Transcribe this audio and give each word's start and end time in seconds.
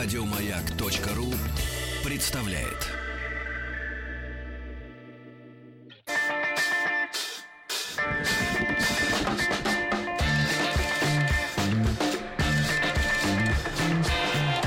Радиомаяк.ру 0.00 1.34
представляет. 2.08 2.86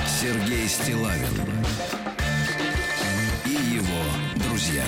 Сергей 0.06 0.68
Стилавин 0.68 1.24
и 3.46 3.52
его 3.52 4.04
друзья. 4.36 4.84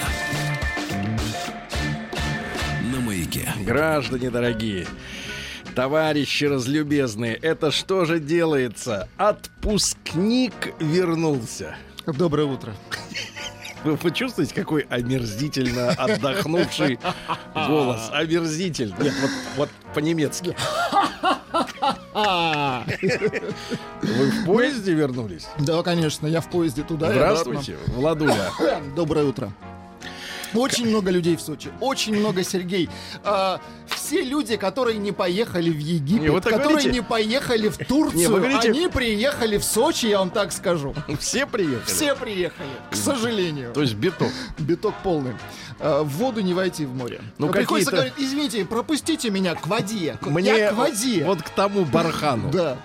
На 2.91 2.99
маяке. 2.99 3.47
Граждане 3.61 4.29
дорогие, 4.29 4.87
товарищи 5.73 6.45
разлюбезные, 6.45 7.35
это 7.35 7.71
что 7.71 8.05
же 8.05 8.19
делается? 8.19 9.07
Отпускник 9.17 10.73
вернулся. 10.79 11.75
Доброе 12.05 12.47
утро. 12.47 12.73
Вы 13.83 13.97
почувствуете, 13.97 14.55
какой 14.55 14.81
омерзительно 14.89 15.89
отдохнувший 15.89 16.99
голос? 17.53 18.09
Омерзительно. 18.13 18.95
Нет, 19.01 19.13
вот, 19.21 19.31
вот 19.57 19.69
по-немецки. 19.93 20.55
Вы 24.01 24.31
в 24.31 24.45
поезде 24.45 24.93
вернулись? 24.93 25.47
Да, 25.59 25.83
конечно, 25.83 26.27
я 26.27 26.39
в 26.39 26.49
поезде 26.49 26.83
туда 26.83 27.11
Здравствуйте, 27.11 27.75
Владуля. 27.87 28.51
Доброе 28.95 29.25
утро. 29.25 29.51
Очень 30.53 30.87
много 30.87 31.11
людей 31.11 31.35
в 31.35 31.41
Сочи, 31.41 31.69
очень 31.79 32.15
много 32.15 32.43
Сергей. 32.43 32.89
А, 33.23 33.59
все 33.87 34.21
люди, 34.21 34.57
которые 34.57 34.97
не 34.97 35.11
поехали 35.11 35.69
в 35.69 35.77
Египет, 35.79 36.21
Не, 36.21 36.27
так 36.41 36.43
которые 36.43 36.67
говорите. 36.69 36.91
не 36.91 37.01
поехали 37.01 37.69
в 37.69 37.77
Турцию, 37.77 38.19
Не, 38.19 38.27
говорите- 38.27 38.69
они 38.69 38.87
приехали 38.87 39.57
в 39.57 39.63
Сочи, 39.63 40.07
я 40.07 40.19
вам 40.19 40.29
так 40.29 40.51
скажу. 40.51 40.93
Все 41.19 41.45
приехали? 41.45 41.83
Все 41.85 42.15
приехали, 42.15 42.69
к 42.91 42.95
сожалению. 42.95 43.73
То 43.73 43.81
есть 43.81 43.95
биток. 43.95 44.29
Биток 44.59 44.93
полный. 45.03 45.33
А, 45.79 46.03
в 46.03 46.09
воду 46.09 46.41
не 46.41 46.53
войти 46.53 46.85
в 46.85 46.93
море. 46.95 47.21
Ну, 47.37 47.49
Приходится 47.49 47.91
говорить, 47.91 48.13
извините, 48.17 48.65
пропустите 48.65 49.29
меня 49.29 49.55
к 49.55 49.67
воде. 49.67 50.17
Мне 50.21 50.57
я 50.57 50.69
к 50.71 50.75
воде. 50.75 51.23
вот 51.25 51.41
к 51.41 51.49
тому 51.49 51.85
бархану. 51.85 52.49
Да. 52.51 52.77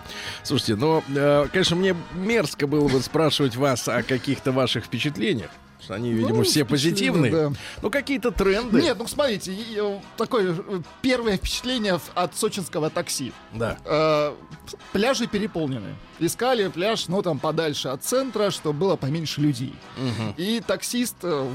Слушайте, 0.43 0.77
ну, 0.77 1.03
э, 1.15 1.47
конечно, 1.53 1.77
мне 1.77 1.95
мерзко 2.15 2.67
было 2.67 2.89
бы 2.89 3.01
спрашивать 3.01 3.57
вас 3.57 3.89
о 3.89 4.03
каких-то 4.03 4.53
ваших 4.53 4.85
впечатлениях. 4.87 5.51
Они, 5.91 6.13
видимо, 6.13 6.39
Ну, 6.39 6.43
все 6.45 6.65
позитивные. 6.65 7.33
да. 7.33 7.53
Ну, 7.83 7.91
какие-то 7.91 8.31
тренды. 8.31 8.81
Нет, 8.83 8.97
ну 8.99 9.07
смотрите, 9.07 9.53
и, 9.53 9.83
такое 10.17 10.55
э, 10.57 10.81
первое 11.03 11.37
впечатление 11.37 11.99
от 12.15 12.37
сочинского 12.37 12.91
такси. 12.91 13.33
Да. 13.53 13.79
Э, 13.85 14.35
пляжи 14.93 15.27
переполнены. 15.27 15.95
Искали 16.19 16.69
пляж, 16.69 17.09
ну 17.09 17.23
там 17.23 17.39
подальше 17.39 17.89
от 17.89 18.03
центра, 18.05 18.51
чтобы 18.51 18.79
было 18.79 18.97
поменьше 18.97 19.41
людей. 19.41 19.75
Мгм. 19.97 20.35
И 20.37 20.61
таксист, 20.61 21.17
э, 21.23 21.49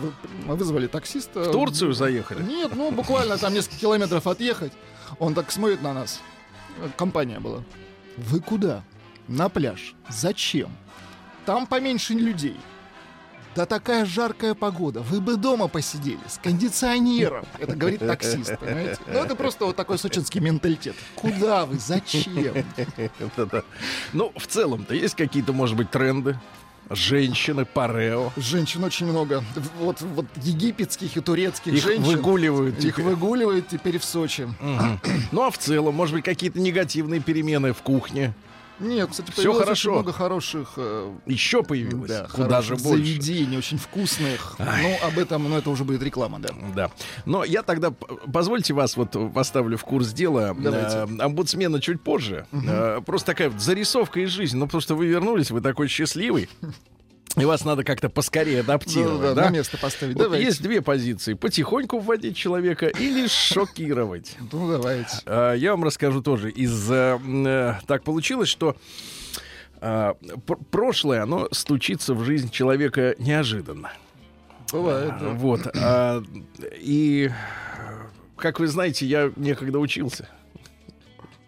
мы 0.45 0.55
вызвали 0.55 0.87
таксиста. 0.87 1.41
В 1.41 1.51
Турцию 1.51 1.93
заехали? 1.93 2.41
Нет, 2.43 2.71
ну 2.75 2.91
буквально 2.91 3.37
там 3.37 3.53
несколько 3.53 3.77
километров 3.79 4.25
отъехать. 4.27 4.71
Он 5.19 5.33
так 5.33 5.51
смотрит 5.51 5.81
на 5.81 5.93
нас. 5.93 6.21
Э, 6.79 6.89
Компания 6.97 7.39
была. 7.39 7.63
Вы 8.17 8.39
куда? 8.39 8.83
На 9.27 9.49
пляж. 9.49 9.95
Зачем? 10.09 10.69
Там 11.45 11.67
поменьше 11.67 12.13
людей. 12.13 12.57
Да 13.55 13.65
такая 13.65 14.05
жаркая 14.05 14.53
погода. 14.55 15.01
Вы 15.01 15.21
бы 15.21 15.35
дома 15.37 15.67
посидели 15.67 16.19
с 16.27 16.37
кондиционером. 16.37 17.45
Это 17.59 17.75
говорит 17.75 17.99
таксист, 17.99 18.57
понимаете? 18.59 18.97
Ну, 19.07 19.19
это 19.19 19.35
просто 19.35 19.65
вот 19.65 19.75
такой 19.75 19.97
сочинский 19.97 20.39
менталитет. 20.39 20.95
Куда 21.15 21.65
вы? 21.65 21.77
Зачем? 21.77 22.65
Ну, 24.13 24.31
в 24.35 24.47
целом-то 24.47 24.95
есть 24.95 25.15
какие-то, 25.15 25.53
может 25.53 25.75
быть, 25.77 25.91
тренды? 25.91 26.39
Женщины, 26.89 27.63
парео. 27.65 28.31
Женщин 28.35 28.83
очень 28.83 29.05
много. 29.07 29.43
Вот, 29.79 30.01
вот 30.01 30.25
египетских 30.35 31.15
и 31.15 31.21
турецких 31.21 31.73
Их 31.73 31.81
женщин. 31.81 32.03
выгуливают 32.03 32.83
Их 32.83 32.95
теперь. 32.95 33.05
выгуливают 33.05 33.67
теперь 33.69 33.99
в 33.99 34.03
Сочи. 34.03 34.47
Мгм. 34.59 34.99
Ну, 35.31 35.43
а 35.43 35.49
в 35.49 35.57
целом, 35.57 35.95
может 35.95 36.13
быть, 36.13 36.25
какие-то 36.25 36.59
негативные 36.59 37.21
перемены 37.21 37.71
в 37.73 37.81
кухне? 37.81 38.33
Нет, 38.79 39.09
кстати, 39.11 39.31
появилось 39.31 39.63
хорошо. 39.63 39.89
очень 39.91 39.99
много 40.01 40.13
хороших 40.13 40.73
э, 40.77 41.13
Еще 41.25 41.63
появилось? 41.63 42.09
Да, 42.09 42.27
Куда 42.31 42.61
же 42.61 42.75
больше? 42.75 42.97
заведений, 43.03 43.57
очень 43.57 43.77
вкусных. 43.77 44.55
Ну, 44.59 44.97
об 45.07 45.17
этом, 45.19 45.49
ну, 45.49 45.57
это 45.57 45.69
уже 45.69 45.83
будет 45.83 46.01
реклама, 46.03 46.39
да. 46.39 46.49
Да. 46.75 46.91
Но 47.25 47.43
я 47.43 47.63
тогда, 47.63 47.91
позвольте 47.91 48.73
вас 48.73 48.97
вот 48.97 49.15
поставлю 49.33 49.77
в 49.77 49.83
курс 49.83 50.11
дела. 50.11 50.55
Давайте. 50.57 50.97
Э, 50.97 51.23
омбудсмена 51.23 51.79
чуть 51.81 52.01
позже. 52.01 52.45
Э, 52.51 52.99
просто 53.05 53.27
такая 53.27 53.49
вот 53.49 53.61
зарисовка 53.61 54.19
из 54.21 54.29
жизни. 54.29 54.57
Ну, 54.57 54.65
потому 54.65 54.81
что 54.81 54.95
вы 54.95 55.05
вернулись, 55.07 55.51
вы 55.51 55.61
такой 55.61 55.87
счастливый. 55.87 56.49
И 57.35 57.45
вас 57.45 57.65
надо 57.65 57.83
как-то 57.83 58.09
поскорее 58.09 58.59
адаптировать, 58.59 59.21
Да, 59.21 59.33
да? 59.33 59.45
на 59.45 59.49
место 59.49 59.77
поставить. 59.79 60.13
Вот 60.15 60.23
давайте. 60.25 60.45
есть 60.45 60.61
две 60.61 60.81
позиции. 60.83 61.33
Потихоньку 61.33 61.97
вводить 61.97 62.37
человека 62.37 62.85
или 62.87 63.25
шокировать. 63.27 64.37
Ну, 64.51 64.69
давайте. 64.71 65.17
А, 65.25 65.53
Я 65.53 65.71
вам 65.71 65.83
расскажу 65.83 66.21
тоже. 66.21 66.51
Из 66.51 66.91
э, 66.91 67.19
э, 67.23 67.73
так 67.87 68.03
получилось, 68.03 68.49
что 68.49 68.75
а, 69.81 70.15
пр- 70.45 70.59
прошлое, 70.69 71.23
оно 71.23 71.47
стучится 71.51 72.13
в 72.13 72.23
жизнь 72.23 72.51
человека 72.51 73.15
неожиданно. 73.17 73.91
Бывает, 74.71 75.13
да. 75.19 75.29
Вот. 75.29 75.61
а, 75.75 76.23
И, 76.79 77.31
как 78.37 78.59
вы 78.59 78.67
знаете, 78.67 79.07
я 79.07 79.31
некогда 79.35 79.79
учился. 79.79 80.29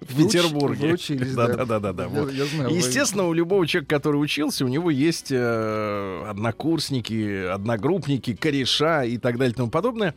В 0.07 0.17
Петербурге. 0.17 0.93
учились, 0.93 1.33
да, 1.33 1.47
да. 1.47 1.65
да, 1.65 1.79
да, 1.79 1.93
да. 1.93 2.03
Я- 2.03 2.09
вот. 2.09 2.31
я 2.31 2.45
знаю, 2.45 2.69
вы- 2.69 2.75
Естественно, 2.77 3.27
у 3.27 3.33
любого 3.33 3.65
человека, 3.65 3.95
который 3.95 4.17
учился, 4.17 4.63
у 4.65 4.67
него 4.67 4.89
есть 4.91 5.31
э, 5.31 6.23
однокурсники, 6.27 7.47
одногруппники, 7.47 8.35
кореша 8.35 9.03
и 9.03 9.17
так 9.17 9.37
далее 9.37 9.53
и 9.53 9.55
тому 9.55 9.69
подобное. 9.69 10.13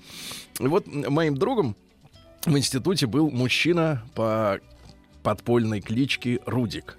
И 0.60 0.66
вот 0.66 0.87
моим 0.87 1.37
другом 1.37 1.75
в 2.44 2.56
институте 2.56 3.06
был 3.06 3.31
мужчина 3.31 4.03
по 4.15 4.60
подпольной 5.22 5.81
кличке 5.81 6.41
Рудик. 6.47 6.99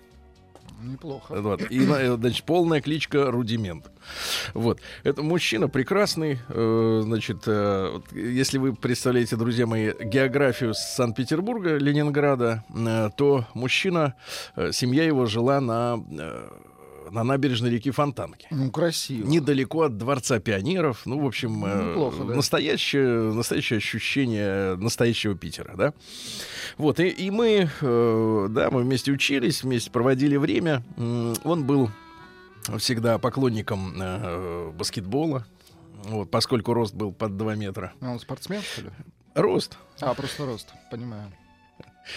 Неплохо. 0.82 1.42
Вот. 1.42 1.62
И, 1.70 1.80
значит, 1.82 2.44
полная 2.46 2.82
кличка 2.82 3.32
Рудимент. 3.32 3.92
Вот. 4.54 4.80
Это 5.04 5.22
мужчина 5.22 5.68
прекрасный. 5.68 6.40
э, 6.48 7.02
значит, 7.04 7.44
э, 7.48 8.00
если 8.14 8.58
вы 8.58 8.76
представляете, 8.76 9.36
друзья 9.36 9.66
мои, 9.66 9.92
географию 10.00 10.74
Санкт-Петербурга, 10.74 11.78
Ленинграда, 11.78 12.64
э, 12.70 13.10
то 13.16 13.46
мужчина, 13.54 14.16
семья 14.72 15.04
его 15.04 15.26
жила 15.26 15.60
на, 15.60 16.04
на 17.12 17.24
набережной 17.24 17.70
реки 17.70 17.92
Фонтанки. 17.92 18.48
Ну, 18.52 18.72
красиво. 18.72 19.26
Недалеко 19.26 19.84
от 19.84 19.98
Дворца 19.98 20.40
пионеров. 20.40 21.02
Ну, 21.06 21.20
в 21.20 21.26
общем, 21.26 21.66
э, 21.66 21.90
неплохо, 21.92 22.24
да. 22.24 22.36
настоящее, 22.36 23.34
настоящее 23.34 23.78
ощущение 23.78 24.76
настоящего 24.76 25.36
Питера, 25.36 25.76
да. 25.76 25.94
Вот, 26.78 27.00
и, 27.00 27.10
и 27.10 27.32
мы, 27.32 27.70
э, 27.82 28.48
да, 28.50 28.70
мы 28.72 28.84
вместе 28.84 29.12
учились, 29.12 29.64
вместе 29.64 29.92
проводили 29.92 30.38
время. 30.38 30.84
Он 30.98 31.64
был 31.66 31.90
всегда 32.78 33.18
поклонником 33.18 33.94
э, 34.00 34.72
баскетбола, 34.72 35.46
вот, 36.04 36.30
поскольку 36.30 36.74
рост 36.74 36.94
был 36.94 37.12
под 37.12 37.38
2 37.38 37.56
метра. 37.56 37.94
А 38.02 38.12
он 38.12 38.20
спортсмен, 38.20 38.62
что 38.62 38.84
ли? 38.84 38.90
Рост. 39.36 39.78
А, 40.02 40.14
просто 40.14 40.46
рост, 40.46 40.68
понимаю. 40.92 41.32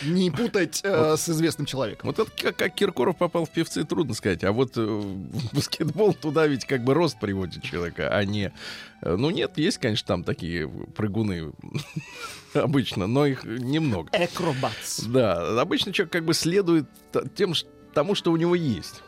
Не 0.04 0.30
путать 0.30 0.80
э, 0.84 1.16
с 1.16 1.28
известным 1.28 1.66
человеком. 1.66 2.10
Вот 2.14 2.18
это 2.18 2.30
как, 2.42 2.56
как 2.56 2.74
Киркоров 2.74 3.16
попал 3.16 3.44
в 3.44 3.50
певцы, 3.50 3.84
трудно 3.84 4.14
сказать. 4.14 4.44
А 4.44 4.52
вот 4.52 4.76
э, 4.76 4.80
в 4.80 5.54
баскетбол 5.54 6.14
туда 6.14 6.46
ведь 6.46 6.64
как 6.64 6.82
бы 6.84 6.94
рост 6.94 7.18
приводит 7.20 7.62
человека, 7.62 8.08
а 8.16 8.24
не... 8.24 8.52
э, 9.02 9.16
Ну 9.16 9.30
нет, 9.30 9.58
есть, 9.58 9.78
конечно, 9.78 10.06
там 10.06 10.24
такие 10.24 10.68
прыгуны 10.68 11.52
обычно, 12.54 13.06
но 13.06 13.26
их 13.26 13.44
немного. 13.44 14.08
Экробатс. 14.12 15.04
Да, 15.04 15.60
обычно 15.60 15.92
человек 15.92 16.12
как 16.12 16.24
бы 16.24 16.34
следует 16.34 16.86
тем, 17.34 17.54
тому, 17.94 18.14
что 18.14 18.32
у 18.32 18.36
него 18.36 18.54
есть. 18.54 19.02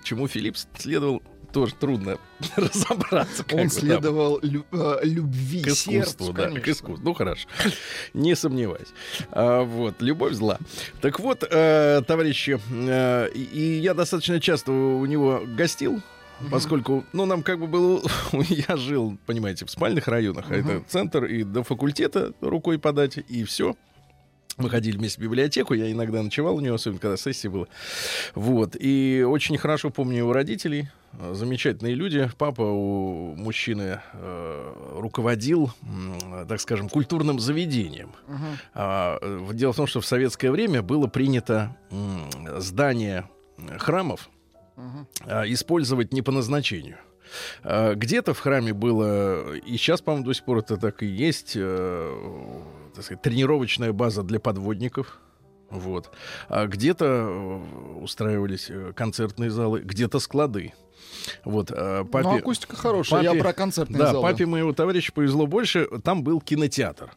К 0.00 0.04
чему 0.04 0.26
Филипп 0.28 0.56
следовал, 0.76 1.22
тоже 1.52 1.74
трудно 1.74 2.18
разобраться. 2.56 3.44
Он 3.52 3.70
следовал 3.70 4.38
лю- 4.42 4.66
э, 4.72 4.98
любви, 5.02 5.62
К 5.62 5.68
искусству, 5.68 5.92
сердцу, 5.92 6.32
да, 6.32 6.44
конечно. 6.44 6.60
к 6.60 6.68
искусству. 6.68 7.04
Ну, 7.04 7.14
хорошо. 7.14 7.48
Не 8.14 8.36
сомневаюсь. 8.36 8.88
А, 9.30 9.62
вот, 9.62 10.00
любовь 10.00 10.34
зла. 10.34 10.58
Так 11.00 11.20
вот, 11.20 11.44
э, 11.50 12.02
товарищи, 12.06 12.60
э, 12.70 13.28
и, 13.32 13.78
я 13.80 13.94
достаточно 13.94 14.40
часто 14.40 14.72
у 14.72 15.04
него 15.06 15.42
гостил, 15.56 16.02
поскольку, 16.50 17.04
ну, 17.12 17.26
нам 17.26 17.42
как 17.42 17.58
бы 17.58 17.66
было... 17.66 18.00
Я 18.48 18.76
жил, 18.76 19.18
понимаете, 19.26 19.64
в 19.66 19.70
спальных 19.70 20.06
районах, 20.08 20.50
а 20.50 20.54
это 20.54 20.82
центр, 20.86 21.24
и 21.24 21.42
до 21.42 21.62
факультета 21.64 22.32
рукой 22.40 22.78
подать, 22.78 23.18
и 23.28 23.44
все. 23.44 23.74
Мы 24.56 24.70
ходили 24.70 24.96
вместе 24.96 25.20
в 25.20 25.22
библиотеку, 25.22 25.72
я 25.74 25.90
иногда 25.90 26.20
ночевал 26.20 26.56
у 26.56 26.60
него, 26.60 26.74
особенно 26.74 26.98
когда 26.98 27.16
сессия 27.16 27.48
была. 27.48 27.66
Вот. 28.34 28.76
И 28.78 29.24
очень 29.26 29.56
хорошо 29.56 29.90
помню 29.90 30.18
его 30.18 30.32
родителей. 30.32 30.88
Э, 31.12 31.34
Замечательные 31.34 31.94
люди. 31.94 32.30
Папа 32.38 32.62
у 32.62 33.34
мужчины 33.36 34.00
э, 34.12 34.72
руководил, 34.96 35.70
м, 35.82 36.46
так 36.46 36.60
скажем, 36.60 36.88
культурным 36.88 37.38
заведением. 37.40 38.12
Мгм. 38.26 38.46
А, 38.74 39.18
э, 39.20 39.50
дело 39.54 39.72
в 39.72 39.76
том, 39.76 39.86
что 39.86 40.00
в 40.00 40.06
советское 40.06 40.50
время 40.50 40.82
было 40.82 41.06
принято 41.06 41.76
м, 41.90 42.28
здание 42.60 43.28
храмов 43.78 44.28
а, 45.26 45.42
использовать 45.46 46.12
не 46.12 46.22
по 46.22 46.30
назначению. 46.30 46.98
А, 47.64 47.94
Где-то 47.94 48.32
в 48.34 48.38
храме 48.38 48.72
было, 48.72 49.54
и 49.56 49.76
сейчас, 49.76 50.00
по-моему, 50.00 50.26
до 50.26 50.32
сих 50.34 50.44
пор 50.44 50.58
это 50.58 50.76
так 50.76 51.02
и 51.02 51.06
есть, 51.06 51.54
э, 51.56 52.62
так 52.94 53.04
сказать, 53.04 53.22
тренировочная 53.22 53.92
база 53.92 54.22
для 54.22 54.38
подводников. 54.40 55.18
Вот. 55.70 56.10
А 56.48 56.66
где-то 56.66 57.04
э, 57.04 57.60
устраивались 58.00 58.70
э, 58.70 58.92
концертные 58.94 59.50
залы, 59.50 59.80
где-то 59.80 60.18
склады. 60.20 60.72
Вот, 61.44 61.70
э, 61.70 62.04
папе, 62.10 62.28
Ну, 62.28 62.36
акустика 62.36 62.76
хорошая. 62.76 63.22
папе- 63.22 63.36
Я 63.36 63.42
про 63.42 63.52
концертные 63.52 63.98
да, 63.98 64.12
залы. 64.12 64.22
папе 64.22 64.46
моего 64.46 64.72
товарища 64.72 65.12
повезло 65.12 65.46
больше. 65.46 65.88
Там 66.04 66.22
был 66.22 66.40
кинотеатр. 66.40 67.10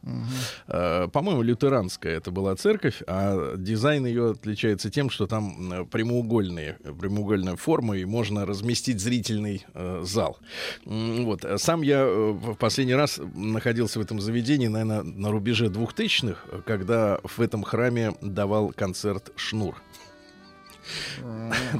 Э, 0.68 1.08
По-моему, 1.12 1.42
лютеранская 1.42 2.16
это 2.16 2.30
была 2.30 2.54
церковь, 2.56 3.02
а 3.06 3.56
дизайн 3.56 4.06
ее 4.06 4.30
отличается 4.32 4.90
тем, 4.90 5.10
что 5.10 5.26
там 5.26 5.72
э, 5.72 5.84
прямоугольные, 5.84 6.78
прямоугольная 7.00 7.56
форма, 7.56 7.96
и 7.96 8.04
можно 8.04 8.46
разместить 8.46 9.00
зрительный 9.00 9.64
э, 9.74 10.02
зал. 10.04 10.38
Вот. 10.84 11.44
Сам 11.56 11.82
я 11.82 12.04
в 12.06 12.54
последний 12.54 12.94
раз 12.94 13.20
находился 13.34 13.98
в 13.98 14.02
этом 14.02 14.20
заведении, 14.20 14.68
наверное, 14.68 15.02
на 15.02 15.30
рубеже 15.30 15.68
двухтысячных, 15.68 16.44
когда 16.66 17.18
в 17.24 17.40
этом 17.40 17.62
храме 17.62 18.14
давал 18.20 18.72
концерт 18.74 19.32
Шнур. 19.36 19.76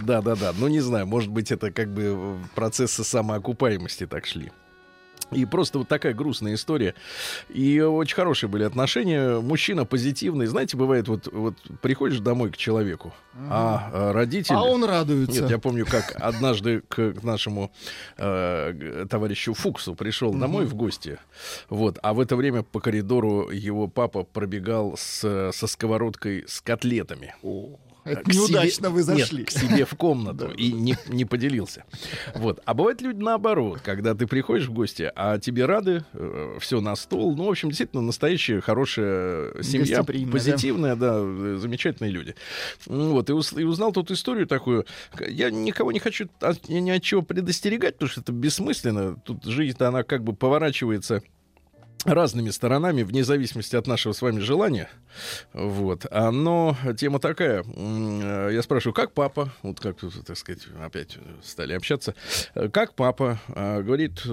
Да, 0.03 0.23
да, 0.23 0.37
да. 0.37 0.53
Ну, 0.57 0.69
не 0.69 0.81
знаю, 0.81 1.07
может 1.07 1.31
быть, 1.31 1.53
это 1.53 1.71
как 1.71 1.93
бы 1.93 2.03
э, 2.05 2.37
процессы 2.55 3.05
самоокупаемости 3.05 4.07
так 4.07 4.27
шли. 4.27 4.51
И 5.33 5.45
просто 5.45 5.79
вот 5.79 5.89
такая 5.89 6.15
грустная 6.15 6.55
история. 6.55 6.95
И 7.49 7.81
очень 7.81 8.15
хорошие 8.15 8.51
были 8.51 8.65
отношения. 8.65 9.41
Мужчина 9.41 9.85
позитивный. 9.85 10.47
Знаете, 10.47 10.77
бывает, 10.77 11.09
вот, 11.09 11.29
вот 11.33 11.57
приходишь 11.81 12.19
домой 12.21 12.51
к 12.51 12.57
человеку, 12.57 13.15
а, 13.49 13.91
а 13.93 14.13
родители... 14.13 14.55
А 14.55 14.63
он 14.63 14.85
радуется. 14.85 15.43
Нет, 15.43 15.51
я 15.51 15.59
помню, 15.59 15.87
как 15.87 16.15
однажды 16.21 16.83
к 16.89 17.13
к 17.13 17.23
нашему 17.23 17.73
э, 18.17 19.07
товарищу 19.09 19.55
Фуксу 19.55 19.95
пришел 19.95 20.33
домой 20.33 20.67
в 20.67 20.75
гости. 20.75 21.19
Вот, 21.69 21.99
а 22.03 22.15
в 22.15 22.21
это 22.21 22.37
время 22.37 22.63
по 22.63 22.81
коридору 22.81 23.51
его 23.51 23.89
папа 23.89 24.23
пробегал 24.23 24.97
с, 24.97 25.51
со 25.53 25.67
сковородкой 25.67 26.45
с 26.47 26.61
котлетами. 26.61 27.35
Это 28.05 28.23
К 28.23 28.33
себе- 28.33 28.37
неудачно 28.43 28.91
вы 28.91 29.03
зашли. 29.03 29.39
Нет, 29.39 29.49
к 29.49 29.51
себе 29.51 29.85
в 29.85 29.95
комнату 29.95 30.51
и 30.57 30.73
не, 30.73 30.97
не 31.09 31.25
поделился. 31.25 31.85
Вот. 32.35 32.61
А 32.65 32.75
бывают 32.75 33.01
люди 33.01 33.21
наоборот, 33.23 33.81
когда 33.83 34.15
ты 34.15 34.27
приходишь 34.27 34.67
в 34.67 34.73
гости, 34.73 35.11
а 35.15 35.39
тебе 35.39 35.67
рады, 35.67 36.05
все 36.61 36.81
на 36.81 36.97
стол. 36.97 37.37
Ну, 37.37 37.45
в 37.47 37.51
общем, 37.51 37.69
действительно, 37.69 38.03
настоящая 38.03 38.61
хорошая 38.61 39.63
семья, 39.63 40.03
да. 40.03 40.13
позитивная, 40.31 40.97
да, 40.97 41.15
э, 41.19 41.57
замечательные 41.61 42.11
люди. 42.11 42.35
Ну, 42.87 43.13
Вот, 43.13 43.31
и, 43.31 43.33
и 43.61 43.65
узнал 43.65 43.93
тут 43.93 44.11
историю 44.11 44.47
такую. 44.47 44.85
Я 45.29 45.51
никого 45.51 45.93
не 45.93 45.99
хочу 46.01 46.29
от- 46.41 46.69
ни 46.69 46.91
от 46.91 47.03
чего 47.03 47.23
предостерегать, 47.23 47.95
потому 47.95 48.11
что 48.11 48.21
это 48.21 48.33
бессмысленно. 48.33 49.17
Тут 49.25 49.45
жизнь-то, 49.45 49.89
она 49.89 50.03
как 50.03 50.25
бы 50.25 50.35
поворачивается 50.35 51.23
разными 52.05 52.51
сторонами, 52.51 53.03
вне 53.03 53.25
зависимости 53.25 53.77
от 53.77 53.87
нашего 53.87 54.13
с 54.13 54.23
вами 54.23 54.41
желания. 54.41 54.89
Вот. 55.53 56.07
А, 56.11 56.31
Но 56.31 56.77
тема 56.97 57.19
такая. 57.19 57.65
Я 57.65 58.63
спрашиваю, 58.63 58.95
как 58.95 59.13
папа? 59.13 59.53
Вот 59.63 59.81
как, 59.81 59.97
так 60.27 60.37
сказать, 60.37 60.67
опять 60.83 61.19
стали 61.43 61.73
общаться. 61.73 62.15
Как 62.73 62.95
папа? 62.95 63.39
А, 63.49 63.83
Говорит, 63.83 64.23
э, 64.25 64.29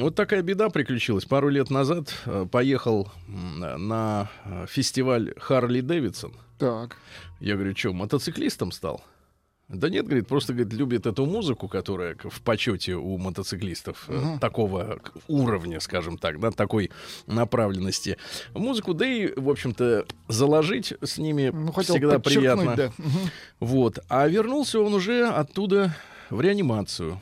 вот 0.00 0.14
такая 0.14 0.42
беда 0.42 0.68
приключилась. 0.70 1.24
Пару 1.24 1.48
лет 1.48 1.70
назад 1.70 2.12
э, 2.26 2.46
поехал 2.50 3.10
на 3.26 4.30
фестиваль 4.68 5.34
Харли 5.38 5.80
Дэвидсон. 5.80 6.34
Так. 6.58 6.96
Я 7.40 7.54
говорю, 7.54 7.76
что, 7.76 7.92
мотоциклистом 7.92 8.72
стал? 8.72 9.04
Да 9.68 9.90
нет, 9.90 10.06
говорит, 10.06 10.26
просто 10.26 10.54
говорит, 10.54 10.72
любит 10.72 11.06
эту 11.06 11.26
музыку, 11.26 11.68
которая 11.68 12.16
в 12.24 12.40
почете 12.40 12.94
у 12.94 13.18
мотоциклистов 13.18 14.06
э, 14.08 14.38
такого 14.40 14.98
уровня, 15.26 15.78
скажем 15.80 16.16
так, 16.16 16.40
да, 16.40 16.50
такой 16.50 16.90
направленности. 17.26 18.16
Музыку, 18.54 18.94
да 18.94 19.06
и, 19.06 19.30
в 19.38 19.50
общем-то, 19.50 20.06
заложить 20.28 20.94
с 21.02 21.18
ними 21.18 21.50
Ну, 21.52 21.72
всегда 21.82 22.18
приятно. 22.18 22.76
да. 22.76 22.92
Мгм. 22.96 23.10
Вот. 23.60 23.98
А 24.08 24.26
вернулся 24.26 24.80
он 24.80 24.94
уже 24.94 25.26
оттуда 25.26 25.94
в 26.30 26.40
реанимацию. 26.40 27.20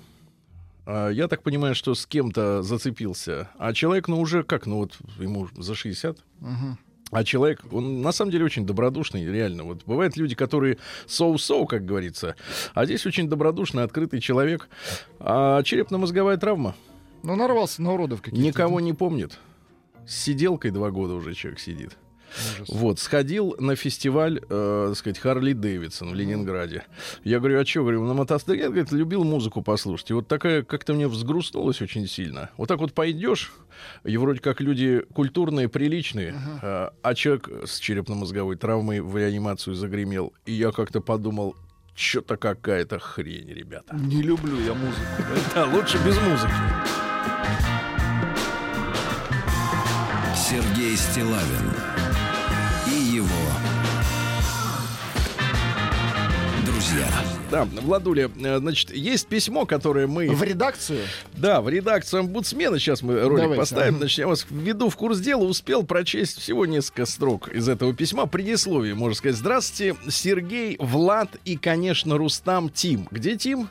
А, 0.87 1.09
Я 1.11 1.27
так 1.27 1.43
понимаю, 1.43 1.75
что 1.75 1.97
с 1.97 2.07
кем-то 2.07 2.63
зацепился. 2.63 3.49
А 3.59 3.73
человек, 3.73 4.07
ну, 4.07 4.21
уже 4.21 4.45
как, 4.45 4.67
ну, 4.67 4.77
вот 4.77 4.97
ему 5.19 5.49
за 5.57 5.75
60. 5.75 6.19
Мгм. 6.39 6.79
А 7.12 7.23
человек, 7.23 7.61
он 7.70 8.03
на 8.03 8.11
самом 8.12 8.32
деле 8.32 8.44
очень 8.44 8.67
добродушный, 8.67 9.25
реально. 9.25 9.62
Вот 9.64 9.85
бывают 9.87 10.17
люди, 10.17 10.35
которые 10.35 10.79
соу-соу, 11.06 11.67
как 11.67 11.85
говорится, 11.85 12.35
а 12.75 12.85
здесь 12.85 13.06
очень 13.06 13.29
добродушный, 13.29 13.85
открытый 13.85 14.20
человек. 14.20 14.69
А 15.20 15.62
черепно-мозговая 15.62 16.37
травма 16.37 16.75
Ну, 17.23 17.37
нарвался 17.37 17.81
на 17.82 17.93
уродов 17.94 18.23
каких-то. 18.23 18.44
никого 18.44 18.81
не 18.81 18.93
помнит. 18.93 19.38
С 20.06 20.17
сиделкой 20.17 20.73
два 20.73 20.91
года 20.91 21.14
уже 21.14 21.35
человек 21.35 21.61
сидит. 21.61 21.97
Ужас. 22.61 22.69
Вот, 22.69 22.99
сходил 22.99 23.56
на 23.59 23.77
фестиваль, 23.77 24.41
э, 24.49 24.87
так 24.88 24.97
сказать, 24.97 25.19
Харли 25.19 25.53
Дэвидсон 25.53 26.11
в 26.11 26.15
Ленинграде. 26.15 26.85
Я 27.25 27.38
говорю, 27.38 27.61
а 27.61 27.65
что, 27.65 27.81
говорю, 27.81 28.05
на 28.05 28.15
мотоцикле, 28.15 28.59
я, 28.59 28.67
говорит, 28.67 28.93
любил 28.93 29.25
музыку 29.25 29.62
послушать. 29.62 30.11
И 30.11 30.15
вот 30.15 30.29
такая, 30.29 30.62
как-то 30.62 30.94
мне 30.94 31.09
взгрустнулось 31.09 31.81
очень 31.81 32.06
сильно. 32.06 32.50
Вот 32.56 32.69
так 32.69 32.79
вот 32.79 32.93
пойдешь, 32.93 33.53
и 34.05 34.17
вроде 34.17 34.41
как 34.41 34.61
люди 34.61 35.03
культурные, 35.12 35.69
приличные, 35.69 36.35
э, 36.62 36.91
а 37.03 37.15
человек 37.15 37.49
с 37.67 37.79
черепно-мозговой 37.79 38.56
травмой 38.56 39.00
в 39.00 39.17
реанимацию 39.17 39.75
загремел. 39.75 40.33
И 40.44 40.53
я 40.53 40.73
как-то 40.73 41.00
подумал, 41.00 41.56
что-то 41.94 42.37
какая-то 42.37 42.99
хрень, 42.99 43.49
ребята. 43.49 43.97
Не 43.97 44.23
люблю 44.23 44.59
я 44.61 44.75
музыку. 44.75 45.03
Да, 45.55 45.65
лучше 45.65 45.97
без 46.05 46.19
музыки. 46.21 46.53
Сергей 50.37 50.97
Стилавин 50.97 51.73
друзья. 56.87 57.09
Да, 57.50 57.65
Владуля, 57.65 58.31
э, 58.37 58.59
значит, 58.59 58.91
есть 58.94 59.27
письмо, 59.27 59.67
которое 59.67 60.06
мы... 60.06 60.29
В 60.31 60.43
редакцию? 60.43 61.00
Да, 61.35 61.61
в 61.61 61.69
редакцию 61.69 62.21
омбудсмена 62.21 62.79
сейчас 62.79 63.03
мы 63.03 63.21
ролик 63.21 63.43
Давайте, 63.43 63.61
поставим. 63.61 63.99
Значит, 63.99 64.19
я 64.19 64.27
вас 64.27 64.47
введу 64.50 64.88
в 64.88 64.97
курс 64.97 65.19
дела, 65.19 65.44
успел 65.44 65.85
прочесть 65.85 66.41
всего 66.41 66.67
несколько 66.67 67.06
строк 67.06 67.49
из 67.49 67.69
этого 67.69 67.94
письма. 67.94 68.27
Предисловие, 68.27 68.94
можно 68.94 69.15
сказать. 69.15 69.37
Здравствуйте, 69.37 69.97
Сергей, 70.09 70.77
Влад 70.79 71.37
и, 71.45 71.57
конечно, 71.57 72.19
Рустам 72.19 72.69
Тим. 72.69 73.09
Где 73.11 73.37
Тим? 73.37 73.69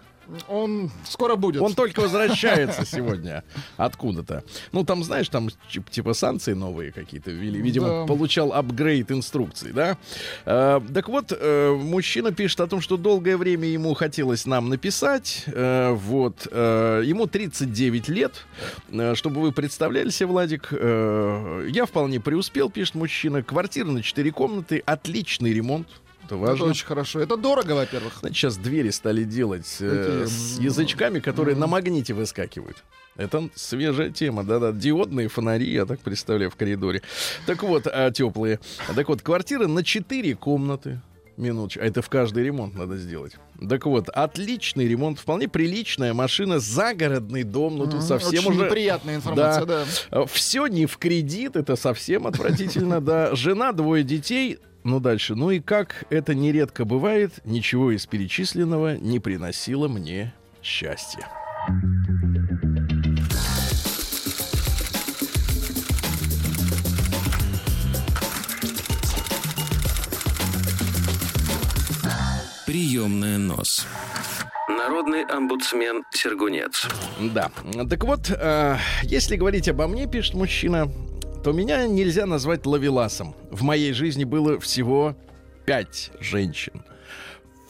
Он 0.48 0.92
скоро 1.08 1.36
будет. 1.36 1.62
Он 1.62 1.74
только 1.74 2.00
возвращается 2.02 2.86
сегодня 2.86 3.44
откуда-то. 3.78 4.44
Ну, 4.72 4.84
там, 4.84 5.04
знаешь, 5.04 5.30
там 5.30 5.50
типа 5.90 6.14
санкции 6.14 6.54
новые 6.54 6.92
какие-то 6.92 7.32
ввели. 7.32 7.62
Видимо, 7.62 7.88
Да. 7.88 8.06
получал 8.06 8.54
апгрейд 8.54 9.12
инструкций, 9.12 9.72
да? 9.72 9.98
Э, 10.46 10.82
так 10.94 11.10
вот, 11.10 11.32
э, 11.32 11.72
мужчина 11.74 12.32
пишет 12.32 12.60
о 12.62 12.68
том, 12.68 12.82
что 12.82 12.98
долгое 12.98 13.38
время 13.38 13.68
ему 13.68 13.94
хотелось 13.94 14.46
нам 14.46 14.70
написать. 14.70 15.44
Э, 15.48 15.92
вот. 15.94 16.48
э, 16.52 17.02
ему 17.06 17.28
39 17.28 18.10
лет. 18.10 18.46
Э, 18.90 19.14
чтобы 19.16 19.42
вы 19.42 19.52
представляли 19.52 20.10
себе, 20.10 20.28
Владик, 20.28 20.70
э, 20.72 21.68
я 21.72 21.86
вполне 21.86 22.20
преуспел, 22.20 22.70
пишет 22.70 22.96
мужчина. 22.96 23.44
Квартира 23.44 23.88
на 23.88 24.02
4 24.02 24.32
комнаты, 24.32 24.82
отличный 24.86 25.54
ремонт. 25.54 25.88
Это 26.26 26.36
Это 26.36 26.38
важно. 26.38 26.66
очень 26.66 26.86
хорошо. 26.86 27.20
Это 27.20 27.38
дорого, 27.38 27.74
во-первых. 27.74 28.14
Значит, 28.20 28.38
сейчас 28.38 28.58
двери 28.58 28.90
стали 28.90 29.24
делать 29.24 29.78
э, 29.80 30.26
с 30.28 30.60
язычками, 30.60 31.20
которые 31.20 31.56
на 31.56 31.68
магните 31.68 32.14
выскакивают. 32.14 32.84
Это 33.16 33.50
свежая 33.56 34.10
тема, 34.10 34.44
да-да, 34.44 34.72
диодные 34.74 35.30
фонари, 35.30 35.72
я 35.72 35.86
так 35.86 36.00
представляю, 36.02 36.52
в 36.52 36.56
коридоре. 36.56 37.02
Так 37.46 37.64
вот, 37.64 37.88
а, 37.88 38.12
теплые. 38.12 38.60
Так 38.94 39.08
вот, 39.08 39.22
квартира 39.22 39.68
на 39.68 39.84
4 39.84 40.36
комнаты. 40.36 41.02
Минуточку. 41.38 41.82
А 41.82 41.86
это 41.86 42.02
в 42.02 42.08
каждый 42.10 42.46
ремонт 42.46 42.76
надо 42.76 42.96
сделать. 42.98 43.34
Так 43.70 43.86
вот, 43.86 44.08
отличный 44.08 44.88
ремонт, 44.88 45.20
вполне 45.20 45.50
приличная 45.50 46.14
машина, 46.14 46.60
загородный 46.60 47.44
дом, 47.44 47.76
ну 47.78 47.86
тут 47.86 47.96
Мгм. 47.96 48.02
совсем 48.04 48.40
Очень 48.48 48.52
уже... 48.52 48.66
неприятная 48.66 49.16
информация, 49.18 49.66
да. 50.12 50.26
Все 50.28 50.68
не 50.68 50.86
в 50.86 50.98
кредит, 50.98 51.58
это 51.58 51.76
совсем 51.76 52.26
отвратительно, 52.26 53.02
да. 53.02 53.36
Жена, 53.36 53.74
двое 53.74 54.04
детей. 54.06 54.60
Ну, 54.86 55.00
дальше. 55.00 55.34
Ну 55.34 55.50
и 55.50 55.60
как 55.60 56.06
это 56.12 56.36
нередко 56.36 56.86
бывает, 56.86 57.40
ничего 57.44 57.90
из 57.90 58.06
перечисленного 58.06 58.98
не 58.98 59.20
приносило 59.20 59.88
мне 59.88 60.32
счастья. 60.62 61.28
Приемная 72.68 73.40
нос. 73.40 73.88
Народный 74.68 75.24
омбудсмен 75.24 76.04
Сергунец. 76.12 76.88
Да. 77.34 77.50
Так 77.90 78.04
вот, 78.04 78.30
э, 78.30 78.78
если 79.02 79.36
говорить 79.36 79.68
обо 79.68 79.88
мне, 79.88 80.06
пишет 80.06 80.36
мужчина, 80.36 80.92
то 81.46 81.52
меня 81.52 81.86
нельзя 81.86 82.26
назвать 82.26 82.66
лавеласом. 82.66 83.36
В 83.52 83.62
моей 83.62 83.94
жизни 83.94 84.24
было 84.24 84.60
всего 84.60 85.16
пять 85.68 86.10
женщин. 86.20 86.84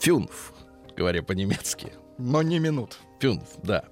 Фюнф, 0.00 0.54
говоря 0.96 1.22
по-немецки. 1.22 1.92
Но 2.16 2.40
не 2.40 2.58
минут. 2.58 2.96
Фюнф, 3.20 3.42
да. 3.62 3.84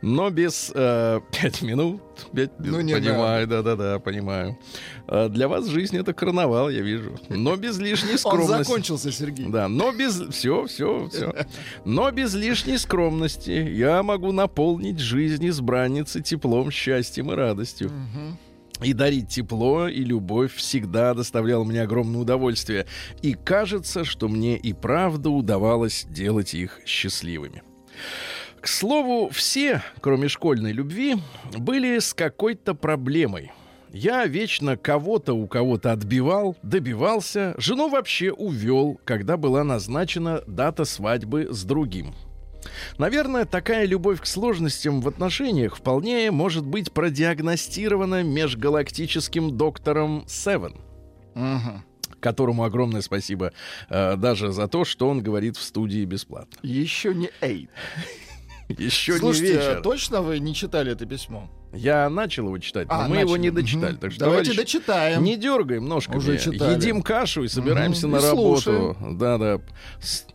Но 0.00 0.28
без 0.30 0.72
э, 0.74 1.20
пять 1.30 1.62
минут, 1.62 2.02
пять 2.34 2.58
минут, 2.58 2.72
Ну, 2.72 2.80
не 2.80 2.94
понимаю, 2.94 3.46
да-да-да, 3.46 4.00
понимаю. 4.00 4.58
А 5.06 5.28
для 5.28 5.46
вас 5.46 5.66
жизнь 5.68 5.96
это 5.96 6.12
карнавал, 6.12 6.68
я 6.68 6.80
вижу. 6.82 7.16
Но 7.28 7.54
без 7.54 7.78
лишней 7.78 8.14
Он 8.14 8.18
скромности. 8.18 8.64
закончился, 8.64 9.12
Сергей. 9.12 9.46
Да, 9.46 9.68
но 9.68 9.92
без... 9.92 10.20
Все, 10.30 10.66
все, 10.66 11.08
все. 11.08 11.32
Но 11.84 12.10
без 12.10 12.34
лишней 12.34 12.76
скромности 12.76 13.52
я 13.52 14.02
могу 14.02 14.32
наполнить 14.32 14.98
жизнь 14.98 15.48
избранницы 15.48 16.22
теплом, 16.22 16.72
счастьем 16.72 17.30
и 17.30 17.36
радостью. 17.36 17.88
Мгм. 17.88 18.36
И 18.84 18.92
дарить 18.92 19.28
тепло 19.28 19.88
и 19.88 20.04
любовь 20.04 20.54
всегда 20.54 21.14
доставляло 21.14 21.64
мне 21.64 21.82
огромное 21.82 22.20
удовольствие. 22.20 22.86
И 23.22 23.34
кажется, 23.34 24.04
что 24.04 24.28
мне 24.28 24.56
и 24.56 24.72
правда 24.72 25.30
удавалось 25.30 26.06
делать 26.08 26.54
их 26.54 26.80
счастливыми. 26.84 27.62
К 28.60 28.68
слову, 28.68 29.28
все, 29.30 29.82
кроме 30.00 30.28
школьной 30.28 30.72
любви, 30.72 31.16
были 31.56 31.98
с 31.98 32.14
какой-то 32.14 32.74
проблемой. 32.74 33.50
Я 33.92 34.24
вечно 34.24 34.76
кого-то 34.76 35.34
у 35.34 35.46
кого-то 35.46 35.92
отбивал, 35.92 36.56
добивался, 36.62 37.54
жену 37.58 37.88
вообще 37.88 38.32
увел, 38.32 38.98
когда 39.04 39.36
была 39.36 39.64
назначена 39.64 40.42
дата 40.46 40.84
свадьбы 40.84 41.48
с 41.50 41.64
другим. 41.64 42.14
Наверное, 42.98 43.44
такая 43.44 43.84
любовь 43.86 44.20
к 44.20 44.26
сложностям 44.26 45.00
в 45.00 45.08
отношениях 45.08 45.76
вполне 45.76 46.30
может 46.30 46.64
быть 46.66 46.92
продиагностирована 46.92 48.22
межгалактическим 48.22 49.56
доктором 49.56 50.24
Севен, 50.28 50.74
Мгм. 51.34 51.84
которому 52.20 52.64
огромное 52.64 53.00
спасибо 53.02 53.52
э, 53.88 54.16
даже 54.16 54.52
за 54.52 54.68
то, 54.68 54.84
что 54.84 55.08
он 55.08 55.22
говорит 55.22 55.56
в 55.56 55.62
студии 55.62 56.04
бесплатно. 56.04 56.56
Еще 56.62 57.14
не 57.14 57.30
эй. 57.40 57.68
Еще 58.68 59.18
Слушайте, 59.18 59.52
не 59.52 59.58
вечер. 59.58 59.80
точно 59.82 60.22
вы 60.22 60.38
не 60.38 60.54
читали 60.54 60.92
это 60.92 61.04
письмо? 61.04 61.50
Я 61.74 62.08
начал 62.10 62.46
его 62.46 62.58
читать, 62.58 62.88
но 62.88 62.94
А, 63.04 63.08
мы 63.08 63.16
его 63.16 63.30
начали. 63.32 63.42
не 63.42 63.50
дочитали. 63.50 63.96
Так 63.96 64.12
что, 64.12 64.20
Давайте 64.20 64.50
товарищи, 64.52 64.56
дочитаем. 64.78 65.24
Не 65.24 65.36
дергаем 65.36 65.86
ножками. 65.86 66.16
Уже 66.18 66.38
читали. 66.38 66.74
Едим 66.76 67.02
кашу 67.02 67.44
и 67.44 67.48
собираемся 67.48 68.06
Мгм. 68.06 68.16
на 68.16 68.20
И 68.20 68.22
работу. 68.30 68.96
Да, 69.12 69.38
да. 69.38 69.60
С- 70.00 70.26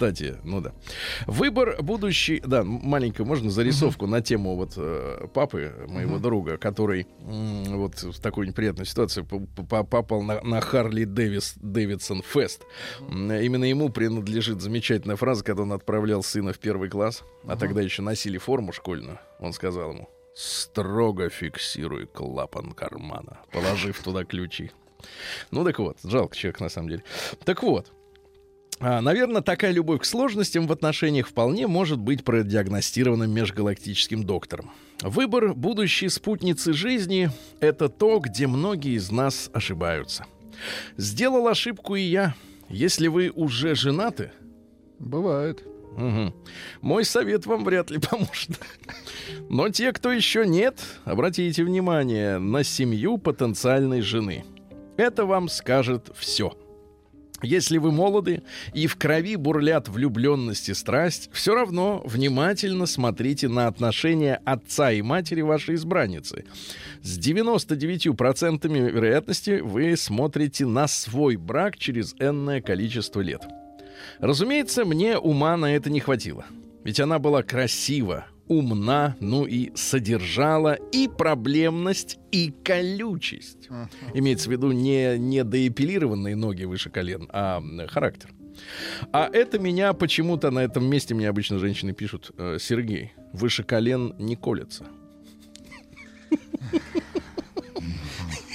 Кстати, 0.00 0.38
ну 0.44 0.62
да. 0.62 0.72
Выбор 1.26 1.76
будущий... 1.82 2.40
Да, 2.40 2.64
маленько 2.64 3.22
можно 3.22 3.50
зарисовку 3.50 4.06
на 4.06 4.22
тему 4.22 4.56
вот 4.56 4.72
э, 4.78 5.26
папы 5.34 5.74
моего 5.88 6.12
Мгм. 6.14 6.22
друга, 6.22 6.56
который 6.56 7.06
вот 7.20 7.96
в 8.02 8.18
ситуации 8.86 9.20
п- 9.20 9.40
п- 9.40 9.84
попал 9.84 10.22
на, 10.22 10.40
на 10.40 10.62
Харли 10.62 11.04
Дэвис, 11.04 11.52
Дэвидсон 11.56 12.22
Фест. 12.22 12.62
Именно 13.10 13.64
ему 13.64 13.90
принадлежит 13.90 14.62
замечательная 14.62 15.16
фраза, 15.16 15.44
когда 15.44 15.64
он 15.64 15.72
отправлял 15.74 16.22
сына 16.22 16.54
в 16.54 16.58
первый 16.58 16.88
класс, 16.88 17.22
а 17.46 17.56
тогда 17.56 17.82
еще 17.82 18.00
носили 18.00 18.38
форму 18.38 18.72
школьную. 18.72 19.18
Он 19.38 19.52
сказал 19.52 19.90
ему, 19.92 20.08
строго 20.34 21.28
фиксируй 21.28 22.06
клапан 22.06 22.72
кармана, 22.72 23.40
положив 23.52 24.02
туда 24.02 24.24
ключи. 24.24 24.70
Ну 25.50 25.62
так 25.62 25.78
вот, 25.78 25.98
жалко 26.04 26.34
человек 26.34 26.60
на 26.60 26.70
самом 26.70 26.88
деле. 26.88 27.02
Так 27.44 27.62
вот, 27.62 27.92
наверное, 28.80 29.42
такая 29.42 29.72
любовь 29.72 30.02
к 30.02 30.04
сложностям 30.04 30.66
в 30.66 30.72
отношениях 30.72 31.28
вполне 31.28 31.66
может 31.66 31.98
быть 31.98 32.24
продиагностирована 32.24 33.24
межгалактическим 33.24 34.24
доктором. 34.24 34.70
Выбор 35.02 35.54
будущей 35.54 36.08
спутницы 36.08 36.72
жизни— 36.72 37.30
это 37.60 37.88
то, 37.88 38.18
где 38.18 38.46
многие 38.46 38.96
из 38.96 39.10
нас 39.10 39.50
ошибаются. 39.52 40.26
Сделал 40.96 41.48
ошибку 41.48 41.94
и 41.94 42.02
я. 42.02 42.34
Если 42.68 43.08
вы 43.08 43.30
уже 43.34 43.74
женаты, 43.74 44.32
Бывает. 45.00 45.64
Мгм. 45.96 46.34
Мой 46.82 47.04
совет 47.04 47.46
вам 47.46 47.64
вряд 47.64 47.90
ли 47.90 47.98
поможет. 48.10 48.60
Но 49.48 49.68
те, 49.70 49.92
кто 49.92 50.12
еще 50.12 50.46
нет, 50.46 50.78
обратите 51.04 51.64
внимание 51.64 52.38
на 52.38 52.62
семью 52.62 53.18
потенциальной 53.18 54.02
жены. 54.02 54.44
Это 54.96 55.24
вам 55.24 55.48
скажет 55.48 56.10
все. 56.14 56.52
Если 57.42 57.78
вы 57.78 57.92
молоды 57.92 58.42
и 58.74 58.86
в 58.86 58.96
крови 58.96 59.36
бурлят 59.36 59.88
влюбленность 59.88 60.68
и 60.68 60.74
страсть, 60.74 61.30
все 61.32 61.54
равно 61.54 62.02
внимательно 62.04 62.86
смотрите 62.86 63.48
на 63.48 63.66
отношения 63.66 64.40
отца 64.44 64.92
и 64.92 65.02
матери 65.02 65.40
вашей 65.40 65.76
избранницы. 65.76 66.44
С 67.02 67.18
99% 67.18 68.90
вероятности 68.90 69.60
вы 69.60 69.96
смотрите 69.96 70.66
на 70.66 70.86
свой 70.86 71.36
брак 71.36 71.78
через 71.78 72.14
энное 72.18 72.60
количество 72.60 73.20
лет. 73.20 73.42
Разумеется, 74.18 74.84
мне 74.84 75.18
ума 75.18 75.56
на 75.56 75.74
это 75.74 75.90
не 75.90 76.00
хватило. 76.00 76.44
Ведь 76.84 77.00
она 77.00 77.18
была 77.18 77.42
красива, 77.42 78.26
умна, 78.50 79.16
ну 79.20 79.46
и 79.46 79.70
содержала 79.76 80.74
и 80.74 81.08
проблемность, 81.08 82.18
и 82.32 82.52
колючесть. 82.64 83.68
Имеется 84.12 84.48
в 84.48 84.52
виду 84.52 84.72
не, 84.72 85.16
не 85.18 85.44
доэпилированные 85.44 86.34
ноги 86.34 86.64
выше 86.64 86.90
колен, 86.90 87.28
а 87.32 87.62
характер. 87.88 88.30
А 89.12 89.30
это 89.32 89.60
меня 89.60 89.92
почему-то 89.92 90.50
на 90.50 90.58
этом 90.58 90.84
месте 90.84 91.14
мне 91.14 91.28
обычно 91.28 91.58
женщины 91.58 91.92
пишут, 91.92 92.32
«Э, 92.36 92.58
Сергей, 92.60 93.12
выше 93.32 93.62
колен 93.62 94.14
не 94.18 94.34
колется. 94.34 94.84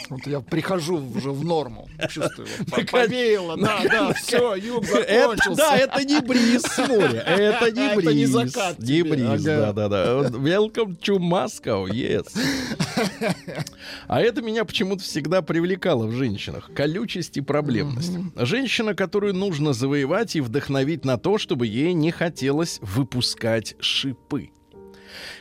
Вот 0.10 0.28
я 0.28 0.40
прихожу 0.40 0.98
уже 1.16 1.32
в 1.32 1.44
норму. 1.44 1.90
Чувствую. 2.10 2.48
Повеяло, 2.92 3.58
да, 3.58 3.82
да, 3.84 4.14
все, 4.14 4.56
юг 4.56 4.84
Это, 4.86 5.22
закончился. 5.22 5.56
да, 5.58 5.78
это 5.78 6.04
не 6.06 6.20
бриз 6.22 6.62
с 6.62 6.78
моря. 6.88 7.22
Это 7.22 7.72
не 7.72 7.86
Это 7.88 7.96
бриз. 7.96 8.14
не 8.14 8.26
закат 8.26 8.80
Не 8.80 9.04
бриз, 9.04 9.42
да-да-да. 9.44 10.06
Welcome 10.30 11.00
to 11.02 11.18
Moscow, 11.18 11.88
yes. 11.90 12.28
А 14.08 14.22
это 14.22 14.42
меня 14.42 14.66
почему-то 14.66 15.04
всегда 15.04 15.42
привлекало 15.42 16.06
в 16.08 16.12
женщинах. 16.12 16.70
Колючесть 16.76 17.38
и 17.38 17.42
проблемность. 17.42 18.14
Женщина, 18.36 18.94
которую 18.94 19.34
нужно 19.34 19.74
завоевать 19.74 20.36
и 20.36 20.42
вдохновить 20.42 21.06
на 21.06 21.18
то, 21.18 21.38
чтобы 21.38 21.68
ей 21.68 21.94
не 21.94 22.12
хотелось 22.12 22.80
выпускать 22.82 23.76
шипы. 23.80 24.50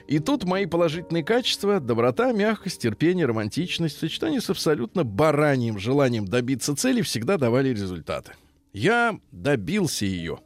И 0.06 0.18
тут 0.18 0.44
мои 0.44 0.66
положительные 0.66 1.24
качества, 1.24 1.80
доброта, 1.80 2.32
мягкость, 2.32 2.82
терпение, 2.82 3.26
романтичность 3.26 3.96
в 3.96 4.00
сочетании 4.00 4.38
с 4.38 4.50
абсолютно 4.50 5.04
бараньим 5.04 5.78
желанием 5.78 6.26
добиться 6.26 6.76
цели 6.76 7.00
всегда 7.00 7.38
давали 7.38 7.70
результаты. 7.70 8.32
Я 8.72 9.18
добился 9.32 10.04
ее. 10.04 10.40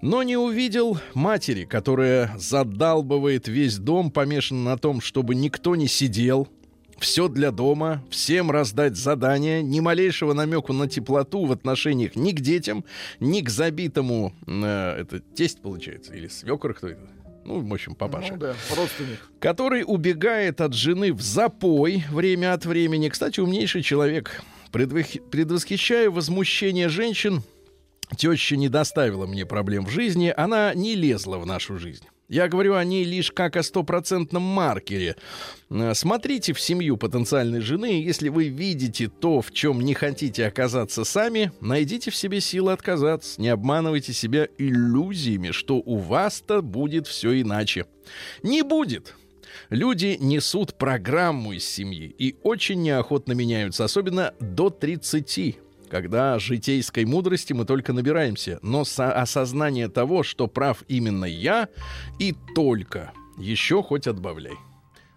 Но 0.00 0.22
не 0.22 0.36
увидел 0.36 0.98
матери, 1.14 1.64
которая 1.64 2.34
задалбывает 2.38 3.48
весь 3.48 3.78
дом, 3.78 4.10
помешана 4.10 4.64
на 4.64 4.78
том, 4.78 5.00
чтобы 5.00 5.34
никто 5.34 5.76
не 5.76 5.86
сидел, 5.86 6.48
все 6.98 7.28
для 7.28 7.50
дома, 7.50 8.02
всем 8.10 8.50
раздать 8.50 8.96
задания, 8.96 9.60
ни 9.60 9.80
малейшего 9.80 10.32
намеку 10.32 10.72
на 10.72 10.88
теплоту 10.88 11.44
в 11.44 11.52
отношениях 11.52 12.16
ни 12.16 12.32
к 12.32 12.40
детям, 12.40 12.84
ни 13.20 13.40
к 13.40 13.50
забитому, 13.50 14.32
э, 14.46 15.00
это 15.00 15.20
тесть 15.20 15.60
получается, 15.60 16.14
или 16.14 16.28
свекор 16.28 16.74
кто 16.74 16.88
это? 16.88 17.21
Ну, 17.44 17.60
в 17.60 17.72
общем, 17.72 17.94
папаша 17.94 18.32
Ну 18.34 18.38
да, 18.38 18.54
родственник. 18.76 19.18
который 19.40 19.84
убегает 19.86 20.60
от 20.60 20.74
жены 20.74 21.12
в 21.12 21.20
запой 21.22 22.04
время 22.10 22.52
от 22.54 22.64
времени. 22.66 23.08
Кстати, 23.08 23.40
умнейший 23.40 23.82
человек. 23.82 24.42
Предвых- 24.72 25.20
Предвосхищая 25.30 26.08
возмущение 26.10 26.88
женщин, 26.88 27.42
теща 28.16 28.56
не 28.56 28.68
доставила 28.68 29.26
мне 29.26 29.44
проблем 29.44 29.84
в 29.86 29.90
жизни, 29.90 30.32
она 30.36 30.72
не 30.74 30.94
лезла 30.94 31.38
в 31.38 31.46
нашу 31.46 31.78
жизнь. 31.78 32.04
Я 32.28 32.48
говорю 32.48 32.74
о 32.74 32.84
ней 32.84 33.04
лишь 33.04 33.30
как 33.30 33.56
о 33.56 33.62
стопроцентном 33.62 34.42
маркере. 34.42 35.16
Э, 35.70 35.92
Смотрите 35.94 36.52
в 36.52 36.60
семью 36.60 36.96
потенциальной 36.96 37.60
жены, 37.60 37.98
и 38.00 38.02
если 38.02 38.28
вы 38.28 38.48
видите 38.48 39.08
то, 39.08 39.42
в 39.42 39.52
чем 39.52 39.80
не 39.80 39.94
хотите 39.94 40.46
оказаться 40.46 41.04
сами, 41.04 41.52
найдите 41.60 42.10
в 42.10 42.16
себе 42.16 42.40
силы 42.40 42.72
отказаться. 42.72 43.40
Не 43.40 43.48
обманывайте 43.48 44.12
себя 44.12 44.48
иллюзиями, 44.56 45.50
что 45.50 45.76
у 45.76 45.96
вас-то 45.96 46.62
будет 46.62 47.06
все 47.06 47.40
иначе. 47.40 47.86
Не 48.42 48.62
будет. 48.62 49.14
Люди 49.68 50.16
несут 50.20 50.74
программу 50.74 51.52
из 51.52 51.64
семьи 51.64 52.14
и 52.18 52.36
очень 52.42 52.82
неохотно 52.82 53.32
меняются, 53.32 53.84
особенно 53.84 54.34
до 54.40 54.70
30 54.70 55.58
когда 55.92 56.38
житейской 56.38 57.04
мудрости 57.04 57.52
мы 57.52 57.66
только 57.66 57.92
набираемся, 57.92 58.58
но 58.62 58.82
со- 58.86 59.12
осознание 59.12 59.88
того, 59.88 60.22
что 60.22 60.46
прав 60.48 60.82
именно 60.88 61.26
я, 61.26 61.68
и 62.18 62.34
только 62.54 63.12
еще 63.36 63.82
хоть 63.82 64.06
отбавляй. 64.06 64.54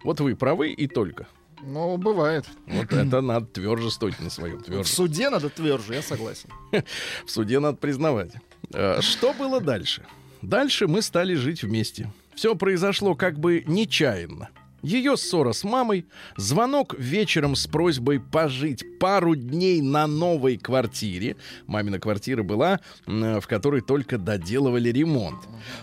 Вот 0.04 0.20
вы 0.20 0.36
правы 0.36 0.72
и 0.72 0.86
только. 0.86 1.28
Ну, 1.62 1.96
бывает. 1.96 2.44
Вот 2.66 2.92
это 2.92 3.22
надо 3.22 3.46
тверже 3.46 3.90
стоять 3.90 4.20
на 4.20 4.28
своем, 4.28 4.58
В 4.58 4.64
тверже. 4.64 4.90
суде 4.92 5.30
надо 5.30 5.48
тверже, 5.48 5.94
я 5.94 6.02
согласен. 6.02 6.50
В 7.24 7.30
суде 7.30 7.58
надо 7.58 7.78
признавать. 7.78 8.32
Э, 8.74 9.00
Что 9.00 9.32
было 9.32 9.62
дальше? 9.62 10.02
Дальше 10.42 10.86
мы 10.88 11.00
стали 11.00 11.34
жить 11.36 11.62
вместе. 11.62 12.12
Все 12.34 12.54
произошло 12.54 13.14
как 13.14 13.38
бы 13.38 13.64
нечаянно. 13.66 14.50
Ее 14.86 15.16
ссора 15.16 15.52
с 15.52 15.64
мамой, 15.64 16.06
звонок 16.36 16.94
вечером 16.96 17.56
с 17.56 17.66
просьбой 17.66 18.20
пожить 18.20 18.84
пару 19.00 19.34
дней 19.34 19.80
на 19.80 20.06
новой 20.06 20.58
квартире. 20.58 21.34
Мамина 21.66 21.98
квартира 21.98 22.44
была, 22.44 22.78
м, 23.08 23.40
в 23.40 23.48
которой 23.48 23.80
только 23.80 24.16
доделывали 24.16 24.90
ремонт. 24.90 25.40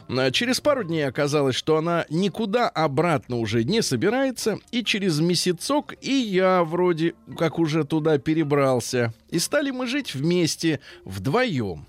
А 0.08 0.32
Через 0.32 0.62
пару 0.62 0.86
дней 0.86 1.06
оказалось, 1.06 1.56
что 1.58 1.76
она 1.76 2.06
никуда 2.10 2.70
обратно 2.70 3.40
уже 3.40 3.66
не 3.66 3.82
собирается, 3.82 4.60
и 4.72 4.86
через 4.86 5.20
месяцок 5.20 5.96
и 6.00 6.14
я 6.14 6.64
вроде 6.64 7.14
как 7.38 7.60
уже 7.60 7.84
туда 7.84 8.18
перебрался. 8.20 9.14
И 9.30 9.38
стали 9.38 9.72
мы 9.72 9.86
жить 9.86 10.16
вместе, 10.16 10.80
вдвоем. 11.04 11.88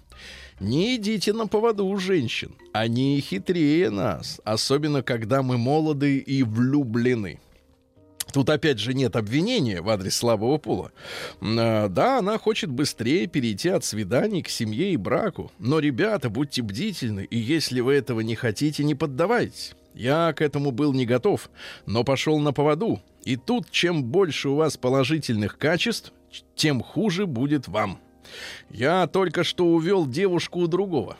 Не 0.61 0.97
идите 0.97 1.33
на 1.33 1.47
поводу 1.47 1.87
у 1.87 1.97
женщин. 1.99 2.55
Они 2.73 3.21
хитрее 3.21 3.91
нас, 3.91 4.41
особенно 4.45 5.03
когда 5.03 5.43
мы 5.43 5.59
молоды 5.59 6.19
и 6.19 6.43
влюблены. 6.43 7.41
Тут 8.33 8.51
опять 8.51 8.81
же 8.81 8.95
нет 8.95 9.15
обвинения 9.15 9.81
в 9.81 9.89
адрес 9.89 10.17
слабого 10.17 10.59
пола. 10.59 10.91
А, 11.41 11.89
Да, 11.89 12.19
она 12.19 12.39
хочет 12.39 12.71
быстрее 12.71 13.27
перейти 13.27 13.69
от 13.69 13.85
свиданий 13.85 14.43
к 14.43 14.49
семье 14.49 14.93
и 14.93 14.97
браку. 14.97 15.53
Но, 15.59 15.79
ребята, 15.79 16.31
будьте 16.31 16.63
бдительны, 16.63 17.25
и 17.31 17.39
если 17.39 17.81
вы 17.81 17.95
этого 17.95 18.21
не 18.21 18.35
хотите, 18.35 18.83
не 18.83 18.95
поддавайтесь. 18.95 19.75
Я 19.95 20.33
к 20.33 20.43
этому 20.43 20.73
был 20.73 20.93
не 20.93 21.07
готов, 21.07 21.49
но 21.87 22.03
пошел 22.03 22.41
на 22.41 22.53
поводу. 22.53 23.01
И 23.25 23.37
тут, 23.37 23.71
чем 23.71 24.03
больше 24.03 24.49
у 24.49 24.57
вас 24.57 24.77
положительных 24.77 25.57
качеств, 25.57 26.13
тем 26.57 26.83
хуже 26.83 27.27
будет 27.27 27.69
вам. 27.69 28.01
Я 28.71 29.07
только 29.07 29.45
что 29.45 29.67
увел 29.67 30.07
девушку 30.07 30.61
у 30.61 30.67
другого. 30.67 31.17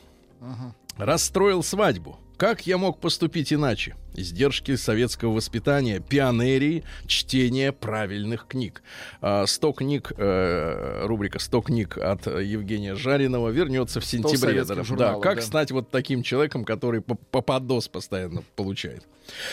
Расстроил 0.97 1.63
свадьбу. 1.63 2.17
Как 2.37 2.67
я 2.67 2.77
мог 2.77 2.99
поступить 2.99 3.53
иначе? 3.53 3.95
Издержки 4.15 4.75
советского 4.75 5.31
воспитания, 5.33 5.99
пионерии, 5.99 6.83
чтение 7.07 7.71
правильных 7.71 8.47
книг. 8.47 8.81
А, 9.21 9.45
100 9.45 9.71
книг, 9.73 10.11
э, 10.17 11.05
рубрика 11.05 11.37
«100 11.39 11.61
книг» 11.63 11.97
от 11.97 12.25
Евгения 12.27 12.95
Жаринова 12.95 13.49
вернется 13.49 13.99
в 13.99 14.05
сентябре. 14.05 14.37
советских 14.37 14.75
Да, 14.77 14.83
журналов, 14.83 15.21
как 15.23 15.35
да. 15.37 15.41
стать 15.41 15.71
вот 15.71 15.89
таким 15.91 16.23
человеком, 16.23 16.65
который 16.65 17.01
по- 17.01 17.15
попадос 17.15 17.87
постоянно 17.87 18.43
получает. 18.55 19.03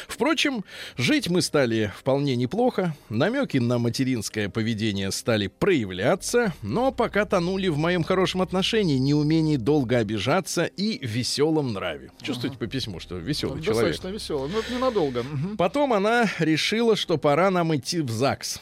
Впрочем, 0.07 0.65
жить 0.99 1.29
мы 1.31 1.41
стали 1.41 1.91
вполне 1.97 2.37
неплохо. 2.37 2.95
Намеки 3.09 3.57
на 3.57 3.79
материнское 3.79 4.51
поведение 4.51 5.11
стали 5.11 5.47
проявляться, 5.47 6.53
но 6.63 6.93
пока 6.93 7.25
тонули 7.25 7.69
в 7.69 7.79
моем 7.79 8.05
хорошем 8.05 8.43
отношении, 8.43 8.99
неумении 8.99 9.57
долго 9.57 9.97
обижаться 9.99 10.65
и 10.65 11.05
веселом 11.05 11.73
нраве. 11.73 12.11
Чувствуете 12.21 12.59
по 12.59 12.67
письму, 12.67 13.01
что 13.01 13.17
веселый 13.17 13.57
Он 13.57 13.63
человек. 13.63 13.93
Достаточно 13.93 14.09
весело. 14.09 14.47
Но 14.53 14.59
это 14.59 14.73
ненадолго. 14.73 15.25
Потом 15.57 15.93
она 15.93 16.29
решила, 16.39 16.95
что 16.97 17.17
пора 17.17 17.51
нам 17.51 17.75
идти 17.75 18.01
в 18.01 18.11
ЗАГС. 18.11 18.61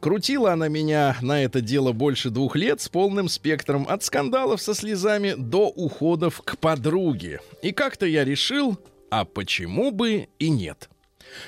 Крутила 0.00 0.52
она 0.52 0.68
меня 0.68 1.16
на 1.20 1.44
это 1.44 1.60
дело 1.60 1.92
больше 1.92 2.30
двух 2.30 2.56
лет 2.56 2.80
с 2.80 2.88
полным 2.88 3.28
спектром 3.28 3.86
от 3.88 4.02
скандалов 4.02 4.60
со 4.60 4.74
слезами 4.74 5.34
до 5.36 5.68
уходов 5.68 6.42
к 6.44 6.58
подруге. 6.58 7.40
И 7.62 7.70
как-то 7.70 8.06
я 8.06 8.24
решил, 8.24 8.78
а 9.10 9.24
почему 9.24 9.92
бы 9.92 10.28
и 10.38 10.48
нет? 10.48 10.88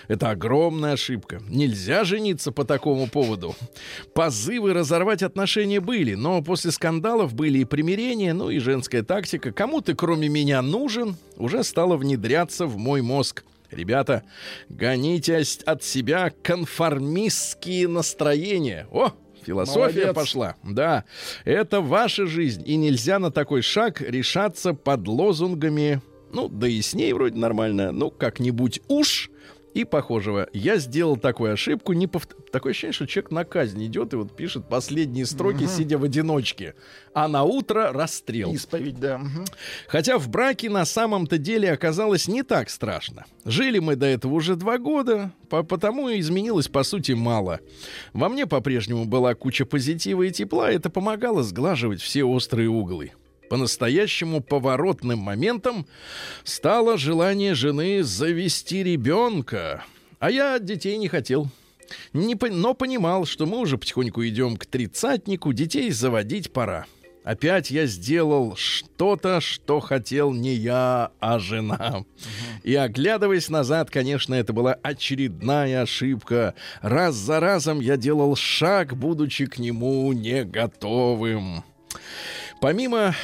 Это 0.09 0.31
огромная 0.31 0.93
ошибка. 0.93 1.43
Нельзя 1.49 2.05
жениться 2.05 2.53
по 2.53 2.65
такому 2.65 3.09
поводу. 3.09 3.57
Позывы 4.15 4.73
разорвать 4.73 5.23
отношения 5.23 5.81
были, 5.81 6.15
но 6.15 6.43
после 6.43 6.71
скандалов 6.71 7.35
были 7.35 7.59
и 7.59 7.65
примирения, 7.65 8.35
ну 8.35 8.51
и 8.51 8.59
женская 8.59 9.03
тактика. 9.03 9.53
Кому 9.53 9.81
ты, 9.81 9.95
кроме 9.95 10.29
меня, 10.29 10.63
нужен, 10.63 11.17
уже 11.37 11.65
стала 11.65 11.97
внедряться 11.97 12.67
в 12.67 12.77
мой 12.77 13.03
мозг. 13.03 13.45
Ребята, 13.75 14.23
гоните 14.69 15.43
от 15.67 15.83
себя 15.83 16.33
конформистские 16.43 17.89
настроения. 17.89 18.87
О, 18.91 19.13
философия 19.45 20.07
Молодец. 20.07 20.15
пошла. 20.15 20.57
Да, 20.63 21.05
это 21.45 21.81
ваша 21.81 22.27
жизнь, 22.27 22.63
и 22.67 22.77
нельзя 22.77 23.19
на 23.19 23.31
такой 23.31 23.63
шаг 23.63 24.01
решаться 24.01 24.75
под 24.75 25.07
лозунгами 25.09 26.01
ну, 26.35 26.49
да 26.49 26.67
и 26.67 26.83
с 26.83 26.95
ней 26.95 27.13
вроде 27.13 27.39
нормально. 27.39 27.93
Ну, 27.93 28.11
как-нибудь 28.11 28.81
уж 28.89 29.31
и 29.75 29.85
похожего. 29.85 30.49
Я 30.53 30.77
сделал 30.79 31.17
такую 31.17 31.53
ошибку. 31.53 31.93
Не 31.93 32.07
повт... 32.07 32.35
Такое 32.51 32.71
ощущение, 32.71 32.93
что 32.93 33.07
человек 33.07 33.31
на 33.33 33.45
казнь 33.45 33.85
идет 33.85 34.13
и 34.13 34.17
вот 34.17 34.35
пишет 34.35 34.69
последние 34.69 35.27
строки, 35.27 35.67
сидя 35.67 35.99
в 35.99 36.05
одиночке. 36.05 36.75
А 37.13 37.27
на 37.29 37.43
утро 37.43 37.93
расстрел. 37.93 38.53
Исповедь, 38.53 38.99
да. 39.01 39.19
Мгм. 39.19 39.45
Хотя 39.89 40.19
в 40.19 40.29
браке 40.29 40.71
на 40.71 40.85
самом-то 40.85 41.39
деле 41.39 41.73
оказалось 41.73 42.29
не 42.29 42.43
так 42.45 42.71
страшно. 42.71 43.27
Жили 43.45 43.81
мы 43.81 43.97
до 43.97 44.07
этого 44.07 44.35
уже 44.35 44.55
два 44.57 44.79
года, 44.79 45.33
по- 45.49 45.65
потому 45.65 46.09
и 46.09 46.21
изменилось 46.21 46.69
по 46.69 46.85
сути 46.85 47.13
мало. 47.13 47.61
Во 48.13 48.29
мне 48.29 48.47
по-прежнему 48.47 49.05
была 49.05 49.35
куча 49.35 49.67
позитива 49.67 50.23
и 50.23 50.31
тепла, 50.31 50.71
и 50.71 50.77
это 50.77 50.89
помогало 50.89 51.43
сглаживать 51.43 52.01
все 52.01 52.23
острые 52.25 52.69
углы. 52.71 53.13
По-настоящему 53.49 54.41
поворотным 54.41 55.19
моментом 55.19 55.87
стало 56.45 56.97
желание 56.97 57.55
жены 57.55 58.03
завести 58.03 58.83
ребенка. 58.83 59.85
А 60.19 60.31
я 60.31 60.59
детей 60.59 60.97
не 60.97 61.09
хотел. 61.09 61.49
Не 62.13 62.35
но 62.35 62.75
понимал, 62.75 63.27
что 63.27 63.47
мы 63.47 63.59
уже 63.59 63.79
потихоньку 63.79 64.25
идем 64.25 64.57
к 64.57 64.67
тридцатнику, 64.67 65.53
детей 65.53 65.91
заводить 65.91 66.53
пора. 66.53 66.87
Опять 67.25 67.71
я 67.71 67.87
сделал 67.87 68.55
что-то, 68.55 69.41
что 69.41 69.81
хотел 69.81 70.33
не 70.33 70.53
я, 70.53 71.11
а 71.21 71.39
жена. 71.39 72.05
И 72.63 72.75
оглядываясь 72.75 73.49
назад, 73.49 73.91
конечно, 73.91 74.35
это 74.35 74.53
была 74.53 74.75
очередная 74.83 75.83
ошибка. 75.83 76.55
Раз 76.83 77.15
за 77.15 77.41
разом 77.41 77.81
я 77.81 77.97
делал 77.97 78.37
шаг, 78.37 78.95
будучи 78.95 79.47
к 79.47 79.59
нему 79.59 80.13
не 80.13 80.45
готовым. 80.45 81.65
Помимо 82.61 83.15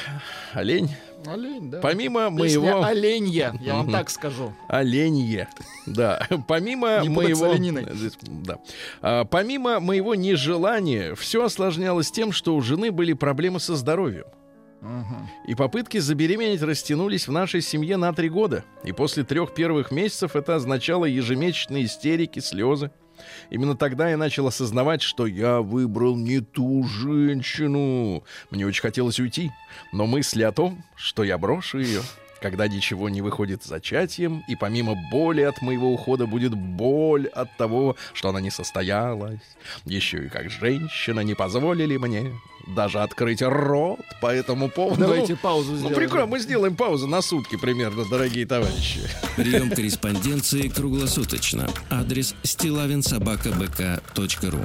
олень, 0.53 0.89
Олень, 1.25 1.69
да. 1.69 1.79
помимо 1.79 2.29
Песня 2.35 2.59
моего 2.61 2.83
оленья, 2.83 3.53
я 3.61 3.75
вам 3.75 3.91
так 3.91 4.09
скажу. 4.09 4.53
оленье, 4.67 5.47
да, 5.85 6.27
помимо 6.47 7.03
моего, 7.05 7.53
да. 8.21 8.59
А, 9.01 9.25
помимо 9.25 9.79
моего 9.79 10.15
нежелания, 10.15 11.15
все 11.15 11.43
осложнялось 11.43 12.11
тем, 12.11 12.31
что 12.31 12.55
у 12.55 12.61
жены 12.61 12.91
были 12.91 13.13
проблемы 13.13 13.59
со 13.59 13.75
здоровьем. 13.75 14.25
И 15.47 15.53
попытки 15.53 15.99
забеременеть 15.99 16.63
растянулись 16.63 17.27
в 17.27 17.31
нашей 17.31 17.61
семье 17.61 17.97
на 17.97 18.13
три 18.13 18.29
года. 18.29 18.63
И 18.83 18.91
после 18.91 19.23
трех 19.23 19.53
первых 19.53 19.91
месяцев 19.91 20.35
это 20.35 20.55
означало 20.55 21.05
ежемесячные 21.05 21.85
истерики, 21.85 22.39
слезы. 22.39 22.89
Именно 23.49 23.75
тогда 23.75 24.09
я 24.09 24.17
начал 24.17 24.47
осознавать, 24.47 25.01
что 25.01 25.25
я 25.25 25.61
выбрал 25.61 26.15
не 26.15 26.39
ту 26.39 26.83
женщину. 26.83 28.23
Мне 28.49 28.65
очень 28.65 28.81
хотелось 28.81 29.19
уйти. 29.19 29.51
Но 29.91 30.07
мысли 30.07 30.43
о 30.43 30.51
том, 30.51 30.83
что 30.95 31.23
я 31.23 31.37
брошу 31.37 31.79
ее, 31.79 32.01
когда 32.41 32.67
ничего 32.67 33.09
не 33.09 33.21
выходит 33.21 33.63
зачатием, 33.63 34.43
и 34.47 34.55
помимо 34.55 34.95
боли 35.11 35.41
от 35.41 35.61
моего 35.61 35.93
ухода 35.93 36.25
будет 36.25 36.53
боль 36.53 37.27
от 37.27 37.55
того, 37.57 37.95
что 38.13 38.29
она 38.29 38.41
не 38.41 38.49
состоялась, 38.49 39.39
еще 39.85 40.25
и 40.25 40.29
как 40.29 40.49
женщина 40.49 41.21
не 41.21 41.35
позволили 41.35 41.97
мне 41.97 42.31
даже 42.67 42.99
открыть 43.01 43.41
рот 43.41 43.99
по 44.21 44.27
этому 44.27 44.69
поводу. 44.69 45.01
Давайте 45.01 45.35
паузу 45.35 45.71
Ну, 45.71 45.77
сделаем. 45.77 45.95
прикольно, 45.95 46.25
мы 46.27 46.39
сделаем 46.39 46.75
паузу 46.75 47.07
на 47.07 47.21
сутки 47.21 47.57
примерно, 47.57 48.05
дорогие 48.05 48.45
товарищи. 48.45 49.01
Прием 49.35 49.69
корреспонденции 49.69 50.67
круглосуточно. 50.69 51.67
Адрес 51.89 52.35
стилавинсобакабк.ру 52.43 54.59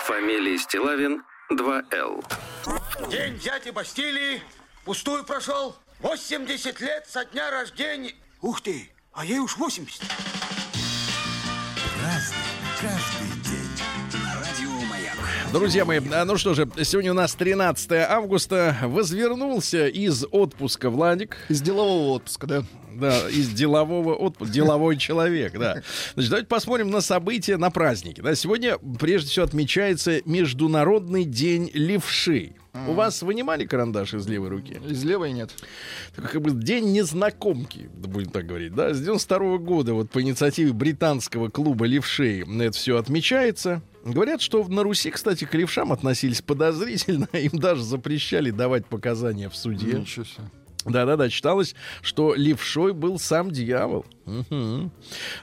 Фамилия 0.00 0.58
Стилавин 0.58 1.22
2Л. 1.52 2.24
День 3.10 3.38
дяди 3.38 3.70
Бастилии 3.70 4.42
пустую 4.84 5.24
прошел. 5.24 5.76
80 6.00 6.80
лет 6.80 7.06
со 7.08 7.24
дня 7.24 7.50
рождения. 7.50 8.12
Ух 8.42 8.60
ты, 8.60 8.90
а 9.12 9.24
ей 9.24 9.38
уж 9.38 9.56
80. 9.56 10.02
Друзья 15.52 15.84
мои, 15.84 16.00
а, 16.12 16.24
ну 16.24 16.36
что 16.36 16.52
же, 16.54 16.68
сегодня 16.82 17.12
у 17.12 17.14
нас 17.14 17.34
13 17.34 17.92
августа. 18.08 18.76
Возвернулся 18.82 19.86
из 19.86 20.24
отпуска 20.32 20.90
Владик. 20.90 21.36
Из 21.48 21.62
делового 21.62 22.16
отпуска, 22.16 22.46
да. 22.48 22.64
Да, 22.92 23.28
из 23.30 23.50
делового 23.50 24.14
отпуска. 24.14 24.52
Деловой 24.52 24.96
человек, 24.96 25.52
да. 25.56 25.82
Значит, 26.14 26.30
давайте 26.30 26.48
посмотрим 26.48 26.90
на 26.90 27.00
события, 27.00 27.56
на 27.56 27.70
праздники. 27.70 28.20
Да, 28.20 28.34
сегодня, 28.34 28.78
прежде 28.98 29.30
всего, 29.30 29.44
отмечается 29.44 30.20
Международный 30.24 31.24
день 31.24 31.70
У 32.88 32.92
вас 32.92 33.22
вынимали 33.22 33.66
карандаш 33.66 34.14
из 34.14 34.26
левой 34.26 34.48
руки? 34.48 34.80
Из 34.88 35.04
левой 35.04 35.32
нет. 35.32 35.50
как 36.16 36.40
бы 36.42 36.50
день 36.50 36.92
незнакомки, 36.92 37.88
будем 37.94 38.30
так 38.30 38.46
говорить, 38.46 38.74
да, 38.74 38.92
с 38.92 39.00
92 39.00 39.58
года 39.58 39.94
вот 39.94 40.10
по 40.10 40.20
инициативе 40.20 40.72
британского 40.72 41.48
клуба 41.50 41.86
левшей 41.86 42.40
это 42.40 42.76
все 42.76 42.96
отмечается. 42.96 43.80
Говорят, 44.04 44.42
что 44.42 44.66
на 44.68 44.82
Руси, 44.82 45.10
кстати, 45.10 45.44
к 45.44 45.54
левшам 45.54 45.92
относились 45.92 46.42
подозрительно, 46.42 47.28
им 47.32 47.58
даже 47.58 47.82
запрещали 47.82 48.50
давать 48.50 48.86
показания 48.86 49.48
в 49.48 49.56
суде. 49.56 49.94
Ничего 49.94 50.24
себе. 50.24 50.44
Да-да-да, 50.84 51.28
читалось, 51.28 51.74
что 52.02 52.34
левшой 52.34 52.92
был 52.92 53.18
сам 53.18 53.50
дьявол. 53.50 54.04
Мгм. 54.26 54.90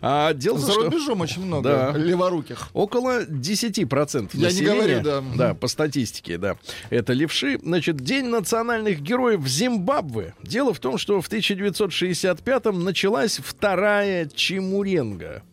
А 0.01 0.33
дело 0.33 0.57
За 0.59 0.71
что 0.71 0.83
рубежом 0.85 1.21
очень 1.21 1.45
много 1.45 1.91
Да. 1.93 1.97
леворуких. 1.97 2.67
около 2.73 3.25
10% 3.25 4.33
Я 4.33 4.39
не 4.39 4.43
населения, 4.45 4.99
говорю, 4.99 5.03
да. 5.03 5.23
да, 5.37 5.53
по 5.53 5.67
статистике, 5.67 6.37
да, 6.37 6.57
это 6.89 7.13
левши. 7.13 7.59
Значит, 7.63 7.97
День 7.97 8.25
национальных 8.25 9.01
героев 9.01 9.45
Зимбабве. 9.47 10.33
Дело 10.43 10.73
в 10.73 10.79
том, 10.79 10.97
что 10.97 11.21
в 11.21 11.27
1965-м 11.29 12.83
началась 12.83 13.37
вторая 13.43 14.27
Чемуренга. 14.33 15.43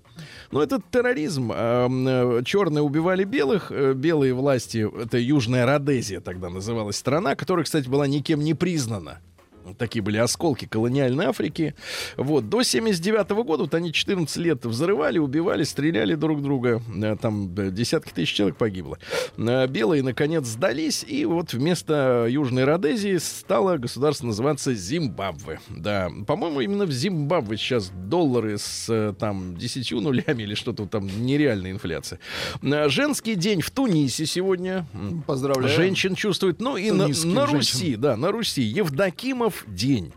Ну, 0.50 0.60
это 0.60 0.80
терроризм. 0.90 1.52
А, 1.54 2.42
Черные 2.42 2.82
убивали 2.82 3.24
белых. 3.24 3.70
э, 3.70 3.92
Белые 3.92 4.32
власти, 4.32 4.88
это 5.02 5.18
Южная 5.18 5.66
Родезия 5.66 6.20
тогда 6.20 6.48
называлась 6.48 6.96
страна, 6.96 7.34
которая, 7.34 7.64
кстати, 7.64 7.86
была 7.88 8.06
никем 8.06 8.40
не 8.40 8.54
признана. 8.54 9.18
Такие 9.76 10.02
были 10.02 10.16
осколки 10.18 10.66
колониальной 10.66 11.26
Африки. 11.26 11.74
Вот. 12.16 12.48
До 12.48 12.62
79 12.62 13.30
года 13.44 13.64
вот 13.64 13.74
они 13.74 13.92
14 13.92 14.36
лет 14.38 14.64
взрывали, 14.64 15.18
убивали, 15.18 15.64
стреляли 15.64 16.14
друг 16.14 16.42
друга. 16.42 16.82
Э, 17.02 17.16
Там 17.20 17.54
э, 17.56 17.70
десятки 17.70 18.12
тысяч 18.12 18.34
человек 18.34 18.56
погибло. 18.56 18.98
Э, 19.36 19.66
Белые, 19.66 20.02
наконец, 20.02 20.46
сдались. 20.46 21.04
И 21.06 21.24
вот 21.24 21.52
вместо 21.52 22.26
Южной 22.28 22.64
Родезии 22.64 23.16
стало 23.18 23.76
государство 23.76 24.26
называться 24.26 24.74
Зимбабве. 24.74 25.60
Да. 25.68 26.10
По-моему, 26.26 26.60
именно 26.60 26.84
в 26.86 26.92
Зимбабве 26.92 27.56
сейчас 27.56 27.90
доллары 27.94 28.58
с 28.58 29.14
там 29.18 29.56
10 29.56 29.92
нулями 29.92 30.42
или 30.42 30.54
что-то 30.54 30.86
там 30.86 31.06
нереальная 31.06 31.70
инфляция. 31.72 32.18
Женский 32.62 33.34
день 33.34 33.60
в 33.60 33.70
Тунисе 33.70 34.26
сегодня. 34.26 34.86
Поздравляю. 35.26 35.74
Женщин 35.74 36.14
чувствует. 36.14 36.60
Ну 36.60 36.76
и 36.76 36.90
на, 36.90 37.04
Тунисских 37.04 37.34
на 37.34 37.46
женщин. 37.46 37.58
Руси, 37.58 37.96
да, 37.96 38.16
на 38.16 38.32
Руси. 38.32 38.62
Евдокимов 38.62 39.57
день. 39.66 40.12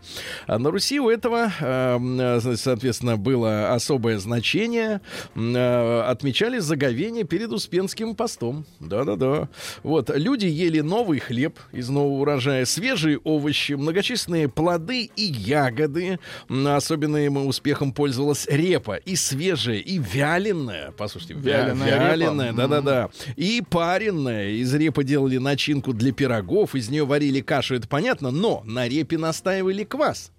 А 0.46 0.58
на 0.58 0.70
Руси 0.70 1.00
у 1.00 1.08
этого, 1.10 1.52
э, 1.60 1.98
э, 2.00 2.56
соответственно, 2.56 3.16
было 3.16 3.72
особое 3.74 4.18
значение. 4.18 5.00
Э, 5.34 6.02
Отмечали 6.02 6.58
заговение 6.58 7.24
перед 7.24 7.50
Успенским 7.52 8.14
постом. 8.14 8.64
Да-да-да. 8.80 9.48
Вот. 9.82 10.10
Люди 10.14 10.46
ели 10.46 10.80
новый 10.80 11.18
хлеб 11.18 11.58
из 11.72 11.88
нового 11.88 12.20
урожая, 12.22 12.64
свежие 12.64 13.18
овощи, 13.18 13.72
многочисленные 13.72 14.48
плоды 14.48 15.10
и 15.16 15.22
ягоды. 15.24 16.18
М, 16.48 16.66
Особенным 16.66 17.46
успехом 17.46 17.92
пользовалась 17.92 18.46
репа. 18.48 18.96
И 18.96 19.16
свежая, 19.16 19.78
и 19.78 19.98
вяленая. 19.98 20.92
Послушайте, 20.96 21.34
вя- 21.34 21.64
Вяленая 21.66 22.10
вяленая, 22.10 22.52
да-да-да. 22.52 23.10
И 23.36 23.62
пареная. 23.68 24.50
Из 24.50 24.72
репы 24.74 25.04
делали 25.04 25.38
начинку 25.38 25.92
для 25.92 26.12
пирогов, 26.12 26.74
из 26.74 26.88
нее 26.88 27.04
варили 27.04 27.40
кашу, 27.40 27.74
это 27.74 27.88
понятно, 27.88 28.30
но 28.30 28.62
на 28.64 28.88
репе 28.88 29.18
настаивали 29.32 29.84
квас. 29.84 30.30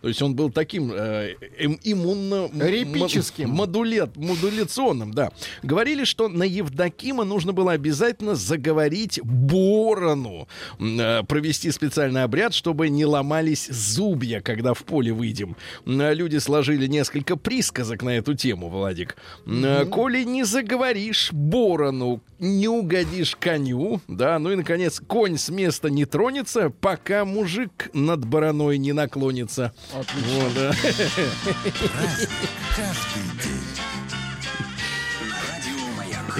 То 0.00 0.08
есть 0.08 0.20
он 0.22 0.34
был 0.34 0.50
таким 0.50 0.92
э, 0.92 1.34
эм- 1.58 1.78
иммунно... 1.82 2.48
Репическим. 2.54 3.50
м- 3.50 3.56
модулят- 3.56 4.16
модуляционным, 4.16 5.12
да. 5.12 5.30
Говорили, 5.62 6.04
что 6.04 6.28
на 6.28 6.42
Евдокима 6.44 7.24
нужно 7.24 7.52
было 7.52 7.72
обязательно 7.72 8.34
заговорить 8.34 9.20
борону, 9.22 10.48
э, 10.80 11.22
провести 11.24 11.70
специальный 11.70 12.22
обряд, 12.24 12.54
чтобы 12.54 12.88
не 12.88 13.04
ломались 13.06 13.68
зубья, 13.68 14.40
когда 14.40 14.74
в 14.74 14.82
поле 14.84 15.12
выйдем. 15.12 15.56
Э, 15.86 16.14
Люди 16.14 16.38
сложили 16.38 16.86
несколько 16.86 17.36
присказок 17.36 18.02
на 18.02 18.10
эту 18.10 18.34
тему, 18.34 18.68
Владик. 18.68 19.16
Э, 19.46 19.84
Коли 19.86 20.24
не 20.24 20.44
заговоришь 20.44 21.32
борону, 21.32 22.20
не 22.38 22.68
угодишь 22.68 23.36
коню, 23.36 24.00
да, 24.08 24.38
ну 24.38 24.50
и, 24.52 24.56
наконец, 24.56 25.00
конь 25.06 25.36
с 25.38 25.48
места 25.48 25.90
не 25.90 26.04
тронется, 26.04 26.70
пока 26.70 27.24
мужик 27.24 27.88
над 27.92 28.24
бараной 28.24 28.78
не 28.78 28.92
наклонится. 28.92 29.71
Отлично. 29.92 30.40
Вот, 30.40 30.54
да. 30.54 30.72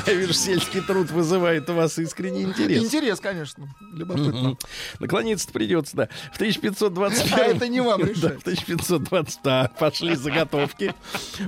Я 0.06 0.14
вижу, 0.14 0.32
сельский 0.32 0.80
труд 0.80 1.10
вызывает 1.10 1.68
у 1.68 1.74
вас 1.74 1.98
искренний 1.98 2.42
интерес. 2.42 2.82
Интерес, 2.82 3.20
конечно. 3.20 3.68
Любопытно. 3.92 4.32
Мгм. 4.32 4.58
Наклониться 5.00 5.48
придется, 5.52 5.96
да. 5.96 6.08
В 6.32 6.36
1521... 6.36 7.34
А 7.38 7.38
это 7.44 7.68
не 7.68 7.80
вам 7.82 8.00
Да, 8.00 8.06
решать. 8.06 8.38
в 8.38 8.42
1520... 8.42 9.40
Да, 9.44 9.70
пошли 9.78 10.14
заготовки 10.16 10.94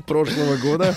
прошлого 0.06 0.56
года. 0.56 0.92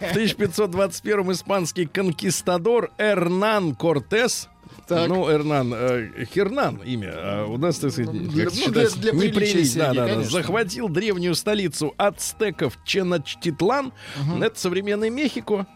В 0.00 0.10
1521 0.10 1.32
испанский 1.32 1.86
конкистадор 1.86 2.90
Эрнан 2.98 3.74
Кортес 3.74 4.48
Так. 4.90 5.08
Ну, 5.08 5.30
Эрнан, 5.30 5.72
э, 5.72 6.24
Хернан 6.34 6.76
имя, 6.84 7.12
а 7.14 7.46
у 7.46 7.58
нас, 7.58 7.78
так 7.78 7.92
сказать, 7.92 8.10
Для- 8.10 8.44
как 8.46 8.54
ну, 8.56 8.72
для- 8.72 8.88
для 8.88 9.12
приличия. 9.12 9.78
Да, 9.78 9.92
да. 9.92 10.22
Захватил 10.22 10.88
древнюю 10.88 11.36
столицу 11.36 11.94
ацтеков 11.96 12.76
Ченочтитлан. 12.84 13.92
Это 14.40 14.58
современный 14.58 15.10
Мехико. 15.10 15.66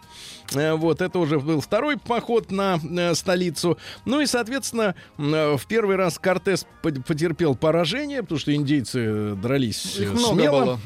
Э, 0.54 0.74
Вот, 0.74 1.00
это 1.00 1.18
уже 1.18 1.38
был 1.40 1.60
второй 1.60 1.96
поход 1.96 2.50
на 2.50 2.78
э, 2.82 3.14
столицу. 3.14 3.78
Ну 4.04 4.20
и, 4.20 4.26
соответственно, 4.26 4.94
э, 5.18 5.56
в 5.56 5.66
первый 5.66 5.96
раз 5.96 6.18
Кортес 6.18 6.66
по- 6.82 6.90
потерпел 6.90 7.54
поражение, 7.54 8.22
потому 8.22 8.38
что 8.38 8.54
индейцы 8.54 9.34
дрались 9.36 9.96
Их 9.96 10.12
много 10.12 10.34
смело. 10.34 10.60
было. 10.64 10.80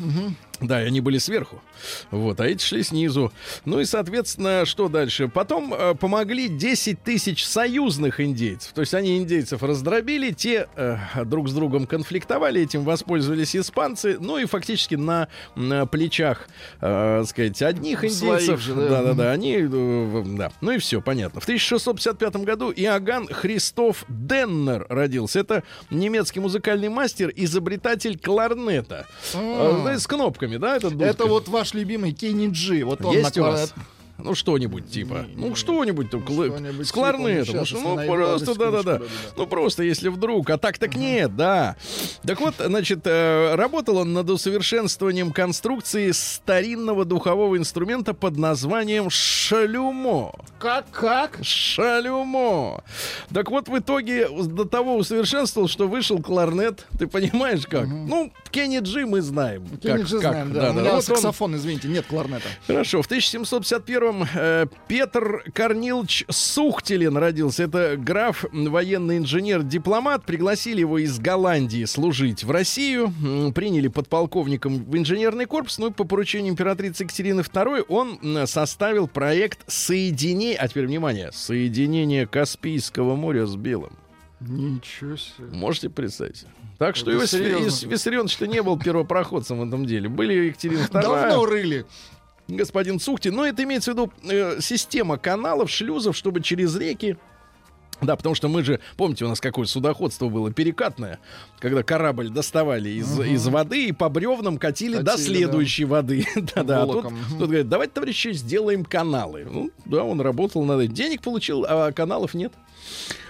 Да, 0.61 0.83
и 0.83 0.87
они 0.87 1.01
были 1.01 1.19
сверху. 1.19 1.63
Вот, 2.11 2.41
а 2.41 2.47
эти 2.49 2.65
шли 2.65 2.83
снизу. 2.83 3.33
Ну 3.65 3.79
и, 3.79 3.85
соответственно, 3.85 4.65
что 4.67 4.89
дальше? 4.89 5.29
Потом 5.29 5.73
э, 5.73 5.95
помогли 5.95 6.49
10 6.49 7.01
тысяч 7.01 7.45
союзных 7.47 8.21
индейцев. 8.21 8.73
То 8.73 8.81
есть 8.81 8.93
они 8.93 9.19
индейцев 9.19 9.63
раздробили, 9.63 10.33
те 10.33 10.67
э, 10.75 10.97
друг 11.27 11.49
с 11.49 11.53
другом 11.53 11.87
конфликтовали, 11.87 12.61
этим 12.61 12.83
воспользовались 12.83 13.55
испанцы. 13.55 14.17
Ну 14.19 14.37
и 14.39 14.47
фактически 14.47 14.97
на, 14.97 15.29
на 15.55 15.87
плечах, 15.87 16.49
э, 16.81 17.23
сказать, 17.29 17.63
одних 17.63 18.03
индейцев. 18.05 18.67
Да-да-да, 18.67 19.28
они, 19.31 19.57
э, 19.61 20.25
да. 20.37 20.53
Ну 20.61 20.73
и 20.73 20.79
все, 20.79 21.01
понятно. 21.01 21.41
В 21.41 21.45
1655 21.45 22.37
году 22.37 22.71
Иоганн 22.71 23.29
Христоф 23.29 24.05
Деннер 24.09 24.87
родился. 24.89 25.41
Это 25.41 25.63
немецкий 25.91 26.41
музыкальный 26.41 26.89
мастер, 26.89 27.33
изобретатель 27.35 28.19
кларнета. 28.19 29.07
Э, 29.35 29.79
знаете, 29.81 30.03
с 30.03 30.07
кнопками, 30.07 30.57
да, 30.57 30.77
этот 30.77 30.93
дудка? 30.93 31.07
Это 31.07 31.27
вот 31.27 31.49
ваш 31.49 31.75
любимый 31.75 32.13
Кенни 32.13 32.49
Джи. 32.51 32.85
Вот 32.85 33.05
он 33.05 33.15
Есть 33.15 33.37
у 33.39 33.43
на 33.43 33.51
вас? 33.51 33.75
Ну, 34.19 34.35
что-нибудь 34.35 34.91
типа. 34.91 35.27
Не, 35.35 35.47
ну, 35.49 35.55
что-нибудь 35.55 36.11
там, 36.11 36.21
кла- 36.23 36.49
что-нибудь 36.49 36.87
с 36.89 36.93
кларнетом. 36.93 37.55
ну, 37.55 37.61
Ну, 37.61 37.67
что, 37.67 37.79
ну, 37.97 38.07
просто, 38.07 38.55
да-да-да. 38.59 39.01
Ну, 39.37 39.47
просто, 39.47 39.83
если 39.85 40.09
вдруг. 40.09 40.51
А 40.51 40.59
так 40.59 40.77
так 40.79 40.97
нет, 40.97 41.37
да. 41.37 41.77
Так 42.27 42.41
вот, 42.41 42.55
значит, 42.59 43.01
э, 43.05 43.55
работал 43.55 43.99
он 43.99 44.13
над 44.13 44.29
усовершенствованием 44.29 45.31
конструкции 45.33 46.11
старинного 46.11 47.05
духового 47.05 47.57
инструмента 47.57 48.13
под 48.13 48.37
названием 48.37 49.09
шалюмо. 49.09 50.35
Как, 50.59 50.91
как? 50.91 51.39
Шалюмо. 51.43 52.83
Так 53.33 53.51
вот, 53.51 53.69
в 53.69 53.79
итоге 53.79 54.29
до 54.29 54.65
того 54.65 54.97
усовершенствовал, 54.97 55.69
что 55.69 55.87
вышел 55.87 56.21
кларнет. 56.21 56.87
Ты 56.99 57.07
понимаешь 57.07 57.67
как? 57.67 57.87
Ну, 57.87 58.33
Кенни 58.51 58.81
Джи 58.81 59.07
мы 59.07 59.21
знаем. 59.21 59.65
Кенни 59.81 59.99
как, 59.99 60.07
Джи 60.07 60.19
как. 60.21 60.33
знаем, 60.33 60.53
да. 60.53 60.71
У 60.71 60.73
меня 60.75 60.83
Вот 60.91 60.95
он- 60.97 61.03
саксофон, 61.03 61.55
извините, 61.57 61.87
нет 61.89 62.07
кларнета. 62.07 62.49
Хорошо, 62.67 63.03
в 63.03 63.07
1751-м 64.09 64.29
э, 64.35 64.67
Петр 64.87 65.45
Корнилович 65.53 66.25
Сухтелин 66.29 67.17
родился. 67.17 67.65
Это 67.65 67.97
граф, 67.97 68.45
военный 68.53 69.19
инженер, 69.19 69.63
дипломат. 69.63 70.25
Пригласили 70.25 70.81
его 70.81 70.99
из 70.99 71.19
Голландии 71.19 71.85
служить 71.85 72.45
в 72.45 72.51
Россию. 72.51 73.13
Приняли 73.55 73.89
подполковником 73.89 74.85
в 74.85 74.97
инженерный 74.97 75.47
корпус. 75.47 75.79
Ну 75.79 75.89
и 75.89 75.93
по 75.93 76.05
поручению 76.05 76.53
императрицы 76.53 77.05
Екатерины 77.05 77.41
II 77.41 77.85
он 77.89 78.47
составил 78.47 79.09
проект 79.09 79.61
соединения... 79.71 80.57
А 80.59 80.69
теперь, 80.69 80.87
внимание, 80.87 81.31
соединение 81.33 82.27
Каспийского 82.27 83.17
моря 83.17 83.47
с 83.47 83.57
Белым. 83.57 83.93
Ничего 84.41 85.17
себе. 85.17 85.49
Можете 85.51 85.91
представить? 85.91 86.45
Так 86.79 86.95
что 86.95 87.11
Виссарионович-то 87.11 88.47
не 88.47 88.63
был 88.63 88.79
первопроходцем 88.79 89.59
в 89.59 89.67
этом 89.67 89.85
деле. 89.85 90.09
Были 90.09 90.47
Екатерина 90.47 90.79
II. 90.93 91.03
Давно 91.03 91.45
рыли. 91.45 91.87
Господин 92.49 92.99
Цухтин. 92.99 93.35
Но 93.35 93.47
это 93.47 93.63
имеется 93.65 93.93
в 93.93 93.95
виду 93.95 94.13
э, 94.25 94.61
система 94.61 95.19
каналов, 95.19 95.71
шлюзов, 95.71 96.17
чтобы 96.17 96.43
через 96.43 96.77
реки 96.77 97.17
да, 98.01 98.15
потому 98.17 98.35
что 98.35 98.49
мы 98.49 98.63
же, 98.63 98.81
помните, 98.97 99.25
у 99.25 99.29
нас 99.29 99.41
какое 99.41 99.67
судоходство 99.67 100.29
было 100.29 100.53
перекатное, 100.53 101.19
когда 101.59 101.83
корабль 101.83 102.29
доставали 102.29 102.91
из, 102.91 103.19
из 103.19 103.47
воды 103.49 103.87
и 103.87 103.93
по 103.93 104.09
бревнам 104.09 104.59
катили, 104.59 104.99
до 104.99 105.13
Катили, 105.13 105.27
следующей 105.27 105.85
воды. 105.85 106.25
Да-да, 106.55 106.83
а 106.83 106.87
тут, 106.87 107.07
тут 107.31 107.49
говорят, 107.49 107.69
давайте, 107.69 107.95
товарищи, 107.95 108.33
сделаем 108.33 108.85
каналы. 108.85 109.47
Ну, 109.51 109.71
да, 109.85 110.05
он 110.05 110.21
работал 110.21 110.65
над 110.65 110.81
этим. 110.81 110.95
Денег 110.95 111.23
получил, 111.23 111.65
а 111.69 111.91
каналов 111.93 112.35
нет. 112.35 112.53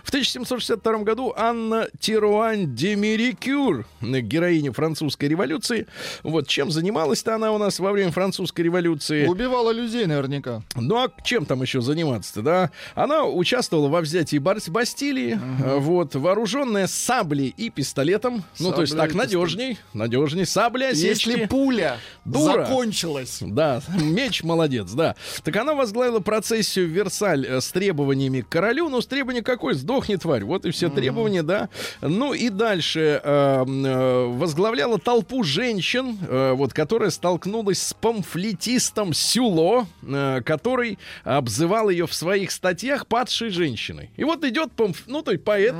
В 0.09 0.11
1762 0.11 0.99
году 1.01 1.35
Анна 1.37 1.87
Тируань 2.01 2.75
де 2.75 2.97
Мерикюр, 2.97 3.85
героиня 4.01 4.73
французской 4.73 5.27
революции. 5.27 5.87
Вот 6.23 6.49
чем 6.49 6.71
занималась-то 6.71 7.35
она 7.35 7.53
у 7.53 7.59
нас 7.59 7.79
во 7.79 7.93
время 7.93 8.11
французской 8.11 8.63
революции? 8.63 9.27
Убивала 9.27 9.71
людей 9.71 10.07
наверняка. 10.07 10.63
Ну 10.77 10.97
а 10.97 11.11
чем 11.23 11.45
там 11.45 11.61
еще 11.61 11.83
заниматься-то, 11.83 12.41
да? 12.41 12.71
Она 12.95 13.27
участвовала 13.27 13.89
во 13.89 14.01
взятии 14.01 14.39
Бастилии, 14.39 15.39
э, 15.63 15.77
вот, 15.77 16.15
вооруженная 16.15 16.87
саблей 16.87 17.53
и 17.55 17.69
пистолетом. 17.69 18.45
ну, 18.59 18.73
то 18.73 18.81
есть 18.81 18.95
Сабля 18.95 19.09
так 19.09 19.15
надежней, 19.15 19.79
надежней. 19.93 20.47
Сабля, 20.47 20.89
осечки. 20.89 21.29
Если 21.29 21.45
пуля 21.45 21.99
Дура. 22.25 22.65
закончилась. 22.65 23.41
Да, 23.43 23.83
меч 24.01 24.43
молодец, 24.43 24.91
да. 24.93 25.17
Так 25.45 25.55
она 25.57 25.75
возглавила 25.75 26.21
процессию 26.21 26.87
в 26.87 26.93
Версаль 26.93 27.45
э, 27.47 27.61
с 27.61 27.71
требованиями 27.73 28.41
к 28.41 28.49
королю. 28.49 28.89
Ну, 28.89 29.03
с 29.03 29.07
требования 29.07 29.43
какой? 29.43 29.75
Сдохни, 29.99 30.15
тварь. 30.17 30.45
Вот 30.45 30.65
и 30.65 30.71
все 30.71 30.89
требования, 30.91 31.43
да. 31.43 31.69
Ну 32.01 32.33
и 32.33 32.51
дальше 32.51 33.21
э, 33.23 33.65
э, 33.67 34.25
возглавляла 34.27 34.99
толпу 35.01 35.43
женщин, 35.43 36.17
э, 36.29 36.53
вот, 36.53 36.73
которая 36.73 37.11
столкнулась 37.11 37.83
с 37.83 37.95
памфлетистом 37.95 39.13
Сюло, 39.13 39.87
э, 40.03 40.41
который 40.45 40.99
обзывал 41.25 41.89
ее 41.89 42.07
в 42.07 42.15
своих 42.15 42.53
статьях 42.53 43.09
падшей 43.09 43.51
женщиной. 43.51 44.11
И 44.17 44.23
вот 44.23 44.45
идет 44.45 44.71
памф... 44.73 45.03
ну, 45.09 45.23
то 45.23 45.33
есть 45.33 45.43
поэт. 45.43 45.75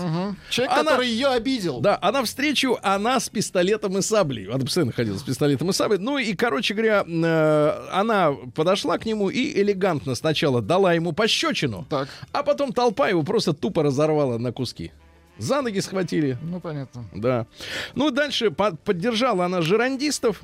Человек, 0.51 0.73
Она- 0.73 0.83
который 0.91 1.09
ее 1.09 1.29
обидел. 1.29 1.79
Да, 1.81 1.97
а 2.03 2.11
навстречу 2.11 2.77
она 2.83 3.21
с 3.21 3.29
пистолетом 3.29 3.99
и 3.99 4.03
саблей. 4.03 4.47
Она 4.49 4.65
постоянно 4.65 4.93
ходила 4.93 5.17
с 5.17 5.23
пистолетом 5.23 5.71
и 5.71 5.73
саблей. 5.73 5.99
Ну 6.01 6.19
и, 6.19 6.35
короче 6.35 6.75
говоря, 6.75 7.05
э, 7.07 7.89
она 7.93 8.33
подошла 8.57 8.99
к 8.99 9.07
нему 9.07 9.29
и 9.29 9.61
элегантно 9.61 10.17
сначала 10.17 10.61
дала 10.61 10.95
ему 10.95 11.13
пощечину, 11.13 11.87
Так. 11.89 12.09
а 12.33 12.43
потом 12.43 12.73
толпа 12.73 13.09
его 13.09 13.23
просто 13.23 13.53
тупо 13.53 13.85
разорвала 13.85 14.08
на 14.39 14.53
куски. 14.53 14.93
За 15.41 15.63
ноги 15.63 15.79
схватили, 15.79 16.37
Ну, 16.43 16.59
понятно. 16.61 17.05
да. 17.15 17.47
Ну, 17.95 18.11
дальше 18.11 18.51
по- 18.51 18.75
поддержала 18.75 19.45
она 19.45 19.63
жерандистов, 19.63 20.41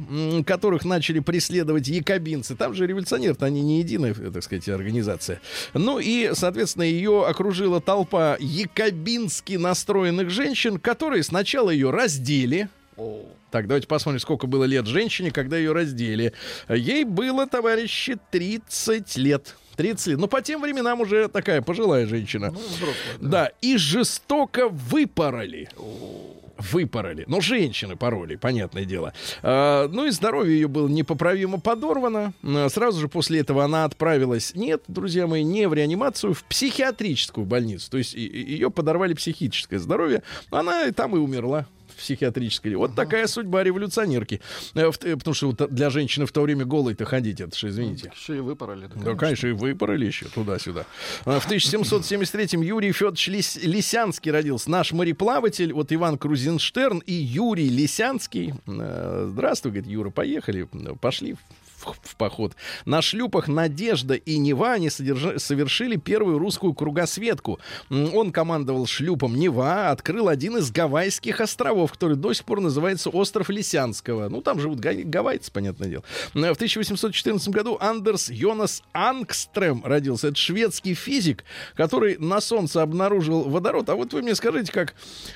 которых 0.46 0.84
начали 0.84 1.18
преследовать 1.18 1.88
якобинцы. 1.88 2.54
Там 2.54 2.74
же 2.74 2.86
революционеры 2.86 3.36
они 3.40 3.60
не 3.62 3.78
единая, 3.80 4.14
так 4.14 4.44
сказать, 4.44 4.68
организация. 4.68 5.40
Ну 5.72 5.98
и, 5.98 6.30
соответственно, 6.34 6.84
ее 6.84 7.26
окружила 7.26 7.80
толпа 7.80 8.36
якобински 8.38 9.54
настроенных 9.54 10.30
женщин, 10.30 10.78
которые 10.78 11.24
сначала 11.24 11.70
ее 11.70 11.90
раздели. 11.90 12.68
Так, 13.50 13.66
давайте 13.66 13.88
посмотрим, 13.88 14.20
сколько 14.20 14.46
было 14.46 14.62
лет 14.62 14.86
женщине, 14.86 15.32
когда 15.32 15.56
ее 15.56 15.72
раздели. 15.72 16.32
Ей 16.68 17.02
было, 17.02 17.46
товарищи, 17.48 18.16
30 18.30 19.16
лет. 19.16 19.56
30 19.76 20.06
лет. 20.08 20.18
Ну, 20.18 20.26
по 20.28 20.40
тем 20.42 20.60
временам 20.60 21.00
уже 21.00 21.28
такая 21.28 21.62
пожилая 21.62 22.06
женщина. 22.06 22.50
Ну, 22.50 22.58
взрослая. 22.58 22.96
Да, 23.20 23.50
и 23.60 23.76
жестоко 23.76 24.68
выпороли. 24.68 25.68
Выпороли. 26.72 27.24
Но 27.26 27.40
женщины 27.40 27.96
пороли, 27.96 28.36
понятное 28.36 28.84
дело. 28.84 29.12
А, 29.42 29.88
ну 29.88 30.06
и 30.06 30.10
здоровье 30.10 30.54
ее 30.54 30.68
было 30.68 30.86
непоправимо 30.88 31.58
подорвано. 31.60 32.32
А, 32.44 32.68
Сразу 32.68 33.00
же 33.00 33.08
после 33.08 33.40
этого 33.40 33.64
она 33.64 33.84
отправилась, 33.84 34.54
нет, 34.54 34.82
друзья 34.86 35.26
мои, 35.26 35.42
не 35.42 35.66
в 35.68 35.74
реанимацию, 35.74 36.32
в 36.32 36.44
психиатрическую 36.44 37.44
больницу. 37.44 37.90
То 37.90 37.98
есть 37.98 38.14
и- 38.14 38.24
и- 38.24 38.52
ее 38.52 38.70
подорвали 38.70 39.14
психическое 39.14 39.78
здоровье. 39.80 40.22
Она 40.50 40.84
и 40.86 40.92
там 40.92 41.16
и 41.16 41.18
умерла 41.18 41.66
психиатрической. 41.94 42.74
Вот 42.74 42.94
такая 42.94 43.26
судьба 43.26 43.62
революционерки. 43.62 44.40
Э, 44.74 44.90
э, 45.02 45.16
Потому 45.16 45.34
что 45.34 45.52
для 45.68 45.90
женщины 45.90 46.26
в 46.26 46.32
то 46.32 46.42
время 46.42 46.64
голой-то 46.64 47.04
ходить, 47.04 47.40
это 47.40 47.56
же, 47.56 47.68
извините. 47.68 48.12
Еще 48.14 48.36
и 48.36 48.40
выпороли. 48.40 48.88
Да, 48.94 49.14
конечно, 49.14 49.46
и 49.48 49.52
выпороли 49.52 50.06
еще 50.06 50.26
туда-сюда. 50.26 50.86
А, 51.24 51.38
В 51.40 51.46
1773-м 51.50 52.60
Юрий 52.62 52.92
Федорович 52.92 53.28
Лис- 53.28 53.58
Лисянский 53.62 54.30
родился. 54.30 54.70
Наш 54.70 54.92
мореплаватель, 54.92 55.72
вот 55.72 55.92
Иван 55.92 56.18
Крузенштерн 56.18 56.98
и 56.98 57.12
Юрий 57.12 57.68
Лисянский. 57.68 58.54
Э, 58.66 59.28
Здравствуй, 59.32 59.72
говорит 59.72 59.90
Юра, 59.90 60.10
поехали, 60.10 60.68
пошли 61.00 61.36
в 61.86 62.14
в 62.14 62.16
поход. 62.16 62.52
На 62.84 63.02
шлюпах 63.02 63.48
«Надежда» 63.48 64.14
и 64.14 64.36
«Нева» 64.38 64.72
они 64.72 64.88
содержа- 64.88 65.38
совершили 65.38 65.96
первую 65.96 66.38
русскую 66.38 66.72
кругосветку. 66.74 67.58
Он 67.90 68.30
командовал 68.32 68.86
шлюпом 68.86 69.36
«Нева», 69.36 69.90
открыл 69.90 70.28
один 70.28 70.56
из 70.58 70.70
Гавайских 70.70 71.40
островов, 71.40 71.92
который 71.92 72.16
до 72.16 72.32
сих 72.32 72.44
пор 72.44 72.60
называется 72.60 73.10
остров 73.10 73.48
Лисянского. 73.50 74.28
Ну, 74.28 74.40
там 74.42 74.60
живут 74.60 74.80
га- 74.80 74.92
гавайцы, 74.94 75.50
понятное 75.52 75.88
дело. 75.88 76.04
В 76.32 76.38
1814 76.56 77.48
году 77.48 77.76
Андерс 77.80 78.30
Йонас 78.30 78.82
Ангстрем 78.92 79.84
родился. 79.84 80.28
Это 80.28 80.36
шведский 80.36 80.94
физик, 80.94 81.44
который 81.74 82.16
на 82.18 82.40
Солнце 82.40 82.82
обнаружил 82.82 83.42
водород. 83.48 83.88
А 83.88 83.94
вот 83.94 84.12
вы 84.12 84.22
мне 84.22 84.34
скажите, 84.34 84.70
как 84.72 84.94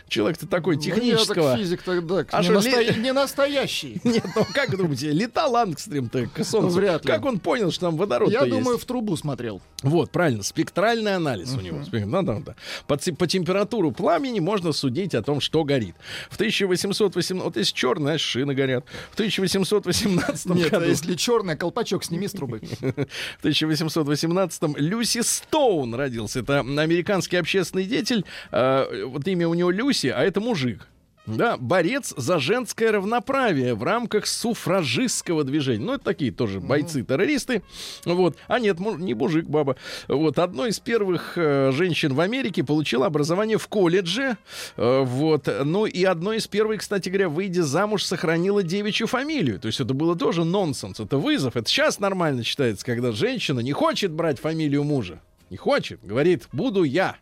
человек-то 0.08 0.46
такой 0.46 0.76
Ну, 0.76 0.82
я 0.82 0.94
технического... 0.94 1.50
так 1.52 1.58
физик 1.60 1.82
тогда. 1.82 2.24
А 2.30 2.42
не, 2.42 2.60
что, 2.60 2.80
ли- 2.80 3.00
не 3.00 3.12
настоящий. 3.12 4.00
Нет, 4.04 4.24
ну 4.36 4.44
как 4.52 4.76
думаете, 4.76 5.10
летал 5.10 5.56
Ангстрем-то 5.56 6.28
к 6.42 6.44
Солнцу? 6.44 6.76
Вряд 6.76 7.04
ли. 7.04 7.10
Как 7.10 7.24
он 7.24 7.38
понял, 7.38 7.70
что 7.70 7.86
там 7.86 7.96
водород 7.96 8.30
Я 8.30 8.44
есть? 8.44 8.50
думаю, 8.50 8.78
в 8.78 8.84
трубу 8.84 9.16
смотрел. 9.16 9.60
Вот, 9.82 10.10
правильно, 10.10 10.42
спектральный 10.42 11.14
анализ 11.14 11.54
у 11.54 11.60
него. 11.60 11.82
Да, 11.90 12.22
да, 12.22 12.40
да. 12.40 12.54
По, 12.86 12.96
по 12.96 13.26
температуру 13.26 13.92
пламени 13.92 14.40
можно 14.40 14.72
судить 14.72 15.14
о 15.14 15.22
том, 15.22 15.40
что 15.40 15.64
горит. 15.64 15.94
В 16.30 16.34
1818... 16.34 17.42
Вот 17.42 17.56
если 17.56 17.74
черные, 17.74 18.12
значит, 18.12 18.26
шины 18.26 18.54
горят. 18.54 18.84
В 19.10 19.14
1818 19.14 20.46
Нет, 20.46 20.66
а 20.68 20.70
году... 20.70 20.86
если 20.86 21.14
черный, 21.14 21.56
колпачок 21.56 22.04
сними 22.04 22.26
с 22.28 22.32
трубы. 22.32 22.60
В 23.40 23.44
1818-м 23.44 24.76
Люси 24.76 25.22
Стоун 25.22 25.94
родился. 25.94 26.40
Это 26.40 26.60
американский 26.60 27.36
общественный 27.36 27.84
деятель. 27.84 28.24
Э, 28.50 29.04
вот 29.04 29.26
имя 29.26 29.48
у 29.48 29.54
него 29.54 29.70
Люси, 29.70 30.08
а 30.08 30.22
это 30.22 30.40
мужик. 30.40 30.86
Да, 31.28 31.56
борец 31.58 32.14
за 32.16 32.38
женское 32.38 32.90
равноправие 32.90 33.74
в 33.74 33.82
рамках 33.82 34.26
суфражистского 34.26 35.44
движения. 35.44 35.84
Ну, 35.84 35.94
это 35.94 36.04
такие 36.04 36.32
тоже 36.32 36.60
бойцы-террористы. 36.60 37.62
Вот. 38.04 38.36
А 38.46 38.58
нет, 38.58 38.80
не 38.80 39.14
мужик, 39.14 39.46
баба. 39.46 39.76
Вот. 40.08 40.38
Одной 40.38 40.70
из 40.70 40.80
первых 40.80 41.34
э, 41.36 41.70
женщин 41.72 42.14
в 42.14 42.20
Америке 42.20 42.64
получила 42.64 43.06
образование 43.06 43.58
в 43.58 43.68
колледже. 43.68 44.38
Э, 44.76 45.02
вот. 45.04 45.48
Ну, 45.64 45.84
и 45.84 46.02
одной 46.04 46.38
из 46.38 46.46
первых, 46.46 46.80
кстати 46.80 47.10
говоря, 47.10 47.28
выйдя 47.28 47.62
замуж, 47.62 48.04
сохранила 48.04 48.62
девичью 48.62 49.06
фамилию. 49.06 49.60
То 49.60 49.66
есть 49.66 49.80
это 49.80 49.92
было 49.92 50.16
тоже 50.16 50.44
нонсенс. 50.44 50.98
Это 50.98 51.18
вызов. 51.18 51.56
Это 51.56 51.68
сейчас 51.68 52.00
нормально 52.00 52.42
считается, 52.42 52.86
когда 52.86 53.12
женщина 53.12 53.60
не 53.60 53.72
хочет 53.72 54.12
брать 54.12 54.40
фамилию 54.40 54.82
мужа. 54.84 55.20
Не 55.50 55.58
хочет. 55.58 56.00
Говорит, 56.02 56.48
буду 56.52 56.84
я 56.84 57.16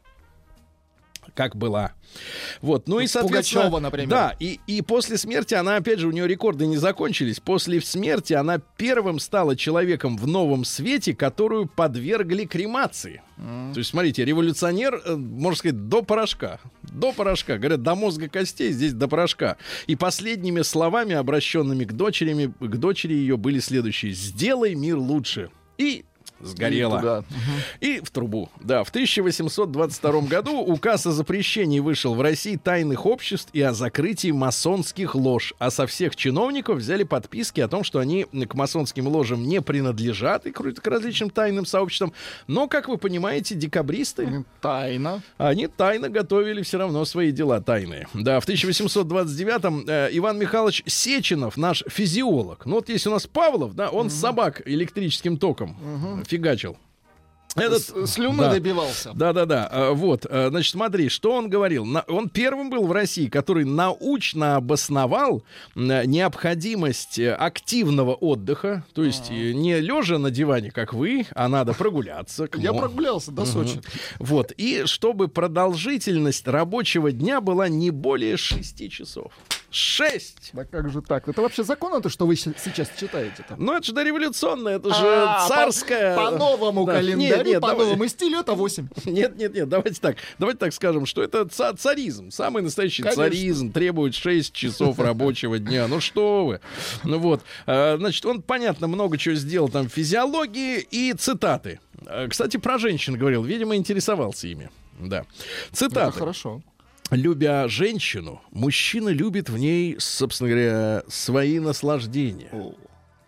как 1.36 1.54
была. 1.54 1.92
Вот, 2.62 2.88
ну 2.88 2.98
и, 2.98 3.06
соответственно... 3.06 3.64
Пугачева, 3.64 3.80
например. 3.80 4.08
Да, 4.08 4.36
и, 4.40 4.58
и 4.66 4.82
после 4.82 5.18
смерти 5.18 5.54
она, 5.54 5.76
опять 5.76 5.98
же, 5.98 6.08
у 6.08 6.10
нее 6.10 6.26
рекорды 6.26 6.66
не 6.66 6.78
закончились. 6.78 7.38
После 7.38 7.80
смерти 7.80 8.32
она 8.32 8.58
первым 8.58 9.20
стала 9.20 9.54
человеком 9.54 10.16
в 10.16 10.26
новом 10.26 10.64
свете, 10.64 11.14
которую 11.14 11.68
подвергли 11.68 12.44
кремации. 12.44 13.22
То 13.36 13.78
есть, 13.78 13.90
смотрите, 13.90 14.24
революционер, 14.24 15.02
э, 15.04 15.14
можно 15.14 15.58
сказать, 15.58 15.88
до 15.88 16.02
порошка. 16.02 16.58
До 16.82 17.12
порошка. 17.12 17.58
Говорят, 17.58 17.82
до 17.82 17.94
мозга 17.94 18.30
костей, 18.30 18.72
здесь 18.72 18.94
до 18.94 19.08
порошка. 19.08 19.58
И 19.86 19.94
последними 19.94 20.62
словами, 20.62 21.14
обращенными 21.14 21.84
к 21.84 21.92
дочерями, 21.92 22.46
к 22.58 22.76
дочери 22.76 23.12
ее, 23.12 23.36
были 23.36 23.58
следующие. 23.58 24.12
«Сделай 24.12 24.74
мир 24.74 24.96
лучше». 24.96 25.50
И 25.76 26.06
сгорела. 26.40 26.96
И 26.96 27.00
туда. 27.00 27.24
И 27.80 28.00
в 28.00 28.10
трубу. 28.10 28.50
Да, 28.60 28.84
в 28.84 28.90
1822 28.90 30.20
году 30.22 30.60
указ 30.60 31.06
о 31.06 31.12
запрещении 31.12 31.80
вышел 31.80 32.14
в 32.14 32.20
России 32.20 32.56
тайных 32.56 33.06
обществ 33.06 33.50
и 33.52 33.60
о 33.62 33.72
закрытии 33.72 34.30
масонских 34.30 35.14
лож. 35.14 35.54
А 35.58 35.70
со 35.70 35.86
всех 35.86 36.16
чиновников 36.16 36.78
взяли 36.78 37.02
подписки 37.02 37.60
о 37.60 37.68
том, 37.68 37.84
что 37.84 37.98
они 37.98 38.24
к 38.24 38.54
масонским 38.54 39.06
ложам 39.08 39.42
не 39.42 39.60
принадлежат 39.62 40.46
и 40.46 40.52
к 40.52 40.66
к 40.74 40.86
различным 40.86 41.30
тайным 41.30 41.64
сообществам. 41.66 42.12
Но, 42.46 42.68
как 42.68 42.88
вы 42.88 42.98
понимаете, 42.98 43.54
декабристы, 43.54 44.44
Тайна. 44.60 45.22
они 45.38 45.68
тайно 45.68 46.08
готовили 46.08 46.62
все 46.62 46.78
равно 46.78 47.04
свои 47.04 47.30
дела 47.30 47.60
тайные. 47.60 48.08
Да, 48.14 48.40
в 48.40 48.48
1829-м 48.48 49.84
э, 49.86 50.08
Иван 50.12 50.38
Михайлович 50.38 50.82
Сеченов, 50.86 51.56
наш 51.56 51.84
физиолог. 51.88 52.66
Ну 52.66 52.76
вот 52.76 52.88
есть 52.88 53.06
у 53.06 53.10
нас 53.10 53.26
Павлов, 53.26 53.74
да, 53.74 53.90
он 53.90 54.10
собак 54.10 54.62
электрическим 54.64 55.38
током 55.38 55.76
фигачил. 56.26 56.76
Этот, 57.54 57.80
С- 57.80 58.06
Слюны 58.12 58.38
да. 58.42 58.50
добивался. 58.52 59.12
Да-да-да, 59.14 59.66
а, 59.72 59.92
вот, 59.92 60.26
а, 60.28 60.48
значит, 60.50 60.72
смотри, 60.72 61.08
что 61.08 61.32
он 61.32 61.48
говорил. 61.48 61.86
Он 62.06 62.28
первым 62.28 62.68
был 62.68 62.86
в 62.86 62.92
России, 62.92 63.28
который 63.28 63.64
научно 63.64 64.56
обосновал 64.56 65.42
м, 65.74 65.86
необходимость 66.10 67.18
э, 67.18 67.32
активного 67.32 68.12
отдыха, 68.14 68.84
то 68.92 69.02
есть 69.02 69.30
э, 69.30 69.52
не 69.54 69.80
лежа 69.80 70.18
на 70.18 70.30
диване, 70.30 70.70
как 70.70 70.92
вы, 70.92 71.26
а 71.34 71.48
надо 71.48 71.72
прогуляться. 71.72 72.46
Я 72.58 72.74
прогулялся 72.74 73.30
до 73.32 73.46
Сочи. 73.46 73.80
Вот, 74.18 74.52
и 74.58 74.82
чтобы 74.84 75.28
продолжительность 75.28 76.46
рабочего 76.46 77.10
дня 77.10 77.40
была 77.40 77.68
не 77.68 77.90
более 77.90 78.36
6 78.36 78.90
часов. 78.90 79.32
Шесть! 79.70 80.50
Да 80.52 80.64
как 80.64 80.90
же 80.90 81.02
так? 81.02 81.28
Это 81.28 81.42
вообще 81.42 81.64
закон 81.64 81.92
это, 81.94 82.08
что 82.08 82.26
вы 82.26 82.36
сейчас 82.36 82.56
читаете 82.98 83.44
там? 83.48 83.62
Ну, 83.62 83.72
это 83.74 83.84
же 83.86 83.92
дореволюционное, 83.92 84.76
это 84.76 84.88
же 84.94 85.04
А, 85.06 85.46
царское. 85.48 86.16
По, 86.16 86.30
по 86.30 86.38
новому 86.38 86.86
Да. 86.86 86.94
календарю, 86.94 87.18
Нет, 87.36 87.46
нет, 87.46 87.60
по 87.60 87.68
давай. 87.68 87.84
новому 87.86 88.06
стилю 88.08 88.38
это 88.40 88.54
8. 88.54 88.88
Нет, 89.04 89.36
нет, 89.36 89.54
нет, 89.54 89.68
давайте 89.68 90.00
так. 90.00 90.16
Давайте 90.38 90.58
так 90.58 90.72
скажем, 90.72 91.04
что 91.06 91.22
это 91.22 91.46
ца- 91.48 91.74
царизм. 91.74 92.30
Самый 92.30 92.62
настоящий 92.62 93.02
Конечно. 93.02 93.24
царизм 93.24 93.72
требует 93.72 94.14
6 94.14 94.52
часов 94.54 94.98
рабочего 94.98 95.58
дня. 95.58 95.88
Ну 95.88 96.00
что 96.00 96.46
вы. 96.46 96.60
Ну 97.04 97.18
вот. 97.18 97.42
А, 97.66 97.96
Значит, 97.98 98.24
он, 98.26 98.42
понятно, 98.42 98.86
много 98.86 99.18
чего 99.18 99.34
сделал 99.34 99.68
там 99.68 99.88
физиологии 99.88 100.86
и 100.90 101.12
цитаты. 101.14 101.80
А, 102.06 102.28
Кстати, 102.28 102.56
про 102.56 102.78
женщин 102.78 103.16
говорил. 103.16 103.42
Видимо, 103.42 103.74
интересовался 103.76 104.46
ими. 104.48 104.70
Да. 105.00 105.18
Это 105.18 105.26
Цитаты. 105.76 106.18
хорошо. 106.18 106.62
Любя 107.10 107.68
женщину, 107.68 108.40
мужчина 108.50 109.10
любит 109.10 109.48
в 109.48 109.56
ней, 109.56 109.96
собственно 109.98 110.50
говоря, 110.50 111.02
свои 111.08 111.58
наслаждения. 111.60 112.50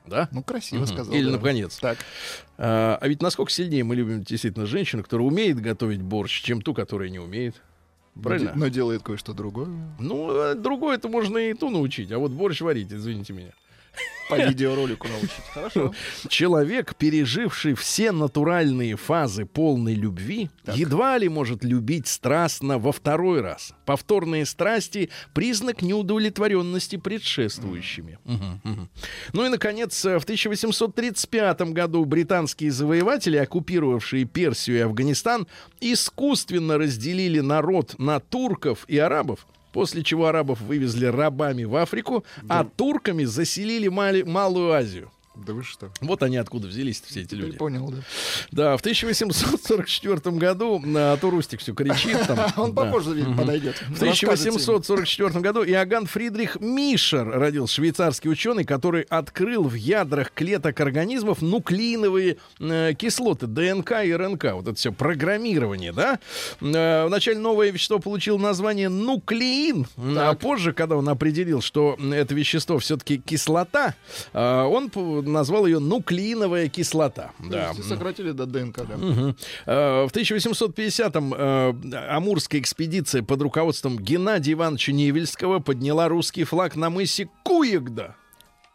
Да? 0.07 0.29
Ну, 0.33 0.43
красиво 0.43 0.85
сказал. 0.87 1.15
Или, 1.15 1.27
да. 1.27 1.33
наконец. 1.33 1.77
Так. 1.79 1.99
А, 2.57 2.99
а 3.01 3.09
ведь 3.09 3.23
насколько 3.23 3.53
сильнее 3.53 3.85
мы 3.85 3.95
любим 3.95 4.23
действительно 4.23 4.67
женщину, 4.67 5.03
которая 5.03 5.29
умеет 5.29 5.61
готовить 5.61 6.01
борщ, 6.01 6.43
чем 6.43 6.63
ту, 6.63 6.75
которая 6.75 7.11
не 7.11 7.19
умеет. 7.19 7.63
Правильно? 8.21 8.51
Но, 8.51 8.55
де- 8.55 8.61
но 8.61 8.69
делает 8.69 9.03
кое-что 9.03 9.33
другое. 9.33 9.69
Ну, 10.01 10.31
а 10.31 10.55
другое 10.55 10.97
это 10.97 11.09
можно 11.09 11.39
и 11.39 11.55
ту 11.55 11.71
научить, 11.71 12.11
а 12.11 12.19
вот 12.19 12.33
борщ 12.33 12.61
варить, 12.63 12.93
извините 12.93 13.33
меня. 13.33 13.53
По 14.29 14.37
видеоролику 14.37 15.09
научить. 15.09 15.45
Хорошо. 15.55 15.95
Человек, 16.29 16.95
переживший 16.97 17.73
все 17.73 18.13
натуральные 18.13 18.97
фазы 18.97 19.47
полной 19.47 19.95
любви, 19.95 20.51
едва 20.75 21.17
ли 21.17 21.31
может 21.31 21.65
любить 21.65 22.07
страстно 22.09 22.79
во 22.79 22.93
второй 22.93 23.41
раз. 23.41 23.73
Повторные 23.87 24.45
страсти— 24.45 25.09
признак 25.33 25.81
неудовлетворенности 25.81 26.97
предшествующими. 26.97 28.19
Ну 29.33 29.47
и, 29.47 29.49
наконец, 29.49 30.05
в 30.05 30.23
1835 30.25 31.73
году 31.73 32.05
британские 32.05 32.71
завоеватели, 32.71 33.39
оккупировавшие 33.39 34.27
Персию 34.27 34.77
и 34.77 34.81
Афганистан, 34.81 35.47
искусственно 35.81 36.77
разделили 36.77 37.41
народ 37.41 37.95
на 37.99 38.21
турков 38.21 38.85
и 38.89 38.99
арабов, 38.99 39.47
после 39.79 40.03
чего 40.03 40.27
арабов 40.27 40.61
вывезли 40.61 41.07
рабами 41.07 41.63
в 41.63 41.77
Африку, 41.77 42.25
а 42.49 42.65
турками 42.65 43.23
заселили 43.23 43.87
Мали- 43.87 44.23
Малую 44.25 44.73
Азию. 44.73 45.13
Да 45.47 45.53
вы 45.53 45.63
что? 45.63 45.91
Вот 46.01 46.23
они 46.23 46.37
откуда 46.37 46.67
взялись 46.67 47.01
все 47.01 47.23
эти 47.23 47.35
люди. 47.35 47.57
Понял, 47.57 47.89
да. 47.91 47.99
Да, 48.51 48.77
в 48.77 48.81
1844 48.81 50.37
году, 50.37 50.83
а 50.97 51.17
то 51.17 51.31
Рустик 51.31 51.61
все 51.61 51.75
кричит 51.75 52.19
там. 52.27 52.39
Он 52.57 52.75
да. 52.75 52.85
попозже 52.85 53.15
видимо, 53.15 53.37
подойдет. 53.37 53.77
В 53.89 53.97
1844 53.97 55.41
году 55.41 55.63
Иоганн 55.65 56.07
Фридрих 56.07 56.57
Мишер 56.61 57.29
родился 57.29 57.77
швейцарский 57.77 58.31
ученый, 58.31 58.65
который 58.65 59.03
открыл 59.03 59.65
в 59.65 59.75
ядрах 59.75 60.33
клеток 60.33 60.81
организмов 60.81 61.41
нуклеиновые 61.41 62.39
э, 62.59 62.95
кислоты 62.99 63.47
ДНК 63.47 64.05
и 64.05 64.13
РНК. 64.13 64.45
Вот 64.55 64.69
это 64.69 64.75
все 64.75 64.93
программирование, 64.93 65.93
да? 65.93 66.19
Э, 66.61 67.07
вначале 67.07 67.39
новое 67.39 67.71
вещество 67.71 68.01
получило 68.01 68.39
название 68.39 68.89
нуклеин, 68.89 69.87
а 69.97 70.35
позже, 70.35 70.73
когда 70.73 70.97
он 70.97 71.09
определил, 71.09 71.61
что 71.61 71.97
это 72.13 72.35
вещество 72.35 72.79
все-таки 72.79 73.19
кислота, 73.19 73.95
э, 74.33 74.63
он 74.63 74.91
назвал 75.33 75.67
ее 75.67 75.79
нуклеиновая 75.79 76.69
кислота. 76.69 77.33
Да. 77.39 77.73
Да. 77.77 77.83
Сократили 77.83 78.33
до 78.33 78.47
ДНК, 78.47 78.79
да. 78.87 79.35
Э, 79.67 80.07
В 80.07 80.13
1850-м 80.13 81.35
э, 81.35 81.97
Амурская 82.11 82.61
экспедиция 82.61 83.23
под 83.23 83.43
руководством 83.43 83.99
Геннадия 83.99 84.53
Ивановича 84.53 84.93
Невельского 84.93 85.59
подняла 85.59 86.09
русский 86.09 86.45
флаг 86.45 86.77
на 86.77 86.91
мысе 86.91 87.29
Куегда. 87.45 88.17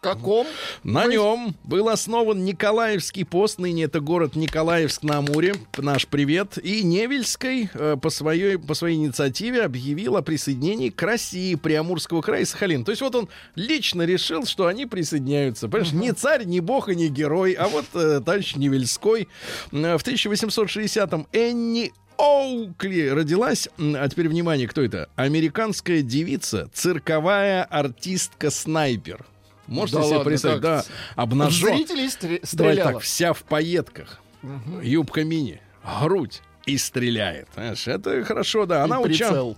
Каком? 0.03 0.45
На 0.83 1.07
нем 1.07 1.55
был 1.63 1.87
основан 1.87 2.43
Николаевский 2.43 3.23
пост, 3.23 3.57
ныне 3.57 3.85
это 3.85 4.01
город 4.01 4.35
Николаевск 4.35 5.01
на 5.01 5.19
Амуре, 5.19 5.55
наш 5.77 6.07
привет. 6.07 6.57
И 6.61 6.83
Невельской 6.83 7.69
э, 7.73 7.95
по, 7.95 8.09
своей, 8.09 8.57
по 8.57 8.73
своей 8.73 8.97
инициативе 8.97 9.63
объявил 9.63 10.17
о 10.17 10.21
присоединении 10.21 10.89
к 10.89 11.01
России 11.01 11.55
Приамурского 11.55 12.21
края 12.21 12.41
и 12.41 12.45
Сахалина. 12.45 12.83
То 12.83 12.91
есть 12.91 13.01
вот 13.01 13.15
он 13.15 13.29
лично 13.55 14.01
решил, 14.01 14.45
что 14.45 14.67
они 14.67 14.85
присоединяются. 14.85 15.69
Понимаешь, 15.69 15.93
не 15.93 16.11
царь, 16.11 16.43
не 16.43 16.59
бог 16.59 16.89
и 16.89 16.95
не 16.95 17.07
герой, 17.07 17.53
а 17.53 17.69
вот 17.69 17.85
э, 17.93 18.19
товарищ 18.19 18.55
Невельской. 18.55 19.29
Э, 19.71 19.97
В 19.97 20.05
1860-м 20.05 21.27
Энни 21.31 21.93
Оукли 22.17 23.07
родилась, 23.07 23.69
а 23.77 24.07
теперь 24.09 24.27
внимание, 24.27 24.67
кто 24.67 24.81
это? 24.81 25.09
Американская 25.15 26.01
девица, 26.01 26.69
цирковая 26.73 27.63
артистка-снайпер. 27.63 29.25
Можете 29.67 29.97
Да 29.99 30.03
себе 30.03 30.15
ладно, 30.17 30.29
представить? 30.29 30.61
как? 30.61 30.85
Да, 30.85 31.21
обнажен. 31.21 31.69
Зрителей 31.75 32.09
Давай 32.21 32.39
стреляла. 32.43 32.91
так, 32.93 33.01
вся 33.01 33.33
в 33.33 33.43
пайетках, 33.43 34.21
юбка 34.81 35.23
мини, 35.23 35.61
грудь 36.01 36.41
и 36.65 36.77
стреляет. 36.77 37.47
Знаешь, 37.53 37.87
это 37.87 38.23
хорошо, 38.23 38.65
да. 38.65 38.83
Она 38.83 38.99
уча- 38.99 39.07
прицел. 39.29 39.57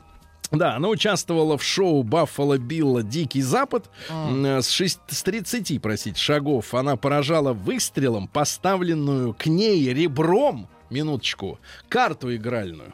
да, 0.51 0.75
она 0.75 0.89
участвовала 0.89 1.57
в 1.57 1.63
шоу 1.63 2.03
Баффало 2.03 2.57
Билла 2.57 3.01
«Дикий 3.03 3.41
Запад». 3.41 3.89
М, 4.09 4.45
э, 4.45 4.61
С, 4.61 4.69
шесть- 4.69 4.99
с 5.07 5.23
30, 5.23 5.79
простите, 5.79 6.19
шагов 6.19 6.73
она 6.75 6.95
поражала 6.97 7.53
выстрелом 7.53 8.27
поставленную 8.27 9.33
к 9.33 9.47
ней 9.47 9.91
ребром, 9.93 10.67
минуточку, 10.91 11.59
карту 11.89 12.33
игральную. 12.35 12.93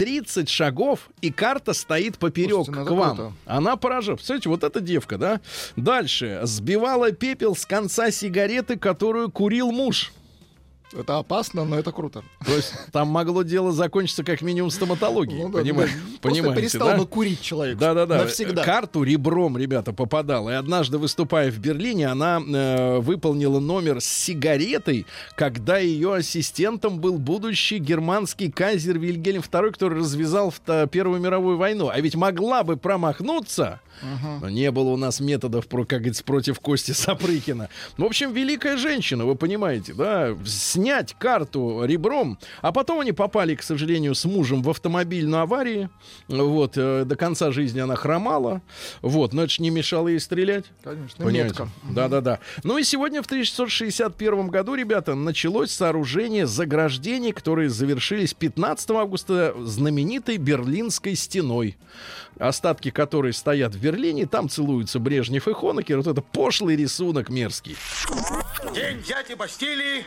30 0.00 0.48
шагов, 0.48 1.10
и 1.20 1.30
карта 1.30 1.74
стоит 1.74 2.16
поперек 2.16 2.54
Слушайте, 2.54 2.80
ну 2.80 2.86
к 2.86 2.90
вам. 2.90 3.16
круто. 3.16 3.32
Она 3.44 3.76
поражает. 3.76 4.18
Представляете, 4.18 4.48
вот 4.48 4.64
эта 4.64 4.80
девка, 4.80 5.18
да? 5.18 5.42
Дальше. 5.76 6.40
Сбивала 6.44 7.12
пепел 7.12 7.54
с 7.54 7.66
конца 7.66 8.10
сигареты, 8.10 8.78
которую 8.78 9.30
курил 9.30 9.70
муж. 9.72 10.10
Это 10.92 11.18
опасно, 11.18 11.64
но 11.64 11.78
это 11.78 11.92
круто. 11.92 12.24
То 12.44 12.56
есть 12.56 12.72
там 12.92 13.08
могло 13.08 13.42
дело 13.42 13.72
закончиться 13.72 14.24
как 14.24 14.42
минимум 14.42 14.70
стоматологией. 14.70 15.42
Ну 15.42 15.48
да, 15.48 15.60
понима- 15.60 15.86
да. 15.86 15.90
Просто 16.20 16.42
Понимаете, 16.42 16.60
перестал 16.60 16.88
да? 16.88 16.96
бы 16.96 17.06
курить 17.06 17.40
человек. 17.40 17.78
Да-да-да. 17.78 18.18
Навсегда. 18.18 18.64
Карту 18.64 19.02
ребром, 19.02 19.56
ребята, 19.56 19.92
попадала. 19.92 20.50
И 20.50 20.54
однажды, 20.54 20.98
выступая 20.98 21.50
в 21.50 21.58
Берлине, 21.58 22.08
она 22.08 22.40
э, 22.40 22.98
выполнила 22.98 23.60
номер 23.60 24.00
с 24.00 24.04
сигаретой, 24.06 25.06
когда 25.36 25.78
ее 25.78 26.14
ассистентом 26.14 26.98
был 26.98 27.18
будущий 27.18 27.78
германский 27.78 28.50
кайзер 28.50 28.98
Вильгельм 28.98 29.42
II, 29.42 29.70
который 29.72 29.98
развязал 30.00 30.52
Первую 30.90 31.20
мировую 31.20 31.56
войну. 31.56 31.88
А 31.88 32.00
ведь 32.00 32.16
могла 32.16 32.64
бы 32.64 32.76
промахнуться. 32.76 33.80
Но 34.40 34.48
не 34.48 34.70
было 34.70 34.90
у 34.90 34.96
нас 34.96 35.20
методов, 35.20 35.66
как 35.68 35.86
говорится, 35.86 36.24
против 36.24 36.58
Кости 36.60 36.92
Сапрыкина. 36.92 37.68
В 37.98 38.04
общем, 38.04 38.32
великая 38.32 38.76
женщина, 38.76 39.24
вы 39.26 39.34
понимаете, 39.34 39.92
да? 39.94 40.34
Снять 40.80 41.14
карту 41.18 41.84
ребром, 41.84 42.38
а 42.62 42.72
потом 42.72 43.00
они 43.00 43.12
попали, 43.12 43.54
к 43.54 43.62
сожалению, 43.62 44.14
с 44.14 44.24
мужем 44.24 44.62
в 44.62 44.70
автомобильную 44.70 45.42
аварию. 45.42 45.90
Вот, 46.26 46.72
э, 46.78 47.04
до 47.04 47.16
конца 47.16 47.52
жизни 47.52 47.80
она 47.80 47.96
хромала. 47.96 48.62
Вот, 49.02 49.34
но 49.34 49.42
это 49.42 49.52
же 49.52 49.60
не 49.62 49.68
мешало 49.68 50.08
ей 50.08 50.18
стрелять. 50.18 50.64
Конечно, 50.82 51.22
Понимаете? 51.22 51.48
метко. 51.48 51.68
Да-да-да. 51.90 52.38
Ну 52.64 52.78
и 52.78 52.82
сегодня 52.82 53.22
в 53.22 53.26
1661 53.26 54.48
году, 54.48 54.74
ребята, 54.74 55.14
началось 55.14 55.70
сооружение 55.70 56.46
заграждений, 56.46 57.32
которые 57.32 57.68
завершились 57.68 58.32
15 58.32 58.90
августа 58.92 59.54
знаменитой 59.60 60.38
Берлинской 60.38 61.14
стеной. 61.14 61.76
Остатки 62.38 62.90
которой 62.90 63.34
стоят 63.34 63.74
в 63.74 63.80
Берлине, 63.82 64.24
там 64.24 64.48
целуются 64.48 64.98
Брежнев 64.98 65.46
и 65.46 65.52
Хонекер. 65.52 65.98
Вот 65.98 66.06
это 66.06 66.22
пошлый 66.22 66.74
рисунок 66.74 67.28
мерзкий. 67.28 67.76
День 68.74 69.00
взятия 69.00 69.36
Бастилии 69.36 70.06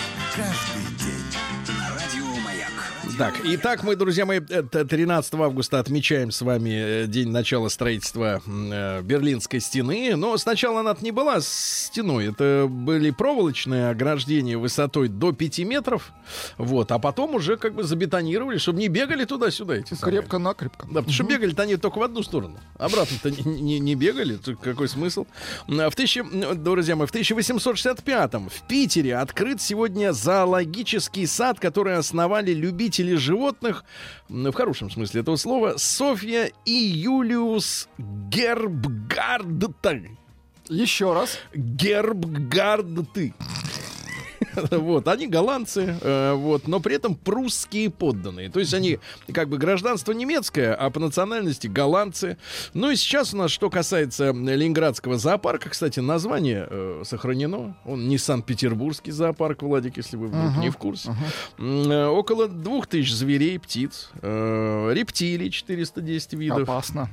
Так, 3.17 3.35
итак, 3.43 3.83
мы, 3.83 3.95
друзья 3.95 4.25
мои, 4.25 4.39
это 4.39 4.85
13 4.85 5.33
августа 5.35 5.79
отмечаем 5.79 6.31
с 6.31 6.41
вами 6.41 7.03
э, 7.03 7.07
день 7.07 7.29
начала 7.29 7.67
строительства 7.69 8.41
э, 8.45 9.01
Берлинской 9.01 9.59
стены. 9.59 10.15
Но 10.15 10.37
сначала 10.37 10.79
она 10.79 10.95
не 11.01 11.11
была 11.11 11.39
стеной. 11.41 12.27
Это 12.29 12.67
были 12.69 13.11
проволочные 13.11 13.89
ограждения 13.89 14.57
высотой 14.57 15.07
до 15.07 15.33
5 15.33 15.59
метров. 15.59 16.13
Вот, 16.57 16.91
а 16.91 16.99
потом 16.99 17.35
уже 17.35 17.57
как 17.57 17.73
бы 17.75 17.83
забетонировали, 17.83 18.57
чтобы 18.57 18.79
не 18.79 18.87
бегали 18.87 19.25
туда-сюда 19.25 19.75
эти. 19.77 19.93
Крепко-накрепко. 19.95 20.85
Да, 20.87 21.01
потому 21.01 21.11
что 21.11 21.23
бегали-то 21.23 21.63
они 21.63 21.75
только 21.77 21.99
в 21.99 22.03
одну 22.03 22.23
сторону. 22.23 22.59
Обратно-то 22.77 23.29
не, 23.31 23.43
не- 23.61 23.79
не 23.79 23.95
бегали. 23.95 24.39
Какой 24.63 24.87
смысл? 24.87 25.25
А 25.67 25.89
В, 25.89 25.95
тысяча- 25.95 26.23
друзья 26.55 26.95
мои, 26.95 27.07
в 27.07 27.13
1865-м 27.13 28.49
в 28.49 28.61
Питере 28.67 29.17
открыт 29.17 29.59
сегодня 29.61 30.13
зоологический 30.13 31.27
сад, 31.27 31.59
который 31.59 31.95
основали 31.97 32.53
любители 32.53 33.00
животных, 33.15 33.83
м, 34.29 34.51
в 34.51 34.53
хорошем 34.53 34.89
смысле 34.89 35.21
этого 35.21 35.35
слова, 35.35 35.77
Софья 35.77 36.51
и 36.65 36.71
Юлиус 36.71 37.89
Гербгардты. 38.29 40.17
Еще 40.69 41.13
раз. 41.13 41.39
Гербгардты. 41.53 43.33
вот, 44.71 45.07
они 45.07 45.27
голландцы, 45.27 45.97
э, 46.01 46.33
вот, 46.33 46.67
но 46.67 46.79
при 46.79 46.95
этом 46.95 47.15
прусские 47.15 47.89
подданные. 47.89 48.49
То 48.49 48.59
есть 48.59 48.73
они 48.73 48.99
как 49.33 49.49
бы 49.49 49.57
гражданство 49.57 50.11
немецкое, 50.11 50.73
а 50.73 50.89
по 50.89 50.99
национальности 50.99 51.67
голландцы. 51.67 52.37
Ну 52.73 52.91
и 52.91 52.95
сейчас 52.95 53.33
у 53.33 53.37
нас, 53.37 53.51
что 53.51 53.69
касается 53.69 54.31
Ленинградского 54.31 55.17
зоопарка, 55.17 55.69
кстати, 55.69 55.99
название 55.99 56.67
э, 56.69 57.03
сохранено. 57.05 57.77
Он 57.85 58.07
не 58.07 58.17
Санкт-Петербургский 58.17 59.11
зоопарк, 59.11 59.61
Владик, 59.61 59.97
если 59.97 60.17
вы 60.17 60.27
вдруг 60.27 60.57
не 60.57 60.69
в 60.69 60.77
курсе. 60.77 61.15
М, 61.57 61.91
э, 61.91 62.07
около 62.07 62.47
двух 62.47 62.87
тысяч 62.87 63.13
зверей, 63.13 63.59
птиц, 63.59 64.09
э, 64.21 64.91
рептилий 64.93 65.49
410 65.49 66.33
видов. 66.33 66.63
Опасно. 66.63 67.09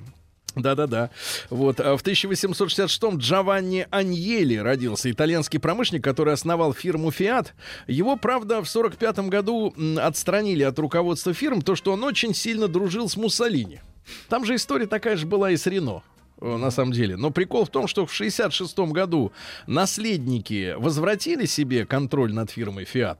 Да-да-да. 0.59 1.11
Вот. 1.50 1.80
а 1.80 1.96
В 1.96 2.02
1866-м 2.02 3.18
Джованни 3.18 3.86
Аньели 3.90 4.56
родился, 4.56 5.11
итальянский 5.11 5.59
промышленник, 5.59 6.04
который 6.04 6.34
основал 6.34 6.72
фирму 6.72 7.11
«Фиат». 7.11 7.54
Его, 7.86 8.16
правда, 8.16 8.62
в 8.62 8.66
45-м 8.66 9.30
году 9.30 9.74
отстранили 10.00 10.62
от 10.62 10.78
руководства 10.78 11.32
фирм, 11.32 11.62
то, 11.62 11.74
что 11.76 11.92
он 11.92 12.04
очень 12.04 12.34
сильно 12.34 12.68
дружил 12.68 13.09
с 13.09 13.16
Муссолини. 13.16 13.80
Там 14.28 14.44
же 14.44 14.54
история 14.54 14.86
такая 14.86 15.16
же 15.16 15.26
была 15.26 15.50
и 15.50 15.56
с 15.56 15.66
Рено. 15.66 16.02
э, 16.40 16.56
На 16.56 16.70
самом 16.70 16.92
деле. 16.92 17.16
Но 17.16 17.30
прикол 17.30 17.64
в 17.64 17.68
том, 17.70 17.86
что 17.88 18.06
в 18.06 18.12
66 18.12 18.78
году 18.78 19.32
наследники 19.66 20.74
возвратили 20.78 21.46
себе 21.46 21.84
контроль 21.86 22.32
над 22.32 22.50
фирмой 22.50 22.84
Fiat. 22.84 23.18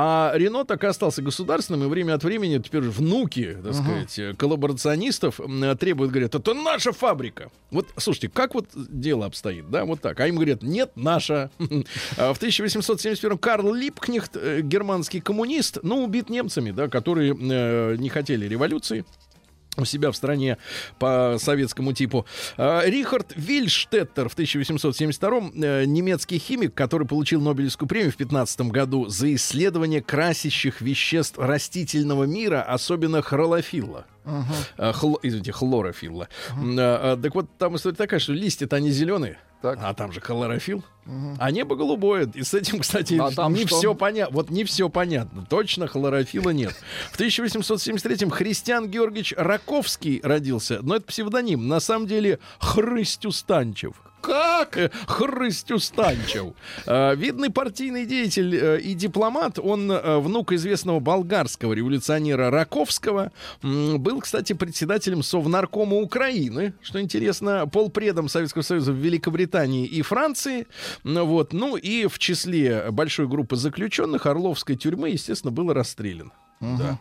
А 0.00 0.30
Рено 0.36 0.64
так 0.64 0.84
и 0.84 0.86
остался 0.86 1.22
государственным, 1.22 1.82
и 1.82 1.88
время 1.88 2.14
от 2.14 2.22
времени 2.22 2.58
теперь 2.58 2.82
внуки, 2.82 3.58
так 3.60 3.74
сказать, 3.74 4.16
э, 4.16 4.32
коллаборационистов 4.38 5.40
требуют, 5.80 6.12
говорят, 6.12 6.36
это 6.36 6.54
наша 6.54 6.92
фабрика. 6.92 7.50
Вот, 7.72 7.88
слушайте, 7.96 8.28
как 8.28 8.54
вот 8.54 8.66
дело 8.74 9.26
обстоит, 9.26 9.68
да, 9.70 9.84
вот 9.84 10.00
так. 10.00 10.20
А 10.20 10.28
им 10.28 10.36
говорят, 10.36 10.62
нет, 10.62 10.92
наша. 10.94 11.50
А 12.16 12.32
В 12.32 12.36
1871 12.36 13.38
Карл 13.38 13.74
Липкнехт, 13.74 14.36
э, 14.36 14.60
германский 14.60 15.20
коммунист, 15.20 15.78
ну, 15.82 16.04
убит 16.04 16.30
немцами, 16.30 16.70
да, 16.70 16.86
которые 16.86 17.36
э, 17.36 17.96
не 17.96 18.08
хотели 18.08 18.46
революции 18.46 19.04
у 19.78 19.84
себя 19.84 20.10
в 20.10 20.16
стране 20.16 20.58
по 20.98 21.36
советскому 21.38 21.92
типу. 21.92 22.26
А, 22.56 22.82
Рихард 22.84 23.32
Вильштеттер 23.36 24.28
в 24.28 24.32
1872 24.34 25.50
э, 25.54 25.84
немецкий 25.84 26.38
химик, 26.38 26.74
который 26.74 27.06
получил 27.06 27.40
Нобелевскую 27.40 27.88
премию 27.88 28.12
в 28.12 28.16
15 28.16 28.60
году 28.62 29.08
за 29.08 29.34
исследование 29.34 30.02
красящих 30.02 30.80
веществ 30.80 31.38
растительного 31.38 32.24
мира, 32.24 32.62
особенно 32.62 33.22
хролофилла. 33.22 34.06
А, 34.76 34.92
хло- 34.92 35.18
извините, 35.22 35.52
хлорофилла. 35.52 36.28
А, 36.50 37.16
так 37.16 37.34
вот, 37.34 37.46
там 37.58 37.76
история 37.76 37.96
такая, 37.96 38.20
что 38.20 38.32
листья-то 38.32 38.76
они 38.76 38.90
зеленые, 38.90 39.38
Так. 39.60 39.78
а 39.82 39.92
там 39.94 40.12
же 40.12 40.20
хлорофилл. 40.20 40.84
А 41.38 41.50
небо 41.50 41.74
голубое. 41.74 42.30
И 42.34 42.42
с 42.42 42.52
этим, 42.54 42.80
кстати, 42.80 43.18
А 43.20 43.30
там 43.30 43.54
не 43.54 43.66
что? 43.66 43.76
все 43.78 43.94
понятно. 43.94 44.34
Вот 44.34 44.50
не 44.50 44.64
все 44.64 44.88
понятно. 44.88 45.44
Точно 45.48 45.86
хлорофила 45.86 46.50
нет. 46.50 46.74
В 47.12 47.18
1873-м 47.18 48.30
Христиан 48.30 48.88
Георгиевич 48.88 49.34
Раковский 49.36 50.20
родился. 50.22 50.80
Но 50.82 50.96
это 50.96 51.06
псевдоним. 51.06 51.66
На 51.66 51.80
самом 51.80 52.06
деле 52.06 52.38
Хрыстю 52.60 53.32
Станчев. 53.32 53.94
Как? 54.28 54.92
Хрыстю 55.06 55.78
Станчев. 55.78 56.52
Э, 56.86 57.14
Видный 57.16 57.50
партийный 57.50 58.04
деятель 58.04 58.54
э, 58.54 58.80
и 58.80 58.92
дипломат. 58.92 59.58
Он 59.58 59.90
э, 59.90 60.18
внук 60.18 60.52
известного 60.52 61.00
болгарского 61.00 61.72
революционера 61.72 62.50
Раковского. 62.50 63.32
Был, 63.62 64.20
кстати, 64.20 64.52
председателем 64.52 65.22
Совнаркома 65.22 65.96
Украины. 65.96 66.74
Что 66.82 67.00
интересно, 67.00 67.66
полпредом 67.66 68.28
Советского 68.28 68.62
Союза 68.62 68.92
в 68.92 68.96
Великобритании 68.96 69.86
и 69.86 70.02
Франции. 70.02 70.66
Ну 71.04 71.24
Вот. 71.24 71.54
Ну 71.54 71.76
и 71.76 72.06
в 72.06 72.18
числе 72.18 72.90
большой 72.90 73.28
группы 73.28 73.56
заключенных 73.56 74.26
Орловской 74.26 74.76
тюрьмы, 74.76 75.10
естественно, 75.10 75.52
был 75.52 75.72
расстрелян. 75.72 76.32
Да. 76.60 76.98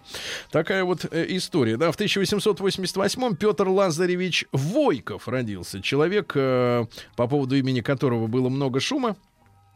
Такая 0.52 0.84
вот 0.84 1.06
э, 1.10 1.26
история. 1.30 1.78
Да, 1.78 1.92
в 1.92 2.00
1888-м 2.00 3.36
Петр 3.36 3.68
Лазаревич 3.68 4.46
Войков 4.52 5.28
родился. 5.28 5.82
Человек, 5.82 6.34
э, 6.36 6.86
по 7.16 7.28
поводу 7.28 7.56
имени 7.56 7.82
которого 7.82 8.28
было 8.28 8.50
много 8.50 8.80
шума. 8.80 9.16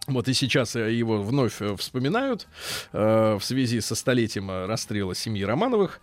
Вот 0.07 0.27
и 0.27 0.33
сейчас 0.33 0.75
э, 0.75 0.91
его 0.93 1.21
вновь 1.21 1.61
э, 1.61 1.75
вспоминают 1.75 2.47
э, 2.91 3.37
в 3.39 3.43
связи 3.43 3.81
со 3.81 3.95
столетием 3.95 4.49
э, 4.49 4.65
расстрела 4.65 5.13
семьи 5.13 5.43
Романовых. 5.43 6.01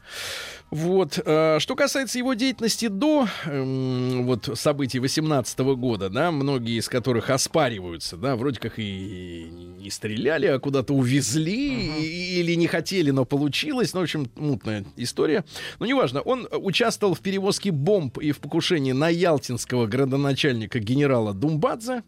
Вот. 0.71 1.19
э, 1.25 1.59
Что 1.61 1.75
касается 1.77 2.19
его 2.19 2.35
деятельности 2.35 2.89
до 2.89 3.27
эм, 3.47 4.27
вот 4.27 4.51
событий 4.55 4.99
18 4.99 5.59
года, 5.77 6.11
да, 6.11 6.31
многие 6.31 6.79
из 6.79 6.89
которых 6.89 7.31
оспариваются, 7.31 8.17
да, 8.17 8.37
вроде 8.37 8.61
как 8.61 8.75
и 8.79 9.49
не 9.81 9.91
стреляли, 9.91 10.47
а 10.47 10.59
куда-то 10.59 10.93
увезли 10.93 11.87
и- 12.03 12.41
или 12.41 12.55
не 12.55 12.67
хотели, 12.67 13.11
но 13.11 13.25
получилось. 13.25 13.95
Ну, 13.95 14.01
в 14.01 14.03
общем, 14.03 14.31
мутная 14.37 14.85
история. 14.97 15.45
Но 15.79 15.87
неважно, 15.87 16.21
он 16.21 16.47
участвовал 16.53 17.15
в 17.15 17.21
перевозке 17.21 17.71
бомб 17.71 18.19
и 18.19 18.33
в 18.33 18.39
покушении 18.39 18.93
на 18.93 19.09
ялтинского 19.09 19.87
градоначальника 19.87 20.79
генерала 20.81 21.33
Думбадзе. 21.33 22.03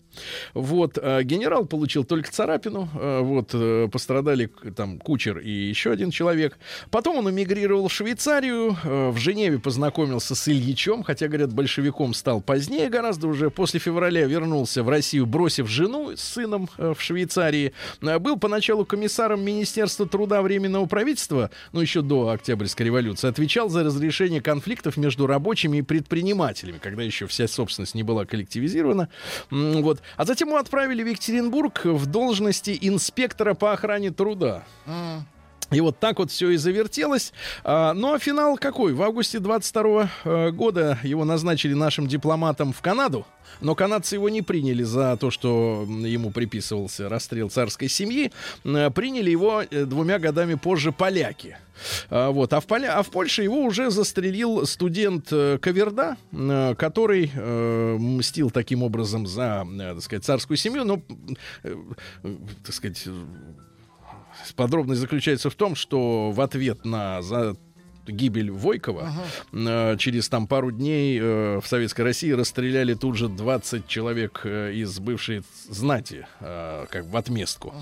Вот. 0.55 0.99
э, 1.01 1.23
Генерал 1.23 1.67
получил 1.67 2.05
только 2.05 2.31
царапину. 2.31 2.89
э, 2.95 3.21
Вот. 3.21 3.51
э, 3.53 3.89
Пострадали 3.91 4.51
там 4.77 4.99
кучер 4.99 5.39
и 5.39 5.51
еще 5.51 5.91
один 5.91 6.11
человек. 6.11 6.59
Потом 6.91 7.19
он 7.19 7.31
эмигрировал 7.31 7.89
в 7.89 7.93
Швейцарию. 7.93 8.77
э, 8.83 9.11
В 9.11 9.19
Женеве 9.19 9.59
познакомился 9.59 10.35
с 10.35 10.49
Ильичом, 10.49 11.03
хотя, 11.03 11.29
говорят, 11.29 11.53
большевиком 11.53 12.15
стал 12.15 12.41
позднее 12.41 12.89
гораздо 12.89 13.29
уже. 13.29 13.51
После 13.51 13.81
февраля 13.81 14.27
вернулся 14.27 14.83
в 14.83 14.89
Россию, 14.89 15.27
бросив 15.27 15.69
жену 15.69 16.13
с 16.17 16.21
сыном 16.21 16.69
э, 16.79 16.95
в 16.97 17.03
Швейцарии. 17.03 17.73
Был 18.01 18.37
поначалу 18.39 18.85
комиссаром 18.85 19.43
Министерства 19.43 20.07
труда 20.07 20.43
Временного 20.43 20.87
правительства, 20.87 21.51
ну, 21.73 21.81
еще 21.81 22.03
до 22.03 22.29
Октябрьской 22.29 22.87
революции. 22.87 23.29
Отвечал 23.29 23.69
за 23.69 23.85
разрешение 23.85 24.41
конфликтов 24.41 24.97
между 24.97 25.27
рабочими 25.27 25.79
и 25.79 25.83
предпринимателями, 25.83 26.79
когда 26.79 27.03
еще 27.03 27.27
вся 27.27 27.47
собственность 27.49 27.95
не 27.95 28.03
была 28.03 28.25
коллективизирована. 28.25 29.09
Вот. 29.51 30.01
А 30.17 30.25
затем 30.25 30.49
его 30.49 30.59
отправили 30.59 31.03
в 31.03 31.07
Екатеринбург 31.07 31.85
в 31.85 32.07
должности 32.07 32.77
инспектора 32.81 33.55
по 33.55 33.73
охране 33.73 34.11
труда. 34.11 34.65
И 35.71 35.81
вот 35.81 35.99
так 35.99 36.19
вот 36.19 36.31
все 36.31 36.51
и 36.51 36.57
завертелось. 36.57 37.33
А, 37.63 37.95
ну 37.95 38.15
а 38.15 38.19
финал 38.19 38.57
какой? 38.57 38.93
В 38.93 39.03
августе 39.03 39.39
22 39.39 40.11
э, 40.25 40.51
года 40.51 40.99
его 41.03 41.25
назначили 41.25 41.75
нашим 41.75 42.09
дипломатом 42.09 42.73
в 42.73 42.81
Канаду. 42.81 43.25
Но 43.61 43.75
канадцы 43.75 44.17
его 44.17 44.29
не 44.29 44.43
приняли 44.43 44.83
за 44.83 45.17
то, 45.17 45.31
что 45.31 45.87
ему 45.89 46.31
приписывался 46.31 47.09
расстрел 47.09 47.51
царской 47.51 47.89
семьи. 47.89 48.33
Э, 48.65 48.91
Приняли 48.91 49.31
его 49.31 49.63
э, 49.63 49.85
двумя 49.85 50.19
годами 50.19 50.55
позже 50.55 50.91
поляки. 50.91 51.57
А, 52.11 52.31
Вот. 52.31 52.53
А, 52.53 52.61
в 52.61 52.67
Поля... 52.67 52.99
а 52.99 53.03
в 53.03 53.11
Польше 53.11 53.45
его 53.45 53.63
уже 53.63 53.91
застрелил 53.91 54.67
студент 54.67 55.29
Каверда, 55.29 56.17
который 56.77 57.31
мстил 57.99 58.51
таким 58.51 58.83
образом 58.83 59.27
за, 59.27 59.67
так 59.79 60.03
сказать, 60.03 60.25
царскую 60.25 60.57
семью. 60.57 60.85
Но, 60.85 61.03
так 62.65 62.75
сказать, 62.75 63.07
Подробность 64.55 65.01
заключается 65.01 65.51
в 65.51 65.55
том, 65.55 65.75
что 65.75 66.31
в 66.31 66.41
ответ 66.41 66.85
на 66.85 67.23
за 67.23 67.57
гибель 68.11 68.51
Войкова 68.51 69.13
э, 69.53 69.97
через 69.99 70.29
там 70.29 70.47
пару 70.47 70.71
дней 70.71 71.19
э, 71.21 71.61
в 71.63 71.67
Советской 71.67 72.03
России 72.03 72.31
расстреляли 72.33 72.95
тут 72.95 73.17
же 73.17 73.29
20 73.29 73.87
человек 73.87 74.43
э, 74.45 74.73
из 74.75 74.99
бывшей 74.99 75.43
знати, 75.69 76.27
как 76.41 77.07
в 77.07 77.17
отместку. 77.17 77.75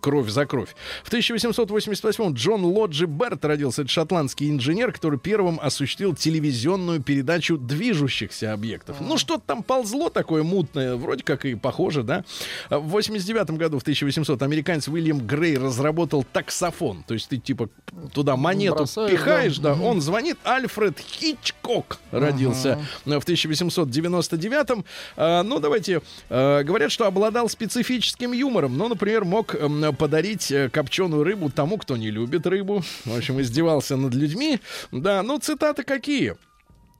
Кровь 0.00 0.28
за 0.28 0.46
кровь. 0.46 0.74
В 1.02 1.08
1888 1.08 2.34
Джон 2.34 2.64
Лоджи 2.64 3.06
Берт 3.06 3.44
родился. 3.44 3.82
Это 3.82 3.90
шотландский 3.90 4.50
инженер, 4.50 4.92
который 4.92 5.18
первым 5.18 5.58
осуществил 5.60 6.14
телевизионную 6.14 7.02
передачу 7.02 7.58
движущихся 7.58 8.52
объектов. 8.52 8.96
Ну, 9.00 9.16
что-то 9.18 9.42
там 9.46 9.62
ползло 9.62 10.08
такое 10.08 10.42
мутное, 10.42 10.96
вроде 10.96 11.24
как 11.24 11.44
и 11.44 11.54
похоже, 11.54 12.02
да? 12.02 12.24
В 12.70 12.88
89 12.88 13.50
году, 13.52 13.78
в 13.78 13.82
1800, 13.82 14.42
американец 14.42 14.88
Уильям 14.88 15.26
Грей 15.26 15.58
разработал 15.58 16.24
таксофон. 16.24 17.02
То 17.06 17.14
есть 17.14 17.28
ты 17.28 17.38
типа 17.38 17.68
туда 18.12 18.36
монету 18.36 18.76
Бросаешь, 18.76 19.10
пихаешь, 19.10 19.58
да. 19.58 19.71
Да, 19.76 19.82
он 19.82 20.00
звонит. 20.00 20.38
Альфред 20.44 20.98
Хичкок 20.98 21.98
родился 22.10 22.84
э, 23.04 23.18
в 23.18 23.24
1899-м. 23.24 24.84
А, 25.16 25.42
ну, 25.42 25.58
давайте. 25.58 26.02
э, 26.28 26.62
говорят, 26.62 26.92
что 26.92 27.06
обладал 27.06 27.48
специфическим 27.48 28.32
юмором. 28.32 28.76
Ну, 28.76 28.88
например, 28.88 29.24
мог 29.24 29.56
подарить 29.98 30.50
э, 30.50 30.68
копченую 30.68 31.24
рыбу 31.24 31.50
тому, 31.50 31.78
кто 31.78 31.96
не 31.96 32.10
любит 32.10 32.46
рыбу. 32.46 32.82
В 33.04 33.16
общем, 33.16 33.40
издевался 33.40 33.96
над 33.96 34.14
людьми. 34.14 34.60
Да, 34.90 35.22
ну, 35.22 35.38
цитаты 35.38 35.82
какие? 35.82 36.36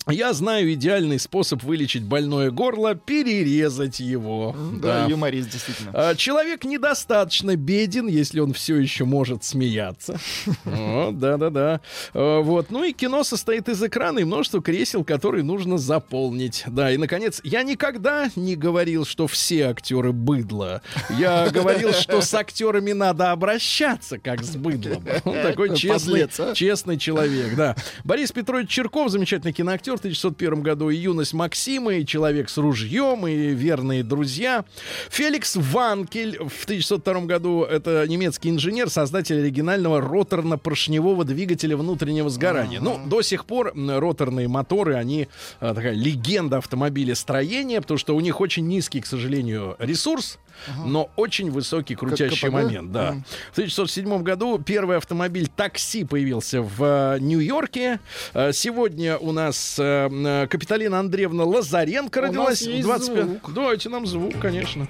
Я 0.08 0.32
знаю 0.32 0.72
идеальный 0.72 1.20
способ 1.20 1.62
вылечить 1.62 2.02
больное 2.02 2.50
горло— 2.50 2.94
перерезать 3.06 4.00
его. 4.00 4.54
Да, 4.80 5.06
юморист, 5.06 5.50
действительно. 5.50 5.92
А, 5.94 6.14
Человек 6.16 6.64
недостаточно 6.64 7.54
беден, 7.54 8.08
если 8.08 8.40
он 8.40 8.52
все 8.52 8.76
еще 8.76 9.04
может 9.04 9.44
смеяться. 9.44 10.18
Да-да-да. 10.64 11.80
А, 12.14 12.40
Вот. 12.40 12.70
Ну 12.70 12.82
и 12.82 12.92
кино 12.92 13.22
состоит 13.22 13.68
из 13.68 13.80
экрана 13.82 14.18
и 14.18 14.24
множества 14.24 14.60
кресел, 14.60 15.04
которые 15.04 15.44
нужно 15.44 15.78
заполнить. 15.78 16.64
Да, 16.66 16.90
и, 16.90 16.96
наконец, 16.96 17.40
я 17.44 17.62
никогда 17.62 18.28
не 18.34 18.56
говорил, 18.56 19.04
что 19.04 19.28
все 19.28 19.68
актеры 19.68 20.12
быдло. 20.12 20.82
Я 21.16 21.48
говорил, 21.54 21.92
что 21.92 22.22
с 22.22 22.34
актерами 22.34 22.90
надо 22.92 23.30
обращаться, 23.30 24.18
как 24.18 24.42
с 24.42 24.56
быдлом. 24.56 25.04
Он 25.24 25.34
такой 25.34 25.76
честный, 25.76 26.28
а. 26.38 26.54
честный 26.54 26.98
человек, 26.98 27.54
да. 27.54 27.76
Борис 28.02 28.32
Петрович 28.32 28.68
Черков, 28.68 29.08
замечательный 29.10 29.52
киноактер, 29.52 29.91
в 29.96 30.00
1901 30.00 30.62
году 30.62 30.90
и 30.90 30.96
«Юность 30.96 31.32
Максима», 31.32 31.94
и 31.94 32.06
«Человек 32.06 32.48
с 32.48 32.58
ружьем», 32.58 33.26
и 33.26 33.34
«Верные 33.54 34.02
друзья». 34.02 34.64
Феликс 35.10 35.56
Ванкель 35.56 36.38
в 36.38 36.64
1902 36.64 37.20
году, 37.26 37.62
это 37.62 38.06
немецкий 38.08 38.50
инженер, 38.50 38.90
создатель 38.90 39.40
оригинального 39.40 40.00
роторно-поршневого 40.00 41.24
двигателя 41.24 41.76
внутреннего 41.76 42.30
сгорания. 42.30 42.80
Ну, 42.80 43.00
до 43.06 43.22
сих 43.22 43.44
пор 43.44 43.72
роторные 43.74 44.48
моторы, 44.48 44.94
они 44.94 45.28
а, 45.60 45.74
такая 45.74 45.94
легенда 45.94 46.58
автомобилестроения, 46.58 47.80
потому 47.80 47.98
что 47.98 48.16
у 48.16 48.20
них 48.20 48.40
очень 48.40 48.66
низкий, 48.66 49.00
к 49.00 49.06
сожалению, 49.06 49.76
ресурс, 49.78 50.38
но 50.84 51.10
очень 51.16 51.50
высокий 51.50 51.94
крутящий 51.94 52.48
КПД? 52.48 52.52
момент, 52.52 52.92
да. 52.92 53.16
В 53.50 53.58
1907 53.58 54.22
году 54.22 54.58
первый 54.58 54.96
автомобиль 54.96 55.48
такси 55.48 56.04
появился 56.04 56.62
в 56.62 56.82
э, 56.82 57.18
Нью-Йорке. 57.20 58.00
Э, 58.34 58.52
Сегодня 58.52 59.16
у 59.18 59.32
нас 59.32 59.76
э, 59.78 60.46
Капиталина 60.50 60.98
Андреевна 61.00 61.44
Лазаренко 61.44 62.18
У 62.18 62.22
родилась 62.22 62.62
есть 62.62 62.82
25 62.82 63.24
звук. 63.24 63.52
Давайте 63.54 63.88
нам 63.88 64.06
звук, 64.06 64.38
конечно. 64.40 64.88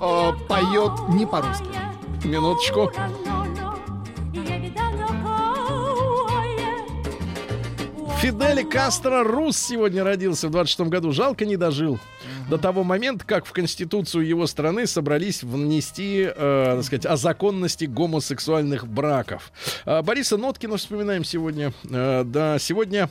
А, 0.00 0.32
Поет 0.48 1.08
не 1.08 1.26
по-русски. 1.26 1.66
Минуточку. 2.24 2.92
Фидель 8.20 8.64
Кастро 8.64 9.22
Рус 9.22 9.56
сегодня 9.56 10.02
родился 10.02 10.48
в 10.48 10.50
26 10.50 10.90
году. 10.90 11.12
Жалко, 11.12 11.44
не 11.46 11.56
дожил. 11.56 12.00
До 12.50 12.58
того 12.58 12.82
момента, 12.82 13.24
как 13.24 13.46
в 13.46 13.52
Конституцию 13.52 14.26
его 14.26 14.48
страны 14.48 14.88
собрались 14.88 15.44
внести, 15.44 16.28
э, 16.28 16.72
так 16.76 16.84
сказать, 16.84 17.06
о 17.06 17.16
законности 17.16 17.84
гомосексуальных 17.84 18.88
браков. 18.88 19.52
А, 19.84 20.02
Бориса 20.02 20.36
Ноткина 20.36 20.78
вспоминаем 20.78 21.22
сегодня. 21.22 21.72
Э, 21.88 22.24
да, 22.24 22.58
сегодня 22.58 23.08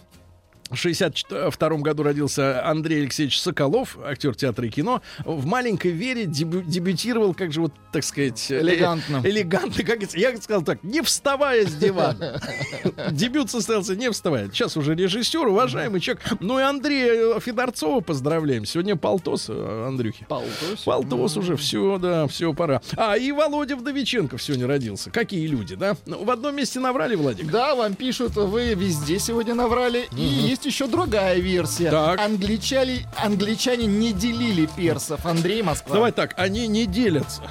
1962 0.67 1.69
году 1.77 2.03
родился 2.03 2.65
Андрей 2.67 3.01
Алексеевич 3.01 3.39
Соколов, 3.39 3.97
актер 4.03 4.35
театра 4.35 4.67
и 4.67 4.69
кино. 4.69 5.01
В 5.23 5.45
«Маленькой 5.45 5.91
Вере» 5.91 6.25
дебю- 6.25 6.63
дебютировал, 6.63 7.33
как 7.33 7.51
же 7.51 7.61
вот, 7.61 7.73
так 7.91 8.03
сказать... 8.03 8.51
э, 8.51 8.61
Элегантно. 8.61 9.21
Элегантно, 9.23 9.83
как. 9.83 10.13
Я 10.13 10.35
сказал 10.37 10.61
так, 10.63 10.83
не 10.83 11.01
вставая 11.01 11.65
с 11.65 11.73
дивана. 11.73 12.41
Дебют 13.11 13.49
состоялся 13.49 13.95
не 13.95 14.11
вставая. 14.11 14.49
Сейчас 14.49 14.77
уже 14.77 14.95
режиссер, 14.95 15.47
уважаемый 15.47 15.99
человек. 16.01 16.23
Ну 16.39 16.59
и 16.59 16.63
Андрея 16.63 17.39
Федорцова 17.39 18.01
поздравляем. 18.01 18.65
Сегодня 18.65 18.95
Полтос, 18.95 19.45
э, 19.49 19.85
Андрюхи. 19.87 20.25
Полтос. 20.27 20.83
Полтос 20.85 21.37
уже, 21.37 21.55
все, 21.55 21.97
да, 21.97 22.27
все, 22.27 22.53
пора. 22.53 22.81
А, 22.95 23.15
и 23.17 23.31
Володя 23.31 23.75
Вдовиченков 23.75 24.41
сегодня 24.41 24.67
родился. 24.67 25.11
Какие 25.11 25.47
люди, 25.47 25.75
да? 25.75 25.95
Ну, 26.05 26.23
в 26.23 26.29
одном 26.31 26.55
месте 26.55 26.79
наврали, 26.79 27.15
Владик? 27.15 27.49
Да, 27.51 27.75
вам 27.75 27.93
пишут, 27.95 28.35
вы 28.35 28.73
везде 28.73 29.19
сегодня 29.19 29.53
наврали. 29.53 30.07
И 30.17 30.21
есть 30.57 30.65
еще 30.65 30.87
другая 30.87 31.39
версия. 31.39 31.91
Так. 31.91 32.19
Англичане, 32.19 33.07
англичане 33.15 33.85
не 33.85 34.11
делили 34.11 34.67
персов. 34.75 35.25
Андрей 35.25 35.61
Москва. 35.61 35.93
Давай 35.93 36.11
так, 36.11 36.33
они 36.37 36.67
не 36.67 36.85
делятся. 36.87 37.43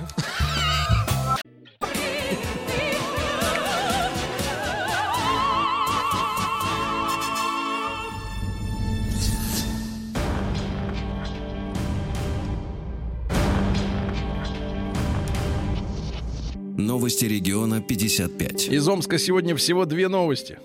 Новости 16.76 17.24
региона 17.24 17.80
55. 17.80 18.68
Из 18.68 18.88
Омска 18.88 19.18
сегодня 19.18 19.54
всего 19.54 19.84
две 19.84 20.08
новости. 20.08 20.58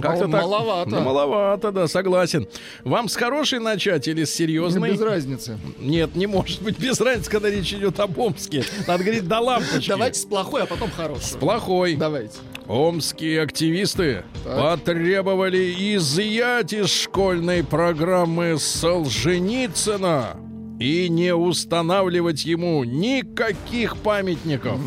Как-то 0.00 0.28
так. 0.28 0.42
маловато. 0.42 0.90
Ну, 0.90 1.00
маловато, 1.00 1.72
да, 1.72 1.88
согласен. 1.88 2.46
Вам 2.84 3.08
с 3.08 3.16
хорошей 3.16 3.58
начать 3.60 4.08
или 4.08 4.24
с 4.24 4.34
серьезной? 4.34 4.92
Без 4.92 5.00
разницы. 5.00 5.58
Нет, 5.78 6.14
не 6.16 6.26
может 6.26 6.62
быть 6.62 6.78
без 6.78 7.00
разницы, 7.00 7.30
когда 7.30 7.50
речь 7.50 7.72
идет 7.72 7.98
об 8.00 8.18
Омске. 8.18 8.64
Надо 8.86 9.02
говорить 9.04 9.26
до 9.26 9.40
лампочки. 9.40 9.88
Давайте 9.88 10.20
с 10.20 10.24
плохой, 10.24 10.62
а 10.62 10.66
потом 10.66 10.90
хороший. 10.90 11.38
Плохой. 11.38 11.96
Давайте. 11.96 12.34
Омские 12.68 13.42
активисты 13.42 14.24
Так. 14.44 14.58
потребовали 14.80 15.72
изъять 15.96 16.72
из 16.72 16.88
школьной 16.90 17.62
программы 17.62 18.58
Солженицына 18.58 20.36
и 20.80 21.08
не 21.08 21.34
устанавливать 21.34 22.44
ему 22.44 22.82
никаких 22.84 23.96
памятников. 23.98 24.78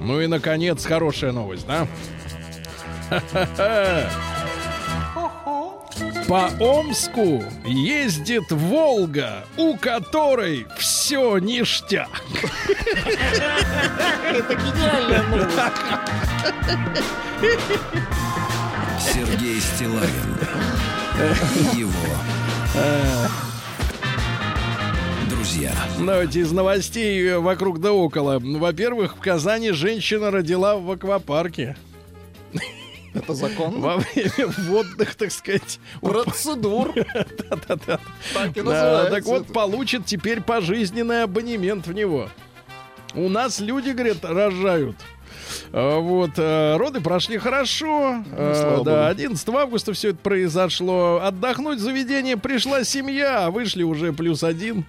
Ну 0.00 0.20
и, 0.20 0.26
наконец, 0.26 0.84
хорошая 0.84 1.32
новость, 1.32 1.66
да? 1.66 1.88
Ха-ха-ха. 3.08 4.10
По 6.28 6.50
Омску 6.60 7.42
ездит 7.64 8.50
Волга, 8.50 9.44
у 9.56 9.76
которой 9.76 10.66
все 10.76 11.38
ништяк. 11.38 12.22
Это 14.30 14.54
гениальная 14.54 15.22
новость. 15.22 15.56
Сергей 19.00 19.60
Стилавин 19.60 20.38
и 21.72 21.78
его 21.78 21.92
друзья. 25.58 25.72
Давайте 25.98 26.40
из 26.40 26.52
новостей 26.52 27.26
э, 27.26 27.38
вокруг 27.38 27.80
да 27.80 27.92
около. 27.92 28.38
Во-первых, 28.38 29.16
в 29.16 29.20
Казани 29.20 29.70
женщина 29.70 30.30
родила 30.30 30.76
в 30.76 30.90
аквапарке. 30.90 31.76
Это 33.14 33.34
закон. 33.34 33.80
Во 33.80 33.96
время 33.96 34.52
водных, 34.66 35.14
так 35.14 35.30
сказать, 35.32 35.80
Процедур. 36.00 36.92
да-да-да. 36.94 38.00
Так 38.34 38.56
и 38.56 38.62
называется. 38.62 39.10
так 39.10 39.24
вот, 39.24 39.46
получит 39.52 40.06
теперь 40.06 40.40
пожизненный 40.40 41.22
абонемент 41.24 41.86
в 41.86 41.92
него. 41.92 42.28
У 43.14 43.28
нас 43.28 43.60
люди, 43.60 43.90
говорят, 43.90 44.18
рожают. 44.22 44.96
А, 45.72 45.98
Вот, 45.98 46.32
э, 46.36 46.76
роды 46.76 47.00
прошли 47.00 47.38
хорошо. 47.38 48.22
Ну, 48.30 48.54
слава 48.54 48.84
да, 48.84 48.90
богу. 49.02 49.10
11 49.10 49.48
августа 49.48 49.92
все 49.94 50.10
это 50.10 50.18
произошло. 50.18 51.20
Отдохнуть 51.22 51.78
в 51.78 51.82
заведение 51.82 52.36
пришла 52.36 52.84
семья, 52.84 53.46
а 53.46 53.50
вышли 53.50 53.82
уже 53.82 54.12
плюс 54.12 54.42
один. 54.42 54.84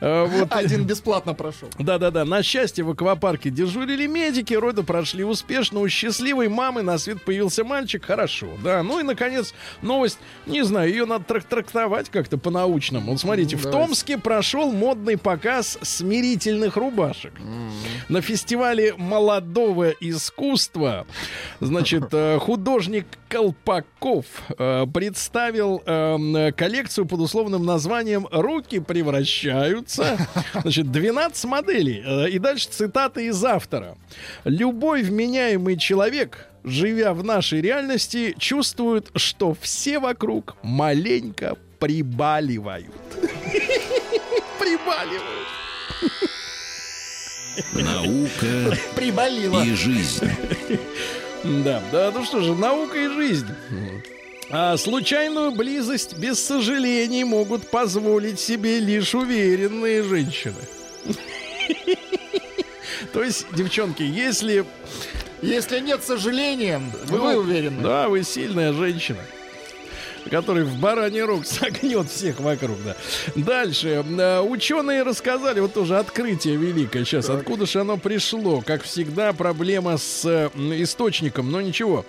Э, 0.00 0.24
Вот. 0.26 0.48
Один 0.52 0.84
бесплатно 0.84 1.34
прошел. 1.34 1.68
Да-да-да, 1.78 2.24
на 2.24 2.42
счастье 2.42 2.84
в 2.84 2.90
аквапарке 2.90 3.50
дежурили 3.50 4.06
медики, 4.06 4.54
роды 4.54 4.82
прошли 4.82 5.24
успешно, 5.24 5.80
у 5.80 5.88
счастливой 5.88 6.48
мамы 6.48 6.82
на 6.82 6.98
свет 6.98 7.22
появился 7.22 7.64
мальчик, 7.64 8.04
хорошо, 8.04 8.48
да. 8.62 8.82
Ну 8.82 9.00
и, 9.00 9.02
наконец, 9.02 9.54
новость, 9.82 10.18
не 10.46 10.62
знаю, 10.62 10.88
ее 10.90 11.04
надо 11.06 11.24
трак- 11.24 11.46
трактовать 11.48 12.08
как-то 12.10 12.38
по-научному. 12.38 13.12
Вот 13.12 13.20
смотрите, 13.20 13.56
в 13.56 13.62
Давайте. 13.62 13.86
Томске 13.86 14.18
прошел 14.18 14.72
модный 14.72 15.16
показ 15.16 15.78
смирительных 15.82 16.76
рубашек. 16.76 17.32
На 18.08 18.20
фестивале 18.20 18.94
молодого 18.96 19.90
искусства, 20.00 21.06
значит, 21.60 22.04
э, 22.12 22.38
художник 22.38 23.06
Колпаков 23.28 24.26
э, 24.58 24.86
представил 24.92 25.82
э, 25.84 26.52
коллекцию 26.52 27.06
под 27.06 27.20
условным 27.20 27.64
названием 27.64 28.28
«Руки 28.30 28.78
превращаются». 29.84 30.28
Значит, 30.62 30.90
12 30.92 31.44
моделей. 31.44 32.02
Э, 32.04 32.28
И 32.30 32.38
дальше 32.38 32.68
цитаты 32.70 33.26
из 33.26 33.42
автора. 33.44 33.96
«Любой 34.44 35.02
вменяемый 35.02 35.76
человек, 35.76 36.46
живя 36.64 37.12
в 37.14 37.22
нашей 37.24 37.60
реальности, 37.60 38.34
чувствует, 38.38 39.10
что 39.16 39.54
все 39.60 39.98
вокруг 39.98 40.56
маленько 40.62 41.56
прибаливают». 41.78 42.94
Прибаливают. 44.58 45.48
Наука 47.72 48.76
Приболело. 48.96 49.62
и 49.62 49.74
жизнь. 49.74 50.28
Да, 51.44 51.82
да, 51.92 52.10
ну 52.12 52.24
что 52.24 52.40
же, 52.40 52.54
наука 52.54 52.98
и 52.98 53.08
жизнь. 53.08 53.46
А 54.50 54.76
случайную 54.76 55.52
близость 55.52 56.18
без 56.18 56.38
сожалений 56.44 57.24
могут 57.24 57.68
позволить 57.68 58.38
себе 58.38 58.78
лишь 58.78 59.14
уверенные 59.14 60.02
женщины. 60.02 60.60
То 63.12 63.22
есть, 63.22 63.46
девчонки, 63.54 64.02
если 64.02 64.64
Если 65.42 65.80
нет 65.80 66.02
сожаления, 66.02 66.80
вы 67.08 67.36
уверены? 67.36 67.82
Да, 67.82 68.08
вы 68.08 68.22
сильная 68.22 68.72
женщина 68.72 69.20
который 70.30 70.64
в 70.64 70.78
бараний 70.80 71.22
рог 71.22 71.46
согнет 71.46 72.10
всех 72.10 72.40
вокруг, 72.40 72.78
да. 72.84 72.96
Дальше. 73.34 74.04
Э, 74.18 74.40
Ученые 74.40 75.02
рассказали, 75.02 75.60
вот 75.60 75.74
тоже 75.74 75.98
открытие 75.98 76.56
великое 76.56 77.04
сейчас, 77.04 77.28
откуда 77.28 77.66
же 77.66 77.80
оно 77.80 77.96
пришло. 77.96 78.62
Как 78.62 78.82
всегда, 78.82 79.32
проблема 79.32 79.98
с 79.98 80.50
источником, 80.54 81.50
но 81.50 81.60
ничего. 81.60 82.04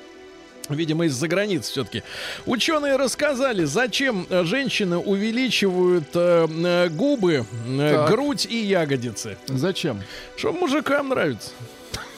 Видимо, 0.69 1.05
из-за 1.05 1.27
границы 1.27 1.71
все-таки. 1.71 2.03
Ученые 2.45 2.95
рассказали, 2.95 3.65
зачем 3.65 4.27
женщины 4.29 4.97
увеличивают 4.97 6.09
э, 6.13 6.47
э, 6.47 6.89
губы, 6.89 7.45
э, 7.67 8.07
грудь 8.09 8.45
и 8.49 8.57
ягодицы. 8.57 9.37
Зачем? 9.47 10.01
Что 10.37 10.51
мужикам 10.53 11.09
нравится. 11.09 11.51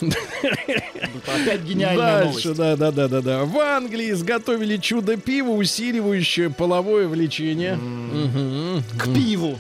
Опять 0.02 1.62
гениальная 1.62 2.24
Дальше, 2.24 2.50
новость. 2.50 2.58
да, 2.58 2.76
да, 2.76 2.92
да, 2.92 3.08
да, 3.08 3.22
да. 3.22 3.46
В 3.46 3.58
Англии 3.60 4.12
изготовили 4.12 4.78
чудо 4.78 5.18
пива, 5.18 5.52
усиливающее 5.52 6.50
половое 6.50 7.08
влечение. 7.08 7.80
К 8.98 9.14
пиву. 9.14 9.60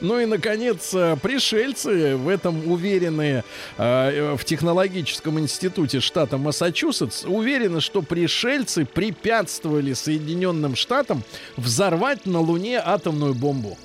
Ну 0.00 0.18
и, 0.20 0.26
наконец, 0.26 0.92
э, 0.94 1.16
пришельцы, 1.20 2.16
в 2.16 2.28
этом 2.28 2.70
уверенные 2.70 3.44
э, 3.76 4.36
в 4.38 4.44
технологическом 4.44 5.38
институте 5.38 6.00
штата 6.00 6.38
Массачусетс, 6.38 7.24
уверены, 7.24 7.80
что 7.80 8.02
пришельцы 8.02 8.84
препятствовали 8.84 9.92
Соединенным 9.92 10.76
Штатам 10.76 11.22
взорвать 11.56 12.26
на 12.26 12.40
Луне 12.40 12.80
атомную 12.84 13.34
бомбу. 13.34 13.78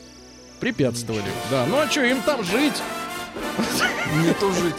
Препятствовали. 0.59 1.23
Да, 1.51 1.65
ну 1.67 1.77
а 1.79 1.89
что, 1.89 2.03
им 2.03 2.21
там 2.21 2.43
жить? 2.43 2.75
Не 4.23 4.33
тужить. 4.33 4.75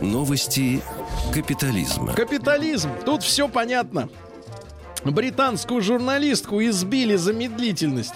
Новости 0.00 0.82
капитализма. 1.32 2.14
Капитализм. 2.14 2.90
Тут 3.04 3.22
все 3.22 3.48
понятно. 3.48 4.08
Британскую 5.04 5.80
журналистку 5.80 6.62
избили 6.62 7.16
за 7.16 7.32
медлительность. 7.32 8.14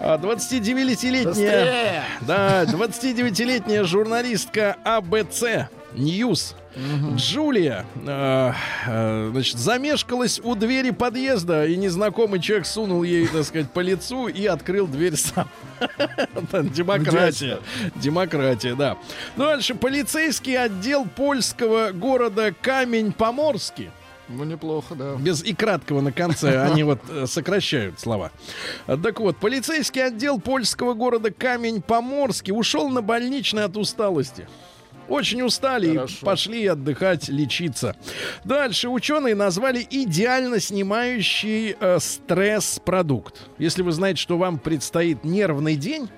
А 0.00 0.16
29-летняя... 0.16 1.24
Быстрее! 1.24 2.04
Да, 2.22 2.64
29-летняя 2.64 3.84
журналистка 3.84 4.76
ABC 4.84 5.68
News 5.94 6.54
Джулия, 7.16 7.84
э, 8.06 8.52
э, 8.86 9.30
значит, 9.32 9.58
замешкалась 9.58 10.38
у 10.38 10.54
двери 10.54 10.90
подъезда, 10.90 11.66
и 11.66 11.76
незнакомый 11.76 12.40
человек 12.40 12.66
сунул 12.66 13.02
ей, 13.02 13.26
так 13.26 13.44
сказать, 13.44 13.70
по 13.70 13.80
лицу 13.80 14.28
и 14.28 14.46
открыл 14.46 14.86
дверь 14.86 15.16
сам. 15.16 15.48
Демократия. 16.52 17.58
Демократия, 17.96 18.74
да. 18.74 18.96
Ну, 19.36 19.44
Дальше. 19.44 19.74
Полицейский 19.74 20.56
отдел 20.56 21.04
польского 21.04 21.90
города 21.90 22.54
Камень-Поморский 22.62 23.90
Ну, 24.28 24.44
неплохо, 24.44 24.94
да. 24.94 25.16
без 25.16 25.42
и 25.42 25.54
краткого 25.54 26.00
на 26.00 26.12
конце, 26.12 26.60
они 26.62 26.82
вот 26.82 27.00
э, 27.08 27.26
сокращают 27.26 27.98
слова. 27.98 28.30
Так 28.86 29.20
вот, 29.20 29.38
полицейский 29.38 30.04
отдел 30.04 30.38
польского 30.40 30.94
города 30.94 31.30
Камень-Поморский 31.30 32.52
ушел 32.52 32.88
на 32.90 33.00
больничный 33.02 33.64
от 33.64 33.76
усталости. 33.76 34.46
Очень 35.08 35.40
устали 35.42 35.94
Хорошо. 35.94 36.16
и 36.20 36.24
пошли 36.24 36.66
отдыхать, 36.66 37.28
лечиться. 37.28 37.96
Дальше 38.44 38.90
ученые 38.90 39.34
назвали 39.34 39.86
идеально 39.88 40.60
снимающий 40.60 41.76
э, 41.80 41.98
стресс-продукт. 41.98 43.48
Если 43.56 43.80
вы 43.82 43.92
знаете, 43.92 44.20
что 44.20 44.36
вам 44.36 44.58
предстоит 44.58 45.24
нервный 45.24 45.76
день, 45.76 46.10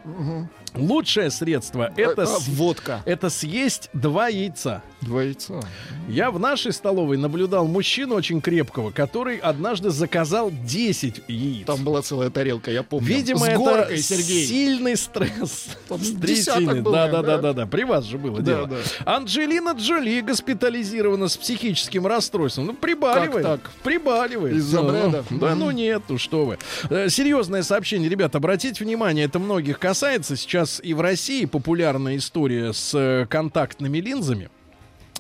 лучшее 0.75 1.31
средство 1.31 1.93
это, 1.97 2.23
Э, 2.23 2.27
с- 2.27 2.49
водка. 2.49 3.03
это 3.05 3.31
съесть 3.31 3.91
два 3.93 4.29
яйца. 4.29 4.83
Два 5.01 5.23
яйца. 5.23 5.61
Я 6.09 6.31
в 6.31 6.39
нашей 6.39 6.73
столовой 6.73 7.17
наблюдал 7.17 7.67
мужчину 7.67 8.15
очень 8.15 8.41
крепкого, 8.41 8.91
который 8.91 9.39
однажды 9.39 9.91
заказал 9.91 10.51
10 10.51 11.23
яиц. 11.29 11.67
Там 11.67 11.83
была 11.85 12.03
целая 12.03 12.29
тарелка, 12.31 12.71
я 12.71 12.83
помню. 12.83 13.07
Видимо, 13.09 13.41
С 13.41 13.49
это 13.49 13.59
горкой, 13.59 13.99
Сергей. 13.99 14.45
сильный 14.47 14.97
стресс. 14.97 15.69
Там 15.89 15.99
С 15.99 16.11
десяток 16.11 16.59
трясиной. 16.59 16.81
был, 16.83 16.93
да, 16.93 17.09
да, 17.09 17.23
да, 17.23 17.39
да, 17.39 17.53
да. 17.55 17.67
При 17.67 17.85
вас 17.85 18.05
же 18.05 18.19
было 18.19 18.41
Да, 18.41 18.43
дело. 18.43 18.67
да. 18.67 18.77
Анджелина 19.07 19.71
Джоли 19.73 20.21
госпитализирована 20.21 21.29
с 21.29 21.37
психическим 21.37 22.07
расстройством. 22.07 22.67
Ну, 22.67 22.75
прибаливает. 22.75 23.47
Как 23.47 23.63
так? 23.63 23.71
Прибаливает. 23.83 24.57
Из-за 24.57 24.83
Ну, 24.83 24.91
бреда? 24.91 25.25
Да, 25.31 25.47
Мгм. 25.51 25.59
ну 25.61 25.71
нет, 25.71 26.03
ну 26.09 26.19
что 26.19 26.45
вы. 26.45 26.59
Э, 26.91 27.09
Серьезное 27.09 27.63
сообщение, 27.63 28.09
ребята, 28.11 28.39
обратите 28.39 28.85
внимание, 28.85 29.25
это 29.25 29.39
многих 29.39 29.79
касается. 29.79 30.37
Сейчас 30.37 30.60
и 30.83 30.95
в 30.95 31.01
России 31.01 31.45
популярная 31.45 32.17
история 32.17 32.73
с 32.73 32.95
э, 32.95 33.27
контактными 33.29 33.99
линзами. 33.99 34.51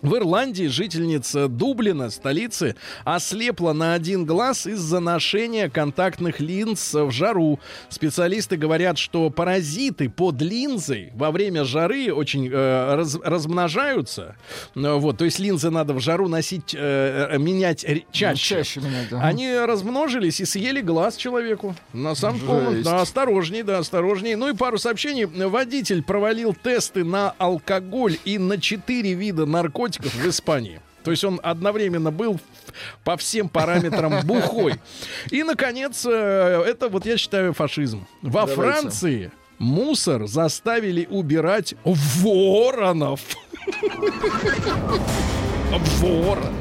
В 0.03 0.16
Ирландии 0.16 0.64
жительница 0.66 1.46
Дублина, 1.46 2.09
столицы, 2.09 2.74
ослепла 3.05 3.74
на 3.74 3.92
один 3.92 4.24
глаз 4.24 4.66
из-за 4.66 4.98
ношения 4.98 5.68
контактных 5.68 6.40
линз 6.40 6.94
в 6.94 7.11
жару. 7.11 7.61
Специалисты 7.90 8.57
говорят, 8.57 8.96
что 8.96 9.28
паразиты 9.28 10.09
под 10.09 10.40
линзой 10.40 11.11
во 11.14 11.30
время 11.30 11.64
жары 11.64 12.14
очень 12.14 12.48
э, 12.51 12.94
раз- 12.94 13.18
размножаются. 13.22 14.36
Ну, 14.74 14.98
Вот, 14.98 15.18
то 15.18 15.26
есть 15.26 15.38
линзы 15.38 15.68
надо 15.68 15.92
в 15.92 16.01
жару 16.01 16.28
носить, 16.28 16.74
э, 16.74 17.28
э, 17.32 17.38
менять 17.38 17.84
Ну, 17.86 18.01
чаще. 18.11 18.55
Чаще 18.57 18.80
менять, 18.80 19.11
да. 19.11 19.20
Они 19.20 19.53
размножились 19.55 20.40
и 20.40 20.46
съели 20.46 20.80
глаз 20.80 21.16
человеку. 21.16 21.76
На 21.92 22.14
самом 22.14 22.40
полном- 22.40 22.82
Да, 22.82 23.03
осторожней, 23.03 23.62
да, 23.64 23.78
осторожней. 23.78 24.34
Ну 24.34 24.48
и 24.48 24.55
пару 24.57 24.78
сообщений. 24.78 25.26
Водитель 25.26 26.03
провалил 26.03 26.55
тесты 26.55 27.05
на 27.05 27.34
алкоголь 27.36 28.16
и 28.24 28.38
на 28.38 28.59
четыре 28.59 29.12
вида 29.12 29.44
наркотиков 29.44 29.89
в 29.99 30.28
Испании. 30.28 30.80
То 31.03 31.11
есть 31.11 31.24
он 31.24 31.41
одновременно 31.43 32.11
был 32.11 32.38
по 33.05 33.16
всем 33.16 33.49
параметрам 33.49 34.20
бухой. 34.26 34.74
И, 35.30 35.43
наконец, 35.43 36.05
э, 36.07 36.64
это 36.66 36.88
вот 36.88 37.07
я 37.07 37.16
считаю 37.16 37.55
фашизм. 37.55 38.07
Во 38.22 38.47
Давайте. 38.47 38.55
Франции 38.55 39.32
мусор 39.59 40.26
заставили 40.26 41.07
убирать 41.11 41.74
воронов. 41.84 43.20
Ворон. 46.01 46.55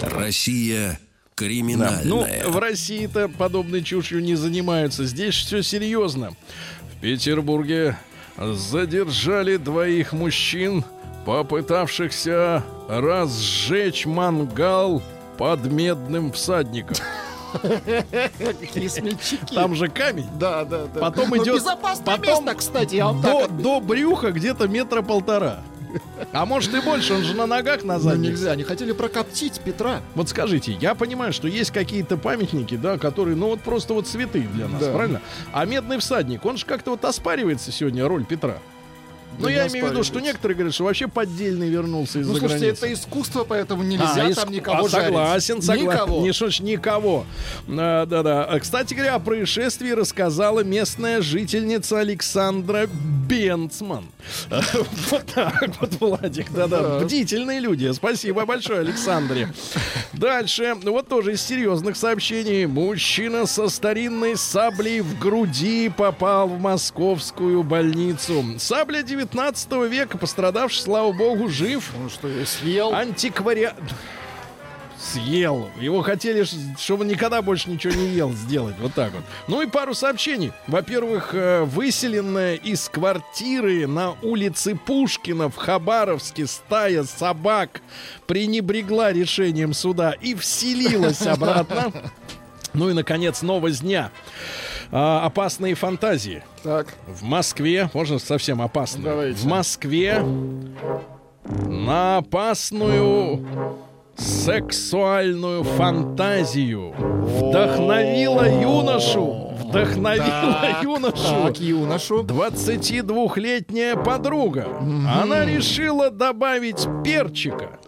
Россия 0.00 0.98
Да. 1.36 1.44
криминальная. 1.46 2.04
Ну, 2.04 2.50
в 2.50 2.58
России-то 2.58 3.28
подобной 3.28 3.82
чушью 3.82 4.22
не 4.22 4.34
занимаются. 4.36 5.04
Здесь 5.04 5.34
все 5.34 5.62
серьезно. 5.62 6.32
В 6.96 7.00
Петербурге 7.00 7.96
задержали 8.38 9.56
двоих 9.56 10.12
мужчин, 10.12 10.84
попытавшихся 11.26 12.62
разжечь 12.88 14.06
мангал 14.06 15.02
под 15.38 15.66
медным 15.66 16.32
всадником. 16.32 16.96
Какие 18.38 18.88
смельчаки. 18.88 19.54
Там 19.54 19.74
же 19.76 19.88
камень. 19.88 20.26
Да, 20.38 20.64
да, 20.64 20.86
да. 20.92 21.00
Потом 21.00 21.30
Ну, 21.30 21.42
идет- 21.42 21.56
безопасное 21.56 22.04
потом 22.16 22.44
место, 22.44 22.58
кстати, 22.58 22.96
я 22.96 23.06
вам 23.06 23.20
До, 23.22 23.42
так... 23.42 23.56
до 23.62 23.80
брюха 23.80 24.32
где-то 24.32 24.66
метра 24.68 25.02
полтора. 25.02 25.62
А 26.32 26.46
может 26.46 26.74
и 26.74 26.80
больше, 26.80 27.14
он 27.14 27.22
же 27.22 27.34
на 27.34 27.46
ногах 27.46 27.84
на 27.84 27.94
Ну, 27.94 28.00
задних. 28.00 28.30
нельзя, 28.30 28.52
они 28.52 28.64
хотели 28.64 28.92
прокоптить 28.92 29.60
Петра. 29.60 30.00
Вот 30.14 30.28
скажите, 30.28 30.72
я 30.80 30.94
понимаю, 30.94 31.32
что 31.32 31.46
есть 31.48 31.70
какие-то 31.70 32.16
памятники, 32.16 32.76
да, 32.76 32.98
которые, 32.98 33.36
ну 33.36 33.48
вот 33.48 33.60
просто 33.60 33.94
вот 33.94 34.08
святые 34.08 34.46
для 34.48 34.68
нас, 34.68 34.80
Да. 34.80 34.92
правильно? 34.92 35.20
А 35.52 35.64
медный 35.64 35.98
всадник, 35.98 36.44
он 36.44 36.56
же 36.56 36.66
как-то 36.66 36.90
вот 36.92 37.04
оспаривается 37.04 37.70
сегодня 37.72 38.06
роль 38.08 38.24
Петра. 38.24 38.58
Да 39.36 39.44
Но 39.44 39.48
не 39.50 39.56
я 39.56 39.66
имею 39.66 39.86
в 39.88 39.90
виду, 39.90 40.04
что 40.04 40.20
некоторые 40.20 40.54
говорят, 40.54 40.74
что 40.74 40.84
вообще 40.84 41.08
поддельный 41.08 41.68
вернулся 41.68 42.20
из-за 42.20 42.32
Ну, 42.34 42.38
слушайте, 42.38 42.66
границы. 42.66 42.84
это 42.86 42.92
искусство, 42.94 43.42
поэтому 43.42 43.82
нельзя 43.82 44.04
А, 44.12 44.14
там 44.14 44.28
иск- 44.30 44.50
никого 44.52 44.84
а, 44.84 44.88
жарить. 44.88 45.06
согласен, 45.06 45.60
согласен. 45.62 45.90
Никого. 45.92 46.20
Не 46.22 46.70
никого. 46.70 47.26
А, 47.68 48.06
да-да. 48.06 48.44
А, 48.44 48.60
Кстати 48.60 48.94
говоря, 48.94 49.16
о 49.16 49.18
происшествии 49.18 49.90
рассказала 49.90 50.60
местная 50.62 51.20
жительница 51.20 51.98
Александра 51.98 52.86
Бенцман. 53.28 54.04
Вот 55.10 55.26
так 55.34 55.80
вот, 55.80 55.94
Владик, 56.00 56.50
да-да. 56.52 56.80
Да. 56.80 56.98
Бдительные 57.00 57.60
люди. 57.60 57.90
Спасибо 57.92 58.44
большое, 58.46 58.80
Александре. 58.80 59.52
Дальше. 60.12 60.74
Вот 60.82 61.08
тоже 61.08 61.32
из 61.32 61.42
серьезных 61.42 61.96
сообщений. 61.96 62.66
Мужчина 62.66 63.46
со 63.46 63.68
старинной 63.68 64.36
саблей 64.36 65.00
в 65.00 65.18
груди 65.18 65.88
попал 65.88 66.48
в 66.48 66.60
московскую 66.60 67.62
больницу. 67.62 68.44
Сабля 68.58 69.02
19 69.02 69.72
века, 69.88 70.18
пострадавший, 70.18 70.82
слава 70.82 71.12
богу, 71.12 71.48
жив. 71.48 71.90
Ну 72.00 72.08
что, 72.08 72.28
я 72.28 72.46
съел? 72.46 72.94
Антиквариат. 72.94 73.74
Съел. 75.04 75.68
Его 75.80 76.02
хотели, 76.02 76.44
чтобы 76.78 77.04
никогда 77.04 77.42
больше 77.42 77.70
ничего 77.70 77.94
не 77.94 78.08
ел, 78.08 78.32
сделать. 78.32 78.74
Вот 78.80 78.94
так 78.94 79.12
вот. 79.12 79.22
Ну 79.48 79.62
и 79.62 79.66
пару 79.66 79.94
сообщений. 79.94 80.52
Во-первых, 80.66 81.34
э, 81.34 81.64
выселенная 81.64 82.54
из 82.54 82.88
квартиры 82.88 83.86
на 83.86 84.12
улице 84.22 84.74
Пушкина 84.74 85.50
в 85.50 85.56
Хабаровске 85.56 86.46
стая 86.46 87.04
собак 87.04 87.82
пренебрегла 88.26 89.12
решением 89.12 89.74
суда 89.74 90.12
и 90.12 90.34
вселилась 90.34 91.26
обратно. 91.26 91.92
Ну 92.76 92.90
и, 92.90 92.92
наконец, 92.92 93.40
новость 93.42 93.82
дня. 93.82 94.10
А, 94.90 95.24
опасные 95.24 95.76
фантазии. 95.76 96.42
Так, 96.64 96.92
В 97.06 97.22
Москве, 97.22 97.88
можно 97.94 98.18
совсем 98.18 98.60
опасно. 98.60 99.04
Давайте. 99.04 99.38
В 99.38 99.44
Москве 99.44 100.24
на 101.44 102.16
опасную 102.16 103.46
сексуальную 104.16 105.64
фантазию 105.64 106.92
вдохновила 106.98 108.48
юношу. 108.48 109.50
Вдохновила 109.64 110.58
Так, 110.62 110.82
юношу. 110.84 111.42
так, 111.44 111.60
юношу. 111.60 112.22
22-летняя 112.22 113.96
подруга. 113.96 114.66
Она 115.22 115.44
решила 115.44 116.10
добавить 116.10 116.86
перчика. 117.04 117.78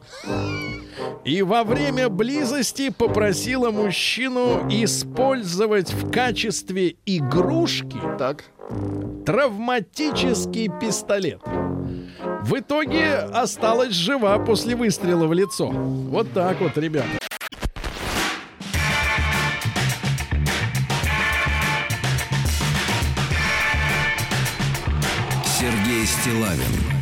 И 1.25 1.43
во 1.43 1.65
время 1.65 2.09
близости 2.09 2.91
попросила 2.91 3.71
мужчину 3.71 4.67
использовать 4.71 5.93
в 5.93 6.11
качестве 6.11 6.97
игрушки 7.05 7.99
Так. 8.19 8.45
травматический 9.25 10.69
пистолет. 10.81 11.41
В 12.47 12.61
итоге 12.61 13.15
осталась 13.17 13.93
жива 13.93 14.39
после 14.39 14.77
выстрела 14.77 15.27
в 15.27 15.33
лицо. 15.33 15.67
Вот 15.67 16.33
так 16.33 16.61
вот, 16.61 16.79
ребята. 16.79 17.09
Сергей 25.59 26.07
Стилавин 26.07 26.96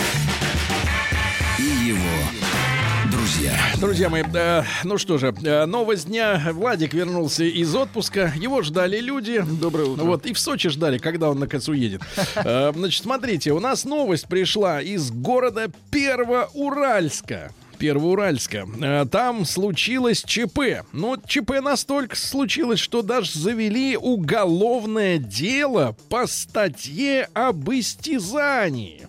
друзья. 3.85 4.09
Мои, 4.09 4.22
э, 4.22 4.62
ну 4.85 4.97
что 4.97 5.18
же, 5.18 5.35
э, 5.45 5.66
новость 5.66 6.07
дня. 6.07 6.43
Владик 6.53 6.95
вернулся 6.95 7.45
из 7.45 7.74
отпуска. 7.74 8.32
Его 8.35 8.62
ждали 8.62 8.99
люди. 8.99 9.45
Доброе 9.61 9.89
утро. 9.89 10.05
Вот, 10.05 10.24
и 10.24 10.32
в 10.32 10.39
Сочи 10.39 10.70
ждали, 10.70 10.97
когда 10.97 11.30
он 11.30 11.39
наконец 11.39 11.68
уедет. 11.68 12.01
Э, 12.37 12.72
Значит, 12.74 13.03
смотрите, 13.03 13.53
у 13.53 13.61
нас 13.61 13.85
новость 13.85 14.26
пришла 14.26 14.80
из 14.80 15.11
города 15.11 15.70
Первоуральска. 15.91 17.53
Первоуральска. 17.78 18.66
Э, 18.80 19.05
Там 19.11 19.45
случилось 19.45 20.24
ЧП. 20.24 20.85
Ну, 20.93 21.16
ЧП 21.26 21.61
настолько 21.62 22.16
случилось, 22.16 22.80
что 22.80 23.03
даже 23.03 23.39
завели 23.39 23.97
уголовное 23.97 25.18
дело 25.18 25.95
по 26.09 26.26
статье 26.26 27.28
об 27.35 27.70
истязании. 27.70 29.07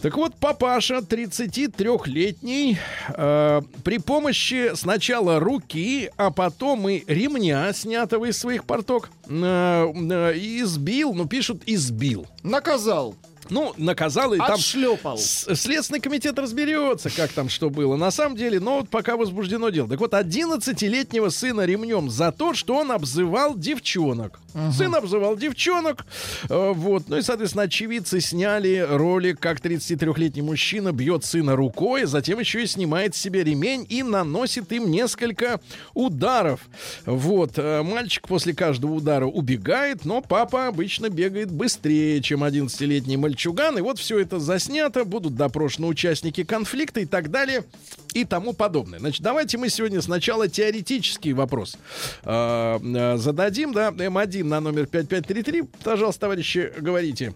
Так 0.00 0.16
вот, 0.16 0.34
папаша 0.36 0.98
33-летний 0.98 2.78
э, 3.08 3.62
при 3.82 3.98
помощи 3.98 4.72
сначала 4.74 5.40
руки, 5.40 6.10
а 6.16 6.30
потом 6.30 6.88
и 6.88 7.02
ремня, 7.06 7.72
снятого 7.72 8.26
из 8.26 8.38
своих 8.38 8.64
порток, 8.64 9.10
э, 9.26 9.32
э, 9.32 10.32
избил, 10.36 11.14
ну 11.14 11.26
пишут 11.26 11.62
избил. 11.66 12.26
Наказал. 12.42 13.14
Ну, 13.50 13.74
наказал 13.76 14.32
и 14.32 14.38
там... 14.38 14.54
Отшлепал. 14.54 15.18
Следственный 15.18 16.00
комитет 16.00 16.38
разберется, 16.38 17.10
как 17.10 17.30
там 17.32 17.48
что 17.48 17.70
было. 17.70 17.96
На 17.96 18.10
самом 18.10 18.36
деле, 18.36 18.60
но 18.60 18.78
вот 18.78 18.88
пока 18.88 19.16
возбуждено 19.16 19.70
дело. 19.70 19.88
Так 19.88 20.00
вот, 20.00 20.14
11-летнего 20.14 21.28
сына 21.28 21.62
ремнем 21.62 22.10
за 22.10 22.32
то, 22.32 22.54
что 22.54 22.76
он 22.76 22.90
обзывал 22.90 23.56
девчонок. 23.56 24.40
Сын 24.72 24.94
обзывал 24.94 25.36
девчонок. 25.36 26.06
э, 26.48 26.72
вот. 26.74 27.08
Ну 27.08 27.16
и, 27.16 27.22
соответственно, 27.22 27.64
очевидцы 27.64 28.20
сняли 28.20 28.86
ролик, 28.88 29.40
как 29.40 29.60
33-летний 29.60 30.42
мужчина 30.42 30.92
бьет 30.92 31.24
сына 31.24 31.56
рукой, 31.56 32.04
затем 32.04 32.38
еще 32.38 32.62
и 32.62 32.66
снимает 32.66 33.16
себе 33.16 33.42
ремень 33.42 33.84
и 33.88 34.02
наносит 34.02 34.70
им 34.72 34.90
несколько 34.90 35.60
ударов. 35.94 36.60
Вот. 37.04 37.52
э, 37.56 37.82
Мальчик 37.82 38.28
после 38.28 38.54
каждого 38.54 38.92
удара 38.92 39.26
убегает, 39.26 40.04
но 40.04 40.20
папа 40.20 40.68
обычно 40.68 41.10
бегает 41.10 41.50
быстрее, 41.50 42.22
чем 42.22 42.44
11-летний 42.44 43.16
мальчуган. 43.16 43.76
И 43.78 43.80
вот 43.80 43.98
все 43.98 44.20
это 44.20 44.38
заснято, 44.38 45.04
будут 45.04 45.34
допрошены 45.34 45.88
участники 45.88 46.44
конфликта 46.44 47.00
и 47.00 47.06
так 47.06 47.30
далее 47.30 47.64
и 48.12 48.24
тому 48.24 48.52
подобное. 48.52 49.00
Значит, 49.00 49.22
давайте 49.22 49.58
мы 49.58 49.68
сегодня 49.68 50.00
сначала 50.00 50.48
теоретический 50.48 51.32
вопрос 51.32 51.76
э, 52.22 52.78
э, 52.80 53.16
зададим, 53.16 53.72
да, 53.72 53.88
М1 53.88 54.43
на 54.44 54.60
номер 54.60 54.86
5533. 54.86 55.62
Пожалуйста, 55.82 56.22
товарищи, 56.22 56.72
говорите. 56.78 57.34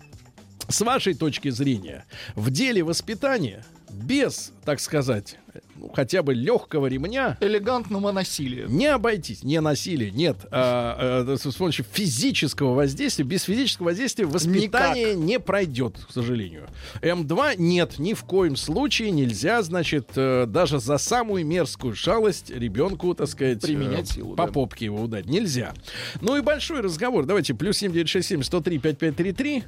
С 0.69 0.81
вашей 0.83 1.15
точки 1.15 1.49
зрения, 1.49 2.05
в 2.35 2.51
деле 2.51 2.83
воспитания 2.83 3.65
без, 3.91 4.53
так 4.65 4.81
сказать, 4.81 5.39
ну, 5.79 5.91
хотя 5.95 6.23
бы 6.23 6.35
легкого 6.35 6.87
ремня 6.87 7.37
Элегантного 7.41 8.13
насилия. 8.13 8.67
не 8.69 8.87
обойтись, 8.87 9.45
не 9.45 9.61
насилие, 9.61 10.11
нет. 10.11 10.39
А, 10.51 11.25
а, 11.27 11.37
с 11.37 11.55
помощью 11.55 11.85
физического 11.91 12.75
воздействия, 12.75 13.25
без 13.25 13.45
физического 13.45 13.87
воздействия 13.87 14.27
воспитание 14.27 15.15
не 15.15 15.39
пройдет, 15.39 15.95
к 16.09 16.13
сожалению. 16.13 16.67
М2 17.01 17.55
нет, 17.59 17.99
ни 17.99 18.15
в 18.15 18.25
коем 18.25 18.57
случае 18.57 19.11
нельзя, 19.13 19.63
значит, 19.63 20.11
э, 20.17 20.47
даже 20.47 20.81
за 20.81 20.99
самую 20.99 21.47
мерзкую 21.47 21.95
шалость 21.95 22.51
ребенку, 22.51 23.15
так 23.15 23.29
сказать, 23.29 23.61
Применять 23.61 24.11
э, 24.11 24.15
силу, 24.15 24.35
по 24.35 24.47
да. 24.47 24.53
попке 24.53 24.87
его 24.87 25.01
ударить. 25.01 25.27
Нельзя. 25.27 25.75
Ну 26.21 26.37
и 26.37 26.41
большой 26.41 26.81
разговор. 26.81 27.25
Давайте, 27.25 27.55
плюс 27.55 27.79
7967 27.79 28.43
103 28.43 28.79
5533. 28.79 29.65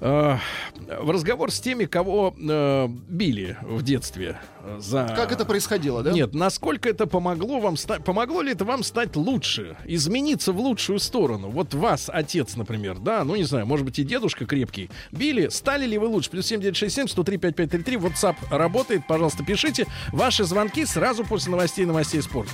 Э, 0.00 0.36
в 1.00 1.10
разговор 1.10 1.50
с 1.50 1.60
теми, 1.60 1.84
кого 1.84 2.34
э, 2.38 2.88
били 3.08 3.56
в 3.62 3.82
детстве 3.82 4.38
за... 4.78 5.12
Как 5.16 5.32
это 5.32 5.44
происходило, 5.44 6.02
да? 6.02 6.12
Нет, 6.12 6.34
насколько 6.34 6.88
это 6.88 7.06
помогло 7.06 7.60
вам 7.60 7.76
стать, 7.76 8.04
помогло 8.04 8.42
ли 8.42 8.52
это 8.52 8.64
вам 8.64 8.82
стать 8.82 9.16
лучше, 9.16 9.76
измениться 9.84 10.52
в 10.52 10.60
лучшую 10.60 10.98
сторону? 10.98 11.48
Вот 11.48 11.74
вас, 11.74 12.10
отец, 12.12 12.56
например, 12.56 12.98
да, 12.98 13.24
ну 13.24 13.36
не 13.36 13.44
знаю, 13.44 13.66
может 13.66 13.84
быть 13.84 13.98
и 13.98 14.04
дедушка 14.04 14.46
крепкий, 14.46 14.90
били, 15.12 15.48
стали 15.48 15.86
ли 15.86 15.98
вы 15.98 16.06
лучше? 16.06 16.30
Плюс 16.30 16.46
7967 16.46 17.08
103 17.08 17.38
5533, 17.38 17.96
WhatsApp 17.96 18.36
работает, 18.50 19.06
пожалуйста, 19.06 19.44
пишите 19.44 19.86
ваши 20.12 20.44
звонки 20.44 20.84
сразу 20.84 21.24
после 21.24 21.50
новостей 21.52 21.84
новостей 21.86 22.22
спорта. 22.22 22.52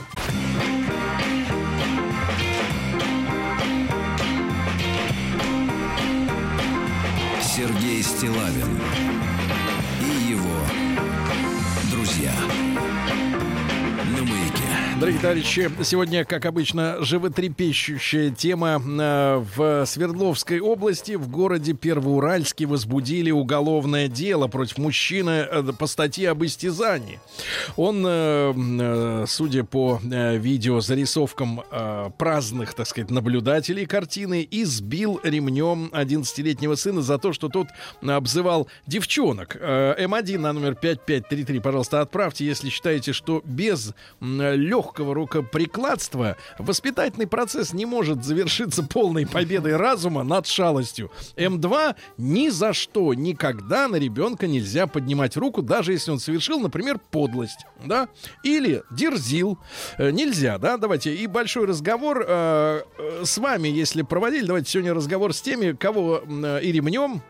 Сергей 7.57 8.03
Стилавин 8.03 9.24
Дорогие 15.05 15.21
товарищи, 15.21 15.71
сегодня, 15.83 16.25
как 16.25 16.47
обычно, 16.47 16.97
животрепещущая 17.05 18.31
тема. 18.31 18.81
Э, 18.83 19.45
В 19.55 19.85
Свердловской 19.85 20.61
области, 20.61 21.13
в 21.13 21.29
городе 21.29 21.75
Первоуральске, 21.75 22.65
возбудили 22.65 23.31
уголовное 23.31 24.09
дело 24.09 24.49
против 24.49 24.79
мужчины 24.79 25.47
э, 25.47 25.63
по 25.79 25.87
статье 25.89 26.31
об 26.31 26.43
истязании. 26.43 27.21
Он, 27.77 28.03
э, 28.09 29.25
судя 29.29 29.65
по 29.65 30.01
видео 30.03 30.81
зарисовкам 30.81 31.61
э, 31.71 32.09
праздных, 32.17 32.73
так 32.73 32.87
сказать, 32.87 33.11
наблюдателей 33.11 33.85
картины, 33.85 34.49
избил 34.51 35.21
ремнем 35.23 35.91
11-летнего 35.93 36.77
сына 36.77 37.03
за 37.03 37.19
то, 37.19 37.35
что 37.35 37.51
тот 37.51 37.67
обзывал 38.01 38.69
девчонок. 38.87 39.59
Э, 39.61 40.03
М1 40.03 40.39
на 40.39 40.55
номер 40.55 40.77
5533, 40.77 41.61
пожалуйста, 41.61 42.01
отправьте, 42.01 42.47
если 42.47 42.71
считаете, 42.71 43.13
что 43.13 43.43
без 43.45 43.93
м, 44.23 44.41
легкого 44.95 45.15
рукоприкладства 45.15 46.37
воспитательный 46.59 47.27
процесс 47.27 47.73
не 47.73 47.85
может 47.85 48.25
завершиться 48.25 48.85
полной 48.85 49.27
победой 49.27 49.77
разума 49.77 50.23
над 50.23 50.47
шалостью. 50.47 51.11
М2 51.37 51.97
ни 52.17 52.49
за 52.49 52.73
что 52.73 53.13
никогда 53.13 53.89
на 53.89 53.97
ребенка 53.97 54.47
нельзя 54.47 54.87
поднимать 54.87 55.37
руку, 55.37 55.63
даже 55.63 55.93
если 55.93 56.13
он 56.13 56.21
совершил, 56.21 56.61
например, 56.61 57.01
подлость, 57.11 57.67
да, 57.85 58.09
или 58.45 58.85
дерзил. 58.93 59.59
Э, 59.99 60.11
Нельзя, 60.11 60.59
да, 60.59 60.77
давайте. 60.77 61.13
И 61.15 61.27
большой 61.27 61.67
разговор 61.67 62.25
э, 62.27 62.83
э, 62.97 63.23
с 63.25 63.37
вами, 63.39 63.67
если 63.69 64.03
проводили, 64.03 64.47
давайте 64.47 64.71
сегодня 64.71 64.95
разговор 64.95 65.35
с 65.35 65.43
теми, 65.43 65.73
кого 65.73 66.23
э, 66.25 66.61
и 66.63 66.71
ремнем 66.71 67.21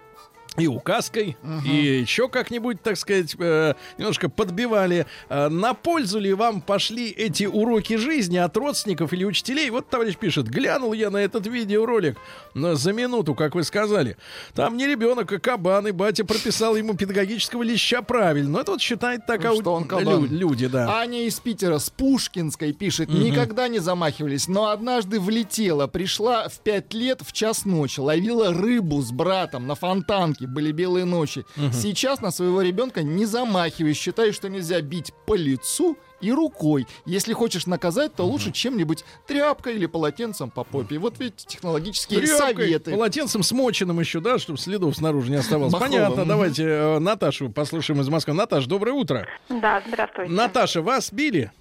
и 0.56 0.66
указкой, 0.68 1.36
и 1.64 1.76
еще 2.00 2.28
как-нибудь, 2.28 2.80
так 2.82 2.96
сказать, 2.96 3.34
э, 3.38 3.74
немножко 3.98 4.28
подбивали. 4.28 5.06
Э, 5.28 5.48
на 5.48 5.74
пользу 5.74 6.20
ли 6.20 6.32
вам 6.32 6.60
пошли 6.60 7.10
эти 7.10 7.44
уроки 7.44 7.96
жизни 7.96 8.36
от 8.36 8.56
родственников 8.56 9.12
или 9.12 9.24
учителей? 9.24 9.68
Вот 9.70 9.88
товарищ 9.90 10.16
пишет, 10.16 10.46
глянул 10.48 10.92
я 10.92 11.10
на 11.10 11.16
этот 11.18 11.46
видеоролик 11.48 12.16
э, 12.54 12.74
за 12.74 12.92
минуту, 12.92 13.34
как 13.34 13.54
вы 13.56 13.64
сказали. 13.64 14.16
Там 14.54 14.76
не 14.76 14.86
ребенок, 14.86 15.32
а 15.32 15.38
кабан, 15.40 15.88
и 15.88 15.90
батя 15.90 16.24
прописал 16.24 16.76
ему 16.76 16.94
педагогического 16.94 17.62
леща 17.64 18.02
правильно. 18.02 18.50
Но 18.50 18.60
это 18.60 18.72
вот 18.72 18.80
считает 18.80 19.26
так 19.26 19.42
Ну, 19.42 19.60
что 19.60 19.72
он 19.74 19.84
кабан. 19.88 20.24
лю- 20.26 20.28
люди, 20.30 20.68
да. 20.68 20.98
Аня 21.00 21.26
из 21.26 21.40
Питера 21.40 21.78
с 21.78 21.90
Пушкинской 21.90 22.72
пишет, 22.72 23.08
никогда 23.08 23.66
не 23.66 23.80
замахивались, 23.80 24.46
но 24.46 24.68
однажды 24.68 25.18
влетела, 25.18 25.88
пришла 25.88 26.48
в 26.48 26.60
пять 26.60 26.94
лет 26.94 27.22
в 27.22 27.32
час 27.32 27.64
ночи, 27.64 27.98
ловила 27.98 28.52
рыбу 28.54 29.00
с 29.02 29.10
братом 29.10 29.66
на 29.66 29.74
фонтанке, 29.74 30.43
были 30.46 30.72
белые 30.72 31.04
ночи. 31.04 31.44
Сейчас 31.72 32.20
на 32.20 32.30
своего 32.30 32.62
ребенка 32.62 33.02
не 33.02 33.26
замахиваюсь, 33.26 33.96
считаю, 33.96 34.32
что 34.32 34.48
нельзя 34.48 34.80
бить 34.80 35.12
по 35.26 35.34
лицу 35.34 35.96
и 36.20 36.32
рукой. 36.32 36.86
Если 37.04 37.32
хочешь 37.32 37.66
наказать, 37.66 38.14
то 38.14 38.24
лучше 38.24 38.50
чем-нибудь 38.50 39.04
тряпкой 39.26 39.74
или 39.76 39.86
полотенцем 39.86 40.50
по 40.50 40.64
попе. 40.64 40.98
Вот 40.98 41.18
ведь 41.18 41.36
технологические 41.36 42.20
Тряпкой, 42.20 42.38
советы. 42.66 42.92
полотенцем 42.92 43.42
смоченным 43.42 44.00
еще, 44.00 44.20
да, 44.20 44.38
чтобы 44.38 44.58
следов 44.58 44.96
снаружи 44.96 45.30
не 45.30 45.36
оставалось. 45.36 45.72
Махровым, 45.72 45.92
Понятно, 45.92 46.24
давайте 46.24 46.64
э, 46.64 46.98
Наташу 46.98 47.50
послушаем 47.50 48.00
из 48.00 48.08
Москвы. 48.08 48.32
Наташа, 48.34 48.68
доброе 48.68 48.92
утро. 48.92 49.26
Да, 49.48 49.82
здравствуйте. 49.86 50.32
Наташа, 50.32 50.80
вас 50.82 51.12
били? 51.12 51.52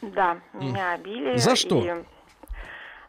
Да, 0.00 0.38
меня 0.54 0.96
били. 0.98 1.36
За 1.36 1.56
что? 1.56 1.84
и, 1.84 2.04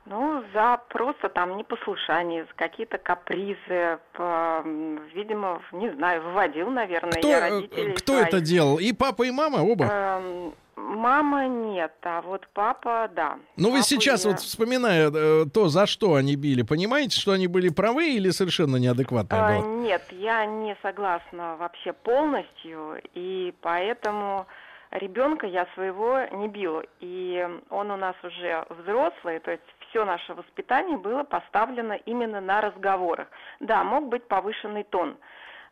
ну, 0.10 0.44
за 0.54 0.80
просто 0.90 1.30
там 1.30 1.56
непослушание, 1.58 2.44
за 2.46 2.54
какие-то 2.56 2.98
капризы. 2.98 4.00
по, 4.14 4.62
видимо, 5.14 5.62
не 5.72 5.90
знаю, 5.94 6.22
выводил, 6.24 6.70
наверное, 6.70 7.20
Кто, 7.20 7.28
я 7.30 7.38
э, 7.48 7.50
родителей 7.52 7.94
кто 7.94 8.14
своих. 8.14 8.28
это 8.28 8.42
делал? 8.42 8.78
И 8.80 8.92
папа, 8.94 9.24
и 9.24 9.32
мама 9.32 9.58
оба? 9.64 9.86
Эм, 9.86 10.54
Мама 10.76 11.46
нет, 11.48 11.92
а 12.04 12.22
вот 12.22 12.48
папа, 12.54 13.10
да. 13.14 13.38
Ну, 13.58 13.70
вы 13.70 13.82
сейчас, 13.82 14.24
я- 14.26 14.32
вот 14.32 14.40
вспоминая 14.40 15.12
э, 15.14 15.46
то, 15.54 15.68
за 15.68 15.86
что 15.86 16.16
они 16.16 16.36
били, 16.38 16.62
понимаете, 16.64 17.20
что 17.20 17.34
они 17.34 17.48
были 17.48 17.68
правы 17.70 18.16
или 18.16 18.30
совершенно 18.32 18.78
неадекватное 18.78 19.40
А, 19.40 19.62
было? 19.62 19.68
Нет, 19.82 20.02
я 20.12 20.46
не 20.46 20.76
согласна 20.82 21.58
вообще 21.58 21.92
полностью, 21.94 22.98
и 23.14 23.54
поэтому 23.62 24.48
ребенка 24.92 25.48
я 25.48 25.68
своего 25.76 26.18
не 26.32 26.48
била. 26.48 26.84
И 27.02 27.46
он 27.70 27.92
у 27.92 27.98
нас 27.98 28.16
уже 28.24 28.66
взрослый, 28.70 29.40
то 29.40 29.52
есть 29.52 29.64
все 29.90 30.06
наше 30.06 30.34
воспитание 30.34 30.98
было 30.98 31.24
поставлено 31.24 31.94
именно 32.06 32.42
на 32.42 32.62
разговорах. 32.62 33.28
Да, 33.60 33.84
мог 33.84 34.08
быть 34.08 34.28
повышенный 34.28 34.84
тон. 34.84 35.18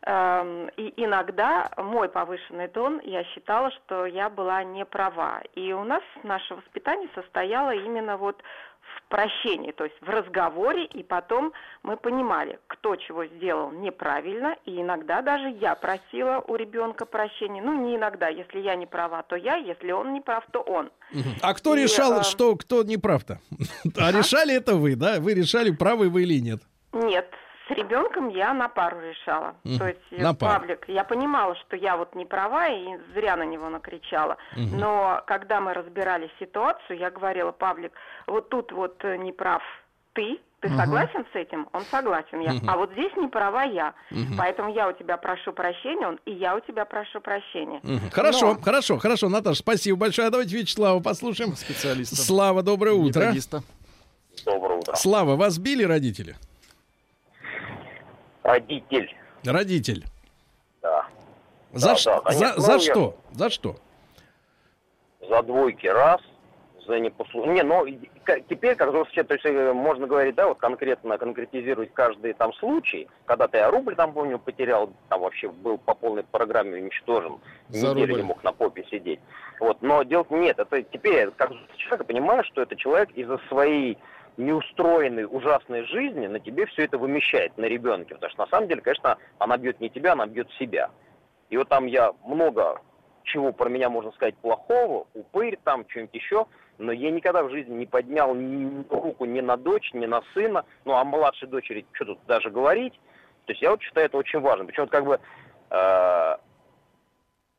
Эм, 0.02 0.68
И 0.76 0.92
иногда 0.96 1.68
мой 1.76 2.08
повышенный 2.08 2.68
тон, 2.68 3.00
я 3.02 3.24
считала, 3.24 3.70
что 3.70 4.06
я 4.06 4.30
была 4.30 4.62
не 4.62 4.84
права. 4.84 5.40
И 5.54 5.72
у 5.72 5.84
нас 5.84 6.02
наше 6.22 6.54
воспитание 6.54 7.08
состояло 7.14 7.72
именно 7.74 8.16
вот 8.16 8.42
в 8.96 9.08
прощении, 9.08 9.72
то 9.72 9.84
есть 9.84 9.96
в 10.00 10.08
разговоре, 10.08 10.84
и 10.84 11.02
потом 11.02 11.52
мы 11.82 11.96
понимали, 11.96 12.58
кто 12.66 12.96
чего 12.96 13.26
сделал 13.26 13.70
неправильно, 13.70 14.56
и 14.64 14.80
иногда 14.80 15.22
даже 15.22 15.48
я 15.50 15.74
просила 15.74 16.42
у 16.46 16.56
ребенка 16.56 17.06
прощения. 17.06 17.62
Ну, 17.62 17.74
не 17.86 17.96
иногда, 17.96 18.28
если 18.28 18.60
я 18.60 18.76
не 18.76 18.86
права, 18.86 19.22
то 19.22 19.36
я, 19.36 19.56
если 19.56 19.92
он 19.92 20.12
не 20.12 20.20
прав, 20.20 20.44
то 20.52 20.60
он. 20.60 20.90
А 21.42 21.54
кто 21.54 21.74
и, 21.74 21.82
решал, 21.82 22.20
а- 22.20 22.22
что 22.22 22.56
кто 22.56 22.82
не 22.82 22.96
прав-то? 22.96 23.40
А 23.96 24.12
решали 24.12 24.54
это 24.54 24.74
вы, 24.76 24.96
да? 24.96 25.20
Вы 25.20 25.34
решали, 25.34 25.70
правы 25.70 26.08
вы 26.08 26.22
или 26.22 26.40
нет? 26.40 26.60
Нет, 26.92 27.28
с 27.68 27.70
ребенком 27.70 28.28
я 28.28 28.54
на 28.54 28.68
пару 28.68 29.00
решала. 29.00 29.54
Мгм, 29.64 29.78
То 29.78 29.88
есть 29.88 30.00
э, 30.10 30.22
на 30.22 30.34
пару. 30.34 30.60
Павлик, 30.60 30.84
я 30.88 31.04
понимала, 31.04 31.54
что 31.56 31.76
я 31.76 31.96
вот 31.96 32.14
не 32.14 32.24
права 32.24 32.68
и 32.68 32.98
зря 33.14 33.36
на 33.36 33.44
него 33.44 33.68
накричала. 33.68 34.36
Но 34.56 35.22
когда 35.26 35.60
мы 35.60 35.74
разбирали 35.74 36.30
ситуацию, 36.40 36.98
я 36.98 37.10
говорила, 37.10 37.52
Павлик, 37.52 37.92
вот 38.26 38.48
тут 38.48 38.72
вот 38.72 38.96
э, 39.04 39.16
не 39.18 39.32
прав 39.32 39.62
ты, 40.14 40.38
ты 40.60 40.68
согласен 40.70 41.24
с 41.32 41.36
этим? 41.36 41.68
Он 41.72 41.82
согласен, 41.90 42.40
я. 42.40 42.52
А 42.66 42.76
вот 42.76 42.90
здесь 42.92 43.12
не 43.16 43.28
права 43.28 43.62
я. 43.62 43.94
Поэтому 44.36 44.72
я 44.74 44.88
у 44.88 44.92
тебя 44.92 45.16
прошу 45.16 45.52
прощения, 45.52 46.08
он, 46.08 46.18
и 46.24 46.32
я 46.32 46.56
у 46.56 46.60
тебя 46.60 46.84
прошу 46.84 47.20
прощения. 47.20 47.78
Мгм. 47.84 48.10
Хорошо, 48.10 48.54
Но- 48.54 48.60
хорошо, 48.60 48.98
хорошо, 48.98 49.28
Наташа, 49.28 49.58
спасибо 49.60 49.96
большое. 49.98 50.26
А 50.28 50.30
Давайте 50.30 50.56
Вячеслава 50.56 51.00
послушаем. 51.00 51.54
Специалиста. 51.54 52.16
Слава, 52.16 52.62
доброе 52.62 52.94
утро. 52.94 53.20
Методиста. 53.20 53.62
Доброе 54.44 54.78
утро. 54.78 54.96
Слава, 54.96 55.36
вас 55.36 55.58
били 55.58 55.84
родители? 55.84 56.34
Родитель. 58.52 59.14
Родитель. 59.44 60.04
Да. 60.82 61.06
За, 61.74 61.88
Да, 61.90 61.96
ш- 61.96 62.10
да, 62.14 62.20
конечно. 62.20 62.48
за, 62.54 62.60
за 62.60 62.68
Ну, 62.68 62.72
я- 62.74 62.80
что? 62.80 63.16
За 63.32 63.50
что? 63.50 63.76
За 65.28 65.42
двойки 65.42 65.86
раз, 65.86 66.20
за 66.86 66.98
непослушание. 66.98 67.56
Не, 67.56 67.62
ну, 67.62 67.86
теперь, 68.48 68.74
как 68.74 68.88
взрослый 68.88 69.12
человек, 69.14 69.28
то 69.28 69.34
есть 69.34 69.44
э, 69.46 69.72
можно 69.74 70.06
говорить, 70.06 70.34
да, 70.34 70.48
вот 70.48 70.58
конкретно 70.58 71.18
конкретизировать 71.18 71.92
каждый 71.92 72.32
там 72.32 72.54
случай, 72.54 73.06
когда-то 73.26 73.58
я 73.58 73.70
рубль 73.70 73.94
там, 73.94 74.14
помню, 74.14 74.38
потерял, 74.38 74.90
там 75.10 75.20
вообще 75.20 75.50
был 75.50 75.76
по 75.76 75.94
полной 75.94 76.22
программе 76.22 76.80
уничтожен, 76.80 77.38
За 77.68 77.88
неделю 77.88 78.06
рубль. 78.06 78.20
не 78.20 78.26
мог 78.28 78.42
на 78.42 78.52
попе 78.52 78.84
сидеть. 78.90 79.20
Вот, 79.60 79.82
но 79.82 80.02
дело 80.04 80.24
нет, 80.30 80.58
это 80.58 80.82
теперь, 80.82 81.30
как 81.32 81.50
человек, 81.76 82.06
понимаю, 82.06 82.42
что 82.44 82.62
это 82.62 82.74
человек 82.76 83.10
из-за 83.10 83.38
своей 83.48 83.98
неустроенной, 84.38 85.24
ужасной 85.24 85.82
жизни 85.84 86.26
на 86.26 86.40
тебе 86.40 86.66
все 86.66 86.84
это 86.84 86.96
вымещает, 86.96 87.58
на 87.58 87.66
ребенке. 87.66 88.14
Потому 88.14 88.30
что 88.30 88.40
на 88.44 88.48
самом 88.48 88.68
деле, 88.68 88.80
конечно, 88.80 89.18
она 89.38 89.58
бьет 89.58 89.80
не 89.80 89.90
тебя, 89.90 90.12
она 90.12 90.26
бьет 90.26 90.48
себя. 90.58 90.90
И 91.50 91.56
вот 91.56 91.68
там 91.68 91.86
я 91.86 92.12
много 92.24 92.80
чего 93.24 93.52
про 93.52 93.68
меня 93.68 93.90
можно 93.90 94.10
сказать 94.12 94.36
плохого, 94.36 95.06
упырь 95.14 95.58
там, 95.64 95.84
что-нибудь 95.88 96.14
еще, 96.14 96.46
но 96.78 96.92
я 96.92 97.10
никогда 97.10 97.42
в 97.42 97.50
жизни 97.50 97.74
не 97.74 97.86
поднял 97.86 98.34
ни 98.34 98.84
руку 98.88 99.24
ни 99.24 99.40
на 99.40 99.56
дочь, 99.56 99.92
ни 99.92 100.06
на 100.06 100.22
сына, 100.34 100.64
ну, 100.84 100.94
а 100.94 101.04
младшей 101.04 101.48
дочери, 101.48 101.84
что 101.92 102.06
тут 102.06 102.20
даже 102.26 102.50
говорить. 102.50 102.94
То 103.44 103.52
есть 103.52 103.62
я 103.62 103.70
вот 103.70 103.82
считаю 103.82 104.06
это 104.06 104.16
очень 104.16 104.40
важно. 104.40 104.64
Причем 104.64 104.84
вот 104.84 104.90
как 104.90 105.04
бы 105.04 105.20
э, 105.70 106.36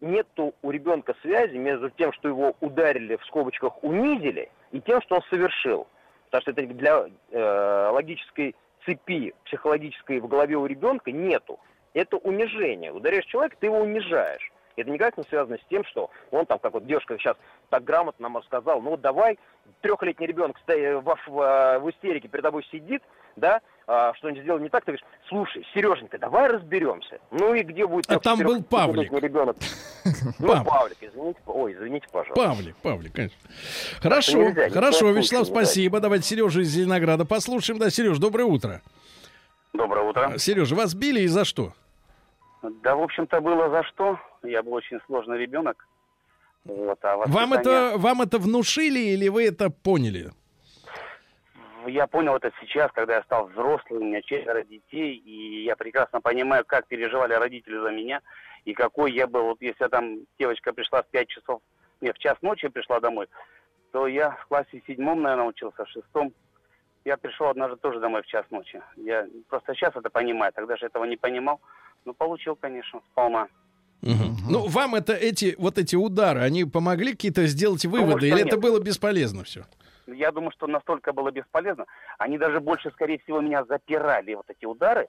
нету 0.01 0.53
у 0.61 0.71
ребенка 0.71 1.15
связи 1.21 1.57
между 1.57 1.89
тем, 1.91 2.13
что 2.13 2.29
его 2.29 2.55
ударили, 2.61 3.17
в 3.17 3.25
скобочках 3.25 3.83
унизили, 3.83 4.49
и 4.71 4.81
тем, 4.81 5.01
что 5.01 5.15
он 5.15 5.21
совершил. 5.29 5.87
Потому 6.29 6.41
что 6.41 6.51
это 6.51 6.73
для 6.73 7.05
э, 7.31 7.89
логической 7.91 8.55
цепи 8.85 9.33
психологической 9.45 10.19
в 10.19 10.27
голове 10.27 10.55
у 10.55 10.65
ребенка 10.65 11.11
нету. 11.11 11.59
Это 11.93 12.17
унижение. 12.17 12.91
Ударяешь 12.93 13.25
человека, 13.25 13.57
ты 13.59 13.65
его 13.67 13.79
унижаешь. 13.79 14.51
Это 14.75 14.89
никак 14.91 15.17
не 15.17 15.23
связано 15.25 15.57
с 15.57 15.65
тем, 15.69 15.83
что 15.83 16.09
он 16.31 16.45
там, 16.45 16.59
как 16.59 16.73
вот 16.73 16.85
девушка 16.85 17.17
сейчас 17.17 17.35
так 17.69 17.83
грамотно 17.83 18.23
нам 18.23 18.37
рассказала, 18.37 18.79
ну 18.79 18.91
вот 18.91 19.01
давай, 19.01 19.37
трехлетний 19.81 20.27
ребенок 20.27 20.57
стоя- 20.65 20.99
в, 21.01 21.17
в- 21.27 21.79
в 21.79 21.89
истерике 21.89 22.29
перед 22.29 22.43
тобой 22.43 22.63
сидит, 22.71 23.03
да, 23.35 23.59
а, 23.91 24.13
что-нибудь 24.13 24.43
сделал 24.43 24.59
не 24.59 24.69
так, 24.69 24.85
ты 24.85 24.91
говоришь, 24.91 25.05
слушай, 25.27 25.65
Сереженька, 25.73 26.19
давай 26.19 26.47
разберемся. 26.47 27.17
Ну 27.31 27.55
и 27.55 27.63
где 27.63 27.87
будет 27.87 28.05
А 28.07 28.19
там 28.19 28.37
был 28.37 28.61
Павлик. 28.61 29.11
ребенок? 29.11 29.57
Ну, 30.39 30.63
Павлик. 30.63 30.97
Извините, 31.01 31.39
ой, 31.47 31.73
извините, 31.73 32.05
пожалуйста. 32.11 32.35
Павлик, 32.35 32.75
Павлик, 32.77 33.13
конечно. 33.13 33.37
Хорошо, 33.99 34.37
нельзя, 34.37 34.65
ни 34.67 34.69
в 34.69 34.73
хорошо, 34.73 35.09
Вячеслав, 35.09 35.47
спасибо. 35.47 35.99
Давайте 35.99 36.25
Сережу 36.25 36.61
из 36.61 36.67
Зеленограда 36.67 37.25
послушаем. 37.25 37.79
Да, 37.79 37.89
Сереж, 37.89 38.19
доброе 38.19 38.43
утро. 38.43 38.81
Доброе 39.73 40.07
утро. 40.07 40.37
Сережа, 40.37 40.75
вас 40.75 40.93
били 40.93 41.21
и 41.21 41.27
за 41.27 41.43
что? 41.43 41.73
Да, 42.83 42.95
в 42.95 43.01
общем-то, 43.01 43.41
было 43.41 43.69
за 43.69 43.83
что. 43.85 44.19
Я 44.43 44.61
был 44.61 44.73
очень 44.73 44.99
сложный 45.07 45.39
ребенок. 45.39 45.87
Вот, 46.63 46.99
а 47.01 47.17
Вам 47.25 47.53
это, 47.53 47.93
вам 47.95 48.21
это 48.21 48.37
внушили 48.37 48.99
или 48.99 49.29
вы 49.29 49.45
это 49.47 49.71
поняли? 49.71 50.31
Я 51.87 52.07
понял 52.07 52.35
это 52.35 52.51
сейчас, 52.59 52.91
когда 52.91 53.15
я 53.15 53.23
стал 53.23 53.47
взрослым, 53.47 54.01
у 54.01 54.05
меня 54.05 54.21
четверо 54.21 54.63
детей, 54.63 55.15
и 55.15 55.63
я 55.63 55.75
прекрасно 55.75 56.21
понимаю, 56.21 56.65
как 56.65 56.87
переживали 56.87 57.33
родители 57.33 57.77
за 57.77 57.91
меня, 57.91 58.21
и 58.65 58.73
какой 58.73 59.13
я 59.13 59.27
был. 59.27 59.43
Вот 59.43 59.61
если 59.61 59.87
там 59.87 60.19
девочка 60.37 60.73
пришла 60.73 61.03
в 61.03 61.07
5 61.07 61.27
часов, 61.27 61.61
не, 62.01 62.11
в 62.11 62.17
час 62.17 62.37
ночи 62.41 62.67
пришла 62.67 62.99
домой, 62.99 63.27
то 63.91 64.07
я 64.07 64.31
в 64.31 64.47
классе 64.47 64.81
седьмом, 64.87 65.21
наверное, 65.21 65.47
учился, 65.47 65.85
в 65.85 65.89
шестом. 65.89 66.33
Я 67.05 67.17
пришел 67.17 67.47
однажды 67.47 67.77
тоже 67.77 67.99
домой 67.99 68.21
в 68.21 68.27
час 68.27 68.45
ночи. 68.49 68.81
Я 68.97 69.27
просто 69.47 69.73
сейчас 69.73 69.95
это 69.95 70.09
понимаю, 70.09 70.51
тогда 70.53 70.77
же 70.77 70.85
этого 70.85 71.05
не 71.05 71.17
понимал. 71.17 71.59
Но 72.05 72.13
получил, 72.13 72.55
конечно, 72.55 73.01
сполна. 73.11 73.47
Ну, 74.01 74.67
вам 74.67 74.95
это 74.95 75.13
эти 75.13 75.55
вот 75.57 75.77
эти 75.77 75.95
удары, 75.95 76.41
они 76.41 76.63
помогли 76.65 77.11
какие-то 77.11 77.45
сделать 77.47 77.85
выводы, 77.85 78.27
что 78.27 78.27
или 78.27 78.41
это 78.41 78.55
нет. 78.55 78.61
было 78.61 78.79
бесполезно 78.79 79.43
все? 79.43 79.65
Я 80.13 80.31
думаю, 80.31 80.51
что 80.51 80.67
настолько 80.67 81.13
было 81.13 81.31
бесполезно. 81.31 81.85
Они 82.17 82.37
даже 82.37 82.59
больше, 82.59 82.91
скорее 82.91 83.19
всего, 83.19 83.41
меня 83.41 83.63
запирали, 83.65 84.35
вот 84.35 84.49
эти 84.49 84.65
удары. 84.65 85.07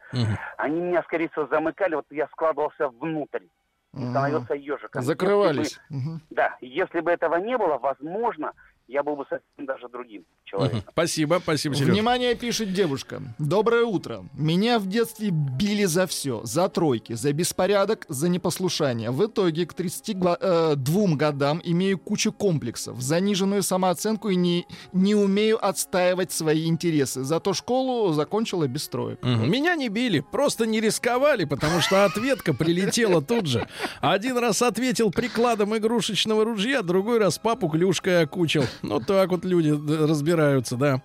Они 0.56 0.80
меня, 0.80 1.02
скорее 1.02 1.28
всего, 1.28 1.46
замыкали. 1.46 1.94
Вот 1.94 2.06
я 2.10 2.26
складывался 2.28 2.88
внутрь. 2.88 3.44
и. 3.92 4.10
Становился 4.10 4.54
ежиком. 4.54 5.02
Закрывались. 5.02 5.80
Мгм. 5.88 6.20
Да, 6.30 6.56
если 6.60 7.00
бы 7.00 7.10
этого 7.10 7.36
не 7.36 7.58
было, 7.58 7.76
возможно, 7.78 8.52
я 8.90 9.04
был 9.04 9.14
бы 9.14 9.24
совсем 9.28 9.66
даже 9.66 9.88
другим 9.88 10.24
человеком. 10.44 10.82
Спасибо, 10.90 11.40
спасибо, 11.40 11.76
Сереж. 11.76 11.90
Внимание, 11.90 12.34
пишет 12.34 12.72
девушка. 12.72 13.22
Доброе 13.38 13.84
утро. 13.84 14.24
Меня 14.34 14.80
в 14.80 14.88
детстве 14.88 15.30
били 15.30 15.84
за 15.84 16.08
все. 16.08 16.40
За 16.42 16.68
тройки, 16.68 17.12
за 17.12 17.32
беспорядок, 17.32 18.04
за 18.08 18.28
непослушание. 18.28 19.12
В 19.12 19.24
итоге 19.24 19.64
к 19.66 19.74
32 19.74 21.14
годам 21.14 21.60
имею 21.62 21.98
кучу 21.98 22.32
комплексов, 22.32 23.00
заниженную 23.00 23.62
самооценку 23.62 24.28
и 24.28 24.34
не, 24.34 24.66
не 24.92 25.14
умею 25.14 25.64
отстаивать 25.64 26.32
свои 26.32 26.66
интересы. 26.66 27.22
Зато 27.22 27.54
школу 27.54 28.12
закончила 28.12 28.66
без 28.66 28.88
троек. 28.88 29.22
Мгм. 29.22 29.48
Меня 29.48 29.76
не 29.76 29.88
били, 29.88 30.18
просто 30.18 30.66
не 30.66 30.80
рисковали, 30.80 31.44
потому 31.44 31.80
что 31.80 32.04
ответка 32.04 32.54
прилетела 32.54 33.22
тут 33.22 33.46
же. 33.46 33.68
Один 34.00 34.36
раз 34.38 34.62
ответил 34.62 35.12
прикладом 35.12 35.76
игрушечного 35.76 36.44
ружья, 36.44 36.82
другой 36.82 37.18
раз 37.18 37.38
папу 37.38 37.68
клюшкой 37.68 38.22
окучил. 38.24 38.64
Ну, 38.82 39.00
так 39.00 39.30
вот 39.30 39.44
люди 39.44 39.70
разбираются, 39.70 40.76
да. 40.76 41.02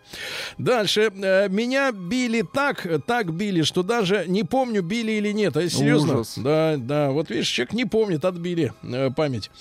Дальше. 0.58 1.12
Э, 1.16 1.50
Меня 1.50 1.92
били 1.92 2.42
так, 2.42 2.86
так 3.06 3.34
били, 3.34 3.64
что 3.64 3.84
даже 3.84 4.26
не 4.28 4.44
помню, 4.44 4.82
били 4.82 5.12
или 5.14 5.32
нет. 5.32 5.58
А 5.58 5.68
серьезно? 5.70 6.14
Ужас. 6.16 6.34
Да, 6.38 6.76
да. 6.78 7.12
Вот 7.12 7.30
видишь, 7.30 7.48
человек 7.50 7.74
не 7.74 7.86
помнит, 7.86 8.24
отбили 8.26 8.74
э, 8.84 9.10
память. 9.12 9.52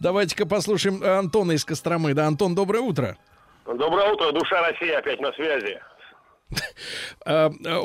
Давайте-ка 0.00 0.46
послушаем 0.46 1.02
э, 1.02 1.18
Антона 1.18 1.52
из 1.52 1.64
Костромы. 1.64 2.14
Да, 2.14 2.26
Антон, 2.26 2.54
доброе 2.54 2.80
утро. 2.80 3.16
Доброе 3.66 4.12
утро, 4.12 4.32
душа 4.32 4.60
России 4.68 4.90
опять 4.90 5.20
на 5.20 5.32
связи. 5.32 5.78
А, 7.26 7.50
а, 7.66 7.80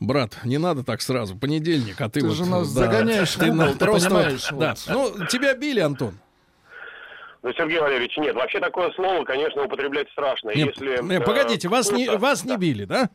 брат, 0.00 0.38
не 0.44 0.58
надо 0.58 0.82
так 0.82 1.00
сразу. 1.00 1.36
Понедельник, 1.36 2.00
а 2.00 2.08
ты, 2.08 2.20
Ты 2.20 2.26
вот, 2.26 2.36
же 2.36 2.44
нас 2.44 2.72
да, 2.74 2.80
загоняешь 2.86 3.32
ты 3.34 3.46
угол, 3.46 3.54
на- 3.56 3.72
ты 3.72 3.78
просто 3.78 4.08
понимаешь, 4.10 4.50
вот, 4.50 4.60
да. 4.60 4.74
вот. 4.88 5.16
Ну, 5.18 5.26
тебя 5.26 5.54
били, 5.54 5.80
Антон. 5.80 6.18
Ну, 7.46 7.52
Сергей 7.52 7.78
Валерьевич, 7.78 8.16
нет, 8.16 8.34
вообще 8.34 8.58
такое 8.58 8.90
слово, 8.90 9.22
конечно, 9.24 9.62
употреблять 9.62 10.10
страшно. 10.10 10.50
Не, 10.50 10.62
Если, 10.62 11.00
не, 11.00 11.18
э, 11.18 11.20
погодите, 11.20 11.68
вас 11.68 11.92
не, 11.92 12.08
вас 12.08 12.44
не 12.44 12.56
били, 12.56 12.86
да? 12.86 13.08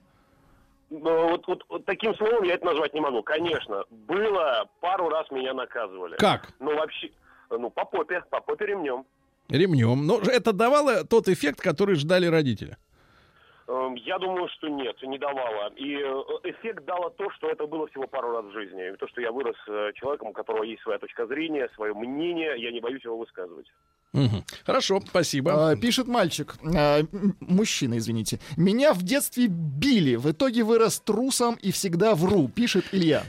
Ну, 0.89 1.31
вот, 1.31 1.45
вот- 1.47 1.65
вот 1.67 1.83
таким 1.85 2.15
словом 2.15 2.43
я 2.43 2.53
это 2.53 2.65
назвать 2.65 2.93
не 2.93 3.01
могу. 3.01 3.23
Конечно, 3.23 3.83
было, 3.89 4.69
пару 4.79 5.09
раз 5.09 5.29
меня 5.31 5.53
наказывали. 5.53 6.15
Как? 6.15 6.47
Ну, 6.61 6.73
вообще, 6.77 7.09
ну, 7.49 7.69
по 7.71 7.83
попе, 7.83 8.23
по 8.29 8.39
попе 8.39 8.67
ремнем. 8.67 9.03
Ремнем. 9.49 10.07
Но 10.07 10.21
это 10.21 10.53
давало 10.53 11.03
тот 11.03 11.27
эффект, 11.27 11.59
который 11.59 11.95
ждали 11.95 12.27
родители. 12.27 12.77
Эм, 13.71 13.95
Я 13.95 14.19
думаю, 14.19 14.49
что 14.49 14.67
нет, 14.67 14.95
не 15.01 15.17
давало. 15.17 15.71
И 15.77 15.95
э, 15.95 16.23
эффект 16.43 16.83
дало 16.83 17.09
то, 17.11 17.29
что 17.31 17.47
это 17.49 17.65
было 17.67 17.87
всего 17.87 18.05
пару 18.05 18.31
раз 18.33 18.45
в 18.45 18.51
жизни. 18.51 18.93
И 18.93 18.97
то, 18.97 19.07
что 19.07 19.21
я 19.21 19.31
вырос 19.31 19.55
э, 19.67 19.91
человеком, 19.95 20.29
у 20.29 20.33
которого 20.33 20.63
есть 20.63 20.81
своя 20.81 20.99
точка 20.99 21.25
зрения, 21.25 21.69
свое 21.75 21.93
мнение, 21.93 22.55
я 22.57 22.71
не 22.71 22.81
боюсь 22.81 23.03
его 23.05 23.17
высказывать. 23.17 23.67
Мгм. 24.11 24.43
Хорошо, 24.65 24.99
спасибо. 25.07 25.69
А, 25.71 25.75
Пишет 25.77 26.07
мальчик, 26.07 26.55
а, 26.75 26.99
мужчина, 27.39 27.97
извините. 27.97 28.39
Меня 28.57 28.93
в 28.93 29.03
детстве 29.03 29.47
били, 29.47 30.15
в 30.15 30.29
итоге 30.31 30.63
вырос 30.63 30.99
трусом 30.99 31.55
и 31.61 31.71
всегда 31.71 32.13
вру, 32.13 32.49
пишет 32.49 32.85
Илья. 32.91 33.23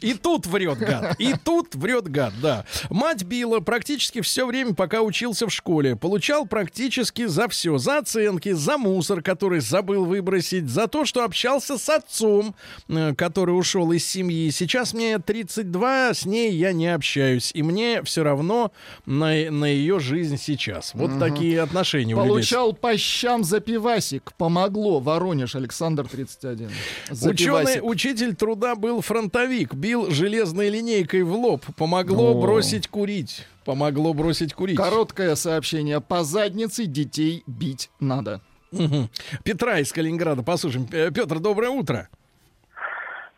И 0.00 0.14
тут 0.14 0.46
врет 0.46 0.78
гад. 0.78 1.16
И 1.18 1.34
тут 1.44 1.74
врет 1.74 2.08
гад, 2.08 2.32
да. 2.42 2.64
Мать 2.90 3.24
била 3.24 3.60
практически 3.60 4.20
все 4.20 4.46
время, 4.46 4.74
пока 4.74 5.02
учился 5.02 5.46
в 5.46 5.52
школе. 5.52 5.96
Получал 5.96 6.46
практически 6.46 7.26
за 7.26 7.48
все. 7.48 7.78
За 7.78 7.98
оценки, 7.98 8.52
за 8.52 8.78
мусор, 8.78 9.22
который 9.22 9.60
забыл 9.60 10.04
выбросить, 10.04 10.68
за 10.68 10.86
то, 10.86 11.04
что 11.04 11.24
общался 11.24 11.78
с 11.78 11.88
отцом, 11.88 12.54
э, 12.88 13.14
который 13.14 13.52
ушел 13.52 13.92
из 13.92 14.06
семьи. 14.06 14.50
Сейчас 14.50 14.94
мне 14.94 15.18
32, 15.18 16.14
с 16.14 16.26
ней 16.26 16.52
я 16.52 16.72
не 16.72 16.88
общаюсь. 16.92 17.50
И 17.54 17.62
мне 17.62 18.02
все 18.02 18.22
равно 18.22 18.72
на, 19.06 19.50
на 19.50 19.64
ее 19.64 19.98
жизнь 19.98 20.36
сейчас. 20.36 20.92
Вот 20.94 21.18
такие 21.18 21.60
отношения 21.60 22.14
у 22.14 22.18
людей. 22.18 22.28
Получал 22.30 22.72
по 22.72 22.96
щам 22.96 23.44
за 23.44 23.60
пивасик. 23.60 24.32
Помогло. 24.36 25.00
Воронеж, 25.00 25.54
Александр 25.54 26.06
31. 26.08 26.70
За 27.10 27.30
Ученый, 27.30 27.60
пивасик. 27.60 27.84
учитель 27.84 28.34
труда 28.34 28.74
был 28.74 29.00
фронтовик, 29.00 29.46
бил 29.64 30.10
железной 30.10 30.68
линейкой 30.68 31.22
в 31.22 31.32
лоб. 31.32 31.62
Помогло 31.76 32.32
О. 32.32 32.40
бросить 32.40 32.88
курить. 32.88 33.46
Помогло 33.64 34.14
бросить 34.14 34.54
курить. 34.54 34.76
Короткое 34.76 35.34
сообщение. 35.34 36.00
По 36.00 36.22
заднице 36.22 36.86
детей 36.86 37.42
бить 37.46 37.90
надо. 38.00 38.40
Мгм. 38.72 39.08
Петра 39.44 39.78
из 39.78 39.92
Калининграда, 39.92 40.42
послушаем. 40.42 40.86
Петр, 40.86 41.38
доброе 41.38 41.70
утро. 41.70 42.08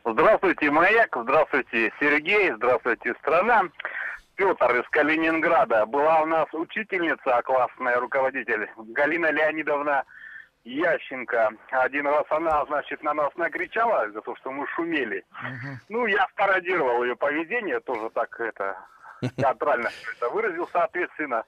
Здравствуйте, 0.04 0.70
Маяк, 0.70 1.14
здравствуйте, 1.22 1.92
Сергей, 2.00 2.52
здравствуйте, 2.56 3.14
страна. 3.20 3.64
Петр 4.36 4.76
из 4.76 4.88
Калининграда. 4.88 5.84
Была 5.84 6.22
у 6.22 6.26
нас 6.26 6.46
учительница, 6.52 7.42
классная 7.44 8.00
руководитель, 8.00 8.68
Галина 8.76 9.30
Леонидовна 9.32 10.04
Ященко. 10.68 11.50
Один 11.70 12.06
раз 12.06 12.24
она, 12.30 12.64
значит, 12.66 13.02
на 13.02 13.14
нас 13.14 13.34
накричала 13.36 14.10
за 14.10 14.20
то, 14.20 14.36
что 14.36 14.50
мы 14.50 14.66
шумели. 14.68 15.24
Ну, 15.88 16.06
я 16.06 16.26
спародировал 16.32 17.02
ее 17.04 17.16
поведение, 17.16 17.80
тоже 17.80 18.10
так 18.10 18.38
это 18.40 18.76
театрально 19.36 19.88
это 20.16 20.28
выразил, 20.30 20.68
соответственно. 20.72 21.44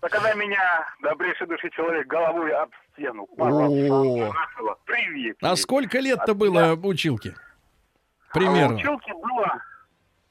Так 0.00 0.10
когда 0.10 0.34
меня, 0.34 0.86
добрейший 1.02 1.46
души 1.46 1.70
человек, 1.70 2.06
головой 2.06 2.52
об 2.52 2.70
стену, 2.92 3.26
привет. 4.84 5.36
А 5.42 5.56
сколько 5.56 5.98
лет-то 5.98 6.32
От 6.32 6.38
было 6.38 6.74
училке? 6.86 7.34
А 8.30 8.34
Примерно. 8.38 8.76
училке 8.76 9.12
было, 9.12 9.62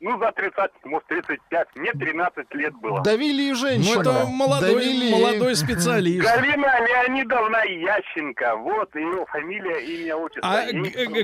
ну, 0.02 0.20
за 0.20 0.32
30, 0.32 0.72
может, 0.86 1.08
35. 1.08 1.68
Мне 1.76 1.92
13 1.92 2.54
лет 2.56 2.74
было. 2.76 3.02
Давили 3.04 3.44
и 3.44 3.50
Ну, 3.52 3.56
женщину. 3.56 4.02
это 4.02 4.26
молодой, 4.26 4.74
Давили. 4.76 5.12
молодой 5.12 5.56
специалист. 5.56 6.26
Галина 6.26 6.80
Леонидовна 6.86 7.64
Ященко. 7.66 8.56
Вот 8.58 8.94
ее 8.96 9.26
фамилия, 9.28 9.80
имя, 9.80 10.16
отчество. 10.18 10.50
А 10.50 10.66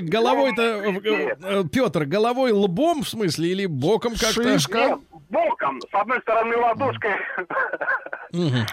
головой-то, 0.00 0.80
лет. 1.02 1.38
Петр, 1.72 2.04
головой 2.04 2.52
лбом, 2.52 3.02
в 3.02 3.08
смысле, 3.08 3.48
или 3.48 3.66
боком 3.66 4.12
как-то? 4.12 4.42
Шишка. 4.42 4.78
Нет, 4.78 4.98
боком. 5.28 5.80
С 5.80 5.94
одной 5.94 6.20
стороны 6.20 6.56
ладошкой. 6.56 7.12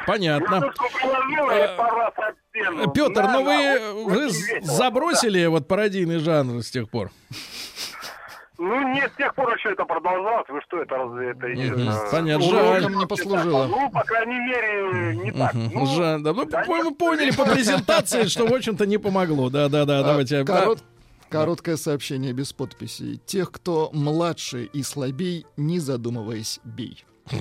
Понятно. 0.06 0.56
Ладошку 0.56 0.86
Э, 1.51 1.78
пару 1.78 1.97
раз 1.97 2.14
стену. 2.49 2.91
Петр, 2.91 3.14
Да, 3.24 3.32
ну 3.34 3.43
вы, 3.43 4.03
вы 4.06 4.30
забросили 4.62 5.45
вот 5.45 5.68
пародийный 5.68 6.20
жанр 6.20 6.62
с 6.62 6.70
тех 6.70 6.89
пор? 6.89 7.10
Ну, 8.58 8.93
нет, 8.93 9.12
с 9.14 9.18
тех 9.18 9.34
пор 9.36 9.53
еще 9.56 9.72
это 9.72 9.86
продолжалось. 9.86 10.47
Вы 10.49 10.62
что, 10.66 10.82
это 10.82 10.95
разве 10.95 11.30
это... 11.32 11.47
Мгм, 11.47 11.89
э, 11.89 12.12
понятно, 12.12 12.45
Уроком 12.45 12.82
жаль. 12.82 12.95
не 12.95 13.06
послужило. 13.06 13.68
Ну, 13.68 13.89
по 13.91 14.03
крайней 14.03 14.39
мере, 14.39 15.16
не 15.18 15.32
так. 15.32 15.53
Ну, 15.53 15.86
Жаль, 15.88 16.22
да. 16.22 16.34
Ну, 16.34 16.45
да 16.45 16.64
мы 16.68 16.78
нет, 16.80 16.97
поняли 16.97 17.32
по 17.32 17.45
презентации, 17.45 18.24
что, 18.24 18.45
в 18.47 18.53
общем-то, 18.53 18.86
не 18.86 18.97
помогло. 18.97 19.49
Да, 19.49 19.68
да, 19.70 19.86
да, 19.86 19.99
А, 19.99 20.03
давайте. 20.03 20.43
да. 20.43 20.53
корот- 20.64 20.84
Короткое 21.30 21.76
сообщение 21.76 22.34
без 22.34 22.53
подписей. 22.53 23.20
Тех, 23.26 23.51
кто 23.51 23.89
младше 23.93 24.64
и 24.72 24.84
слабей, 24.84 25.45
не 25.58 25.80
задумываясь, 25.80 26.60
бей. 26.64 27.03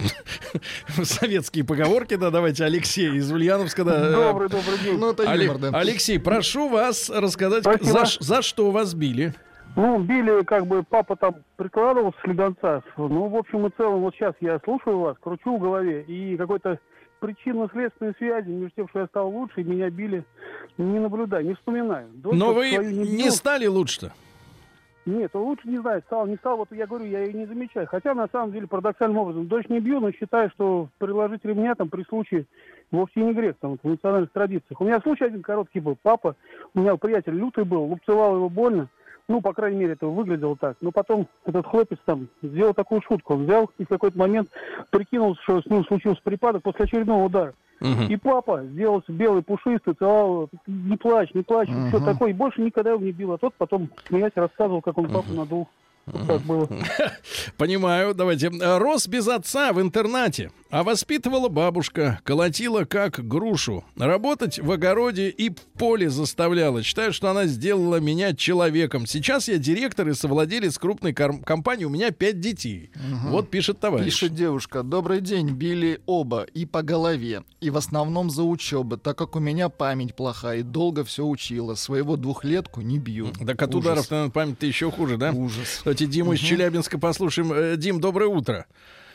Советские 1.02 1.64
поговорки, 1.64 2.16
да, 2.16 2.30
давайте. 2.30 2.64
Алексей 2.64 3.10
из 3.16 3.30
Ульяновска, 3.30 3.84
да. 3.84 4.10
Добрый, 4.10 4.48
добрый 4.48 4.78
день. 4.78 4.98
Ну, 4.98 5.10
это 5.10 5.24
Але- 5.30 5.44
юмор, 5.46 5.58
да. 5.60 5.70
Алексей, 5.78 6.18
прошу 6.18 6.68
вас 6.68 7.10
рассказать, 7.10 7.64
за, 7.82 8.04
за 8.20 8.42
что 8.42 8.70
вас 8.70 8.94
били. 8.94 9.34
Ну, 9.76 9.98
били, 9.98 10.44
как 10.44 10.66
бы, 10.66 10.84
папа 10.84 11.16
там 11.16 11.36
прикладывал 11.56 12.14
слегонца. 12.22 12.82
Ну, 12.96 13.26
в 13.28 13.36
общем 13.36 13.66
и 13.66 13.70
целом, 13.76 14.00
вот 14.00 14.14
сейчас 14.14 14.34
я 14.40 14.60
слушаю 14.60 14.98
вас, 15.00 15.16
кручу 15.18 15.56
в 15.56 15.60
голове, 15.60 16.02
и 16.02 16.36
какой-то 16.36 16.78
причинно-следственной 17.18 18.14
связи 18.18 18.48
между 18.48 18.76
тем, 18.76 18.88
что 18.88 19.00
я 19.00 19.06
стал 19.06 19.30
лучше, 19.30 19.62
и 19.62 19.64
меня 19.64 19.90
били, 19.90 20.24
не 20.78 20.98
наблюдаю, 21.00 21.44
не 21.46 21.54
вспоминаю. 21.54 22.06
Дочь 22.14 22.36
Но 22.36 22.52
вы 22.52 22.70
не 22.70 23.24
бил. 23.24 23.32
стали 23.32 23.66
лучше-то. 23.66 24.12
Нет, 25.06 25.34
лучше 25.34 25.68
не 25.68 25.78
знает, 25.78 26.04
стал, 26.06 26.26
не 26.26 26.36
стал, 26.36 26.56
вот 26.56 26.68
я 26.70 26.86
говорю, 26.86 27.04
я 27.04 27.24
ее 27.24 27.32
не 27.34 27.46
замечаю. 27.46 27.86
Хотя, 27.86 28.14
на 28.14 28.26
самом 28.28 28.52
деле, 28.52 28.66
парадоксальным 28.66 29.18
образом, 29.18 29.48
дочь 29.48 29.68
не 29.68 29.80
бью, 29.80 30.00
но 30.00 30.12
считаю, 30.12 30.50
что 30.50 30.88
приложить 30.98 31.44
ремня 31.44 31.74
там 31.74 31.90
при 31.90 32.04
случае 32.04 32.46
вовсе 32.90 33.20
не 33.20 33.34
грех, 33.34 33.56
там, 33.60 33.76
в 33.82 33.84
национальных 33.86 34.30
традициях. 34.30 34.80
У 34.80 34.84
меня 34.84 35.00
случай 35.00 35.24
один 35.24 35.42
короткий 35.42 35.80
был. 35.80 35.98
Папа, 36.02 36.36
у 36.74 36.80
меня 36.80 36.96
приятель 36.96 37.34
лютый 37.34 37.64
был, 37.64 37.82
лупцевал 37.84 38.36
его 38.36 38.48
больно. 38.48 38.88
Ну, 39.28 39.40
по 39.40 39.54
крайней 39.54 39.78
мере, 39.78 39.92
это 39.94 40.06
выглядело 40.06 40.54
так. 40.56 40.76
Но 40.82 40.90
потом 40.92 41.28
этот 41.46 41.66
хлопец 41.66 41.98
там 42.04 42.28
сделал 42.42 42.74
такую 42.74 43.00
шутку. 43.02 43.34
Он 43.34 43.44
взял 43.44 43.70
и 43.78 43.84
в 43.84 43.88
какой-то 43.88 44.18
момент 44.18 44.50
прикинул, 44.90 45.34
что 45.44 45.62
с 45.62 45.66
ним 45.66 45.84
случился 45.86 46.20
припадок 46.22 46.62
после 46.62 46.84
очередного 46.84 47.24
удара. 47.24 47.54
Мгм. 47.80 48.06
И 48.08 48.16
папа 48.16 48.62
сделался 48.64 49.10
белый, 49.12 49.42
пушистый, 49.42 49.94
целовал. 49.94 50.50
Не 50.66 50.96
плачь, 50.96 51.32
не 51.34 51.42
плачь, 51.42 51.68
Мгм. 51.68 51.88
все 51.88 52.00
такое. 52.04 52.30
И 52.30 52.34
больше 52.34 52.60
никогда 52.60 52.90
его 52.90 53.00
не 53.02 53.12
бил. 53.12 53.32
А 53.32 53.38
тот 53.38 53.54
потом, 53.54 53.88
смеясь, 54.08 54.32
рассказывал, 54.34 54.82
как 54.82 54.96
он 54.98 55.08
папу 55.10 55.32
надул. 55.32 55.68
Вот 56.06 56.26
так 56.26 56.42
было. 56.42 56.68
Понимаю, 57.56 58.14
давайте. 58.14 58.50
Рос 58.78 59.08
без 59.08 59.26
отца 59.26 59.72
в 59.72 59.80
интернате. 59.80 60.50
А 60.74 60.82
воспитывала 60.82 61.48
бабушка, 61.48 62.18
колотила 62.24 62.82
как 62.82 63.24
грушу. 63.28 63.84
Работать 63.94 64.58
в 64.58 64.72
огороде 64.72 65.28
и 65.28 65.50
в 65.50 65.60
поле 65.78 66.10
заставляла. 66.10 66.82
Считаю, 66.82 67.12
что 67.12 67.30
она 67.30 67.46
сделала 67.46 68.00
меня 68.00 68.34
человеком. 68.34 69.06
Сейчас 69.06 69.46
я 69.46 69.58
директор 69.58 70.08
и 70.08 70.14
совладелец 70.14 70.76
крупной 70.78 71.12
компании. 71.12 71.84
У 71.84 71.90
меня 71.90 72.10
пять 72.10 72.40
детей. 72.40 72.90
Вот 73.26 73.50
пишет 73.50 73.78
товарищ. 73.78 74.06
Пишет 74.06 74.34
девушка. 74.34 74.82
Добрый 74.82 75.20
день, 75.20 75.50
били 75.50 76.00
оба 76.06 76.42
и 76.42 76.66
по 76.66 76.82
голове, 76.82 77.44
и 77.60 77.70
в 77.70 77.76
основном 77.76 78.28
за 78.28 78.42
учебы, 78.42 78.96
так 78.96 79.16
как 79.16 79.36
у 79.36 79.38
меня 79.38 79.68
память 79.68 80.16
плохая 80.16 80.58
и 80.58 80.62
долго 80.62 81.04
все 81.04 81.24
учила. 81.24 81.76
Своего 81.76 82.16
двухлетку 82.16 82.80
не 82.80 82.98
бью. 82.98 83.28
Так 83.46 83.62
от 83.62 83.76
ударов, 83.76 84.10
наверное, 84.10 84.32
память-то 84.32 84.66
еще 84.66 84.90
хуже, 84.90 85.18
да? 85.18 85.30
Ужас. 85.30 85.68
Кстати, 85.76 86.06
Диму 86.06 86.32
из 86.32 86.40
Челябинска 86.40 86.98
послушаем. 86.98 87.52
Э, 87.52 87.76
Дим, 87.76 88.00
доброе 88.00 88.26
утро. 88.26 88.66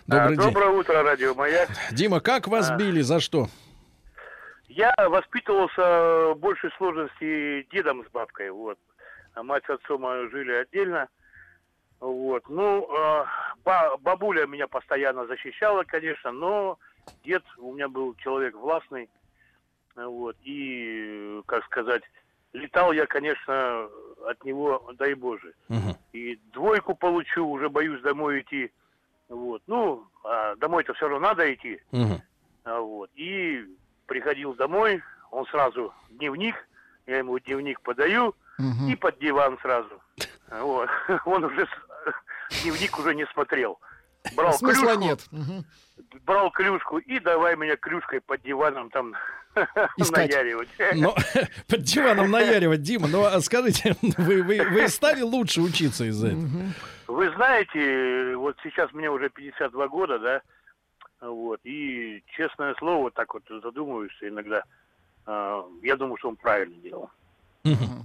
Добрый 0.10 0.26
А, 0.26 0.42
день. 0.42 0.54
Доброе 0.54 0.70
утро, 0.70 1.04
радио 1.04 1.36
Маяк. 1.36 1.70
Дима, 1.92 2.20
как 2.20 2.48
вас 2.48 2.72
А. 2.72 2.76
били? 2.78 3.02
За 3.02 3.20
что? 3.20 3.46
Я 4.68 4.92
воспитывался 4.98 6.34
в 6.34 6.36
большей 6.40 6.72
сложности 6.78 7.68
дедом 7.72 8.04
с 8.04 8.10
бабкой, 8.12 8.50
вот. 8.50 8.80
А 9.36 9.44
мать 9.44 9.64
с 9.68 9.70
отцом 9.70 10.04
э, 10.08 10.28
жили 10.32 10.52
отдельно. 10.54 11.08
Вот. 12.00 12.50
Ну, 12.50 12.88
э, 12.92 13.26
ба- 13.64 13.98
бабуля 14.02 14.48
меня 14.48 14.68
постоянно 14.68 15.28
защищала, 15.28 15.84
конечно, 15.84 16.32
но 16.32 16.80
дед 17.24 17.44
у 17.60 17.74
меня 17.76 17.88
был 17.88 18.16
человек 18.16 18.56
властный. 18.56 19.10
Вот. 19.96 20.36
И, 20.44 21.40
как 21.46 21.64
сказать, 21.66 22.02
летал 22.54 22.94
я, 22.94 23.06
конечно, 23.06 23.88
от 24.26 24.44
него, 24.44 24.90
дай 24.98 25.14
Боже. 25.14 25.54
Мгм. 25.68 25.94
И 26.14 26.40
двойку 26.52 26.96
получу, 26.96 27.46
уже 27.48 27.70
боюсь 27.70 28.02
домой 28.02 28.40
идти. 28.42 28.72
Вот. 29.30 29.62
Ну, 29.68 30.08
а 30.24 30.56
домой-то 30.56 30.94
все 30.96 31.08
равно 31.08 31.28
надо 31.30 31.54
идти. 31.54 31.80
Мгм. 31.92 32.22
А, 32.66 32.80
Вот. 32.80 33.10
И 33.16 33.64
приходил 34.08 34.54
домой, 34.56 35.02
он 35.32 35.46
сразу 35.48 35.94
дневник, 36.10 36.56
я 37.08 37.18
ему 37.20 37.38
дневник 37.40 37.80
подаю 37.82 38.36
Мгм. 38.58 38.90
и 38.90 38.96
под 38.96 39.20
диван 39.20 39.58
сразу. 39.62 40.02
Вот. 40.50 40.90
Он 41.26 41.44
уже 41.44 41.68
дневник 42.64 42.98
уже 43.00 43.14
не 43.16 43.26
смотрел. 43.28 43.80
Брал 44.36 44.52
Смысла 44.54 44.96
клюшку, 44.98 45.00
нет. 45.02 45.26
Мгм. 45.32 45.66
брал 46.26 46.52
клюшку 46.52 46.98
и 46.98 47.20
давай 47.20 47.56
меня 47.56 47.78
клюшкой 47.78 48.20
под 48.20 48.42
диваном 48.42 48.90
там 48.90 49.14
Искать. 49.98 50.32
наяривать. 50.32 50.68
Но 50.96 51.16
под 51.68 51.84
диваном 51.84 52.30
наяривать, 52.32 52.82
Дима, 52.82 53.08
ну 53.08 53.24
а 53.24 53.40
скажите, 53.42 53.96
вы, 54.18 54.42
вы, 54.44 54.62
вы 54.72 54.88
стали 54.90 55.22
лучше 55.22 55.62
учиться 55.62 56.06
из-за 56.06 56.30
этого? 56.30 56.50
Вы 57.10 57.32
знаете, 57.34 58.36
вот 58.36 58.56
сейчас 58.62 58.94
мне 58.94 59.10
уже 59.10 59.30
52 59.30 59.88
года, 59.88 60.20
да, 60.20 60.42
вот, 61.22 61.60
и 61.64 62.24
честное 62.38 62.76
слово, 62.76 63.10
так 63.10 63.34
вот 63.34 63.42
задумываешься 63.50 64.30
иногда, 64.30 64.64
а, 65.26 65.66
я 65.82 65.96
думаю, 65.96 66.18
что 66.18 66.30
он 66.30 66.36
правильно 66.36 66.76
делал. 66.76 67.10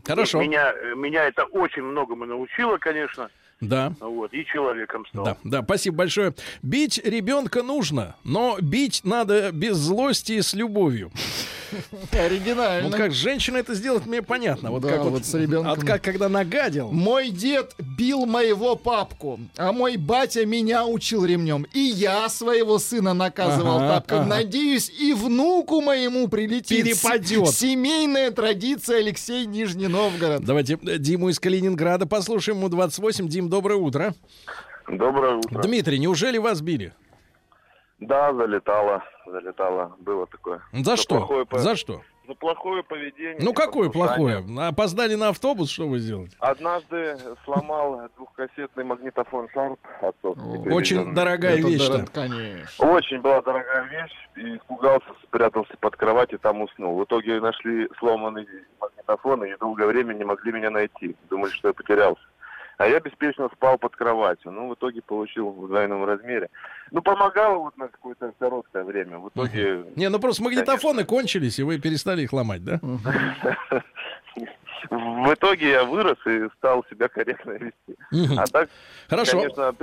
Хорошо. 0.06 0.40
Меня, 0.40 0.72
меня 0.94 1.24
это 1.24 1.44
очень 1.44 1.82
многому 1.82 2.24
научило, 2.24 2.78
конечно, 2.78 3.30
Да. 3.60 3.92
вот, 4.00 4.32
и 4.32 4.44
человеком 4.46 5.04
стал. 5.06 5.24
Да, 5.26 5.36
да, 5.44 5.62
спасибо 5.62 5.98
большое. 5.98 6.32
Бить 6.62 6.98
ребенка 7.04 7.62
нужно, 7.62 8.16
но 8.24 8.56
бить 8.58 9.02
надо 9.04 9.52
без 9.52 9.76
злости 9.76 10.32
и 10.32 10.40
с 10.42 10.54
любовью. 10.54 11.10
Оригинально. 12.12 12.88
Ну 12.90 12.96
как 12.96 13.12
женщина 13.12 13.58
это 13.58 13.74
сделать, 13.74 14.06
мне 14.06 14.22
понятно. 14.22 14.70
Вот 14.70 14.82
Да, 14.82 14.90
как 14.90 15.02
вот, 15.04 15.10
вот 15.12 15.24
с 15.24 15.34
ребенком. 15.34 15.72
от 15.72 15.84
как 15.84 16.02
когда 16.02 16.28
нагадил. 16.28 16.90
Мой 16.90 17.30
дед 17.30 17.74
бил 17.78 18.26
моего 18.26 18.76
папку, 18.76 19.40
а 19.56 19.72
мой 19.72 19.96
батя 19.96 20.46
меня 20.46 20.84
учил 20.86 21.24
ремнем. 21.24 21.66
И 21.72 21.80
я 21.80 22.28
своего 22.28 22.78
сына 22.78 23.14
наказывал 23.14 23.76
Ага, 23.78 23.88
тапком. 23.94 24.18
ага. 24.20 24.28
Надеюсь, 24.28 24.90
и 24.90 25.12
внуку 25.14 25.80
моему 25.80 26.28
прилетит. 26.28 26.84
Перепадет. 26.84 27.48
Семейная 27.48 28.30
традиция 28.30 28.98
Алексей 28.98 29.46
Нижний 29.46 29.88
Новгород. 29.88 30.44
Давайте 30.44 30.78
э, 30.86 30.98
Диму 30.98 31.28
из 31.28 31.38
Калининграда 31.38 32.06
послушаем. 32.06 32.58
Ему 32.58 32.68
28. 32.68 33.28
Дим, 33.28 33.48
доброе 33.48 33.76
утро. 33.76 34.14
Доброе 34.88 35.36
утро. 35.36 35.62
Дмитрий, 35.62 35.98
неужели 35.98 36.38
вас 36.38 36.60
били? 36.60 36.92
Да, 38.00 38.32
залетало, 38.34 39.02
залетало, 39.26 39.94
было 39.98 40.26
такое. 40.26 40.60
За 40.72 40.96
что? 40.96 41.18
плохое 41.18 41.46
За 41.52 41.76
что? 41.76 42.02
За 42.26 42.34
плохое 42.34 42.82
поведение. 42.82 43.36
Ну 43.38 43.52
какое 43.52 43.90
плохое? 43.90 44.42
Опоздали 44.66 45.14
на 45.14 45.28
автобус, 45.28 45.70
что 45.70 45.86
вы 45.86 45.98
сделали? 45.98 46.30
Однажды 46.38 47.18
сломал 47.44 48.00
двухкассетный 48.16 48.82
магнитофон 48.84 49.46
Sharp 49.54 49.78
отцовский. 50.00 50.72
Очень 50.72 51.14
дорогая 51.14 51.58
Это 51.58 51.68
вещь. 51.68 51.86
дорого, 51.86 52.06
конечно. 52.12 52.88
Очень 52.90 53.20
была 53.20 53.42
дорогая 53.42 53.84
вещь, 53.84 54.28
и 54.36 54.56
испугался, 54.56 55.06
спрятался 55.24 55.76
под 55.78 55.96
кровать 55.96 56.32
и 56.32 56.38
там 56.38 56.62
уснул. 56.62 56.98
В 56.98 57.04
итоге 57.04 57.40
нашли 57.40 57.88
сломанный 57.98 58.46
магнитофон 58.80 59.44
и 59.44 59.56
долгое 59.58 59.86
время 59.86 60.14
не 60.14 60.24
могли 60.24 60.50
меня 60.52 60.70
найти. 60.70 61.14
Думали, 61.28 61.50
что 61.50 61.68
я 61.68 61.74
потерялся. 61.74 62.22
А 62.78 62.86
я 62.88 63.00
беспечно 63.00 63.48
спал 63.54 63.78
под 63.78 63.94
кроватью. 63.94 64.50
Ну, 64.50 64.68
в 64.68 64.74
итоге 64.74 65.00
получил 65.02 65.50
в 65.50 65.68
двойном 65.68 66.04
размере. 66.04 66.50
Ну, 66.90 67.02
помогало 67.02 67.58
вот 67.58 67.76
на 67.76 67.88
какое-то 67.88 68.32
короткое 68.38 68.84
время. 68.84 69.18
В 69.18 69.28
итоге 69.28 69.84
Не, 69.96 70.08
ну 70.08 70.18
просто 70.18 70.42
магнитофоны 70.42 71.04
кончились, 71.04 71.58
и 71.58 71.62
вы 71.62 71.78
перестали 71.78 72.22
их 72.22 72.32
ломать, 72.32 72.64
да? 72.64 72.80
В 74.90 75.32
итоге 75.32 75.70
я 75.70 75.84
вырос 75.84 76.18
и 76.26 76.48
стал 76.58 76.84
себя 76.90 77.08
корректно 77.08 77.52
вести. 77.52 78.38
А 78.38 78.46
так, 78.46 78.68
Хорошо. 79.08 79.40
конечно. 79.40 79.74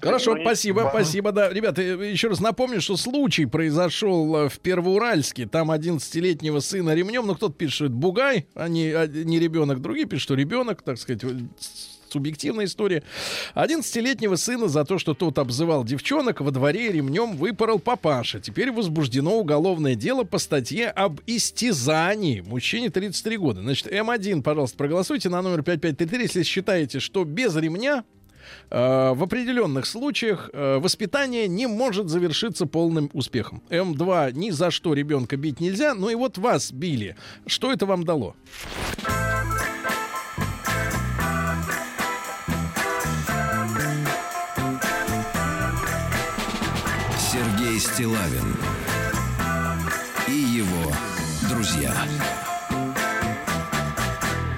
Хорошо, 0.00 0.34
ну, 0.34 0.42
спасибо, 0.42 0.88
спасибо, 0.90 1.32
да. 1.32 1.50
Ребята, 1.50 1.80
еще 1.80 2.28
раз 2.28 2.40
напомню, 2.40 2.82
что 2.82 2.96
случай 2.96 3.46
произошел 3.46 4.36
э, 4.36 4.48
в 4.50 4.58
Первоуральске. 4.58 5.46
Там 5.46 5.70
11-летнего 5.70 6.60
сына 6.60 6.94
ремнем, 6.94 7.26
ну 7.26 7.34
кто-то 7.34 7.54
пишет, 7.54 7.74
что 7.74 7.84
это 7.86 7.94
бугай, 7.94 8.46
а 8.54 8.68
не, 8.68 8.90
а 8.90 9.06
не 9.06 9.38
ребенок. 9.38 9.80
Другие 9.80 10.06
пишут, 10.06 10.24
что 10.24 10.34
ребенок, 10.34 10.82
так 10.82 10.98
сказать, 10.98 11.24
субъективная 12.10 12.66
история. 12.66 13.02
11-летнего 13.54 14.36
сына 14.36 14.68
за 14.68 14.84
то, 14.84 14.98
что 14.98 15.14
тот 15.14 15.38
обзывал 15.38 15.84
девчонок, 15.84 16.40
во 16.40 16.50
дворе 16.50 16.92
ремнем 16.92 17.36
выпорол 17.36 17.78
папаша. 17.78 18.40
Теперь 18.40 18.72
возбуждено 18.72 19.38
уголовное 19.38 19.94
дело 19.94 20.24
по 20.24 20.38
статье 20.38 20.88
об 20.88 21.20
истязании. 21.26 22.40
Мужчине 22.40 22.90
33 22.90 23.36
года. 23.36 23.62
Значит, 23.62 23.86
М1, 23.88 24.42
пожалуйста, 24.42 24.76
проголосуйте 24.76 25.28
на 25.28 25.42
номер 25.42 25.62
5533, 25.62 26.22
если 26.22 26.42
считаете, 26.42 27.00
что 27.00 27.24
без 27.24 27.54
ремня 27.56 28.04
э, 28.70 29.12
в 29.14 29.22
определенных 29.22 29.86
случаях 29.86 30.50
э, 30.52 30.78
воспитание 30.78 31.48
не 31.48 31.66
может 31.66 32.08
завершиться 32.08 32.66
полным 32.66 33.10
успехом. 33.12 33.62
М2 33.70 34.32
ни 34.32 34.50
за 34.50 34.70
что 34.70 34.94
ребенка 34.94 35.36
бить 35.36 35.60
нельзя, 35.60 35.94
ну 35.94 36.08
и 36.08 36.14
вот 36.14 36.38
вас 36.38 36.72
били. 36.72 37.16
Что 37.46 37.72
это 37.72 37.86
вам 37.86 38.04
дало? 38.04 38.34
Стилавин 47.96 48.54
и 50.28 50.32
его 50.32 50.92
друзья. 51.48 51.94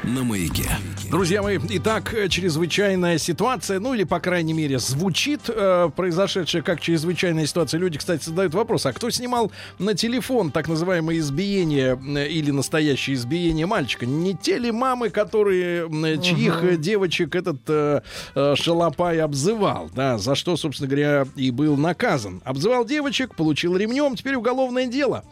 На 0.02 0.24
маяке. 0.24 0.68
Друзья 1.10 1.42
мои, 1.42 1.58
итак, 1.70 2.12
э, 2.12 2.28
чрезвычайная 2.28 3.16
ситуация, 3.16 3.80
ну 3.80 3.94
или, 3.94 4.04
по 4.04 4.20
крайней 4.20 4.52
мере, 4.52 4.78
звучит 4.78 5.40
э, 5.48 5.88
произошедшее 5.96 6.62
как 6.62 6.82
чрезвычайная 6.82 7.46
ситуация. 7.46 7.80
Люди, 7.80 7.96
кстати, 7.96 8.24
задают 8.24 8.52
вопрос, 8.52 8.84
а 8.84 8.92
кто 8.92 9.08
снимал 9.08 9.50
на 9.78 9.94
телефон 9.94 10.50
так 10.50 10.68
называемое 10.68 11.16
избиение 11.16 11.98
э, 11.98 12.28
или 12.28 12.50
настоящее 12.50 13.16
избиение 13.16 13.64
мальчика? 13.64 14.04
Не 14.04 14.34
те 14.34 14.58
ли 14.58 14.70
мамы, 14.70 15.08
которые, 15.08 15.86
м, 15.86 16.20
чьих 16.20 16.62
э, 16.62 16.76
девочек 16.76 17.34
этот 17.34 17.60
э, 17.68 18.02
э, 18.34 18.54
шалопай 18.56 19.18
обзывал, 19.20 19.88
да, 19.94 20.18
за 20.18 20.34
что, 20.34 20.58
собственно 20.58 20.90
говоря, 20.90 21.26
и 21.36 21.50
был 21.50 21.78
наказан. 21.78 22.42
Обзывал 22.44 22.84
девочек, 22.84 23.34
получил 23.34 23.78
ремнем, 23.78 24.14
теперь 24.14 24.34
уголовное 24.34 24.86
дело. 24.86 25.24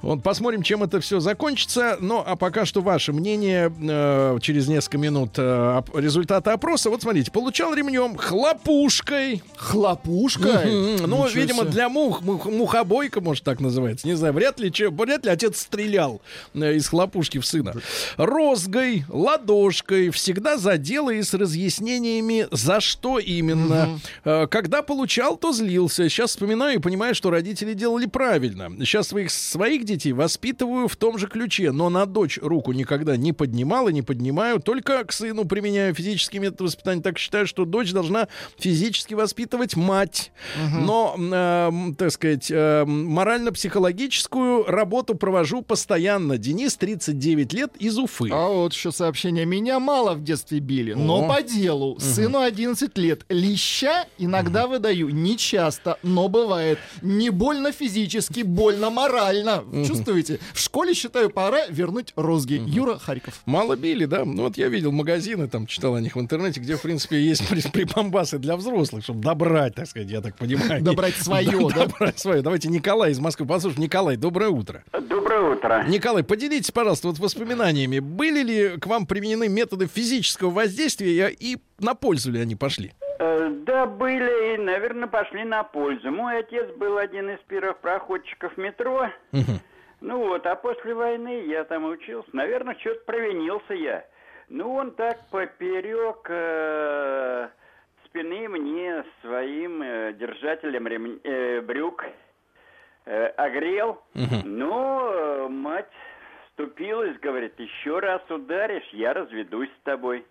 Вот 0.00 0.22
посмотрим, 0.22 0.62
чем 0.62 0.84
это 0.84 1.00
все 1.00 1.18
закончится. 1.18 1.96
Ну, 1.98 2.22
а 2.24 2.36
пока 2.36 2.64
что 2.64 2.82
ваше 2.82 3.12
мнение 3.12 3.72
э, 3.80 4.38
через 4.42 4.68
несколько 4.68 4.98
минут 4.98 5.07
э, 5.38 5.78
оп- 5.78 5.96
результаты 5.96 6.50
опроса. 6.50 6.90
Вот 6.90 7.02
смотрите, 7.02 7.30
получал 7.30 7.74
ремнем 7.74 8.16
хлопушкой. 8.16 9.42
Хлопушкой? 9.56 10.98
Ну, 11.06 11.26
видимо, 11.28 11.64
для 11.64 11.88
мух, 11.88 12.22
мух- 12.22 12.46
мухобойка, 12.46 13.20
может, 13.20 13.44
так 13.44 13.60
называется. 13.60 14.06
Не 14.06 14.14
знаю, 14.14 14.32
вряд 14.34 14.60
ли, 14.60 14.72
вряд 14.90 15.24
ли 15.24 15.30
отец 15.30 15.60
стрелял 15.60 16.20
э, 16.54 16.74
из 16.74 16.88
хлопушки 16.88 17.38
в 17.38 17.46
сына. 17.46 17.74
Розгой, 18.16 19.04
ладошкой, 19.08 20.10
всегда 20.10 20.56
за 20.58 20.76
дело 20.78 21.10
и 21.10 21.22
с 21.22 21.34
разъяснениями, 21.34 22.46
за 22.50 22.80
что 22.80 23.18
именно. 23.18 23.98
Э, 24.24 24.46
Когда 24.48 24.82
получал, 24.82 25.36
то 25.36 25.52
злился. 25.52 26.08
Сейчас 26.08 26.30
вспоминаю 26.30 26.78
и 26.78 26.82
понимаю, 26.82 27.14
что 27.14 27.30
родители 27.30 27.74
делали 27.74 28.06
правильно. 28.06 28.70
Сейчас 28.84 29.08
своих, 29.08 29.30
своих 29.30 29.84
детей 29.84 30.12
воспитываю 30.12 30.88
в 30.88 30.96
том 30.96 31.18
же 31.18 31.26
ключе, 31.28 31.72
но 31.72 31.88
на 31.88 32.06
дочь 32.06 32.38
руку 32.40 32.72
никогда 32.72 33.16
не 33.16 33.32
поднимал 33.32 33.88
и 33.88 33.92
не 33.92 34.02
поднимаю. 34.02 34.60
Только 34.60 34.97
к 35.04 35.12
сыну 35.12 35.44
применяю 35.44 35.94
физический 35.94 36.38
метод 36.38 36.62
воспитания. 36.62 37.02
Так 37.02 37.18
считаю, 37.18 37.46
что 37.46 37.64
дочь 37.64 37.92
должна 37.92 38.28
физически 38.58 39.14
воспитывать 39.14 39.76
мать. 39.76 40.32
Но, 40.72 41.16
э, 41.18 41.70
так 41.96 42.10
сказать, 42.12 42.50
э, 42.50 42.84
морально-психологическую 42.84 44.64
работу 44.64 45.14
провожу 45.14 45.62
постоянно. 45.62 46.38
Денис, 46.38 46.76
39 46.76 47.52
лет, 47.52 47.72
из 47.78 47.98
Уфы. 47.98 48.28
А 48.32 48.48
вот 48.48 48.72
еще 48.72 48.92
сообщение. 48.92 49.44
Меня 49.44 49.78
мало 49.78 50.14
в 50.14 50.22
детстве 50.22 50.60
били, 50.60 50.94
но 50.94 51.24
О. 51.24 51.28
по 51.28 51.42
делу. 51.42 51.98
Сыну 52.00 52.40
11 52.40 52.96
лет. 52.98 53.24
Леща 53.28 54.06
иногда 54.18 54.66
выдаю. 54.66 55.08
Не 55.10 55.36
часто, 55.36 55.98
но 56.02 56.28
бывает. 56.28 56.78
Не 57.02 57.30
больно 57.30 57.72
физически, 57.72 58.42
больно 58.42 58.90
морально. 58.90 59.64
Чувствуете? 59.86 60.40
В 60.52 60.58
школе, 60.60 60.94
считаю, 60.94 61.30
пора 61.30 61.66
вернуть 61.68 62.12
розги. 62.16 62.62
Юра 62.66 62.98
Харьков. 62.98 63.42
Мало 63.46 63.76
били, 63.76 64.04
да? 64.04 64.24
Ну 64.24 64.44
вот 64.44 64.56
я 64.56 64.68
видел 64.68 64.87
магазины, 64.92 65.48
там 65.48 65.66
читал 65.66 65.94
о 65.94 66.00
них 66.00 66.16
в 66.16 66.20
интернете, 66.20 66.60
где, 66.60 66.76
в 66.76 66.82
принципе, 66.82 67.16
есть 67.20 67.48
при- 67.48 67.60
прибамбасы 67.70 68.38
для 68.38 68.56
взрослых, 68.56 69.02
чтобы 69.04 69.20
добрать, 69.20 69.74
так 69.74 69.86
сказать, 69.86 70.08
я 70.10 70.20
так 70.20 70.36
понимаю. 70.36 70.82
Добрать 70.82 71.14
свое, 71.14 71.50
да? 71.74 71.86
Добрать 71.86 72.18
свое. 72.18 72.42
Давайте 72.42 72.68
Николай 72.68 73.10
из 73.12 73.18
Москвы. 73.20 73.46
Послушай, 73.46 73.80
Николай, 73.80 74.16
доброе 74.16 74.48
утро. 74.50 74.84
Доброе 74.92 75.54
утро. 75.54 75.84
Николай, 75.88 76.22
поделитесь, 76.24 76.70
пожалуйста, 76.70 77.08
вот 77.08 77.18
воспоминаниями. 77.18 77.98
Были 77.98 78.42
ли 78.42 78.68
к 78.78 78.86
вам 78.86 79.06
применены 79.06 79.48
методы 79.48 79.86
физического 79.86 80.50
воздействия 80.50 81.28
и 81.28 81.58
на 81.78 81.94
пользу 81.94 82.30
ли 82.32 82.40
они 82.40 82.56
пошли? 82.56 82.92
Э, 83.20 83.50
Да, 83.66 83.86
были 83.86 84.54
и, 84.54 84.58
наверное, 84.58 85.08
пошли 85.08 85.44
на 85.44 85.62
пользу. 85.64 86.10
Мой 86.10 86.38
отец 86.40 86.66
был 86.78 86.96
один 86.98 87.30
из 87.30 87.38
первых 87.48 87.78
проходчиков 87.78 88.56
метро. 88.56 89.08
Ну 90.00 90.18
вот, 90.28 90.46
а 90.46 90.54
после 90.54 90.94
войны 90.94 91.44
я 91.48 91.64
там 91.64 91.84
учился. 91.84 92.28
Наверное, 92.32 92.76
что-то 92.80 93.00
провинился 93.04 93.74
я. 93.74 94.04
Ну, 94.48 94.74
он 94.74 94.92
так 94.92 95.18
поперек 95.30 96.26
э, 96.28 97.48
спины 98.06 98.48
мне 98.48 99.04
своим 99.20 99.82
э, 99.82 100.14
держателем 100.14 100.86
ремня- 100.86 101.20
э, 101.22 101.60
брюк 101.60 102.04
э, 103.04 103.26
огрел. 103.36 104.02
Но 104.44 105.10
э, 105.12 105.48
мать 105.48 105.90
вступилась, 106.46 107.18
говорит, 107.20 107.58
еще 107.58 107.98
раз 107.98 108.22
ударишь, 108.30 108.88
я 108.92 109.12
разведусь 109.12 109.70
с 109.80 109.82
тобой. 109.84 110.24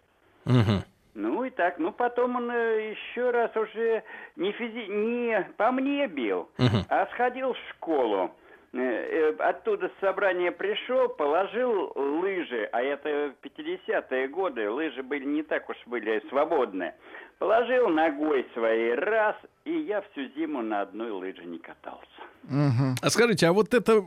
Ну 1.13 1.43
и 1.45 1.49
так, 1.49 1.79
ну 1.79 1.91
потом 1.91 2.35
он 2.35 2.51
э, 2.51 2.91
еще 2.91 3.31
раз 3.31 3.55
уже 3.55 4.03
не, 4.35 4.51
физи... 4.51 4.87
не 4.87 5.47
по 5.57 5.71
мне 5.71 6.07
бил, 6.07 6.49
а 6.89 7.07
сходил 7.07 7.53
в 7.53 7.57
школу. 7.69 8.31
Э, 8.77 8.81
э, 8.81 9.35
Оттуда 9.39 9.89
с 9.89 9.99
собрания 9.99 10.51
пришел, 10.51 11.09
положил 11.09 11.91
лыжи, 11.95 12.69
а 12.71 12.81
это 12.81 13.33
50-е 13.41 14.27
годы, 14.27 14.69
лыжи 14.69 15.01
были 15.01 15.25
не 15.25 15.41
так 15.41 15.67
уж 15.69 15.77
были 15.87 16.21
свободны. 16.29 16.93
Положил 17.39 17.89
ногой 17.89 18.45
своей 18.53 18.93
раз, 18.93 19.35
и 19.67 19.85
я 19.87 20.01
всю 20.11 20.21
зиму 20.37 20.61
на 20.61 20.81
одной 20.81 21.11
лыже 21.11 21.43
не 21.45 21.57
катался. 21.59 22.07
А 23.01 23.09
скажите, 23.09 23.47
а 23.47 23.51
вот 23.53 23.73
это... 23.73 24.03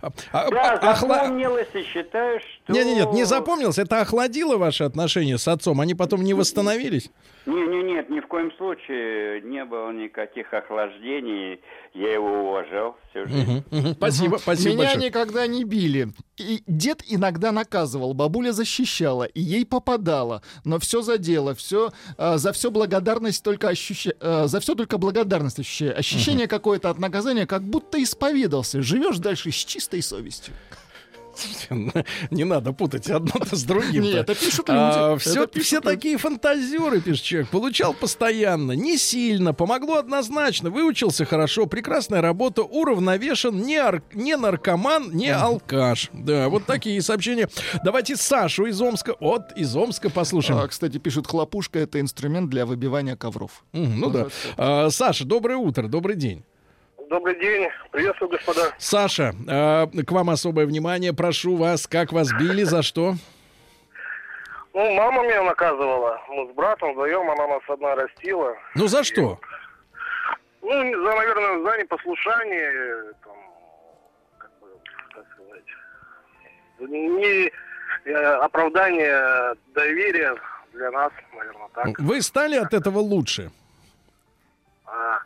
а- 0.00 0.10
а- 0.32 0.50
Да, 0.50 0.72
а- 0.80 0.94
охла- 0.94 1.08
запомнилось 1.24 1.68
и 1.74 1.82
считаю, 1.82 2.40
что... 2.40 2.72
Не, 2.72 2.84
не, 2.84 2.94
нет, 2.94 3.12
не 3.12 3.24
запомнилось. 3.24 3.78
Это 3.78 4.00
охладило 4.00 4.56
ваши 4.56 4.84
отношения 4.84 5.36
с 5.36 5.46
отцом. 5.48 5.80
Они 5.80 5.94
потом 5.94 6.22
не 6.22 6.32
восстановились. 6.32 7.10
Не, 7.44 7.66
не, 7.66 7.82
нет, 7.82 8.08
ни 8.08 8.20
в 8.20 8.26
коем 8.28 8.52
случае 8.56 9.42
не 9.42 9.64
было 9.64 9.90
никаких 9.92 10.54
охлаждений. 10.54 11.60
Я 11.92 12.14
его 12.14 12.48
уважал 12.48 12.96
всю 13.10 13.26
жизнь. 13.26 13.64
Мгм, 13.70 13.78
мгм. 13.80 13.92
Спасибо, 13.94 14.36
спасибо 14.38 14.70
Меня 14.74 14.84
большое. 14.84 15.04
никогда 15.08 15.46
не 15.46 15.64
били. 15.64 16.08
И 16.38 16.62
дед 16.66 17.02
иногда 17.06 17.52
наказывал, 17.52 18.14
бабуля 18.14 18.52
защищала, 18.52 19.24
и 19.24 19.40
ей 19.42 19.66
попадало. 19.66 20.40
Но 20.64 20.78
все 20.78 21.02
за 21.02 21.18
дело, 21.18 21.54
все, 21.54 21.90
за 22.16 22.52
все 22.52 22.70
благодарность 22.70 23.44
только 23.44 23.68
ощущаю, 23.68 24.14
за 24.46 24.60
все 24.62 24.74
только 24.74 24.96
благодарность 24.96 25.58
ощущаю. 25.58 25.98
Ощущение 25.98 26.46
какое-то 26.46 26.88
от 26.88 26.98
наказания, 26.98 27.46
как 27.46 27.62
будто 27.62 28.02
исповедался. 28.02 28.80
Живешь 28.80 29.18
дальше 29.18 29.50
с 29.50 29.54
чистой 29.54 30.02
совестью. 30.02 30.54
Не 32.30 32.44
надо 32.44 32.72
путать 32.72 33.08
одно-то 33.10 33.56
с 33.56 33.62
другим. 33.64 34.02
Нет, 34.02 34.28
это 34.28 34.34
пишут 34.34 34.68
люди. 34.68 35.18
все, 35.18 35.42
Это 35.42 35.46
пишут 35.52 35.66
все 35.66 35.76
люди. 35.76 35.86
такие 35.86 36.16
фантазеры, 36.18 37.00
пишет 37.00 37.24
человек. 37.24 37.48
Получал 37.50 37.94
постоянно, 37.94 38.72
не 38.72 38.96
сильно, 38.98 39.54
помогло 39.54 39.96
однозначно, 39.96 40.70
выучился 40.70 41.24
хорошо, 41.24 41.66
прекрасная 41.66 42.20
работа, 42.20 42.62
уравновешен, 42.62 43.56
не, 43.62 43.76
ар- 43.76 44.02
не 44.14 44.36
наркоман, 44.36 45.10
не 45.12 45.30
алкаш. 45.30 46.10
Да, 46.12 46.48
вот 46.48 46.66
такие 46.66 47.00
сообщения. 47.02 47.48
Давайте 47.84 48.16
Сашу 48.16 48.66
из 48.66 48.80
Омска. 48.80 49.12
От 49.20 49.56
из 49.56 49.74
Омска 49.76 50.10
послушаем. 50.10 50.60
А, 50.60 50.68
кстати, 50.68 50.98
пишут, 50.98 51.26
хлопушка— 51.26 51.78
это 51.80 52.00
инструмент 52.00 52.50
для 52.50 52.66
выбивания 52.66 53.16
ковров. 53.16 53.64
Мгм, 53.72 54.00
Ну 54.00 54.10
да. 54.10 54.26
А, 54.56 54.90
Саша, 54.90 55.24
доброе 55.24 55.56
утро, 55.56 55.88
добрый 55.88 56.16
день. 56.16 56.44
Добрый 57.12 57.38
день. 57.38 57.68
Приветствую, 57.90 58.30
господа. 58.30 58.72
Саша, 58.78 59.34
а, 59.46 59.86
к 59.86 60.10
вам 60.10 60.30
особое 60.30 60.64
внимание. 60.64 61.12
Прошу 61.12 61.56
вас, 61.56 61.86
как 61.86 62.10
вас 62.10 62.32
били, 62.32 62.62
за 62.62 62.80
что? 62.80 63.16
Ну, 64.72 64.94
мама 64.94 65.22
меня 65.24 65.42
наказывала. 65.42 66.18
Мы 66.30 66.50
с 66.50 66.54
братом 66.54 66.92
вдвоем, 66.92 67.30
она 67.30 67.48
нас 67.48 67.60
одна 67.68 67.96
растила. 67.96 68.56
Ну 68.74 68.86
за 68.86 69.04
что? 69.04 69.38
Ну, 70.62 70.70
за, 70.70 71.14
наверное, 71.14 71.62
за 71.62 71.82
непослушание, 71.82 73.12
там, 73.22 73.36
как 74.38 74.50
бы, 74.62 74.68
как 75.14 75.26
сказать, 75.34 76.88
не 76.88 77.52
э, 78.06 78.24
оправдание 78.36 79.54
доверия 79.74 80.34
для 80.72 80.90
нас, 80.90 81.12
наверное, 81.36 81.68
так. 81.74 81.98
Вы 81.98 82.22
стали 82.22 82.56
от 82.56 82.72
этого 82.72 83.00
лучше? 83.00 83.50
А, 84.86 85.18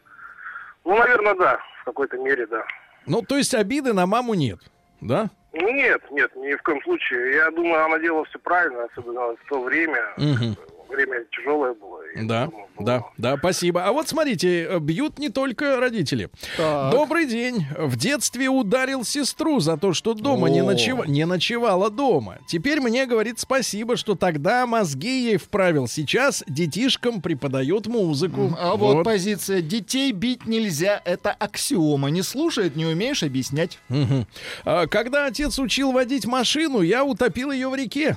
ну, 0.85 0.99
наверное, 0.99 1.35
да, 1.37 1.61
какой-то 1.87 2.19
мере, 2.19 2.47
да. 2.47 2.65
Ну, 3.07 3.23
то 3.23 3.37
есть 3.37 3.55
обиды 3.55 3.93
на 3.93 4.07
маму 4.07 4.35
нет, 4.35 4.59
да? 5.01 5.31
Нет, 5.53 6.03
нет, 6.11 6.35
ни 6.37 6.55
в 6.55 6.63
коем 6.63 6.83
случае. 6.83 7.35
Я 7.37 7.51
думаю, 7.51 7.85
она 7.85 7.99
делала 7.99 8.25
все 8.27 8.39
правильно, 8.39 8.85
особенно 8.85 9.21
в 9.21 9.49
то 9.49 9.63
время. 9.63 10.03
Мгм. 10.19 10.57
Время 10.89 11.25
тяжелое 11.33 11.75
было. 11.75 11.97
Да, 12.23 12.49
да, 12.79 13.05
да, 13.19 13.37
спасибо. 13.37 13.85
А 13.85 13.93
вот 13.93 14.09
смотрите, 14.09 14.65
э, 14.65 14.79
бьют 14.79 15.19
не 15.19 15.29
только 15.29 15.79
родители. 15.79 16.31
Так. 16.57 16.91
Добрый 16.93 17.27
день. 17.27 17.67
В 17.77 17.97
детстве 17.97 18.49
ударил 18.49 19.05
сестру 19.05 19.61
за 19.61 19.77
то, 19.77 19.93
что 19.93 20.15
дома 20.15 20.49
не, 20.49 20.61
О. 20.61 20.65
ночева- 20.65 21.07
не 21.07 21.27
ночевала 21.27 21.91
дома. 21.91 22.39
Теперь 22.49 22.81
мне 22.81 23.05
говорит 23.05 23.39
спасибо, 23.39 23.97
что 23.97 24.15
тогда 24.15 24.67
мозги 24.67 25.25
ей 25.27 25.37
вправил. 25.37 25.89
Сейчас 25.89 26.43
детишкам 26.47 27.21
преподает 27.21 27.87
музыку. 27.87 28.57
А 28.59 28.77
вот, 28.77 29.05
позиция 29.05 29.61
«детей 29.61 30.13
бить 30.13 30.47
нельзя»— 30.47 31.03
это 31.05 31.33
аксиома. 31.33 32.09
Не 32.09 32.23
слушает, 32.23 32.77
не 32.77 32.87
умеешь 32.87 33.23
объяснять. 33.23 33.79
Мгм. 33.89 34.27
А, 34.65 34.87
Когда 34.87 35.27
отец 35.27 35.59
учил 35.59 35.93
водить 35.93 36.25
машину, 36.25 36.81
я 36.81 37.05
утопил 37.05 37.51
ее 37.51 37.69
в 37.69 37.75
реке. 37.75 38.17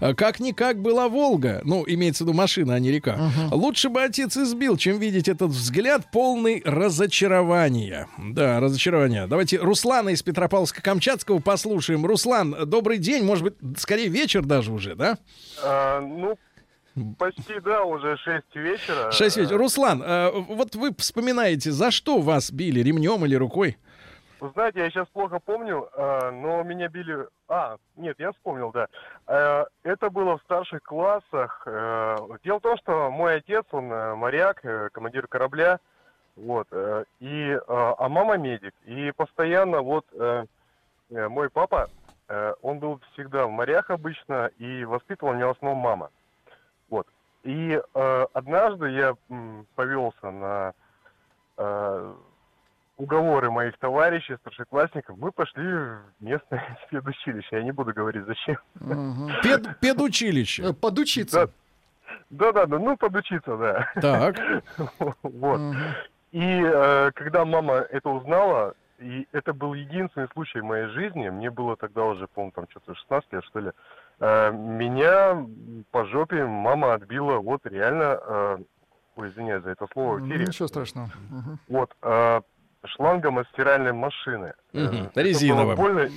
А, 0.00 0.14
Как-никак 0.14 0.80
была 0.80 1.08
Волга. 1.08 1.60
Ну, 1.64 1.84
имеется 1.86 2.24
в 2.24 2.28
виду 2.28 2.36
машина, 2.36 2.74
а 2.74 2.78
не 2.78 2.90
река. 2.90 3.30
Лучше 3.50 3.88
бы 3.88 4.02
отец 4.02 4.36
избил, 4.36 4.76
чем 4.76 4.98
видеть 4.98 5.28
этот 5.28 5.50
взгляд 5.50 6.10
полный 6.12 6.62
разочарования. 6.64 8.08
Да, 8.18 8.60
разочарования. 8.60 9.26
Давайте 9.26 9.58
Руслана 9.58 10.10
из 10.10 10.22
Петропавловска-Камчатского 10.22 11.40
послушаем. 11.40 12.04
Руслан, 12.06 12.56
добрый 12.66 12.98
день. 12.98 13.24
Может 13.24 13.44
быть, 13.44 13.54
скорее 13.78 14.08
вечер 14.08 14.42
даже 14.44 14.72
уже, 14.72 14.94
да? 14.94 15.18
А, 15.62 16.00
ну, 16.00 16.38
почти, 17.18 17.60
да, 17.64 17.82
уже 17.84 18.16
6 18.18 18.44
вечера. 18.54 19.10
Шесть 19.12 19.36
вечера. 19.36 19.58
Руслан, 19.58 20.02
э, 20.04 20.30
вот 20.48 20.74
вы 20.74 20.94
вспоминаете, 20.98 21.70
за 21.70 21.90
что 21.90 22.18
вас 22.20 22.50
били? 22.50 22.80
Ремнем 22.80 23.24
или 23.24 23.34
рукой? 23.34 23.76
Вы 24.42 24.50
знаете, 24.54 24.80
я 24.80 24.90
сейчас 24.90 25.06
плохо 25.06 25.38
помню, 25.38 25.88
а, 25.92 26.32
но 26.32 26.64
меня 26.64 26.88
били... 26.88 27.28
А, 27.46 27.76
нет, 27.94 28.18
я 28.18 28.32
вспомнил, 28.32 28.72
да. 28.72 28.88
А, 29.28 29.66
Это 29.84 30.10
было 30.10 30.36
в 30.36 30.42
старших 30.42 30.82
классах. 30.82 31.62
Э, 31.64 32.16
Дело 32.42 32.58
в 32.58 32.62
том, 32.62 32.76
что 32.78 33.08
мой 33.12 33.36
отец, 33.36 33.64
он 33.70 33.92
э, 33.92 34.16
моряк, 34.16 34.64
э, 34.64 34.88
командир 34.90 35.28
корабля, 35.28 35.78
вот, 36.34 36.66
э, 36.72 37.04
и, 37.20 37.52
э, 37.52 37.60
а 37.68 38.08
мама 38.08 38.36
медик. 38.36 38.74
И 38.84 39.12
постоянно 39.12 39.80
вот 39.80 40.06
э, 40.12 40.44
э, 41.10 41.28
мой 41.28 41.48
папа, 41.48 41.88
э, 42.26 42.54
он 42.62 42.80
был 42.80 43.00
всегда 43.12 43.46
в 43.46 43.50
морях 43.52 43.90
обычно, 43.90 44.50
и 44.58 44.84
воспитывал 44.84 45.34
меня 45.34 45.46
в 45.46 45.50
основном 45.50 45.78
мама. 45.78 46.10
Вот. 46.90 47.06
И 47.44 47.80
э, 47.94 48.26
однажды 48.32 48.90
я 48.90 49.14
повелся 49.76 50.30
на 50.32 50.72
э, 51.58 52.14
уговоры 52.96 53.50
моих 53.50 53.76
товарищей, 53.78 54.36
старшеклассников. 54.36 55.16
Мы 55.18 55.32
пошли 55.32 55.62
в 55.64 56.00
местное 56.20 56.78
педучилище. 56.90 57.48
Я 57.56 57.62
не 57.62 57.72
буду 57.72 57.92
говорить 57.92 58.24
зачем. 58.26 58.56
Пед- 59.42 59.78
педучилище. 59.80 60.70
Э, 60.70 60.72
Подучиться. 60.72 61.50
Да, 62.30 62.52
да, 62.52 62.66
да, 62.66 62.78
ну 62.78 62.96
подучиться, 62.96 63.56
да. 63.56 63.88
Так. 64.00 64.36
Вот. 65.22 65.60
И 66.32 66.62
э, 66.64 67.10
когда 67.14 67.44
мама 67.44 67.74
это 67.74 68.08
узнала, 68.08 68.74
и 68.98 69.26
это 69.32 69.52
был 69.52 69.74
единственный 69.74 70.28
случай 70.32 70.60
в 70.60 70.64
моей 70.64 70.86
жизни, 70.88 71.28
мне 71.28 71.50
было 71.50 71.76
тогда 71.76 72.04
уже, 72.04 72.26
по-моему, 72.28 72.52
там 72.52 72.66
что-то 72.70 72.94
16 72.94 73.32
лет, 73.32 73.44
что 73.44 73.60
ли, 73.60 73.70
э, 74.20 74.52
меня 74.52 75.46
по 75.90 76.04
жопе 76.06 76.44
мама 76.46 76.94
отбила 76.94 77.38
вот 77.38 77.66
реально, 77.66 78.18
э, 78.24 78.58
ой, 79.16 79.28
извиняюсь 79.28 79.62
за 79.64 79.70
это 79.70 79.86
слово 79.92 80.18
в 80.18 80.26
эфире. 80.28 80.46
Ничего 80.46 80.68
страшного. 80.68 81.10
Вот, 81.68 81.94
э, 82.02 82.40
шлангом 82.86 83.38
от 83.38 83.48
стиральной 83.48 83.92
машины. 83.92 84.52
Это 84.72 85.20
резиновым. 85.22 85.76
Больно, 85.76 86.08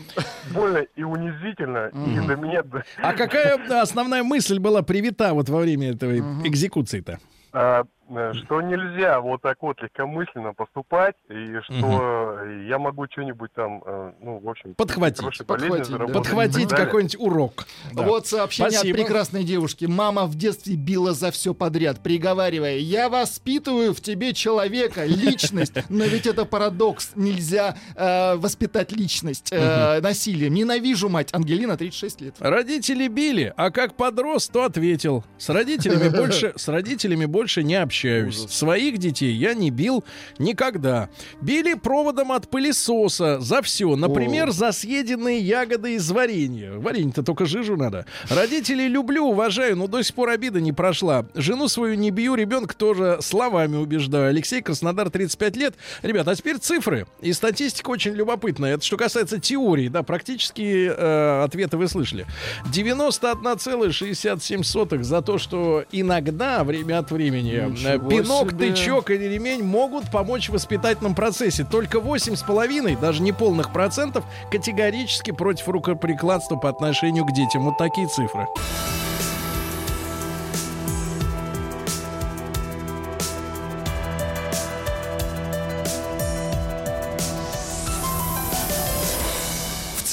больно 0.54 0.78
и 0.96 1.04
унизительно, 1.04 1.88
и 1.94 1.96
Мгм. 1.98 2.28
до 2.28 2.36
меня... 2.36 2.64
А 3.02 3.14
какая 3.14 3.58
основная 3.82 4.24
мысль 4.24 4.60
была 4.60 4.82
привита 4.82 5.34
вот 5.34 5.50
во 5.50 5.60
время 5.60 5.92
этой 5.92 6.20
экзекуции-то? 6.20 7.20
А, 7.54 7.84
что 8.08 8.62
нельзя 8.62 9.20
вот 9.20 9.42
так 9.42 9.58
вот 9.62 9.82
легкомысленно 9.82 10.54
поступать, 10.54 11.16
и 11.30 11.60
что 11.64 12.40
э, 12.42 12.66
я 12.70 12.78
могу 12.78 13.06
что-нибудь 13.12 13.52
там, 13.54 13.82
э, 13.86 14.12
ну, 14.22 14.40
в 14.40 14.50
общем... 14.50 14.76
Подхватить. 14.76 15.46
Подхватить, 15.46 15.98
да. 15.98 16.06
Подхватить 16.08 16.70
какой-нибудь 16.70 17.18
урок. 17.20 17.66
Да. 17.94 18.04
Вот 18.04 18.28
сообщение 18.28 18.72
Спасибо. 18.72 18.98
от 18.98 19.06
прекрасной 19.06 19.44
девушки. 19.44 19.86
Мама 19.86 20.26
в 20.26 20.36
детстве 20.36 20.76
била 20.76 21.14
за 21.14 21.32
все 21.32 21.54
подряд, 21.54 22.02
приговаривая, 22.02 22.78
я 22.78 23.10
воспитываю 23.10 23.94
в 23.94 24.02
тебе 24.02 24.34
человека, 24.34 25.06
личность. 25.06 25.74
Но 25.90 26.06
ведь 26.06 26.28
это 26.28 26.46
парадокс. 26.46 27.14
Нельзя 27.16 27.76
э, 27.96 28.36
воспитать 28.36 28.92
личность 28.92 29.50
э, 29.52 30.00
насилием. 30.02 30.54
Ненавижу 30.54 31.10
мать. 31.10 31.30
Ангелина, 31.34 31.78
36 31.78 32.22
лет. 32.22 32.36
Родители 32.40 33.08
били, 33.08 33.54
а 33.58 33.72
как 33.72 33.96
подрос, 33.96 34.48
то 34.48 34.64
ответил. 34.64 35.24
С 35.38 35.50
родителями 35.50 36.10
больше, 36.16 36.54
с 36.56 36.68
родителями 36.68 37.26
больше 37.26 37.64
не 37.64 37.76
общаюсь. 37.96 38.46
Своих 38.50 38.98
детей 38.98 39.32
я 39.34 39.54
не 39.54 39.70
бил 39.70 40.04
никогда. 40.38 41.08
Били 41.42 41.76
проводом 41.76 42.32
от 42.32 42.50
пылесоса 42.50 43.40
за 43.40 43.62
все. 43.62 43.96
Например, 43.96 44.52
за 44.52 44.74
съеденные 44.74 45.40
ягоды 45.40 45.96
из 45.96 46.12
варенья. 46.12 46.74
Варенье-то 46.74 47.24
только 47.24 47.46
жижу 47.46 47.78
надо. 47.78 48.06
Родителей 48.30 48.88
люблю, 48.88 49.26
уважаю, 49.26 49.76
но 49.78 49.88
до 49.88 50.04
сих 50.04 50.14
пор 50.16 50.30
обида 50.30 50.62
не 50.62 50.74
прошла. 50.74 51.26
Жену 51.36 51.68
свою 51.68 51.96
не 51.96 52.10
бью, 52.12 52.36
ребенка 52.36 52.76
тоже 52.76 53.18
словами 53.22 53.78
убеждаю. 53.78 54.30
Алексей 54.30 54.62
Краснодар, 54.62 55.10
35 55.10 55.56
лет. 55.56 55.74
Ребята, 56.02 56.32
а 56.32 56.36
теперь 56.36 56.58
цифры. 56.58 57.08
И 57.22 57.32
статистика 57.34 57.90
очень 57.90 58.14
любопытная. 58.14 58.76
Это 58.76 58.86
что 58.86 58.98
касается 58.98 59.40
теории, 59.40 59.88
да, 59.88 60.04
практически 60.04 60.90
э, 60.90 61.44
ответы 61.44 61.78
вы 61.78 61.88
слышали. 61.88 62.26
91,67 62.72 65.04
за 65.04 65.22
то, 65.22 65.38
что 65.38 65.86
иногда, 65.92 66.64
время 66.64 66.98
от 67.00 67.12
времени, 67.12 67.76
пинок, 67.94 68.52
себе. 68.52 68.74
тычок 68.74 69.12
или 69.12 69.26
ремень 69.26 69.64
могут 69.64 70.10
помочь 70.10 70.50
в 70.50 70.54
воспитательном 70.54 71.16
процессе. 71.16 71.64
Только 71.64 72.00
8,5, 72.00 73.00
даже 73.00 73.22
не 73.22 73.32
полных 73.32 73.72
процентов, 73.72 74.24
категорически 74.52 75.32
против 75.32 75.68
рукоприкладства 75.68 76.56
по 76.56 76.70
отношению 76.70 77.26
к 77.26 77.34
детям. 77.34 77.64
Вот 77.64 77.78
такие 77.78 78.08
цифры. 78.08 78.48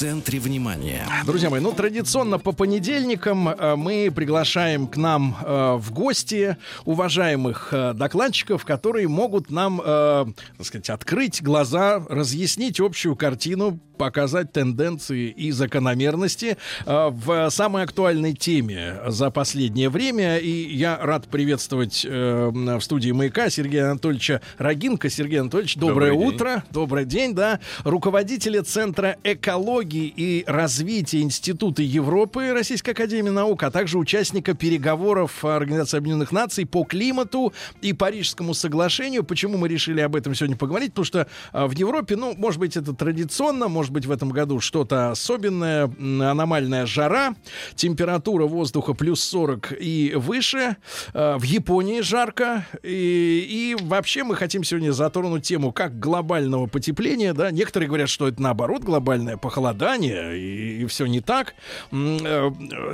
Центре 0.03 0.41
внимания. 0.41 1.07
Друзья 1.25 1.49
мои, 1.49 1.61
ну 1.61 1.71
традиционно 1.71 2.41
по 2.41 2.51
понедельникам 2.51 3.49
э, 3.49 3.77
мы 3.77 4.11
приглашаем 4.13 4.89
к 4.89 4.97
нам 4.97 5.37
э, 5.41 5.77
в 5.77 5.93
гости 5.93 6.57
уважаемых 6.85 7.69
э, 7.71 7.93
докладчиков, 7.95 8.65
которые 8.65 9.07
могут 9.07 9.53
нам, 9.53 9.81
э, 9.81 10.27
так 10.57 10.67
сказать, 10.67 10.91
открыть 10.91 11.41
глаза, 11.41 12.05
разъяснить 12.09 12.81
общую 12.81 13.15
картину, 13.15 13.79
показать 14.03 14.51
тенденции 14.51 15.29
и 15.29 15.53
закономерности 15.53 16.57
э, 16.87 17.11
в 17.13 17.51
самой 17.51 17.85
актуальной 17.85 18.33
теме 18.33 18.97
за 19.07 19.31
последнее 19.31 19.91
время. 19.91 20.39
И 20.39 20.75
я 20.75 20.99
рад 21.01 21.29
приветствовать 21.29 22.05
э, 22.05 22.51
в 22.53 22.81
студии 22.81 23.13
«Маяка» 23.13 23.49
Сергея 23.49 23.93
Анатольевича 23.93 24.41
Рогинка. 24.59 25.09
Сергей 25.09 25.41
Анатольевич, 25.41 25.77
доброе 25.77 26.11
Добрый 26.11 26.19
день. 26.19 26.35
утро. 26.35 26.65
Добрый 26.73 27.05
день, 27.05 27.33
да. 27.33 27.61
Руководителя 27.85 28.65
Центра 28.65 29.19
экологии 29.23 30.13
и 30.17 30.43
развития 30.49 31.21
Института 31.21 31.83
Европы 31.83 32.51
Российской 32.53 32.91
Академии 32.91 33.31
Наук, 33.31 33.63
а 33.63 33.71
также 33.71 33.99
участника 33.99 34.55
переговоров 34.55 35.45
Организации 35.45 35.99
Объединенных 35.99 36.33
Наций 36.33 36.67
по 36.67 36.83
климату 36.83 37.53
и 37.83 37.93
Парижскому 37.93 38.53
соглашению. 38.55 39.23
Почему 39.23 39.59
мы 39.59 39.69
решили 39.69 40.01
об 40.01 40.17
этом 40.17 40.35
сегодня 40.35 40.57
поговорить? 40.57 40.91
Потому 40.91 41.05
что 41.05 41.29
а, 41.53 41.69
в 41.69 41.73
Европе, 41.73 42.17
ну, 42.17 42.35
может 42.37 42.59
быть, 42.59 42.77
это 42.77 42.93
традиционно, 42.93 43.69
может 43.69 43.92
быть, 43.93 44.07
в 44.07 44.11
этом 44.11 44.31
году 44.31 44.61
что-то 44.61 45.11
особенное, 45.11 45.85
аномальная 45.85 46.87
жара, 46.87 47.35
температура 47.75 48.47
воздуха 48.47 48.95
плюс 48.95 49.23
40 49.25 49.73
и 49.79 50.15
выше, 50.17 50.77
А, 51.15 51.39
в 51.39 51.43
Японии 51.43 52.01
жарко, 52.01 52.67
и, 52.83 53.47
и 53.49 53.77
вообще 53.83 54.25
мы 54.25 54.37
хотим 54.37 54.65
сегодня 54.65 54.93
затронуть 54.93 55.45
тему 55.45 55.73
как 55.73 55.99
глобального 55.99 56.67
потепления, 56.67 57.35
да, 57.35 57.51
некоторые 57.51 57.89
говорят, 57.89 58.09
что 58.09 58.29
это 58.29 58.41
наоборот 58.41 58.83
глобальное 58.83 59.37
похолодание, 59.37 60.39
и, 60.39 60.85
все 60.87 61.07
не 61.07 61.21
так. 61.21 61.55
Э, 61.93 62.51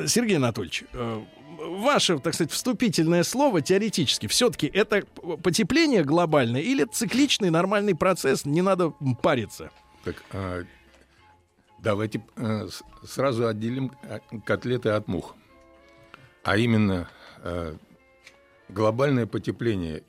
Сергей 0.07 0.37
Анатольевич, 0.37 0.85
э, 0.93 1.21
ваше, 1.59 2.19
так 2.19 2.35
сказать, 2.35 2.53
вступительное 2.53 3.23
слово 3.23 3.61
теоретически, 3.61 4.27
все-таки 4.27 4.67
это 4.67 5.03
потепление 5.43 6.05
глобальное 6.05 6.61
или 6.61 6.85
цикличный 6.85 7.51
нормальный 7.51 7.95
процесс, 7.95 8.45
не 8.45 8.63
надо 8.63 8.91
париться? 9.23 9.71
Так, 10.05 10.23
а, 10.33 10.65
давайте 11.79 12.25
с- 12.37 12.83
сразу 13.07 13.47
отделим 13.47 13.93
а, 14.03 14.21
котлеты 14.45 14.91
от 14.91 15.09
мух. 15.09 15.35
А 16.45 16.57
именно 16.57 17.09
а, 17.39 17.77
глобальное 18.69 19.27
потепление 19.27 20.03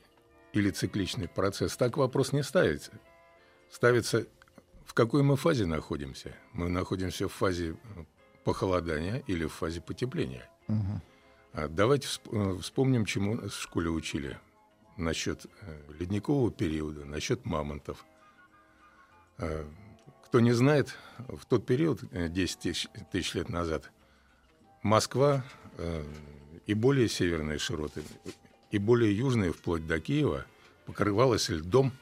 или 0.52 0.70
цикличный 0.70 1.28
процесс, 1.28 1.76
так 1.76 1.96
вопрос 1.96 2.32
не 2.32 2.42
ставится. 2.42 2.92
Ставится, 3.70 4.26
в 4.84 4.94
какой 4.94 5.22
мы 5.22 5.36
фазе 5.36 5.66
находимся. 5.66 6.34
Мы 6.52 6.68
находимся 6.68 7.28
в 7.28 7.32
фазе 7.32 7.76
похолодания 8.44 9.22
или 9.28 9.44
в 9.44 9.52
фазе 9.52 9.80
потепления. 9.80 10.48
А 11.52 11.66
Давайте 11.68 12.06
всп- 12.06 12.56
э, 12.56 12.58
вспомним, 12.60 13.04
чему 13.04 13.34
нас 13.34 13.52
в 13.52 13.60
школе 13.60 13.90
учили. 13.90 14.38
Насчет 14.96 15.46
э, 15.62 15.80
ледникового 15.98 16.50
периода, 16.50 17.04
насчет 17.04 17.44
мамонтов. 17.44 18.04
Э, 20.30 20.32
Кто 20.32 20.40
не 20.40 20.52
знает, 20.52 20.94
в 21.28 21.44
тот 21.44 21.66
период, 21.66 22.00
э, 22.12 22.28
10 22.28 22.58
тысяч, 22.60 22.88
тысяч 23.10 23.34
лет 23.34 23.48
назад, 23.48 23.90
Москва 24.82 25.44
э, 25.76 26.04
и 26.66 26.74
более 26.74 27.08
северные 27.08 27.58
широты, 27.58 28.02
и 28.70 28.78
более 28.78 29.16
южные, 29.16 29.52
вплоть 29.52 29.86
до 29.86 30.00
Киева, 30.00 30.46
покрывалась 30.86 31.48
льдом 31.48 31.92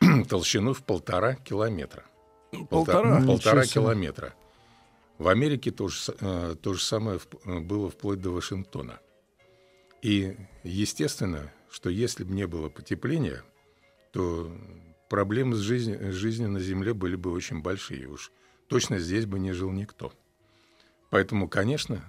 толщиной 0.28 0.74
в 0.74 0.82
полтора 0.82 1.36
километра. 1.36 2.04
Полтора? 2.70 3.20
Полтора 3.26 3.64
себе. 3.64 3.74
километра. 3.74 4.34
В 5.18 5.28
Америке 5.28 5.70
то 5.70 5.88
же, 5.88 6.12
э, 6.20 6.56
то 6.60 6.74
же 6.74 6.82
самое 6.82 7.18
э, 7.44 7.60
было 7.60 7.88
вплоть 7.88 8.20
до 8.20 8.30
Вашингтона. 8.30 9.00
И 10.02 10.36
естественно, 10.64 11.50
что 11.70 11.88
если 11.88 12.24
бы 12.24 12.34
не 12.34 12.46
было 12.46 12.68
потепления, 12.68 13.42
то 14.12 14.54
проблемы 15.14 15.54
с 15.54 15.60
жизнью, 15.60 16.12
жизнью 16.12 16.48
на 16.50 16.58
Земле 16.58 16.92
были 16.92 17.14
бы 17.14 17.30
очень 17.30 17.62
большие. 17.62 18.08
Уж 18.08 18.32
точно 18.66 18.98
здесь 18.98 19.26
бы 19.26 19.38
не 19.38 19.52
жил 19.52 19.70
никто. 19.70 20.12
Поэтому, 21.10 21.48
конечно, 21.48 22.02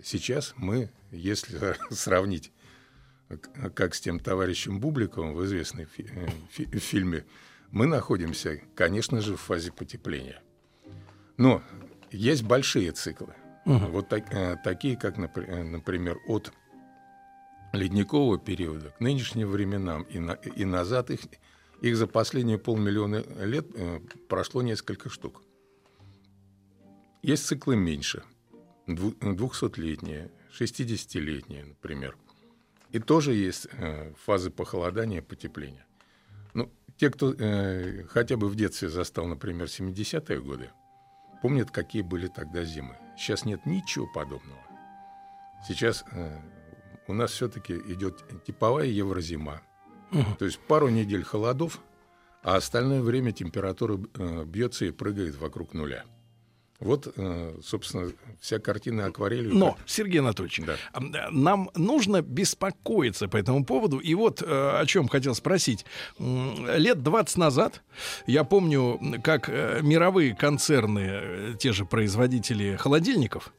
сейчас 0.00 0.54
мы, 0.56 0.88
если 1.10 1.74
сравнить, 1.90 2.52
как 3.74 3.96
с 3.96 4.00
тем 4.00 4.20
товарищем 4.20 4.78
Бубликовым 4.78 5.34
в 5.34 5.44
известной 5.44 5.86
фи- 5.86 6.06
э, 6.08 6.28
фи- 6.52 6.78
фильме, 6.78 7.24
мы 7.72 7.86
находимся, 7.86 8.60
конечно 8.76 9.20
же, 9.20 9.34
в 9.36 9.40
фазе 9.40 9.72
потепления. 9.72 10.40
Но 11.38 11.64
есть 12.12 12.44
большие 12.44 12.92
циклы. 12.92 13.34
Мгм. 13.64 13.86
Вот 13.90 14.08
так- 14.08 14.32
э, 14.32 14.56
такие, 14.62 14.96
как, 14.96 15.18
э, 15.18 15.62
например, 15.64 16.18
от 16.28 16.52
ледникового 17.72 18.38
периода 18.38 18.90
к 18.90 19.00
нынешним 19.00 19.48
временам 19.48 20.02
и, 20.04 20.20
на- 20.20 20.34
и 20.34 20.64
назад 20.64 21.10
их, 21.10 21.22
их 21.82 21.96
за 21.96 22.06
последние 22.06 22.58
полмиллиона 22.58 23.24
лет 23.44 23.66
э, 23.74 24.00
прошло 24.28 24.62
несколько 24.62 25.10
штук. 25.10 25.42
Есть 27.22 27.46
циклы 27.46 27.76
меньше, 27.76 28.22
дву- 28.86 29.18
200-летние, 29.18 30.30
60-летние, 30.58 31.64
например. 31.64 32.16
И 32.92 33.00
тоже 33.00 33.34
есть 33.34 33.66
э, 33.72 34.12
фазы 34.24 34.50
похолодания 34.50 35.22
потепления. 35.22 35.84
Ну, 36.54 36.70
те, 36.96 37.10
кто 37.10 37.32
э, 37.32 38.04
хотя 38.04 38.36
бы 38.36 38.48
в 38.48 38.54
детстве 38.54 38.88
застал, 38.88 39.26
например, 39.26 39.66
70-е 39.66 40.40
годы, 40.40 40.70
помнят, 41.42 41.72
какие 41.72 42.02
были 42.02 42.28
тогда 42.28 42.62
зимы. 42.62 42.96
Сейчас 43.16 43.44
нет 43.44 43.66
ничего 43.66 44.06
подобного. 44.14 44.62
Сейчас 45.66 46.04
э, 46.12 46.38
у 47.08 47.12
нас 47.12 47.32
все-таки 47.32 47.74
идет 47.74 48.22
типовая 48.46 48.86
еврозима. 48.86 49.62
Мгм. 50.12 50.36
То 50.38 50.44
есть 50.44 50.58
пару 50.60 50.88
недель 50.88 51.24
холодов, 51.24 51.80
а 52.42 52.56
остальное 52.56 53.02
время 53.02 53.32
температура 53.32 53.98
э, 54.14 54.44
бьется 54.44 54.84
и 54.84 54.90
прыгает 54.90 55.36
вокруг 55.36 55.74
нуля. 55.74 56.04
Вот, 56.80 57.12
э, 57.14 57.60
собственно, 57.62 58.10
вся 58.40 58.58
картина 58.58 59.06
акварелью. 59.06 59.54
Но, 59.54 59.78
Сергей 59.86 60.18
Анатольевич, 60.18 60.62
Да. 60.66 60.74
а, 60.92 61.00
нам 61.30 61.70
нужно 61.76 62.22
беспокоиться 62.22 63.28
по 63.28 63.36
этому 63.36 63.64
поводу. 63.64 63.98
И 64.00 64.14
вот 64.16 64.42
э, 64.42 64.46
о 64.80 64.84
чем 64.86 65.06
хотел 65.06 65.36
спросить. 65.36 65.86
Лет 66.18 67.00
20 67.04 67.36
назад, 67.36 67.82
я 68.26 68.42
помню, 68.42 68.98
как 69.22 69.48
э, 69.48 69.78
мировые 69.82 70.34
концерны, 70.34 71.04
э, 71.04 71.54
те 71.56 71.72
же 71.72 71.84
производители 71.84 72.74
холодильников, 72.74 73.52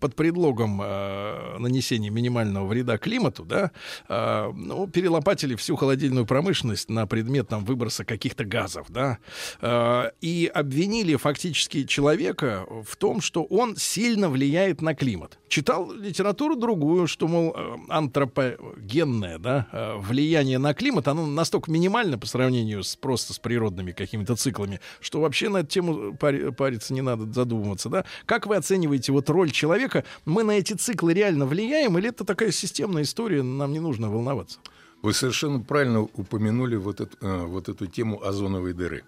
под 0.00 0.14
предлогом 0.14 0.80
э, 0.82 1.58
нанесения 1.58 2.10
минимального 2.10 2.66
вреда 2.66 2.98
климату, 2.98 3.44
да, 3.44 3.70
э, 4.08 4.52
ну, 4.54 4.86
перелопатили 4.86 5.54
всю 5.54 5.76
холодильную 5.76 6.26
промышленность 6.26 6.88
на 6.88 7.06
предмет 7.06 7.48
там, 7.48 7.64
выброса 7.64 8.04
каких-то 8.04 8.44
газов, 8.44 8.86
да, 8.88 9.18
э, 9.60 10.10
и 10.20 10.50
обвинили 10.52 11.16
фактически 11.16 11.84
человека 11.84 12.66
в 12.84 12.96
том, 12.96 13.20
что 13.20 13.44
он 13.44 13.76
сильно 13.76 14.28
влияет 14.28 14.80
на 14.80 14.94
климат. 14.94 15.38
Читал 15.48 15.92
литературу 15.92 16.56
другую, 16.56 17.06
что, 17.06 17.28
мол, 17.28 17.54
э, 17.56 17.76
антропогенное, 17.88 19.38
да, 19.38 19.66
э, 19.72 19.96
влияние 19.98 20.58
на 20.58 20.74
климат, 20.74 21.08
оно 21.08 21.26
настолько 21.26 21.70
минимально 21.70 22.18
по 22.18 22.26
сравнению 22.26 22.82
с 22.82 22.96
просто 22.96 23.32
с 23.32 23.38
природными 23.38 23.92
какими-то 23.92 24.36
циклами, 24.36 24.80
что 25.00 25.20
вообще 25.20 25.48
на 25.48 25.58
эту 25.58 25.68
тему 25.68 26.14
пари- 26.14 26.52
париться 26.52 26.94
не 26.94 27.02
надо 27.02 27.30
задумываться, 27.32 27.88
да. 27.88 28.04
Как 28.24 28.46
вы 28.46 28.56
оцениваете 28.56 29.12
вот 29.12 29.25
роль 29.30 29.50
человека? 29.50 30.04
Мы 30.24 30.42
на 30.42 30.52
эти 30.52 30.72
циклы 30.74 31.14
реально 31.14 31.46
влияем, 31.46 31.98
или 31.98 32.08
это 32.08 32.24
такая 32.24 32.50
системная 32.50 33.02
история, 33.02 33.42
нам 33.42 33.72
не 33.72 33.80
нужно 33.80 34.10
волноваться? 34.10 34.58
Вы 35.02 35.12
совершенно 35.12 35.60
правильно 35.60 36.02
упомянули 36.02 36.76
вот 36.76 37.00
эту, 37.00 37.16
э, 37.20 37.44
вот 37.44 37.68
эту 37.68 37.86
тему 37.86 38.22
озоновой 38.22 38.72
дыры. 38.72 39.04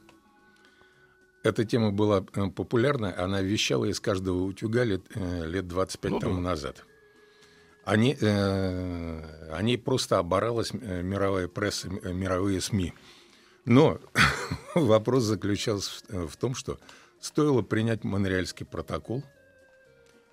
Эта 1.42 1.64
тема 1.64 1.92
была 1.92 2.24
э, 2.34 2.48
популярна, 2.48 3.14
она 3.16 3.40
вещала 3.40 3.84
из 3.84 4.00
каждого 4.00 4.42
утюга 4.44 4.84
лет, 4.84 5.02
э, 5.14 5.46
лет 5.46 5.68
25 5.68 6.10
Ну, 6.12 6.20
тому 6.20 6.40
назад. 6.40 6.84
Они, 7.84 8.16
э, 8.20 9.50
они 9.52 9.76
просто 9.76 10.18
оборалась 10.18 10.72
мировая 10.74 11.48
пресса, 11.48 11.88
мировые 11.88 12.60
СМИ. 12.60 12.92
Но 13.64 13.98
вопрос 14.74 15.22
заключался 15.22 15.90
в, 16.08 16.28
в 16.28 16.36
том, 16.36 16.54
что 16.54 16.78
стоило 17.20 17.62
принять 17.62 18.04
Монреальский 18.04 18.66
протокол, 18.66 19.22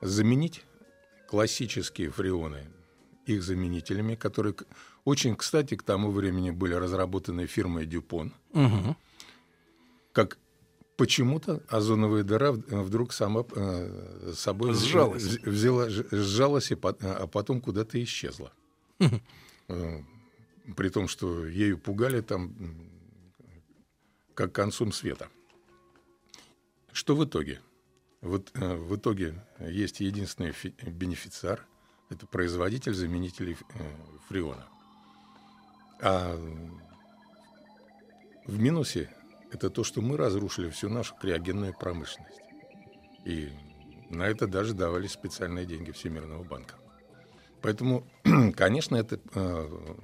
заменить 0.02 0.64
классические 1.28 2.10
фреоны 2.10 2.64
их 3.26 3.42
заменителями, 3.44 4.16
которые 4.16 4.56
очень, 5.04 5.36
кстати, 5.36 5.76
к 5.76 5.84
тому 5.84 6.12
времени 6.12 6.52
были 6.52 6.74
разработаны 6.74 7.48
фирмой 7.48 7.86
Дюпон, 7.86 8.34
Мгм. 8.54 8.96
как 10.14 10.38
почему-то 10.98 11.62
озоновая 11.68 12.24
дыра 12.24 12.52
в- 12.52 12.84
вдруг 12.84 13.14
сама 13.14 13.44
э, 13.56 14.32
собой 14.36 14.74
Сжалась. 14.74 15.24
вз- 15.24 15.50
взяла, 15.50 15.90
сжалась, 15.90 16.72
и 16.72 16.78
а 16.82 17.28
потом 17.28 17.62
куда-то 17.62 18.02
исчезла. 18.04 18.52
Э, 19.68 20.02
При 20.76 20.90
том, 20.90 21.08
что 21.08 21.46
ею 21.46 21.78
пугали 21.78 22.22
там 22.22 22.54
как 24.34 24.52
концом 24.52 24.92
света. 24.92 25.30
Что 26.92 27.16
в 27.16 27.24
итоге? 27.24 27.60
Вот, 28.26 28.52
э, 28.56 28.76
в 28.76 28.96
итоге 28.96 29.36
есть 29.60 30.00
единственный 30.00 30.52
фи- 30.52 30.74
бенефициар, 30.82 31.64
это 32.10 32.26
производитель 32.26 32.96
заменителей 32.96 33.56
э, 33.56 33.84
фреона. 34.28 34.66
А 36.02 36.36
в 38.46 38.60
минусе 38.60 39.12
это 39.52 39.70
то, 39.70 39.84
что 39.84 40.02
мы 40.02 40.18
разрушили 40.18 40.72
всю 40.72 40.90
нашу 40.90 41.14
криогенную 41.16 41.76
промышленность. 41.78 42.42
И 43.26 43.52
на 44.10 44.24
это 44.24 44.48
даже 44.48 44.74
давались 44.74 45.12
специальные 45.12 45.68
деньги 45.68 45.92
Всемирного 45.92 46.44
банка. 46.44 46.74
Поэтому, 47.62 48.08
конечно, 48.56 48.96
это, 48.96 49.20
э, 49.36 49.96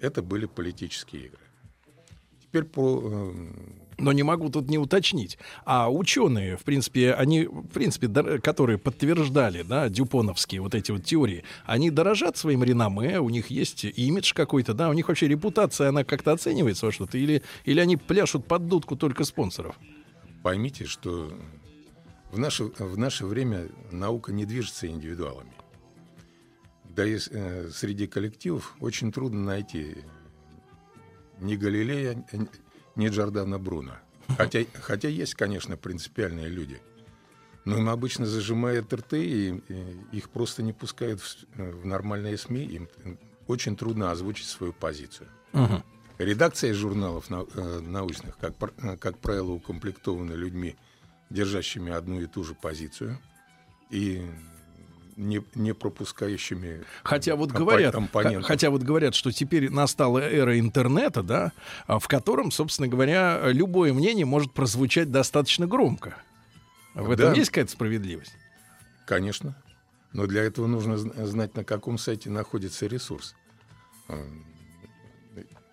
это 0.00 0.22
были 0.22 0.46
политические 0.46 1.26
игры. 1.26 1.42
Теперь 2.42 2.64
про 2.64 3.00
э, 3.00 3.32
Но 3.98 4.12
не 4.12 4.22
могу 4.22 4.48
тут 4.48 4.68
не 4.68 4.78
уточнить. 4.78 5.38
А 5.64 5.90
ученые, 5.90 6.56
в 6.56 6.62
принципе, 6.62 7.12
они, 7.12 7.44
в 7.46 7.68
принципе, 7.68 8.06
дор- 8.06 8.40
которые 8.40 8.78
подтверждали, 8.78 9.62
да, 9.62 9.88
дюпоновские 9.88 10.60
вот 10.60 10.74
эти 10.74 10.90
вот 10.90 11.04
теории, 11.04 11.44
они 11.64 11.90
дорожат 11.90 12.36
своим 12.36 12.64
реноме, 12.64 13.20
у 13.20 13.30
них 13.30 13.48
есть 13.48 13.84
имидж 13.84 14.32
какой-то, 14.34 14.74
да, 14.74 14.90
у 14.90 14.92
них 14.92 15.08
вообще 15.08 15.28
репутация, 15.28 15.88
она 15.88 16.04
как-то 16.04 16.32
оценивается 16.32 16.86
во 16.86 16.92
что-то, 16.92 17.18
или, 17.18 17.42
или 17.64 17.80
они 17.80 17.96
пляшут 17.96 18.46
под 18.46 18.68
дудку 18.68 18.96
только 18.96 19.24
спонсоров? 19.24 19.76
Поймите, 20.42 20.84
что 20.86 21.32
в 22.30 22.38
наше, 22.38 22.64
в 22.64 22.98
наше 22.98 23.26
время 23.26 23.68
наука 23.90 24.32
не 24.32 24.44
движется 24.44 24.86
индивидуалами. 24.88 25.52
Да 26.84 27.04
и 27.04 27.18
э, 27.30 27.70
среди 27.72 28.06
коллективов 28.06 28.76
очень 28.80 29.10
трудно 29.10 29.40
найти 29.40 29.96
ни 31.40 31.56
Галилея, 31.56 32.24
ни- 32.96 33.04
ни 33.04 33.08
Джордана 33.08 33.58
Бруно. 33.58 33.96
Хотя, 34.36 34.64
хотя 34.82 35.08
есть, 35.08 35.34
конечно, 35.34 35.76
принципиальные 35.76 36.48
люди. 36.48 36.80
Но 37.64 37.78
им 37.78 37.88
обычно 37.88 38.26
зажимают 38.26 38.92
рты, 38.92 39.24
и, 39.24 39.48
и 39.68 39.96
их 40.12 40.28
просто 40.30 40.62
не 40.62 40.72
пускают 40.72 41.20
в, 41.20 41.36
в 41.56 41.86
нормальные 41.86 42.36
СМИ. 42.36 42.64
Им 42.64 42.88
очень 43.46 43.76
трудно 43.76 44.10
озвучить 44.10 44.46
свою 44.46 44.72
позицию. 44.72 45.28
Мгм. 45.52 45.82
Редакция 46.18 46.74
журналов 46.74 47.30
нау- 47.30 47.48
э, 47.54 47.80
научных, 47.80 48.36
как, 48.38 48.54
э, 48.82 48.96
как 48.98 49.18
правило, 49.18 49.50
укомплектованы 49.52 50.32
людьми, 50.34 50.76
держащими 51.30 51.90
одну 51.92 52.20
и 52.20 52.26
ту 52.26 52.44
же 52.44 52.54
позицию 52.54 53.18
и 53.90 54.22
не, 55.16 55.42
не 55.54 55.72
пропускающими 55.74 56.82
Хотя 57.02 57.36
вот 57.36 57.50
говорят, 57.52 57.94
хотя 58.44 58.70
вот 58.70 58.82
говорят, 58.82 59.14
что 59.14 59.30
теперь 59.32 59.70
настала 59.70 60.18
эра 60.18 60.58
интернета, 60.58 61.22
да, 61.22 61.52
а, 61.86 61.98
в 61.98 62.08
котором, 62.08 62.50
собственно 62.50 62.88
говоря, 62.88 63.40
любое 63.50 63.92
мнение 63.92 64.26
может 64.26 64.52
прозвучать 64.52 65.10
достаточно 65.10 65.66
громко. 65.66 66.16
В 66.94 67.10
этом 67.10 67.32
Да. 67.32 67.34
есть 67.34 67.50
какая-то 67.50 67.72
справедливость? 67.72 68.34
Конечно. 69.06 69.56
Но 70.12 70.26
для 70.26 70.42
этого 70.44 70.66
нужно 70.66 70.94
зн- 70.94 71.24
знать, 71.26 71.56
на 71.56 71.64
каком 71.64 71.98
сайте 71.98 72.30
находится 72.30 72.86
ресурс. 72.86 73.34
Э, 74.08 74.22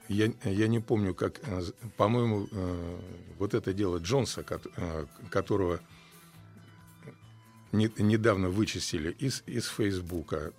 Я, 0.08 0.30
я 0.44 0.68
не 0.68 0.80
помню, 0.80 1.14
как, 1.16 1.40
э, 1.44 1.62
по-моему, 1.96 2.48
э, 2.52 3.00
вот 3.40 3.54
это 3.54 3.72
дело 3.72 3.98
Джонса, 4.00 4.44
кот- 4.44 4.68
э, 4.76 5.06
которого 5.30 5.80
не- 7.72 7.92
недавно 7.98 8.50
вычистили 8.50 9.12
из, 9.20 9.44
из 9.46 9.68
Фейсбука, 9.68 10.54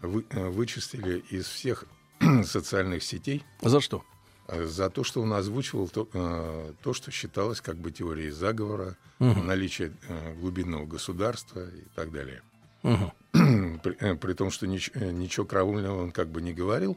вы- 0.00 0.24
э, 0.30 0.48
вычистили 0.48 1.24
из 1.30 1.46
всех 1.46 1.84
социальных 2.44 3.02
сетей. 3.02 3.44
За 3.62 3.80
что? 3.80 4.04
Э, 4.48 4.64
За 4.66 4.90
то, 4.90 5.04
что 5.04 5.22
он 5.22 5.32
озвучивал 5.32 5.88
то, 5.88 6.08
э, 6.12 6.72
то 6.82 6.92
что 6.94 7.10
считалось 7.10 7.60
как 7.60 7.76
бы 7.76 7.90
теорией 7.90 8.30
заговора, 8.30 8.96
Мгм. 9.18 9.46
наличие 9.46 9.92
э, 10.08 10.34
глубинного 10.34 10.86
государства 10.86 11.68
и 11.68 11.84
так 11.94 12.12
далее. 12.12 12.42
Мгм. 12.82 13.12
при, 13.82 13.96
э, 14.00 14.14
при 14.16 14.32
том, 14.34 14.50
что 14.50 14.66
нич- 14.66 14.90
э, 14.94 15.10
ничего 15.10 15.44
крамольного 15.46 16.02
он 16.02 16.12
как 16.12 16.28
бы 16.28 16.40
не 16.40 16.52
говорил. 16.52 16.96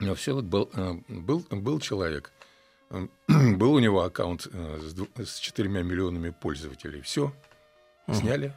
Но 0.00 0.14
все 0.14 0.32
вот 0.34 0.44
был, 0.44 0.70
э, 0.74 0.94
был, 1.08 1.44
был 1.50 1.80
человек, 1.80 2.32
э, 2.90 3.06
был 3.56 3.72
у 3.74 3.78
него 3.80 4.02
аккаунт 4.02 4.42
с, 4.52 4.94
с 5.24 5.38
четырьмя 5.38 5.82
миллионами 5.82 6.30
пользователей. 6.30 7.00
Все. 7.02 7.32
Сняли. 8.14 8.52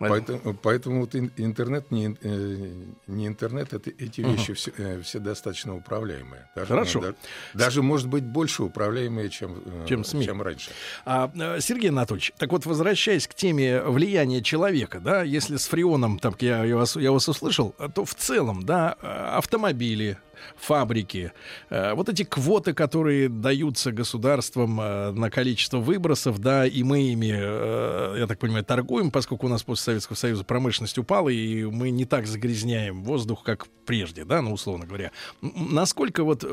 Поэтому, 0.00 0.54
поэтому 0.54 1.00
вот 1.00 1.14
ин- 1.14 1.30
интернет 1.36 1.90
не, 1.92 2.16
э, 2.20 2.74
не 3.06 3.26
интернет, 3.28 3.72
это, 3.72 3.90
эти 3.90 4.20
вещи 4.22 4.52
все, 4.52 4.72
э, 4.76 5.00
все 5.02 5.18
достаточно 5.20 5.74
управляемые. 5.76 6.50
Даже, 6.56 6.66
Хорошо. 6.68 7.00
да- 7.00 7.14
даже, 7.54 7.80
может 7.80 8.08
быть, 8.08 8.24
больше 8.24 8.64
управляемые, 8.64 9.30
чем, 9.30 9.62
э, 9.64 9.86
Чем 9.88 10.04
СМИ. 10.04 10.24
чем 10.24 10.42
раньше. 10.42 10.72
А, 11.06 11.30
Сергей 11.60 11.90
Анатольевич, 11.90 12.32
так 12.36 12.50
вот, 12.50 12.66
возвращаясь 12.66 13.26
к 13.28 13.34
теме 13.34 13.80
влияния 13.82 14.42
человека, 14.42 14.98
да, 15.00 15.22
если 15.22 15.56
с 15.56 15.66
фреоном, 15.68 16.18
там, 16.18 16.34
я, 16.40 16.64
я, 16.64 16.76
вас, 16.76 16.96
я 16.96 17.12
вас 17.12 17.28
услышал, 17.28 17.74
то 17.94 18.04
в 18.04 18.14
целом, 18.16 18.64
да, 18.64 18.92
автомобили, 19.38 20.18
фабрики, 20.56 21.32
э, 21.70 21.94
вот 21.94 22.08
эти 22.08 22.24
квоты, 22.24 22.74
которые 22.74 23.28
даются 23.28 23.92
государством 23.92 24.80
э, 24.80 25.10
на 25.12 25.30
количество 25.30 25.78
выбросов, 25.78 26.38
да, 26.38 26.66
и 26.66 26.82
мы 26.82 27.12
ими, 27.12 27.32
э, 27.34 28.16
я 28.18 28.26
так 28.26 28.38
понимаю, 28.38 28.64
торгуем, 28.64 29.10
поскольку 29.10 29.46
у 29.46 29.48
нас 29.48 29.62
после 29.62 29.84
Советского 29.84 30.16
Союза 30.16 30.44
промышленность 30.44 30.98
упала, 30.98 31.28
и 31.28 31.64
мы 31.64 31.90
не 31.90 32.04
так 32.04 32.26
загрязняем 32.26 33.04
воздух, 33.04 33.42
как 33.42 33.66
прежде, 33.86 34.24
да, 34.24 34.42
ну, 34.42 34.52
условно 34.52 34.86
говоря. 34.86 35.10
Насколько 35.40 36.24
вот 36.24 36.44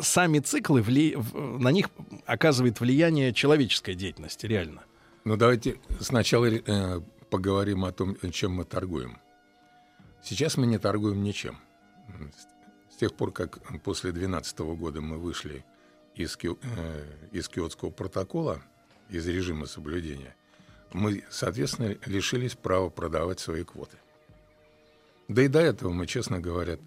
сами 0.00 0.38
циклы, 0.40 0.80
вли- 0.80 1.16
на 1.58 1.70
них 1.70 1.90
оказывает 2.26 2.80
влияние 2.80 3.32
человеческая 3.32 3.94
деятельность, 3.94 4.44
реально? 4.44 4.82
Ну, 5.24 5.36
давайте 5.36 5.76
сначала 6.00 6.46
э, 6.46 7.00
поговорим 7.30 7.84
о 7.84 7.92
том, 7.92 8.16
чем 8.32 8.52
мы 8.52 8.64
торгуем. 8.64 9.18
Сейчас 10.22 10.56
мы 10.56 10.66
не 10.66 10.78
торгуем 10.78 11.22
ничем. 11.22 11.58
Тех 13.00 13.14
пор, 13.14 13.32
как 13.32 13.60
после 13.82 14.12
2012 14.12 14.58
года 14.76 15.00
мы 15.00 15.16
вышли 15.16 15.64
из, 16.14 16.36
э, 16.42 17.06
из 17.32 17.48
Киотского 17.48 17.88
протокола 17.88 18.60
из 19.08 19.26
режима 19.26 19.64
соблюдения, 19.64 20.36
мы, 20.92 21.24
соответственно, 21.30 21.96
лишились 22.04 22.56
права 22.56 22.90
продавать 22.90 23.40
свои 23.40 23.64
квоты. 23.64 23.96
Да 25.28 25.40
и 25.40 25.48
до 25.48 25.60
этого 25.60 25.92
мы, 25.92 26.06
честно 26.06 26.40
говоря, 26.40 26.74
э, 26.74 26.78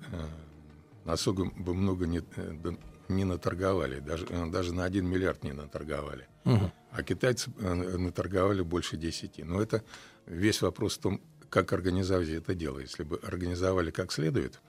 особо 1.06 1.46
бы 1.46 1.74
много 1.74 2.06
не, 2.06 2.22
э, 2.36 2.76
не 3.08 3.26
наторговали, 3.26 4.00
даже, 4.00 4.28
э, 4.30 4.46
даже 4.52 4.72
на 4.72 4.84
1 4.84 5.08
миллиард 5.08 5.44
не 5.44 5.54
наторговали. 5.54 6.28
Мгм. 6.44 6.72
А 6.92 7.02
китайцы 7.02 7.50
наторговали 7.58 8.62
больше 8.62 8.98
10. 8.98 9.44
Но 9.44 9.60
это 9.64 9.84
весь 10.28 10.62
вопрос 10.62 10.96
в 11.00 11.02
том, 11.02 11.22
как 11.50 11.74
организовать 11.74 12.30
это 12.30 12.54
дело. 12.54 12.78
Если 12.78 13.02
бы 13.02 13.18
организовали 13.24 13.90
как 13.90 14.12
следует, 14.12 14.62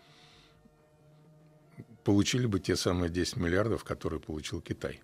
получили 2.05 2.47
бы 2.47 2.61
те 2.61 2.77
самые 2.77 3.11
10 3.11 3.37
миллиардов, 3.37 3.85
которые 3.85 4.21
получил 4.21 4.61
Китай. 4.61 5.01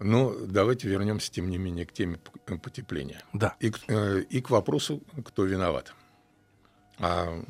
Но 0.00 0.34
давайте 0.46 0.88
вернемся, 0.88 1.30
тем 1.30 1.48
не 1.50 1.58
менее, 1.58 1.86
к 1.86 1.92
теме 1.92 2.18
п- 2.18 2.58
потепления. 2.58 3.22
Да. 3.32 3.56
И, 3.60 3.70
к- 3.70 3.80
э, 3.88 4.22
и 4.22 4.40
к 4.40 4.50
вопросу, 4.50 5.02
кто 5.24 5.44
виноват. 5.44 5.94
А 6.98 7.40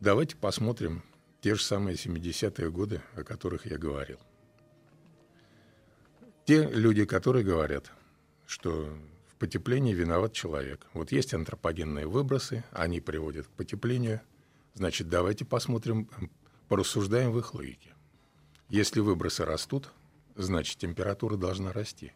давайте 0.00 0.36
посмотрим 0.36 1.02
те 1.40 1.54
же 1.54 1.62
самые 1.62 1.96
70-е 1.96 2.70
годы, 2.70 3.02
о 3.16 3.22
которых 3.22 3.66
я 3.66 3.76
говорил. 3.76 4.18
Те 6.46 6.68
люди, 6.70 7.04
которые 7.04 7.44
говорят, 7.44 7.90
что 8.46 8.96
в 9.28 9.36
потеплении 9.36 9.92
виноват 9.94 10.32
человек. 10.32 10.86
Вот 10.94 11.12
есть 11.12 11.34
антропогенные 11.34 12.06
выбросы, 12.06 12.64
они 12.72 13.00
приводят 13.00 13.46
к 13.46 13.50
потеплению. 13.50 14.20
Значит, 14.74 15.08
давайте 15.08 15.44
посмотрим, 15.44 16.08
порассуждаем 16.68 17.30
в 17.32 17.38
их 17.38 17.54
логике. 17.54 17.92
Если 18.68 19.00
выбросы 19.00 19.44
растут, 19.44 19.90
значит, 20.34 20.78
температура 20.78 21.36
должна 21.36 21.72
расти. 21.72 22.12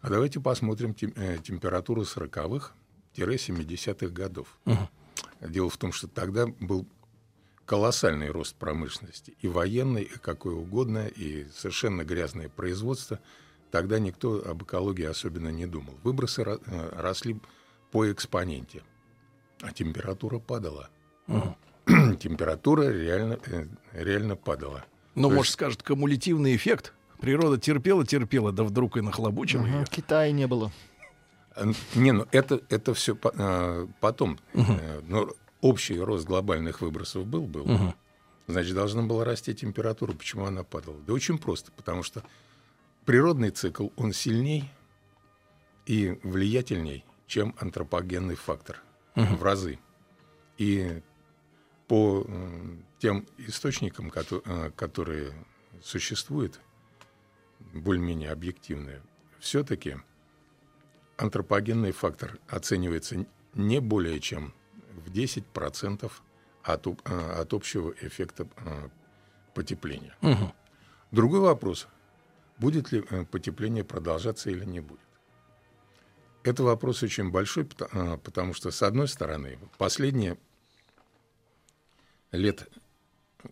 А 0.00 0.08
давайте 0.08 0.40
посмотрим 0.40 0.94
тем- 0.94 1.12
э, 1.16 1.38
температуру 1.38 2.02
40-х-70-х 2.02 4.08
годов. 4.08 4.58
Дело 5.40 5.70
в 5.70 5.76
том, 5.76 5.92
что 5.92 6.08
тогда 6.08 6.46
был 6.46 6.86
колоссальный 7.66 8.30
рост 8.30 8.54
промышленности. 8.56 9.36
И 9.40 9.48
военной, 9.48 10.02
и 10.02 10.18
какое 10.18 10.54
угодно, 10.54 11.06
и 11.06 11.46
совершенно 11.52 12.04
грязное 12.04 12.48
производство. 12.48 13.20
Тогда 13.70 13.98
никто 13.98 14.42
об 14.44 14.62
экологии 14.62 15.04
особенно 15.04 15.48
не 15.48 15.66
думал. 15.66 15.94
Выбросы 16.02 16.42
ро- 16.42 16.62
э, 16.66 17.00
росли 17.00 17.40
по 17.90 18.10
экспоненте, 18.10 18.82
а 19.62 19.72
температура 19.72 20.38
падала. 20.38 20.90
Температура 22.20 22.88
реально, 22.90 23.38
э, 23.46 23.66
реально 23.92 24.36
падала. 24.36 24.84
Ну, 25.14 25.28
То 25.28 25.34
может, 25.34 25.44
есть- 25.46 25.52
скажет, 25.54 25.82
кумулятивный 25.82 26.54
эффект. 26.56 26.92
Природа 27.20 27.58
терпела, 27.58 28.04
терпела, 28.06 28.52
да 28.52 28.64
вдруг 28.64 28.96
и 28.96 29.00
нахлобучила 29.00 29.62
Мгм. 29.62 29.78
ее. 29.80 29.84
Китая 29.90 30.32
не 30.32 30.46
было. 30.46 30.72
Э, 31.56 31.64
Не, 31.94 32.12
ну 32.12 32.26
это, 32.32 32.60
это 32.68 32.94
все 32.94 33.14
потом. 33.14 34.38
Э, 34.54 35.00
Но 35.06 35.28
общий 35.60 35.98
рост 35.98 36.26
глобальных 36.26 36.80
выбросов 36.80 37.26
был, 37.26 37.42
был. 37.46 37.64
Мгм. 37.66 37.94
Значит, 38.48 38.74
должна 38.74 39.02
была 39.02 39.24
расти 39.24 39.54
температура. 39.54 40.12
Почему 40.12 40.46
она 40.46 40.64
падала? 40.64 40.96
Да 41.06 41.12
очень 41.12 41.38
просто. 41.38 41.70
Потому 41.72 42.02
что 42.02 42.22
природный 43.04 43.50
цикл, 43.50 43.88
он 43.96 44.12
сильней 44.12 44.68
и 45.86 46.18
влиятельней, 46.22 47.04
чем 47.26 47.54
антропогенный 47.58 48.34
фактор. 48.34 48.80
Мгм. 49.14 49.36
В 49.36 49.42
разы. 49.44 49.78
И 50.58 51.02
по 51.92 52.26
тем 53.00 53.26
источникам, 53.36 54.10
э, 54.14 54.70
которые 54.74 55.34
существуют, 55.82 56.58
более-менее 57.74 58.30
объективные, 58.30 59.02
все-таки 59.40 59.98
антропогенный 61.18 61.92
фактор 61.92 62.38
оценивается 62.48 63.26
не 63.52 63.78
более 63.82 64.20
чем 64.20 64.54
в 65.04 65.10
10% 65.10 66.10
от, 66.62 66.86
э, 66.86 66.92
от 67.42 67.52
общего 67.52 67.92
эффекта 68.00 68.48
э, 68.56 68.88
потепления. 69.52 70.16
Мгм. 70.22 70.54
Другой 71.10 71.40
вопрос, 71.40 71.88
будет 72.56 72.90
ли 72.90 73.02
потепление 73.30 73.84
продолжаться 73.84 74.48
или 74.48 74.64
не 74.64 74.80
будет. 74.80 75.00
Это 76.42 76.62
вопрос 76.62 77.02
очень 77.02 77.30
большой, 77.30 77.64
пото- 77.64 78.16
потому 78.16 78.54
что, 78.54 78.70
с 78.70 78.82
одной 78.82 79.08
стороны, 79.08 79.58
последние 79.76 80.38
лет 82.32 82.68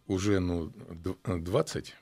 уже 0.06 0.40
ну, 0.40 0.66
д- 0.66 1.16
20 1.24 1.94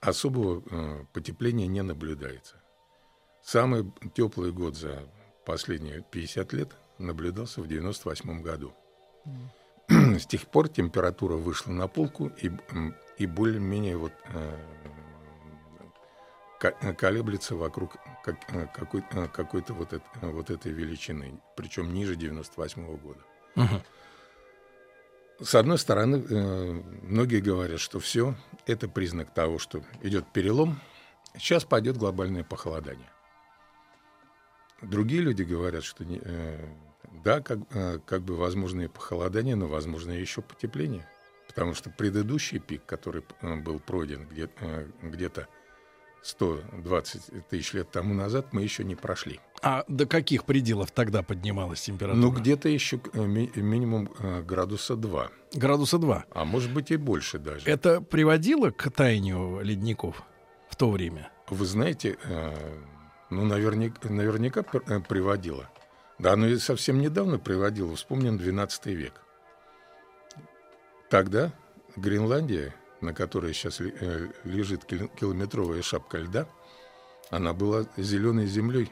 особого 0.00 0.62
э, 0.70 1.04
потепления 1.12 1.66
не 1.66 1.82
наблюдается. 1.82 2.56
Самый 3.42 3.92
теплый 4.14 4.52
год 4.52 4.76
за 4.76 5.08
последние 5.44 6.02
50 6.10 6.52
лет 6.52 6.70
наблюдался 6.98 7.60
в 7.60 7.66
98 7.68 8.42
году. 8.42 8.72
С 9.88 10.26
тех 10.26 10.46
пор 10.46 10.68
температура 10.68 11.34
вышла 11.34 11.72
на 11.72 11.88
полку 11.88 12.28
и, 12.28 12.50
и 13.18 13.26
более-менее 13.26 13.96
вот, 13.96 14.12
э, 14.26 14.56
ка- 16.60 16.94
колеблется 16.94 17.56
вокруг 17.56 17.96
как- 18.24 18.54
э, 18.54 18.68
какой, 18.72 19.02
э, 19.10 19.26
какой-то 19.28 19.74
вот, 19.74 19.92
эт- 19.92 20.02
э, 20.22 20.30
вот 20.30 20.50
этой 20.50 20.70
величины, 20.72 21.40
причем 21.56 21.92
ниже 21.92 22.14
98 22.14 22.96
года. 22.98 23.20
Мгм. 23.56 23.82
С 25.42 25.54
одной 25.54 25.78
стороны, 25.78 26.16
э, 26.28 26.82
многие 27.02 27.40
говорят, 27.40 27.80
что 27.80 27.98
все 27.98 28.34
это 28.66 28.88
признак 28.88 29.32
того, 29.32 29.58
что 29.58 29.82
идет 30.02 30.30
перелом, 30.32 30.78
сейчас 31.38 31.64
пойдет 31.64 31.96
глобальное 31.96 32.44
похолодание. 32.44 33.10
Другие 34.82 35.22
люди 35.22 35.42
говорят, 35.42 35.82
что 35.82 36.04
не- 36.04 36.20
э, 36.22 36.68
да, 37.24 37.40
как, 37.40 37.58
э, 37.70 38.00
как 38.04 38.20
бы 38.22 38.36
возможно 38.36 38.82
и 38.82 38.88
похолодание, 38.88 39.56
но 39.56 39.66
возможно 39.66 40.10
еще 40.10 40.42
потепление. 40.42 41.08
Потому 41.48 41.72
что 41.72 41.88
предыдущий 41.88 42.58
пик, 42.58 42.84
который 42.84 43.24
был 43.40 43.80
пройден 43.80 44.26
где, 44.28 44.48
где-то 45.02 45.48
120 46.22 47.48
тысяч 47.48 47.72
лет 47.72 47.90
тому 47.90 48.14
назад, 48.14 48.52
мы 48.52 48.62
еще 48.62 48.84
не 48.84 48.94
прошли. 48.94 49.40
А 49.62 49.84
до 49.88 50.06
каких 50.06 50.44
пределов 50.44 50.90
тогда 50.90 51.22
поднималась 51.22 51.80
температура? 51.82 52.20
Ну, 52.20 52.30
где-то 52.30 52.68
еще 52.68 53.00
э, 53.12 53.24
ми- 53.26 53.50
минимум 53.56 54.10
э, 54.18 54.42
градуса 54.42 54.96
2. 54.96 55.30
Градуса 55.54 55.98
2. 55.98 56.24
А 56.30 56.44
может 56.44 56.72
быть 56.72 56.90
и 56.90 56.96
больше 56.96 57.38
даже. 57.38 57.68
Это 57.70 58.00
приводило 58.00 58.70
к 58.70 58.90
таянию 58.90 59.60
ледников 59.62 60.22
в 60.68 60.76
то 60.76 60.90
время? 60.90 61.30
Вы 61.48 61.64
знаете, 61.66 62.16
э, 62.24 62.54
ну, 63.30 63.44
наверняка, 63.44 64.08
наверняка 64.08 64.62
пр- 64.62 65.02
приводило. 65.02 65.68
Да, 66.18 66.32
оно 66.34 66.46
и 66.46 66.56
совсем 66.58 67.00
недавно 67.00 67.38
приводило. 67.38 67.96
Вспомним 67.96 68.36
12 68.38 68.86
век. 68.94 69.14
Тогда 71.08 71.52
Гренландия, 71.96 72.74
на 73.00 73.14
которой 73.14 73.52
сейчас 73.54 73.80
э, 73.80 74.28
лежит 74.44 74.84
кил- 74.84 75.08
километровая 75.08 75.82
шапка 75.82 76.18
льда, 76.18 76.46
она 77.30 77.52
была 77.52 77.86
зеленой 77.96 78.46
землей, 78.46 78.90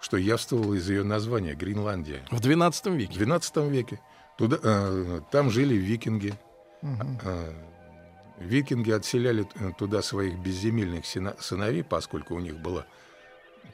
что 0.00 0.16
явствовало 0.16 0.74
из 0.74 0.88
ее 0.88 1.02
названия 1.04 1.54
Гренландия. 1.54 2.24
В 2.30 2.40
12 2.40 2.86
веке? 2.86 3.12
В 3.12 3.16
12 3.16 3.56
веке. 3.70 4.00
Туда, 4.36 4.58
э, 4.62 5.20
там 5.30 5.50
жили 5.50 5.74
викинги. 5.74 6.34
Мгм. 6.82 7.18
Э, 7.22 7.52
Викинги 8.40 8.90
отселяли 8.90 9.46
э, 9.54 9.70
туда 9.78 10.02
своих 10.02 10.36
безземельных 10.40 11.06
сына- 11.06 11.36
сыновей, 11.38 11.84
поскольку 11.84 12.34
у 12.34 12.40
них 12.40 12.58
было 12.58 12.84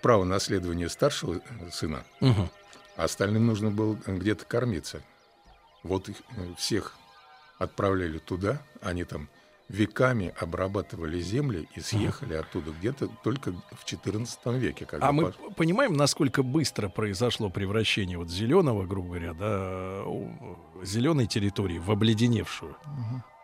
право 0.03 0.25
наследования 0.25 0.91
старшего 0.91 1.37
э, 1.37 1.71
сына. 1.73 2.05
А 2.21 3.05
остальным 3.05 3.47
нужно 3.47 3.71
было 3.71 3.99
где-то 4.07 4.45
кормиться. 4.45 5.03
Вот 5.83 6.11
их 6.11 6.17
э, 6.37 6.55
всех 6.59 6.95
отправляли 7.59 8.19
туда, 8.19 8.61
они 8.83 9.05
там 9.05 9.31
веками 9.71 10.35
обрабатывали 10.39 11.21
земли 11.21 11.69
и 11.75 11.81
съехали 11.81 12.35
оттуда 12.35 12.73
где-то 12.73 13.09
только 13.23 13.53
в 13.53 13.85
XIV 13.85 14.59
веке. 14.59 14.85
когда 14.85 15.09
А 15.09 15.13
мы 15.13 15.33
понимаем, 15.57 15.93
насколько 15.95 16.43
быстро 16.43 16.89
произошло 16.89 17.51
превращение 17.51 18.19
вот 18.19 18.29
зеленого, 18.29 18.85
грубо 18.87 19.09
говоря, 19.11 19.33
да, 19.33 20.05
зеленой 20.83 21.27
территории 21.27 21.79
в 21.79 21.91
обледеневшую. 21.91 22.77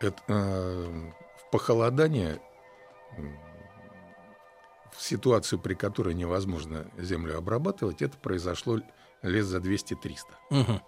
Это, 0.01 0.21
э, 0.27 1.11
в 1.37 1.51
похолодание, 1.51 2.41
в 4.95 5.01
ситуацию, 5.01 5.59
при 5.59 5.75
которой 5.75 6.13
невозможно 6.13 6.87
землю 6.97 7.37
обрабатывать, 7.37 8.01
это 8.01 8.17
произошло 8.17 8.81
лет 9.21 9.45
за 9.45 9.59
200-300. 9.59 10.25
Мгм. 10.49 10.81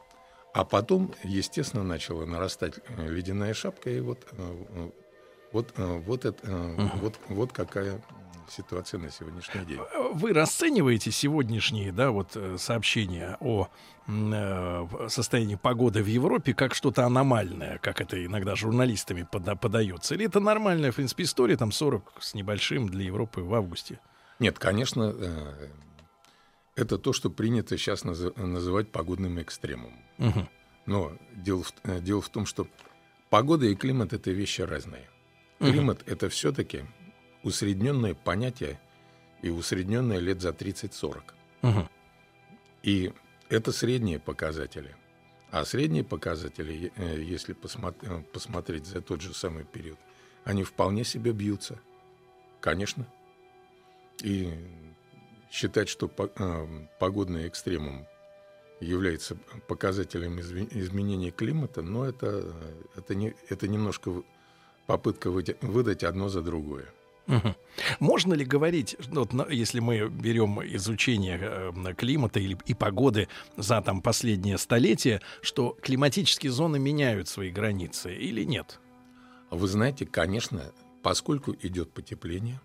А 0.54 0.66
потом, 0.66 1.14
естественно, 1.24 1.84
начала 1.84 2.26
нарастать 2.26 2.80
э, 2.88 3.08
ледяная 3.08 3.54
шапка, 3.54 3.90
и 3.90 4.02
вот 4.02 4.28
э, 4.32 4.90
Вот, 5.52 5.74
э, 5.78 6.02
вот, 6.06 6.26
это, 6.26 6.40
э, 6.44 6.90
вот, 7.02 7.20
вот 7.30 7.52
какая 7.54 8.02
ситуация 8.50 9.00
на 9.00 9.10
сегодняшний 9.10 9.66
день. 9.66 9.80
Вы 10.14 10.34
расцениваете 10.34 11.12
сегодняшние 11.12 11.92
да, 11.92 12.12
вот, 12.12 12.36
э, 12.36 12.58
сообщения 12.58 13.38
о 13.40 13.68
э, 14.08 14.88
состоянии 15.08 15.56
погоды 15.56 16.04
в 16.04 16.08
Европе 16.08 16.54
как 16.54 16.74
что-то 16.74 17.06
аномальное, 17.06 17.78
как 17.80 18.02
это 18.02 18.24
иногда 18.24 18.56
журналистами 18.56 19.28
пода- 19.32 19.56
подается? 19.56 20.16
Или 20.16 20.26
это 20.26 20.40
нормальная, 20.40 20.92
в 20.92 20.96
принципе, 20.96 21.24
история, 21.24 21.58
там 21.58 21.72
40 21.72 22.14
с 22.20 22.34
небольшим 22.34 22.90
для 22.90 23.06
Европы 23.06 23.42
в 23.42 23.54
августе? 23.54 24.00
Нет, 24.40 24.58
конечно, 24.58 25.14
э, 25.16 25.70
это 26.76 26.98
то, 26.98 27.14
что 27.14 27.30
принято 27.30 27.78
сейчас 27.78 28.04
называть 28.04 28.92
погодным 28.92 29.42
экстремумом. 29.42 30.00
Угу. 30.18 30.50
Но 30.86 31.12
дело 31.36 31.64
в, 31.64 31.74
э, 31.84 32.00
дело 32.00 32.22
в 32.22 32.30
том, 32.30 32.46
что 32.46 32.68
погода 33.30 33.66
и 33.66 33.76
климат 33.76 34.14
это 34.14 34.32
вещи 34.32 34.62
разные. 34.62 35.08
Климат 35.60 36.08
это 36.08 36.30
все-таки 36.30 36.86
усредненное 37.44 38.16
понятие 38.16 38.80
и 39.42 39.50
усредненное 39.50 40.20
лет 40.20 40.42
за 40.42 40.50
30-40. 40.50 41.22
Угу. 41.62 41.90
И 42.84 43.14
это 43.50 43.72
средние 43.72 44.20
показатели. 44.20 44.96
А 45.52 45.66
средние 45.66 46.04
показатели, 46.04 46.92
э, 46.96 47.22
если 47.22 47.54
посмотри, 47.54 48.08
посмотреть 48.32 48.86
за 48.86 49.02
тот 49.02 49.22
же 49.22 49.34
самый 49.34 49.66
период, 49.66 49.98
они 50.46 50.64
вполне 50.64 51.04
себе 51.04 51.32
бьются. 51.32 51.80
Конечно. 52.62 53.06
И 54.22 54.54
считать, 55.52 55.90
что 55.90 56.12
э, 56.18 56.68
погодный 57.00 57.48
экстремум 57.48 58.06
является 58.80 59.36
показателем 59.68 60.40
изменения 60.40 61.32
климата, 61.32 61.82
но 61.82 62.06
это, 62.06 62.54
это, 62.96 63.16
не, 63.16 63.36
это 63.50 63.68
немножко 63.68 64.24
попытка 64.90 65.30
выдать 65.30 66.04
одно 66.04 66.30
за 66.30 66.42
другое. 66.42 66.86
Угу. 67.28 67.56
Можно 68.00 68.34
ли 68.34 68.44
говорить, 68.44 68.98
вот, 69.12 69.32
если 69.52 69.80
мы 69.80 70.10
берем 70.10 70.60
изучение 70.76 71.40
э, 71.40 71.94
климата 71.96 72.40
или, 72.40 72.58
и 72.66 72.74
погоды 72.74 73.28
за 73.56 73.82
там, 73.82 74.02
последнее 74.02 74.58
столетие, 74.58 75.22
что 75.42 75.78
климатические 75.82 76.52
зоны 76.52 76.80
меняют 76.80 77.28
свои 77.28 77.52
границы 77.52 78.16
или 78.16 78.44
нет? 78.44 78.80
Вы 79.52 79.68
знаете, 79.68 80.08
конечно, 80.08 80.72
поскольку 81.04 81.56
идет 81.62 81.92
потепление, 81.92 82.60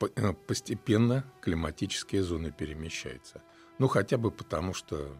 Э, 0.00 0.32
постепенно 0.46 1.24
климатические 1.40 2.22
зоны 2.22 2.52
перемещаются. 2.52 3.40
Ну, 3.78 3.88
хотя 3.88 4.18
бы 4.18 4.30
потому, 4.30 4.74
что 4.74 5.14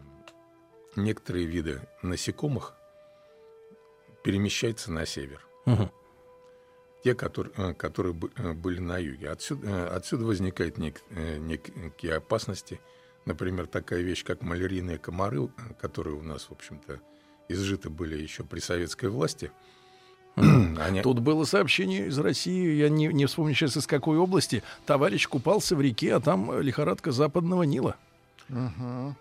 некоторые 0.95 1.45
виды 1.45 1.81
насекомых 2.01 2.75
перемещаются 4.27 4.91
на 4.91 5.05
север. 5.05 5.47
Угу. 5.65 5.89
Те, 7.05 7.15
которые, 7.15 7.53
э, 7.55 7.73
которые 7.73 8.13
э, 8.35 8.51
были 8.51 8.79
на 8.79 8.97
юге. 8.97 9.29
Отсюда, 9.29 9.95
отсюда 9.95 10.25
возникают 10.25 10.77
нек, 10.77 11.01
некие 11.09 12.15
опасности. 12.15 12.81
Например, 13.23 13.67
такая 13.67 14.01
вещь, 14.01 14.25
как 14.25 14.41
малярийные 14.41 14.97
комары, 14.97 15.47
которые 15.79 16.17
у 16.17 16.23
нас, 16.23 16.49
в 16.49 16.51
общем-то, 16.51 16.99
изжиты 17.47 17.89
были 17.89 18.21
еще 18.21 18.43
при 18.43 18.59
советской 18.59 19.09
власти– 19.09 19.49
Они... 20.77 21.01
Тут 21.01 21.19
было 21.19 21.45
сообщение 21.45 22.07
из 22.07 22.19
России, 22.19 22.75
я 22.75 22.89
не, 22.89 23.07
не 23.07 23.25
вспомню 23.25 23.55
сейчас 23.55 23.75
из 23.75 23.87
какой 23.87 24.17
области. 24.17 24.61
Товарищ 24.85 25.27
купался 25.27 25.75
в 25.75 25.81
реке, 25.81 26.13
а 26.13 26.19
там 26.19 26.59
лихорадка 26.59 27.11
западного 27.11 27.63
Нила. 27.63 27.95
Угу. 28.49 29.15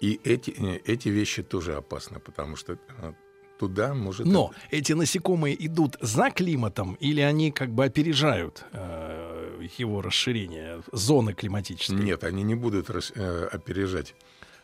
И 0.00 0.20
эти, 0.24 0.50
э, 0.50 0.80
эти 0.84 1.08
вещи 1.08 1.44
тоже 1.44 1.76
опасны, 1.76 2.18
потому 2.18 2.56
что 2.56 2.72
э, 2.72 3.12
туда 3.58 3.94
может... 3.94 4.26
Но 4.26 4.52
эти 4.70 4.92
насекомые 4.92 5.66
идут 5.66 5.96
за 6.00 6.30
климатом 6.30 6.94
или 6.94 7.20
они 7.20 7.50
как 7.50 7.70
бы 7.70 7.84
опережают 7.84 8.64
э, 8.72 9.66
его 9.78 10.02
расширение, 10.02 10.82
зоны 10.92 11.34
климатические? 11.34 11.98
Нет, 11.98 12.24
они 12.24 12.42
не 12.42 12.54
будут 12.54 12.90
рас, 12.90 13.12
э, 13.14 13.48
опережать. 13.52 14.14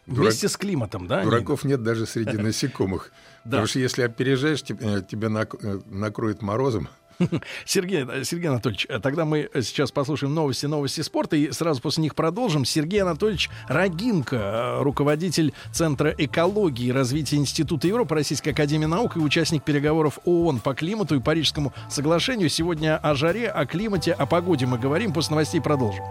Вместе 0.07 0.47
Дурак... 0.47 0.53
с 0.53 0.57
климатом, 0.57 1.07
да? 1.07 1.23
Дураков 1.23 1.65
нет 1.65 1.83
даже 1.83 2.07
среди 2.07 2.37
насекомых. 2.39 3.13
Потому 3.45 3.67
что 3.67 3.79
если 3.79 4.03
опережаешь, 4.03 4.63
э, 4.69 5.03
тебя 5.09 5.29
э, 5.29 5.81
накроет 5.87 6.43
морозом. 6.43 6.89
Сергей, 7.65 8.05
э, 8.05 8.25
Сергей 8.25 8.49
Анатольевич, 8.49 8.87
тогда 9.03 9.25
мы 9.25 9.49
сейчас 9.55 9.91
послушаем 9.91 10.35
новости, 10.35 10.67
новости 10.67 11.01
спорта 11.01 11.37
и 11.37 11.51
сразу 11.53 11.81
после 11.81 12.03
них 12.03 12.15
продолжим. 12.15 12.65
Сергей 12.65 13.03
Анатольевич 13.03 13.51
Рогинко, 13.69 14.79
руководитель 14.81 15.53
Центра 15.73 16.15
экологии 16.17 16.87
и 16.87 16.93
развития 16.93 17.37
Института 17.37 17.87
Европы 17.89 18.15
Российской 18.15 18.51
Академии 18.51 18.87
Наук 18.87 19.17
и 19.17 19.21
участник 19.21 19.65
переговоров 19.65 20.19
ООН 20.25 20.61
по 20.61 20.75
климату 20.75 21.17
и 21.17 21.21
Парижскому 21.21 21.73
соглашению. 21.89 22.49
Сегодня 22.49 22.97
о 22.97 23.15
жаре, 23.15 23.49
о 23.49 23.67
климате, 23.67 24.13
о 24.13 24.27
погоде 24.27 24.67
мы 24.67 24.79
говорим. 24.79 25.13
После 25.13 25.33
новостей 25.33 25.61
продолжим. 25.61 26.05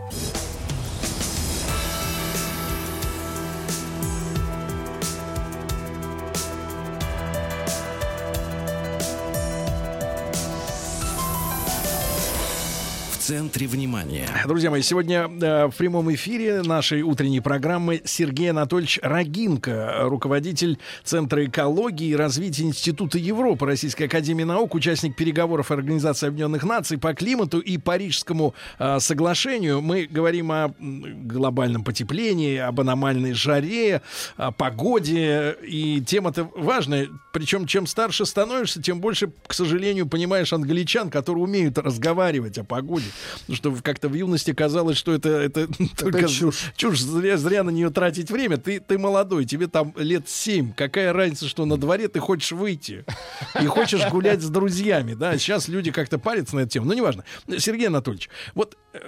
Chce 13.22 13.41
центре 13.52 13.68
внимания. 13.68 14.30
Друзья 14.48 14.72
мои, 14.72 14.82
сегодня 14.82 15.28
э, 15.28 15.68
в 15.68 15.76
прямом 15.76 16.14
эфире 16.14 16.62
нашей 16.62 17.02
утренней 17.02 17.42
программы 17.42 18.02
Сергей 18.06 18.52
Анатольевич 18.52 18.98
Рогинко, 19.02 20.04
руководитель 20.04 20.78
Центра 21.04 21.44
экологии 21.44 22.08
и 22.08 22.16
развития 22.16 22.64
Института 22.64 23.18
Европы 23.18 23.66
Российской 23.66 24.04
Академии 24.04 24.46
Наук, 24.46 24.74
участник 24.74 25.18
переговоров 25.18 25.70
Организации 25.70 26.28
Объединенных 26.28 26.64
Наций 26.64 26.98
по 26.98 27.14
климату 27.14 27.60
и 27.60 27.78
Парижскому 27.78 28.54
э, 28.80 29.00
соглашению. 29.02 29.82
Мы 29.82 30.08
говорим 30.10 30.50
о 30.54 30.74
глобальном 30.80 31.84
потеплении, 31.84 32.56
об 32.56 32.80
аномальной 32.80 33.34
жаре, 33.34 34.02
о 34.38 34.54
погоде, 34.54 35.58
и 35.62 36.00
тема-то 36.00 36.50
важная. 36.56 37.10
Причем, 37.34 37.66
чем 37.66 37.86
старше 37.86 38.26
становишься, 38.26 38.82
тем 38.82 39.02
больше, 39.02 39.30
к 39.46 39.54
сожалению, 39.54 40.08
понимаешь 40.08 40.54
англичан, 40.54 41.10
которые 41.10 41.44
умеют 41.44 41.78
разговаривать 41.78 42.58
о 42.58 42.64
погоде. 42.64 43.08
Потому 43.42 43.56
что 43.56 43.76
как-то 43.84 44.10
в 44.10 44.14
юности 44.14 44.54
казалось, 44.54 44.98
что 44.98 45.14
это, 45.14 45.30
это, 45.30 45.62
это 45.80 45.96
только 45.98 46.28
чушь. 46.28 46.72
чушь. 46.76 47.00
Зря, 47.02 47.38
зря 47.38 47.64
на 47.64 47.70
нее 47.70 47.90
тратить 47.90 48.32
время. 48.32 48.58
Ты, 48.58 48.80
ты 48.80 48.98
молодой, 48.98 49.46
тебе 49.46 49.68
там 49.68 49.94
лет 49.98 50.30
семь. 50.30 50.74
Какая 50.74 51.14
разница, 51.14 51.48
что 51.48 51.66
на 51.66 51.78
дворе 51.78 52.08
ты 52.08 52.20
хочешь 52.20 52.52
выйти 52.52 53.06
и 53.60 53.66
хочешь 53.66 54.08
гулять 54.10 54.42
с 54.42 54.50
друзьями. 54.50 55.14
Да? 55.14 55.38
Сейчас 55.38 55.68
люди 55.68 55.92
как-то 55.92 56.20
парятся 56.20 56.56
на 56.56 56.62
эту 56.62 56.70
тему. 56.72 56.86
Ну, 56.88 56.94
неважно. 56.94 57.24
Сергей 57.58 57.88
Анатольевич, 57.88 58.30
вот 58.54 58.78
э, 58.94 59.00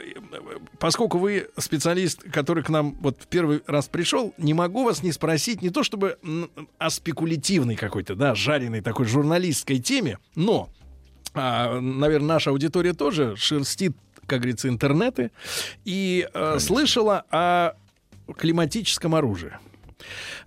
поскольку 0.79 1.17
вы 1.17 1.49
специалист, 1.57 2.23
который 2.31 2.63
к 2.63 2.69
нам 2.69 2.95
вот 3.01 3.17
в 3.21 3.27
первый 3.27 3.61
раз 3.67 3.87
пришел, 3.87 4.33
не 4.37 4.53
могу 4.53 4.83
вас 4.83 5.03
не 5.03 5.11
спросить 5.11 5.61
не 5.61 5.69
то 5.69 5.83
чтобы 5.83 6.17
о 6.77 6.89
спекулятивной 6.89 7.75
какой-то, 7.75 8.15
да, 8.15 8.35
жареной 8.35 8.81
такой 8.81 9.05
журналистской 9.05 9.79
теме, 9.79 10.17
но 10.35 10.69
а, 11.33 11.79
наверное, 11.79 12.27
наша 12.27 12.51
аудитория 12.51 12.93
тоже 12.93 13.35
шерстит, 13.35 13.95
как 14.27 14.39
говорится, 14.39 14.69
интернеты 14.69 15.31
и 15.85 16.27
э, 16.33 16.59
слышала 16.59 17.25
о 17.29 17.73
климатическом 18.37 19.15
оружии. 19.15 19.53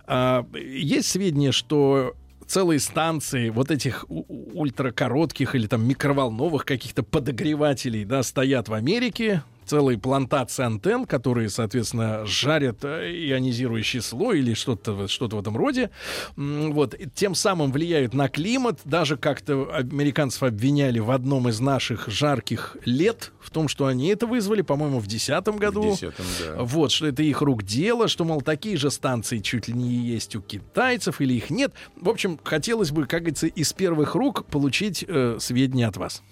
А, 0.05 0.45
есть 0.53 1.09
сведения, 1.09 1.51
что 1.51 2.15
целые 2.47 2.79
станции 2.79 3.49
вот 3.49 3.71
этих 3.71 4.05
ультракоротких 4.09 5.53
или 5.55 5.67
там 5.67 5.87
микроволновых 5.87 6.65
каких-то 6.65 7.03
подогревателей, 7.03 8.05
да, 8.05 8.23
стоят 8.23 8.69
в 8.69 8.73
Америке, 8.73 9.43
целые 9.67 9.97
плантации 9.97 10.63
антенн, 10.63 11.05
которые, 11.05 11.49
соответственно, 11.49 12.25
жарят 12.25 12.83
э, 12.83 13.11
ионизирующий 13.11 14.01
слой 14.01 14.39
или 14.39 14.53
что-то 14.53 15.07
что 15.07 15.27
в 15.27 15.39
этом 15.39 15.57
роде. 15.57 15.89
Вот. 16.35 16.95
тем 17.13 17.35
самым 17.35 17.71
влияют 17.71 18.13
на 18.13 18.29
климат. 18.29 18.79
Даже 18.85 19.17
как-то 19.17 19.69
американцев 19.73 20.43
обвиняли 20.43 20.99
в 20.99 21.11
одном 21.11 21.49
из 21.49 21.59
наших 21.59 22.07
жарких 22.07 22.77
лет 22.85 23.31
в 23.39 23.49
том, 23.49 23.67
что 23.67 23.85
они 23.85 24.07
это 24.09 24.27
вызвали, 24.27 24.61
по-моему, 24.61 24.99
в 24.99 25.07
2010 25.07 25.47
году. 25.59 25.91
В 25.91 25.99
10 25.99 26.13
да. 26.39 26.63
Вот, 26.63 26.91
что 26.91 27.07
это 27.07 27.23
их 27.23 27.41
рук 27.41 27.63
дело, 27.63 28.07
что, 28.07 28.23
мол, 28.23 28.41
такие 28.41 28.77
же 28.77 28.91
станции 28.91 29.39
чуть 29.39 29.67
ли 29.67 29.73
не 29.73 29.89
есть 29.89 30.35
у 30.35 30.41
китайцев 30.41 31.21
или 31.21 31.33
их 31.33 31.49
нет. 31.49 31.73
В 31.95 32.09
общем, 32.09 32.39
хотелось 32.43 32.91
бы, 32.91 33.05
как 33.05 33.21
говорится, 33.21 33.47
из 33.47 33.73
первых 33.73 34.15
рук 34.15 34.45
получить 34.45 35.03
э, 35.07 35.37
сведения 35.39 35.87
от 35.87 35.97
вас. 35.97 36.23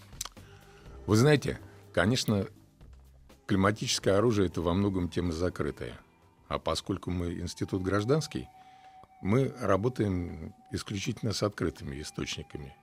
Вы 1.08 1.16
знаете, 1.18 1.60
конечно, 1.94 2.48
климатическое 3.46 4.18
оружие 4.18 4.48
это 4.48 4.62
во 4.62 4.74
многом 4.74 5.10
тема 5.10 5.32
закрытая. 5.32 6.00
А 6.48 6.60
поскольку 6.60 7.12
мы 7.12 7.34
институт 7.34 7.82
гражданский, 7.82 8.48
мы 9.22 9.54
работаем 9.60 10.54
исключительно 10.72 11.34
с 11.34 11.42
открытыми 11.44 12.02
источниками. 12.02 12.76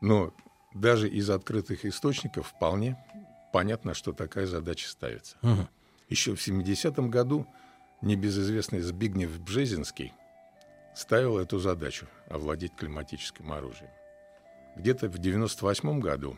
Но 0.00 0.34
даже 0.74 1.08
из 1.08 1.30
открытых 1.30 1.84
источников 1.84 2.48
вполне 2.48 2.96
понятно, 3.52 3.94
что 3.94 4.12
такая 4.12 4.46
задача 4.46 4.88
ставится. 4.88 5.36
Угу. 5.42 5.68
Еще 6.08 6.34
в 6.34 6.46
70-м 6.46 7.10
году 7.10 7.46
небезызвестный 8.02 8.80
Збигнев 8.80 9.38
Бжезинский 9.40 10.12
ставил 10.94 11.38
эту 11.38 11.58
задачу— 11.58 12.06
овладеть 12.28 12.74
климатическим 12.74 13.52
оружием. 13.52 13.90
где-то 14.76 15.08
в 15.08 15.18
98 15.18 16.00
году 16.00 16.36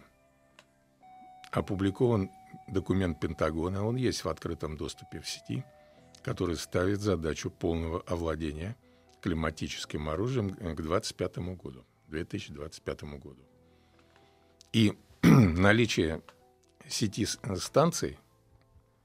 опубликован 1.50 2.30
документ 2.76 3.20
Пентагона, 3.20 3.84
он 3.86 3.96
есть 3.96 4.24
в 4.24 4.28
открытом 4.28 4.76
доступе 4.76 5.20
в 5.20 5.28
сети, 5.28 5.64
который 6.22 6.56
ставит 6.56 7.00
задачу 7.00 7.50
полного 7.50 8.00
овладения 8.06 8.76
климатическим 9.20 10.08
оружием 10.08 10.50
к 10.50 10.56
2025 10.58 11.38
году, 11.56 11.84
2025 12.08 13.02
году. 13.04 13.42
И 14.72 14.96
наличие 15.22 16.22
сети 16.88 17.26
станций, 17.26 18.18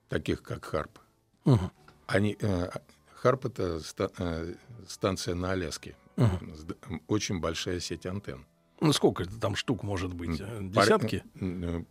таких 0.09 0.41
как 0.41 0.65
ХАРП, 0.65 0.99
Мгм. 1.45 1.71
они, 2.07 2.37
э, 2.39 2.69
ХАРП 3.15 3.45
это 3.45 3.79
ста- 3.81 4.11
э, 4.17 4.53
станция 4.87 5.35
на 5.35 5.51
Аляске, 5.51 5.95
д- 6.15 6.75
очень 7.07 7.39
большая 7.39 7.79
сеть 7.79 8.05
антенн. 8.05 8.45
Ну, 8.79 8.93
сколько 8.93 9.23
это 9.23 9.39
там 9.39 9.55
штук 9.55 9.83
может 9.83 10.13
быть? 10.13 10.39
э, 10.39 10.59
Десятки? 10.61 11.23
э, 11.41 11.83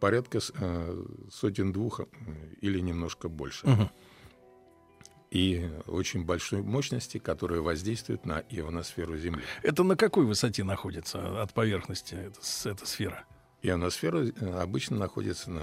Порядка 0.00 0.40
э, 0.58 1.04
сотен 1.32 1.72
двух 1.72 2.00
э, 2.00 2.04
или 2.60 2.80
немножко 2.80 3.28
больше. 3.28 3.66
Мгм. 3.66 3.90
И 5.30 5.68
очень 5.86 6.24
большой 6.24 6.62
мощности, 6.62 7.18
которая 7.18 7.60
воздействует 7.60 8.24
на 8.26 8.44
ионосферу 8.48 9.16
Земли. 9.18 9.42
Это 9.62 9.82
на 9.82 9.96
какой 9.96 10.24
высоте 10.24 10.62
находится 10.64 11.42
от 11.42 11.52
поверхности 11.52 12.14
эта, 12.14 12.38
эта 12.70 12.86
сфера? 12.86 13.24
Ионосфера 13.62 14.24
э, 14.26 14.60
обычно 14.60 14.96
находится 14.98 15.50
на 15.50 15.62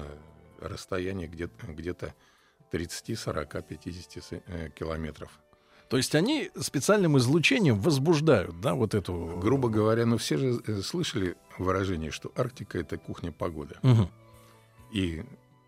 расстоянии 0.59 1.27
где-то, 1.27 1.67
где-то 1.67 2.13
30, 2.71 3.17
40, 3.17 3.65
50 3.67 4.23
с- 4.23 4.31
э, 4.31 4.69
километров. 4.75 5.39
То 5.89 5.97
есть 5.97 6.15
они 6.15 6.49
специальным 6.59 7.17
излучением 7.17 7.79
возбуждают, 7.79 8.59
да, 8.61 8.73
вот 8.73 8.93
эту... 8.95 9.37
Грубо 9.41 9.69
говоря, 9.69 10.05
ну 10.05 10.17
все 10.17 10.37
же 10.37 10.61
э, 10.67 10.81
слышали 10.81 11.35
выражение, 11.57 12.11
что 12.11 12.31
Арктика 12.35 12.79
это 12.79 12.97
кухня 12.97 13.31
погоды. 13.31 13.75
Мгм. 13.83 14.09
И 14.93 15.23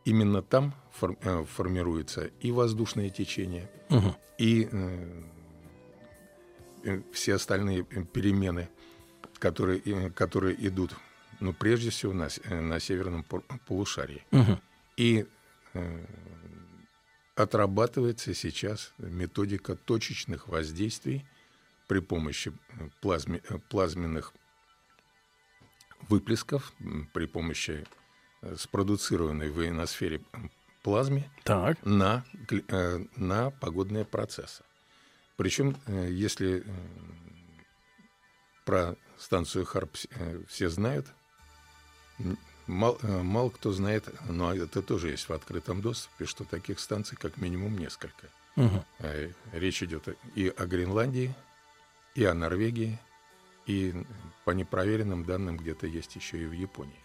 именно 0.05 0.41
там 0.41 0.73
фор- 0.91 1.17
э, 1.21 1.43
формируется 1.45 2.29
и 2.41 2.51
воздушное 2.51 3.09
течение, 3.09 3.67
Мгм. 3.89 4.15
и 4.37 4.69
э, 4.71 5.23
э, 6.83 7.01
все 7.11 7.33
остальные 7.33 7.83
перемены, 8.13 8.69
которые, 9.39 9.79
э, 9.79 10.09
которые 10.11 10.55
идут, 10.67 10.95
ну, 11.39 11.53
прежде 11.53 11.89
всего, 11.89 12.13
на, 12.13 12.27
э, 12.43 12.61
на 12.61 12.79
северном 12.79 13.23
полушарии. 13.67 14.23
Мгм. 14.31 14.61
И 14.97 15.25
э, 15.73 16.05
отрабатывается 17.35 18.33
сейчас 18.35 18.93
методика 18.99 19.75
точечных 19.75 20.47
воздействий 20.47 21.25
при 21.87 21.99
помощи 21.99 22.53
э, 22.79 22.89
плазме- 23.01 23.41
плазменных 23.69 24.33
выплесков, 26.09 26.73
при 27.13 27.25
помощи 27.25 27.83
спродуцированной 28.57 29.49
в 29.49 29.65
ионосфере 29.65 30.21
плазме 30.83 31.29
Так. 31.43 31.83
на, 31.85 32.23
э, 32.51 32.99
на 33.15 33.49
погодные 33.51 34.05
процессы. 34.05 34.63
Причем, 35.37 35.75
э, 35.87 36.09
если 36.11 36.59
э, 36.59 36.63
про 38.65 38.95
станцию 39.17 39.65
Харп 39.65 39.95
все 40.47 40.69
знают, 40.69 41.07
м, 42.19 42.37
мал- 42.67 42.99
э, 43.01 43.21
мало 43.21 43.49
кто 43.49 43.71
знает, 43.71 44.07
но 44.29 44.53
это 44.53 44.81
тоже 44.81 45.09
есть 45.09 45.27
в 45.29 45.33
открытом 45.33 45.81
доступе, 45.81 46.25
что 46.25 46.43
таких 46.45 46.79
станций 46.79 47.17
как 47.17 47.37
минимум 47.37 47.77
несколько. 47.77 48.27
Э, 48.99 49.31
Речь 49.51 49.83
идет 49.83 50.07
и 50.35 50.47
о 50.47 50.65
Гренландии, 50.65 51.35
и 52.15 52.23
о 52.23 52.33
Норвегии, 52.33 52.97
и 53.65 53.93
по 54.45 54.51
непроверенным 54.51 55.25
данным 55.25 55.57
где-то 55.57 55.87
есть 55.87 56.15
еще 56.15 56.37
и 56.41 56.45
в 56.45 56.53
Японии. 56.53 56.99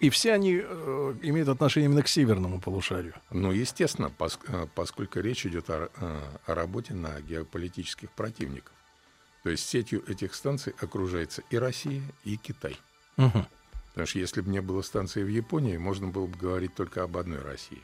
И 0.00 0.10
все 0.10 0.32
они 0.32 0.60
э, 0.62 1.14
имеют 1.22 1.48
отношение 1.48 1.86
именно 1.86 2.02
к 2.02 2.08
северному 2.08 2.60
полушарию. 2.60 3.14
Ну, 3.30 3.50
естественно, 3.50 4.12
пос- 4.16 4.38
э, 4.46 4.66
поскольку 4.74 5.18
речь 5.20 5.44
идет 5.44 5.68
о, 5.70 5.90
э, 5.94 6.20
о 6.46 6.54
работе 6.54 6.94
на 6.94 7.20
геополитических 7.20 8.10
противников. 8.12 8.72
То 9.42 9.50
есть 9.50 9.68
сетью 9.68 10.04
этих 10.08 10.34
станций 10.34 10.74
окружается 10.80 11.42
и 11.50 11.56
Россия, 11.56 12.02
и 12.24 12.36
Китай. 12.36 12.76
Мгм. 13.16 13.46
Потому 13.88 14.06
что 14.06 14.18
если 14.20 14.40
бы 14.40 14.50
не 14.50 14.60
было 14.60 14.82
станции 14.82 15.24
в 15.24 15.28
Японии, 15.28 15.76
можно 15.76 16.06
было 16.06 16.26
бы 16.26 16.36
говорить 16.36 16.74
только 16.76 17.02
об 17.02 17.16
одной 17.16 17.40
России. 17.40 17.82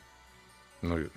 Но 0.82 0.98
э, 0.98 1.08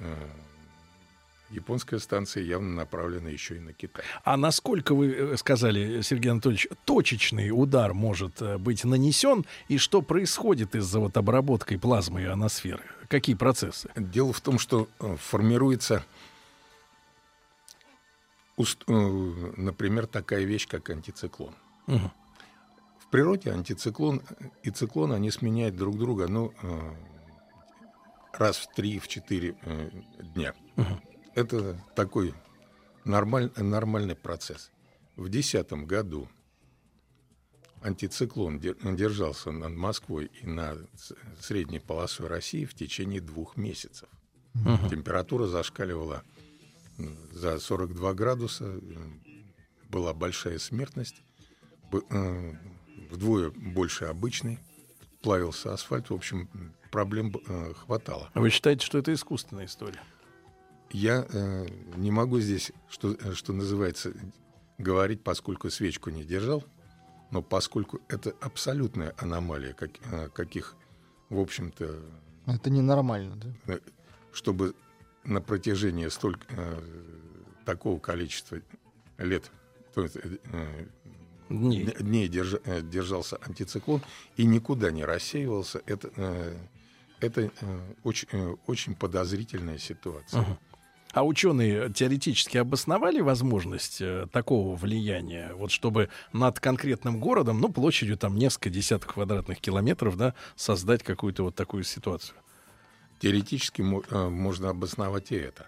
японская 1.50 2.00
станция 2.00 2.44
явно 2.44 2.76
направлена 2.76 3.30
еще 3.30 3.58
и 3.58 3.60
на 3.60 3.74
Китай. 3.74 4.04
А 4.24 4.38
насколько 4.38 4.94
вы 4.94 5.12
э, 5.12 5.38
сказали, 5.38 6.02
Сергей 6.02 6.32
Анатольевич, 6.32 6.68
точечный 6.86 7.52
удар 7.52 7.94
может 7.94 8.42
э, 8.42 8.58
быть 8.58 8.84
нанесен, 8.84 9.46
и 9.68 9.78
что 9.78 10.02
происходит 10.02 10.76
из-за 10.76 11.00
вот 11.00 11.18
обработкой 11.18 11.80
плазмы 11.80 12.24
ионосферы? 12.24 12.84
Какие 13.08 13.36
процессы? 13.36 13.90
Дело 13.96 14.34
в 14.34 14.42
том, 14.42 14.60
что 14.60 14.88
э, 15.00 15.16
формируется, 15.18 16.04
например, 18.58 20.08
такая 20.08 20.44
вещь, 20.44 20.68
как 20.68 20.90
антициклон. 20.90 21.54
Мгм. 21.86 22.12
В 23.00 23.10
природе 23.10 23.52
антициклон 23.52 24.22
и 24.64 24.70
циклон, 24.70 25.14
они 25.14 25.32
сменяют 25.32 25.78
друг 25.78 25.98
друга, 25.98 26.28
ну, 26.28 26.52
раз 28.40 28.58
в 28.58 28.68
три, 28.74 29.00
в 29.00 29.08
четыре 29.08 29.56
э, 29.64 29.90
дня. 30.36 30.54
Это 31.38 31.80
такой 31.96 32.34
нормаль- 33.06 33.52
нормальный 33.62 34.16
процесс. 34.16 34.72
В 35.16 35.30
2010 35.30 35.86
году 35.86 36.28
антициклон 37.84 38.60
де- 38.60 38.74
держался 38.84 39.52
над 39.52 39.72
Москвой 39.74 40.32
и 40.42 40.48
над 40.48 40.90
средней 41.40 41.80
полосой 41.80 42.28
России 42.28 42.66
в 42.66 42.74
течение 42.74 43.22
двух 43.22 43.56
месяцев. 43.56 44.10
Мгм. 44.56 44.90
Температура 44.90 45.46
зашкаливала 45.46 46.24
за 47.32 47.60
42 47.60 48.14
градуса, 48.16 48.80
была 49.90 50.16
большая 50.16 50.58
смертность, 50.58 51.22
э, 52.10 52.54
вдвое 53.12 53.52
больше 53.52 54.06
обычной, 54.06 54.58
плавился 55.22 55.72
асфальт, 55.72 56.10
в 56.10 56.16
общем, 56.16 56.50
проблем 56.90 57.32
э, 57.48 57.74
хватало. 57.76 58.32
Вы 58.34 58.50
считаете, 58.50 58.84
что 58.84 58.98
это 58.98 59.14
искусственная 59.14 59.66
история? 59.68 60.02
Я 60.92 61.26
э, 61.30 61.68
не 61.96 62.12
могу 62.12 62.40
здесь, 62.40 62.72
что, 62.90 63.12
э, 63.14 63.34
что 63.34 63.54
называется, 63.54 64.14
говорить, 64.78 65.24
поскольку 65.24 65.70
свечку 65.70 66.10
не 66.10 66.24
держал, 66.24 66.64
но 67.32 67.42
поскольку 67.42 68.00
это 68.08 68.34
абсолютная 68.42 69.14
аномалия, 69.18 69.74
как, 69.74 69.92
э, 70.12 70.30
каких, 70.30 70.76
в 71.30 71.40
общем-то, 71.40 72.00
Это 72.46 72.70
ненормально, 72.70 73.36
да? 73.36 73.74
э, 73.74 73.80
чтобы 74.32 74.76
на 75.24 75.42
протяжении 75.42 76.08
столько 76.08 76.46
э, 76.50 76.82
такого 77.66 78.00
количества 78.00 78.62
лет, 79.18 79.52
то 79.94 80.04
есть, 80.04 80.16
э, 80.16 80.88
Дней. 81.50 81.86
дней 82.00 82.28
держа- 82.30 82.62
э, 82.66 82.82
держался 82.82 83.38
антициклон 83.38 84.02
и 84.38 84.46
никуда 84.46 84.92
не 84.92 85.04
рассеивался, 85.06 85.82
это, 85.86 86.10
э, 86.16 86.58
это 87.20 87.52
э, 87.62 87.94
очень, 88.04 88.28
э, 88.32 88.56
очень 88.68 88.96
подозрительная 88.96 89.78
ситуация. 89.80 90.42
Мгм. 90.42 90.58
А 91.18 91.24
ученые 91.24 91.92
теоретически 91.92 92.60
обосновали 92.60 93.22
возможность 93.22 94.02
э, 94.02 94.28
такого 94.32 94.76
влияния, 94.76 95.52
вот 95.56 95.72
чтобы 95.72 96.10
над 96.32 96.60
конкретным 96.60 97.20
городом, 97.20 97.60
ну, 97.60 97.70
площадью 97.70 98.20
там 98.20 98.36
несколько 98.36 98.70
десятков 98.70 99.16
квадратных 99.16 99.60
километров, 99.60 100.16
да, 100.16 100.36
создать 100.56 101.02
какую-то 101.02 101.42
вот 101.42 101.56
такую 101.56 101.86
ситуацию? 101.86 102.38
Теоретически 103.20 103.82
э, 103.82 104.30
можно 104.30 104.70
обосновать 104.70 105.32
и 105.32 105.38
это. 105.38 105.66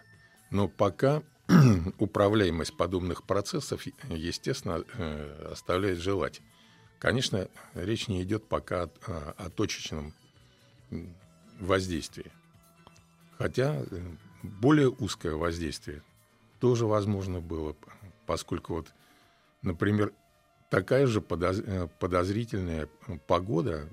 Но 0.52 0.68
пока 0.68 1.24
управляемость 1.98 2.78
подобных 2.78 3.24
процессов, 3.24 3.88
естественно, 4.08 4.84
э, 5.00 5.50
оставляет 5.52 5.98
желать. 5.98 6.42
Конечно, 7.00 7.48
речь 7.74 8.08
не 8.08 8.22
идет 8.22 8.48
пока 8.48 8.84
о, 8.84 9.34
о- 9.36 9.50
точечном 9.50 10.14
воздействии. 11.60 12.32
Хотя 13.40 13.74
э, 13.90 14.00
более 14.44 14.90
узкое 14.90 15.36
воздействие 15.36 16.02
тоже 16.60 16.86
возможно 16.86 17.40
было, 17.40 17.76
поскольку 18.26 18.76
вот, 18.76 18.88
например, 19.62 20.14
такая 20.70 21.08
же 21.08 21.24
э, 21.30 21.88
подозрительная 22.00 22.88
погода 23.28 23.86
э, 23.86 23.88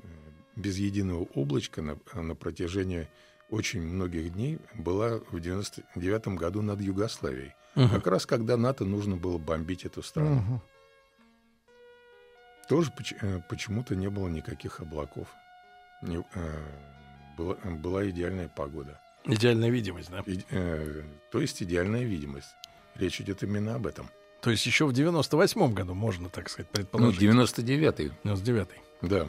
без 0.56 0.78
единого 0.78 1.24
облачка 1.35 1.82
на, 1.82 1.98
на 2.14 2.35
протяжении 2.35 3.09
очень 3.51 3.82
многих 3.82 4.32
дней 4.32 4.59
была 4.74 5.20
в 5.31 5.40
99 5.40 6.28
году 6.28 6.62
над 6.62 6.81
Югославией. 6.81 7.55
Мгм. 7.74 7.90
Как 7.90 8.06
раз 8.06 8.27
когда 8.27 8.56
НАТО 8.56 8.85
нужно 8.85 9.16
было 9.16 9.39
бомбить 9.39 9.85
эту 9.85 10.02
страну. 10.02 10.36
Мгм. 10.36 10.60
Тоже 12.68 12.93
э, 13.20 13.40
почему-то 13.48 13.94
не 13.94 14.09
было 14.09 14.28
никаких 14.28 14.81
облаков. 14.81 15.28
Не- 16.02 16.24
была, 17.36 17.55
была 17.55 18.09
идеальная 18.09 18.48
погода. 18.48 19.01
Идеальная 19.27 19.70
видимость, 19.70 20.11
да? 20.11 20.23
И- 20.27 20.40
э, 20.51 21.03
то 21.31 21.40
есть 21.40 21.62
идеальная 21.62 22.05
видимость. 22.05 22.48
Речь 22.94 23.20
идет 23.20 23.43
именно 23.43 23.74
об 23.74 23.86
этом. 23.86 24.09
То 24.40 24.51
есть 24.51 24.65
еще 24.66 24.86
в 24.86 24.93
98-м 24.93 25.74
году 25.74 25.94
можно, 25.94 26.28
так 26.28 26.48
сказать, 26.48 26.70
предположить. 26.70 27.20
Ну, 27.20 27.43
99-й. 27.43 28.12
99-й. 28.24 29.09
Да. 29.09 29.27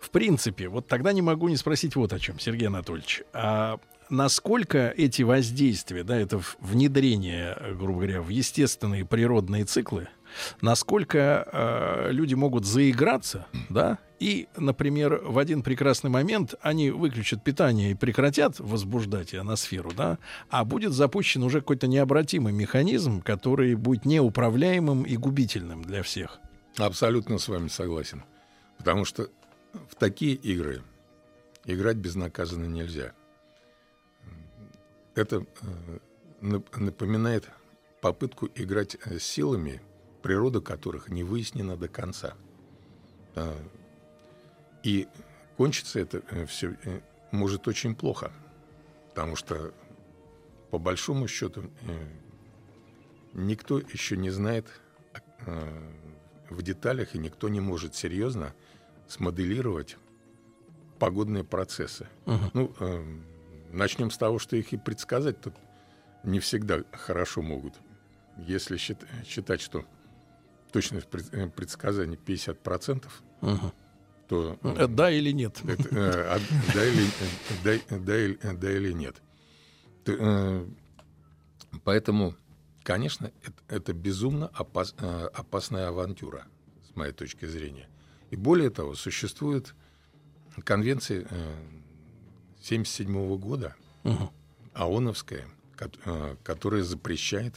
В 0.00 0.10
принципе, 0.10 0.68
вот 0.68 0.86
тогда 0.86 1.12
не 1.12 1.22
могу 1.22 1.48
не 1.48 1.56
спросить 1.56 1.96
вот 1.96 2.12
о 2.12 2.18
чем, 2.18 2.38
Сергей 2.38 2.68
Анатольевич. 2.68 3.22
А 3.32 3.78
насколько 4.08 4.92
эти 4.96 5.22
воздействия, 5.22 6.04
да, 6.04 6.16
это 6.18 6.40
внедрение, 6.60 7.56
грубо 7.78 8.00
говоря, 8.00 8.22
в 8.22 8.28
естественные 8.28 9.04
природные 9.04 9.64
циклы, 9.64 10.08
насколько 10.60 11.48
э, 11.52 12.12
люди 12.12 12.34
могут 12.34 12.64
заиграться, 12.64 13.46
да, 13.68 13.98
и, 14.18 14.48
например, 14.56 15.20
в 15.24 15.38
один 15.38 15.62
прекрасный 15.62 16.08
момент 16.08 16.54
они 16.62 16.90
выключат 16.90 17.44
питание 17.44 17.90
и 17.90 17.94
прекратят 17.94 18.58
возбуждать 18.58 19.34
ионосферу, 19.34 19.92
да, 19.94 20.18
а 20.48 20.64
будет 20.64 20.92
запущен 20.92 21.42
уже 21.42 21.60
какой-то 21.60 21.86
необратимый 21.86 22.52
механизм, 22.52 23.20
который 23.20 23.74
будет 23.74 24.06
неуправляемым 24.06 25.02
и 25.02 25.16
губительным 25.16 25.82
для 25.82 26.02
всех. 26.02 26.38
Абсолютно 26.78 27.38
с 27.38 27.48
вами 27.48 27.68
согласен. 27.68 28.22
Потому 28.78 29.04
что 29.04 29.28
в 29.88 29.94
такие 29.96 30.34
игры 30.34 30.82
играть 31.64 31.96
безнаказанно 31.96 32.66
нельзя. 32.66 33.12
Это 35.14 35.44
э, 36.40 36.60
напоминает 36.76 37.48
попытку 38.00 38.48
играть 38.54 38.96
с 39.04 39.22
силами, 39.22 39.80
природа 40.26 40.60
которых 40.60 41.08
не 41.08 41.22
выяснена 41.22 41.76
до 41.76 41.86
конца. 41.86 42.34
А, 43.36 43.56
и 44.82 45.06
кончится 45.56 46.00
это 46.00 46.20
э, 46.30 46.46
все 46.46 46.76
э, 46.82 46.98
может 47.30 47.68
очень 47.68 47.94
плохо, 47.94 48.32
потому 49.10 49.36
что 49.36 49.72
по 50.72 50.78
большому 50.78 51.28
счету 51.28 51.70
никто 53.34 53.78
еще 53.78 54.16
не 54.16 54.30
знает 54.30 54.66
в 56.50 56.60
деталях, 56.60 57.14
и 57.14 57.18
никто 57.18 57.48
не 57.48 57.60
может 57.60 57.94
серьезно 57.94 58.52
смоделировать 59.06 59.96
погодные 60.98 61.44
процессы. 61.44 62.08
Uh-huh. 62.24 62.50
Ну, 62.52 62.74
э, 62.80 63.18
начнем 63.70 64.10
с 64.10 64.18
того, 64.18 64.40
что 64.40 64.56
их 64.56 64.72
и 64.72 64.76
предсказать 64.76 65.40
тут 65.40 65.54
не 66.24 66.40
всегда 66.40 66.82
хорошо 66.90 67.42
могут. 67.42 67.74
Если 68.38 68.76
считать, 68.76 69.60
что 69.60 69.86
точность 70.76 71.08
э, 71.32 71.48
предсказаний 71.48 72.18
50%, 72.18 73.06
uh-huh. 73.40 73.72
то... 74.28 74.58
Э, 74.62 74.86
да 74.86 75.10
или 75.10 75.30
нет? 75.30 75.62
Это, 75.64 75.88
э, 75.90 76.38
да, 76.74 76.84
или, 76.84 77.06
да, 77.64 77.78
да, 77.88 78.28
да 78.52 78.70
или 78.70 78.92
нет. 78.92 79.22
То, 80.04 80.66
поэтому, 81.82 82.34
конечно, 82.82 83.32
это, 83.42 83.62
это 83.68 83.94
безумно 83.94 84.48
опас, 84.48 84.94
опасная 85.32 85.88
авантюра, 85.88 86.44
с 86.86 86.94
моей 86.94 87.14
точки 87.14 87.46
зрения. 87.46 87.88
И 88.28 88.36
более 88.36 88.68
того, 88.68 88.94
существует 88.94 89.74
конвенция 90.62 91.22
1977 91.22 93.38
года, 93.38 93.74
угу. 94.04 94.30
ООНовская, 94.74 95.48
которая 96.42 96.82
запрещает 96.82 97.54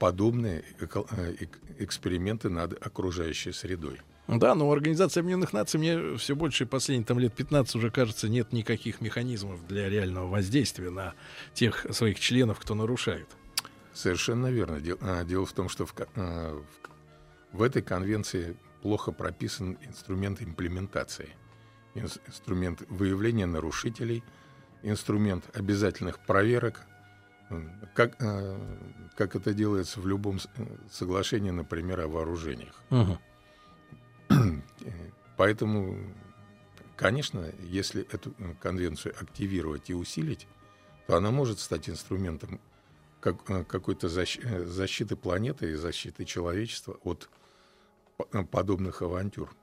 подобные 0.00 0.64
э, 0.80 1.34
эксперименты 1.78 2.48
над 2.48 2.84
окружающей 2.84 3.52
средой. 3.52 4.00
Да, 4.26 4.54
но 4.54 4.68
у 4.68 4.72
Организации 4.72 5.20
Объединенных 5.20 5.52
Наций 5.52 5.78
мне 5.78 6.16
все 6.16 6.34
больше 6.34 6.64
последние 6.64 7.04
там, 7.04 7.18
лет 7.18 7.34
15 7.34 7.74
уже 7.76 7.90
кажется, 7.90 8.28
нет 8.28 8.52
никаких 8.52 9.00
механизмов 9.00 9.66
для 9.66 9.88
реального 9.88 10.26
воздействия 10.26 10.90
на 10.90 11.14
тех 11.52 11.86
своих 11.90 12.18
членов, 12.18 12.58
кто 12.58 12.74
нарушает. 12.74 13.28
Совершенно 13.92 14.46
верно. 14.46 14.80
Дело, 14.80 14.98
а, 15.02 15.24
дело 15.24 15.44
в 15.44 15.52
том, 15.52 15.68
что 15.68 15.84
в, 15.84 15.94
в, 15.94 16.62
в 17.52 17.62
этой 17.62 17.82
конвенции 17.82 18.56
плохо 18.82 19.12
прописан 19.12 19.76
инструмент 19.86 20.40
имплементации, 20.40 21.28
инструмент 21.94 22.82
выявления 22.88 23.46
нарушителей, 23.46 24.22
инструмент 24.82 25.44
обязательных 25.52 26.24
проверок, 26.24 26.86
как, 27.94 28.16
э, 28.20 28.58
как 29.16 29.36
это 29.36 29.52
делается 29.52 30.00
в 30.00 30.06
любом 30.06 30.38
соглашении, 30.90 31.50
например, 31.50 32.00
о 32.00 32.08
вооружениях. 32.08 32.74
Угу. 32.90 33.18
Поэтому, 35.36 35.98
конечно, 36.96 37.52
если 37.62 38.02
эту 38.12 38.34
конвенцию 38.60 39.14
активировать 39.20 39.90
и 39.90 39.94
усилить, 39.94 40.46
то 41.06 41.16
она 41.16 41.30
может 41.30 41.58
стать 41.58 41.88
инструментом 41.88 42.60
как, 43.20 43.48
э, 43.50 43.64
какой-то 43.64 44.06
э, 44.06 44.64
защиты 44.66 45.16
планеты 45.16 45.72
и 45.72 45.74
защиты 45.74 46.24
человечества 46.24 46.98
от 47.04 47.28
подобных 48.50 49.02
авантюр. 49.02 49.54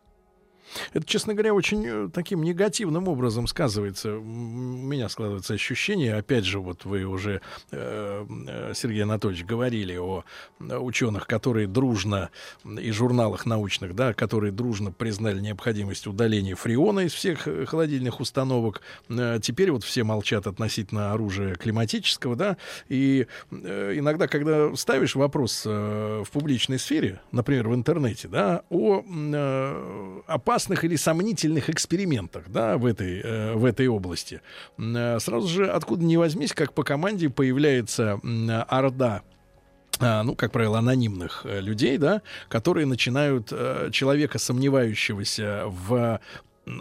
Это, 0.94 1.06
честно 1.06 1.34
говоря, 1.34 1.53
очень 1.53 1.85
э, 1.85 2.10
таким 2.14 2.44
негативным 2.44 3.07
образом 3.07 3.48
сказывается. 3.48 4.18
У 4.18 4.22
меня 4.22 5.10
складывается 5.10 5.53
ощущение, 5.53 6.15
опять 6.15 6.45
же, 6.45 6.60
вот 6.60 6.85
вы 6.85 7.03
уже, 7.03 7.41
э, 7.72 8.26
э 8.48 8.73
Сергей 8.76 9.03
Анатольевич, 9.03 9.45
говорили 9.45 9.98
о 9.98 10.23
ученых, 10.60 11.27
которые 11.27 11.68
дружно, 11.68 12.30
и 12.65 12.91
журналах 12.91 13.45
научных, 13.45 13.95
да, 13.95 14.14
которые 14.14 14.52
дружно 14.52 14.91
признали 14.91 15.39
необходимость 15.39 16.07
удаления 16.07 16.56
фреона 16.56 17.02
из 17.02 17.14
всех 17.14 17.48
холодильных 17.68 18.19
установок. 18.19 18.81
Теперь 19.07 19.72
вот 19.72 19.84
все 19.84 20.03
молчат 20.03 20.48
относительно 20.48 21.14
оружия 21.14 21.56
климатического, 21.56 22.35
да, 22.35 22.57
и 22.89 23.27
иногда, 23.52 24.27
когда 24.27 24.76
ставишь 24.76 25.15
вопрос 25.15 25.65
в 25.65 26.26
публичной 26.31 26.80
сфере, 26.80 27.22
например, 27.31 27.69
в 27.69 27.76
интернете, 27.76 28.27
да, 28.27 28.64
о 28.69 29.03
опасности 30.27 30.56
опасных 30.57 30.84
или 30.84 30.95
сомнительных 30.95 31.69
экспериментах 31.69 32.45
да, 32.47 32.77
в, 32.77 32.85
этой, 32.88 33.21
э, 33.23 33.53
в 33.53 33.63
этой 33.63 33.88
области. 33.88 34.41
Э, 34.79 35.19
сразу 35.19 35.47
же, 35.47 35.69
откуда 35.69 36.03
ни 36.03 36.15
возьмись, 36.15 36.53
как 36.53 36.73
по 36.73 36.84
команде 36.84 37.29
появляется 37.29 38.19
э, 38.23 38.51
орда 38.67 39.21
ну, 39.99 40.35
как 40.35 40.51
правило, 40.51 40.77
анонимных 40.77 41.41
э, 41.43 41.59
людей, 41.59 41.97
да, 41.97 42.21
которые 42.49 42.85
начинают 42.85 43.47
э, 43.51 43.89
человека, 43.91 44.38
сомневающегося 44.38 45.63
в 45.65 46.19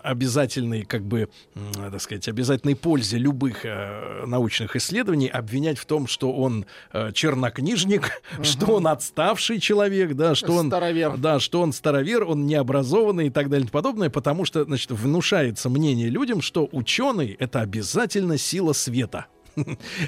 обязательной, 0.03 0.85
как 0.85 1.03
бы, 1.03 1.29
так 1.75 2.01
сказать, 2.01 2.29
обязательной 2.29 2.77
пользе 2.77 3.19
любых 3.19 3.65
э, 3.65 4.25
научных 4.27 4.77
исследований 4.77 5.29
обвинять 5.29 5.79
в 5.79 5.87
том, 5.87 6.07
что 6.07 6.33
он 6.33 6.67
э, 6.93 7.13
чернокнижник, 7.13 8.11
угу. 8.35 8.45
что 8.45 8.75
он 8.75 8.87
отставший 8.87 9.61
человек, 9.61 10.15
да, 10.15 10.35
что 10.35 10.53
он 10.53 10.69
старовер, 10.69 11.17
да, 11.17 11.41
что 11.41 11.61
он 11.61 11.73
старовер, 11.73 12.25
он 12.25 12.47
необразованный 12.47 13.29
и 13.29 13.31
так 13.31 13.49
далее 13.49 13.67
и 13.67 13.71
подобное, 13.71 14.11
потому 14.11 14.45
что, 14.45 14.65
значит, 14.65 14.91
внушается 14.91 15.71
мнение 15.71 16.09
людям, 16.09 16.41
что 16.41 16.69
ученый 16.73 17.37
это 17.39 17.61
обязательно 17.61 18.39
сила 18.39 18.73
света. 18.73 19.27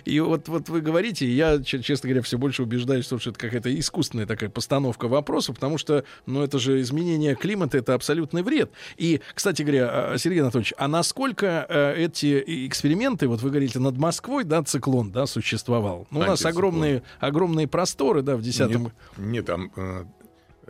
И 0.04 0.20
вот, 0.20 0.48
вот 0.48 0.68
вы 0.68 0.80
говорите, 0.80 1.30
я, 1.30 1.62
честно 1.62 2.08
говоря, 2.08 2.22
все 2.22 2.38
больше 2.38 2.62
убеждаюсь, 2.62 3.06
что 3.06 3.16
это 3.16 3.32
какая-то 3.32 3.76
искусственная 3.78 4.26
такая 4.26 4.50
постановка 4.50 5.08
вопроса, 5.08 5.52
потому 5.52 5.78
что, 5.78 6.04
ну, 6.26 6.42
это 6.42 6.58
же 6.58 6.80
изменение 6.80 7.34
климата, 7.34 7.78
это 7.78 7.94
абсолютный 7.94 8.42
вред. 8.42 8.70
И, 8.96 9.20
кстати 9.34 9.62
говоря, 9.62 9.88
а, 9.90 10.18
Сергей 10.18 10.42
Анатольевич, 10.42 10.74
а 10.76 10.88
насколько 10.88 11.66
э, 11.68 12.04
эти 12.04 12.66
эксперименты, 12.66 13.28
вот 13.28 13.40
вы 13.42 13.50
говорите, 13.50 13.78
над 13.78 13.96
Москвой, 13.96 14.44
да, 14.44 14.62
циклон, 14.62 15.10
да, 15.10 15.26
существовал? 15.26 16.06
Ну, 16.10 16.20
у 16.20 16.24
нас 16.24 16.44
огромные, 16.44 17.02
огромные 17.20 17.66
просторы, 17.66 18.22
да, 18.22 18.36
в 18.36 18.42
10 18.42 18.70
Нет, 18.70 18.92
нет 19.16 19.46
там 19.46 19.72
э, 19.76 20.04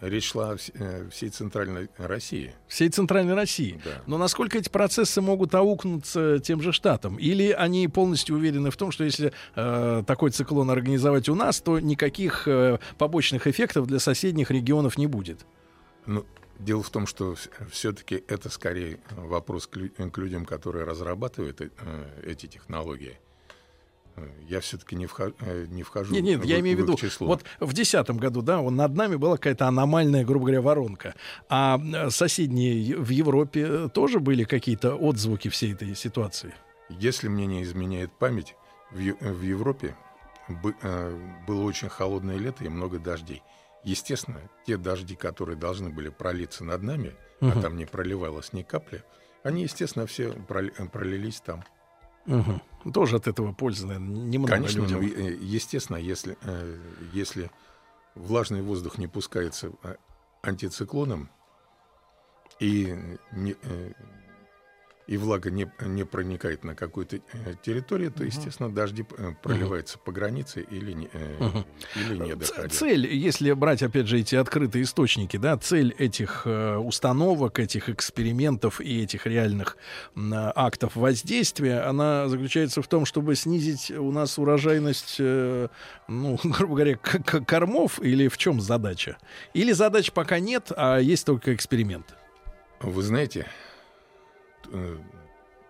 Речь 0.00 0.30
шла 0.30 0.52
о 0.52 0.56
э, 0.74 1.08
всей 1.10 1.30
центральной 1.30 1.88
России. 1.96 2.54
Всей 2.68 2.88
центральной 2.88 3.34
России. 3.34 3.80
Да. 3.84 4.02
Но 4.06 4.18
насколько 4.18 4.58
эти 4.58 4.68
процессы 4.68 5.20
могут 5.20 5.54
аукнуться 5.54 6.38
тем 6.38 6.62
же 6.62 6.72
штатам? 6.72 7.16
Или 7.16 7.50
они 7.50 7.88
полностью 7.88 8.36
уверены 8.36 8.70
в 8.70 8.76
том, 8.76 8.92
что 8.92 9.04
если 9.04 9.32
э, 9.56 10.04
такой 10.06 10.30
циклон 10.30 10.70
организовать 10.70 11.28
у 11.28 11.34
нас, 11.34 11.60
то 11.60 11.80
никаких 11.80 12.46
э, 12.46 12.78
побочных 12.96 13.46
эффектов 13.46 13.86
для 13.86 13.98
соседних 13.98 14.50
регионов 14.50 14.98
не 14.98 15.06
будет? 15.06 15.46
Ну, 16.06 16.24
дело 16.58 16.82
в 16.82 16.90
том, 16.90 17.06
что 17.06 17.34
все-таки 17.70 18.22
это 18.28 18.50
скорее 18.50 19.00
вопрос 19.10 19.66
к, 19.66 19.76
людям, 19.76 20.44
которые 20.44 20.84
разрабатывают 20.84 21.60
э, 21.60 21.68
эти 22.24 22.46
технологии. 22.46 23.18
Я 24.48 24.60
все-таки 24.60 24.96
не, 24.96 25.06
вхожу, 25.06 25.34
э, 25.40 25.66
не 25.68 25.82
вхожу 25.82 26.12
Нет, 26.14 26.24
нет, 26.24 26.40
в, 26.40 26.44
я 26.44 26.60
имею 26.60 26.76
в 26.76 26.80
виду, 26.80 26.96
число. 26.96 27.26
вот 27.26 27.42
в 27.60 27.72
2010 27.72 28.10
году, 28.12 28.42
да, 28.42 28.60
он, 28.60 28.76
над 28.76 28.94
нами 28.94 29.16
была 29.16 29.36
какая-то 29.36 29.66
аномальная, 29.66 30.24
грубо 30.24 30.46
говоря, 30.46 30.62
воронка. 30.62 31.14
А 31.48 31.78
э, 31.78 32.10
соседние 32.10 32.96
в 32.96 33.08
Европе 33.10 33.88
тоже 33.88 34.20
были 34.20 34.44
какие-то 34.44 34.94
отзвуки 34.94 35.48
всей 35.48 35.72
этой 35.72 35.94
ситуации? 35.94 36.54
Если 36.88 37.28
мне 37.28 37.46
не 37.46 37.62
изменяет 37.62 38.12
память, 38.12 38.54
в, 38.90 38.96
в 38.96 39.42
Европе 39.42 39.96
э, 40.82 41.18
было 41.46 41.62
очень 41.62 41.88
холодное 41.88 42.36
лето 42.36 42.64
и 42.64 42.68
много 42.68 42.98
дождей. 42.98 43.42
Естественно, 43.84 44.40
те 44.66 44.76
дожди, 44.76 45.14
которые 45.14 45.56
должны 45.56 45.90
были 45.90 46.08
пролиться 46.08 46.64
над 46.64 46.82
нами, 46.82 47.14
угу. 47.40 47.52
а 47.54 47.62
там 47.62 47.76
не 47.76 47.86
проливалось 47.86 48.52
ни 48.52 48.62
капли, 48.62 49.02
они, 49.42 49.62
естественно, 49.62 50.06
все 50.06 50.32
пролились 50.92 51.40
там. 51.40 51.64
Угу. 52.28 52.92
Тоже 52.92 53.16
от 53.16 53.26
этого 53.26 53.52
пользы, 53.52 53.86
наверное, 53.86 54.14
немного 54.14 54.52
Конечно, 54.55 54.80
людям. 54.80 55.00
Ну, 55.00 55.09
естественно, 55.09 55.96
если, 55.96 56.36
э, 56.42 56.78
если 57.12 57.50
влажный 58.14 58.62
воздух 58.62 58.98
не 58.98 59.06
пускается 59.06 59.72
э, 59.82 59.96
антициклоном, 60.42 61.30
и 62.60 62.96
не, 63.32 63.56
э, 63.62 63.92
и 65.09 65.16
влага 65.16 65.51
не, 65.51 65.70
не 65.80 66.05
проникает 66.05 66.64
на 66.64 66.74
какую-то 66.74 67.16
э, 67.16 67.20
территорию, 67.62 68.12
то, 68.12 68.22
естественно, 68.24 68.70
дожди 68.70 69.05
э, 69.16 69.32
проливаются 69.43 69.98
по 69.98 70.12
границе 70.12 70.60
или 70.70 70.93
не, 70.93 71.09
Мгм. 71.40 71.64
или 71.97 72.16
не 72.18 72.36
доходят. 72.36 72.72
Цель, 72.72 73.06
если 73.06 73.51
брать, 73.52 73.82
опять 73.82 74.06
же, 74.06 74.18
эти 74.20 74.36
открытые 74.36 74.85
источники, 74.85 75.39
да, 75.39 75.56
цель 75.56 75.94
этих 75.98 76.43
э, 76.44 76.76
установок, 76.76 77.59
этих 77.59 77.89
экспериментов 77.89 78.80
и 78.82 79.02
этих 79.02 79.26
реальных 79.26 79.78
актов 80.14 80.94
воздействия, 80.94 81.80
она 81.80 82.28
заключается 82.28 82.82
в 82.82 82.86
том, 82.89 83.06
чтобы 83.06 83.35
снизить 83.35 83.90
у 83.90 84.12
нас 84.12 84.39
урожайность, 84.39 85.16
э, 85.18 85.68
ну, 86.06 86.39
грубо 86.44 86.74
говоря, 86.74 86.97
кормов, 86.97 87.98
или 88.02 88.28
в 88.28 88.36
чем 88.36 88.60
задача? 88.60 89.16
Или 89.55 89.72
задач 89.72 90.12
пока 90.12 90.39
нет, 90.39 90.70
а 90.76 90.98
есть 90.98 91.24
только 91.24 91.55
эксперимент? 91.55 92.14
Вы 92.80 93.02
знаете, 93.02 93.40
э, 93.40 93.67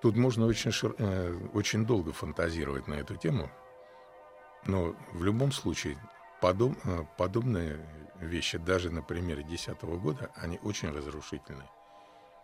тут 0.00 0.16
можно 0.16 0.46
очень, 0.46 0.70
шир- 0.70 0.94
э, 0.98 1.48
очень 1.54 1.86
долго 1.86 2.12
фантазировать 2.12 2.88
на 2.88 2.94
эту 2.94 3.16
тему, 3.16 3.50
но 4.66 4.94
в 5.12 5.24
любом 5.24 5.52
случае 5.52 5.98
подоб- 6.40 6.78
э, 6.84 7.04
подобные 7.16 7.78
вещи, 8.20 8.58
даже 8.58 8.90
на 8.90 9.02
примере 9.02 9.42
2010 9.42 9.98
года, 9.98 10.30
они 10.36 10.58
очень 10.62 10.90
разрушительны 10.90 11.64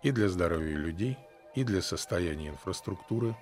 и 0.03 0.11
для 0.11 0.29
здоровья 0.29 0.77
людей, 0.77 1.19
и 1.55 1.65
для 1.65 1.81
состояния 1.81 2.49
инфраструктуры, 2.49 3.35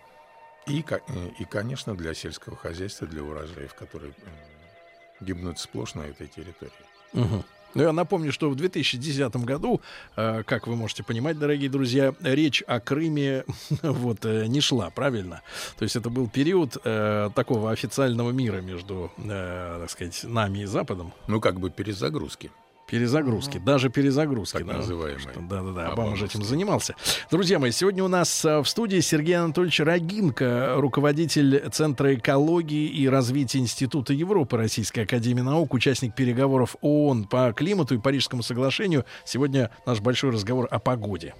и, 0.66 0.84
э, 0.88 1.28
и 1.38 1.44
конечно, 1.44 1.96
для 1.96 2.14
сельского 2.14 2.56
хозяйства, 2.56 3.06
для 3.06 3.22
урожаев, 3.22 3.74
которые 3.74 4.12
э, 4.12 5.24
гибнут 5.24 5.58
сплошь 5.58 5.94
на 5.94 6.02
этой 6.02 6.28
территории. 6.28 6.72
Мгм. 7.12 7.44
Ну, 7.74 7.82
я 7.82 7.92
напомню, 7.92 8.32
что 8.32 8.50
в 8.50 8.54
2010 8.54 9.36
году, 9.36 9.80
э, 10.16 10.42
как 10.44 10.66
вы 10.66 10.76
можете 10.76 11.02
понимать, 11.02 11.38
дорогие 11.38 11.70
друзья, 11.70 12.14
речь 12.22 12.62
о 12.66 12.80
Крыме 12.80 13.44
вот, 13.82 14.24
э, 14.24 14.46
не 14.46 14.60
шла, 14.60 14.90
правильно? 14.90 15.42
То 15.78 15.84
есть 15.84 15.96
это 15.96 16.10
был 16.10 16.28
период 16.28 16.76
э, 16.84 17.30
такого 17.34 17.70
официального 17.70 18.30
мира 18.30 18.60
между, 18.60 19.10
так 19.16 19.90
сказать, 19.90 20.24
нами 20.24 20.60
и 20.60 20.64
Западом. 20.66 21.12
Ну, 21.28 21.40
как 21.40 21.60
бы 21.60 21.70
перезагрузки. 21.70 22.50
Перезагрузки, 22.86 23.58
даже 23.58 23.88
перезагрузки. 23.88 24.58
Так 24.58 24.66
да. 24.66 24.74
называемые. 24.74 25.28
Да-да-да, 25.48 25.88
Обама 25.88 26.16
же 26.16 26.26
этим 26.26 26.42
занимался. 26.42 26.94
Друзья 27.30 27.58
мои, 27.58 27.70
сегодня 27.70 28.04
у 28.04 28.08
нас 28.08 28.44
э, 28.44 28.60
в 28.60 28.66
студии 28.66 29.00
Сергей 29.00 29.36
Анатольевич 29.36 29.80
Рогинко, 29.80 30.74
руководитель 30.76 31.70
Центра 31.70 32.14
экологии 32.14 32.88
и 32.88 33.08
развития 33.08 33.58
Института 33.58 34.12
Европы 34.12 34.56
Российской 34.56 35.00
Академии 35.00 35.42
Наук, 35.42 35.74
участник 35.74 36.14
переговоров 36.14 36.76
ООН 36.80 37.24
по 37.24 37.52
климату 37.52 37.94
и 37.94 37.98
Парижскому 37.98 38.42
соглашению. 38.42 39.04
Сегодня 39.24 39.70
наш 39.86 40.00
большой 40.00 40.30
разговор 40.30 40.68
о 40.70 40.78
погоде. 40.78 41.34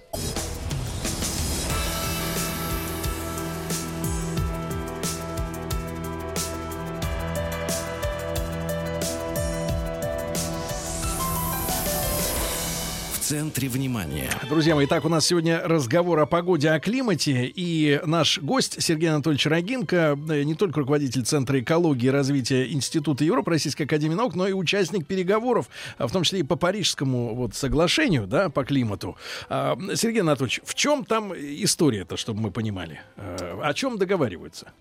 Центре 13.33 13.67
внимания. 13.67 14.29
Друзья 14.47 14.75
мои, 14.75 14.85
так 14.85 15.05
у 15.05 15.09
нас 15.09 15.25
сегодня 15.25 15.59
разговор 15.63 16.19
о 16.19 16.27
погоде, 16.27 16.69
о 16.69 16.79
климате. 16.79 17.51
И 17.55 17.99
наш 18.05 18.37
гость 18.37 18.79
Сергей 18.79 19.09
Анатольевич 19.09 19.47
Рогинко, 19.47 20.15
э, 20.29 20.43
не 20.43 20.53
только 20.53 20.81
руководитель 20.81 21.23
Центра 21.23 21.59
экологии 21.59 22.05
и 22.05 22.09
развития 22.11 22.71
Института 22.71 23.23
Европы 23.23 23.49
Российской 23.49 23.83
Академии 23.83 24.13
Наук, 24.13 24.35
но 24.35 24.47
и 24.47 24.53
участник 24.53 25.07
переговоров, 25.07 25.67
а 25.97 26.05
в 26.05 26.11
том 26.11 26.21
числе 26.21 26.41
и 26.41 26.43
по 26.43 26.57
Парижскому 26.57 27.33
вот, 27.33 27.55
соглашению 27.55 28.27
да, 28.27 28.49
по 28.49 28.63
климату. 28.63 29.17
А, 29.49 29.79
Сергей 29.95 30.21
Анатольевич, 30.21 30.61
в 30.63 30.75
чем 30.75 31.03
там 31.03 31.33
история-то, 31.33 32.17
чтобы 32.17 32.39
мы 32.39 32.51
понимали? 32.51 33.01
Э, 33.15 33.61
О 33.63 33.73
чем 33.73 33.97
договариваются? 33.97 34.73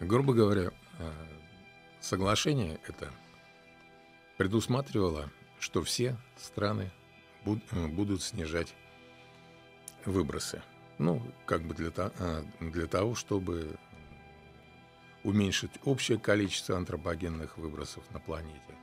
Грубо 0.00 0.34
говоря, 0.34 0.70
э, 0.98 1.10
соглашение 2.02 2.78
это 2.86 3.08
предусматривало, 4.36 5.30
что 5.58 5.82
все 5.82 6.18
страны 6.36 6.90
будут 7.44 8.22
снижать 8.22 8.74
выбросы. 10.04 10.62
Ну, 10.98 11.22
как 11.46 11.62
бы 11.62 11.74
для, 11.74 11.90
э, 11.96 12.42
для 12.60 12.86
того, 12.86 13.14
чтобы 13.14 13.78
уменьшить 15.24 15.72
общее 15.84 16.18
количество 16.18 16.76
антропогенных 16.76 17.58
выбросов 17.58 18.04
на 18.10 18.20
планете. 18.20 18.74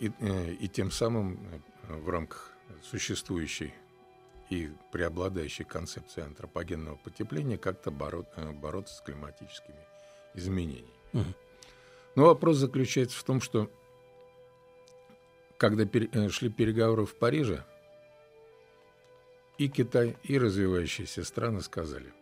И, 0.00 0.10
э, 0.20 0.52
и 0.52 0.68
тем 0.68 0.90
самым 0.90 1.38
э, 1.88 1.94
в 1.96 2.08
рамках 2.08 2.52
существующей 2.82 3.72
и 4.50 4.70
преобладающей 4.92 5.64
концепции 5.64 6.22
антропогенного 6.22 6.96
потепления 6.96 7.58
как-то 7.58 7.90
боро- 7.90 8.26
э, 8.36 8.52
бороться 8.52 8.96
с 8.96 9.00
климатическими 9.00 9.86
изменениями. 10.34 10.88
Мгм. 11.12 11.34
Но 12.16 12.24
вопрос 12.26 12.56
заключается 12.56 13.18
в 13.18 13.24
том, 13.24 13.40
что 13.40 13.70
когда 15.58 15.84
э, 15.84 16.28
шли 16.28 16.50
переговоры 16.50 17.06
в 17.06 17.14
Париже, 17.14 17.64
и 19.56 19.68
Китай, 19.68 20.16
и 20.24 20.38
развивающиеся 20.38 21.22
страны 21.24 21.60
сказали, 21.60 22.12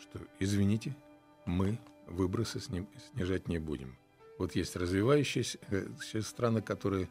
что, 0.00 0.20
извините, 0.38 0.96
мы 1.44 1.78
выбросы 2.06 2.60
сни- 2.60 2.88
снижать 3.12 3.48
не 3.48 3.58
будем. 3.58 3.98
Вот 4.38 4.54
есть 4.56 4.76
развивающиеся 4.76 5.58
э, 5.70 6.22
страны, 6.22 6.62
которые 6.62 7.08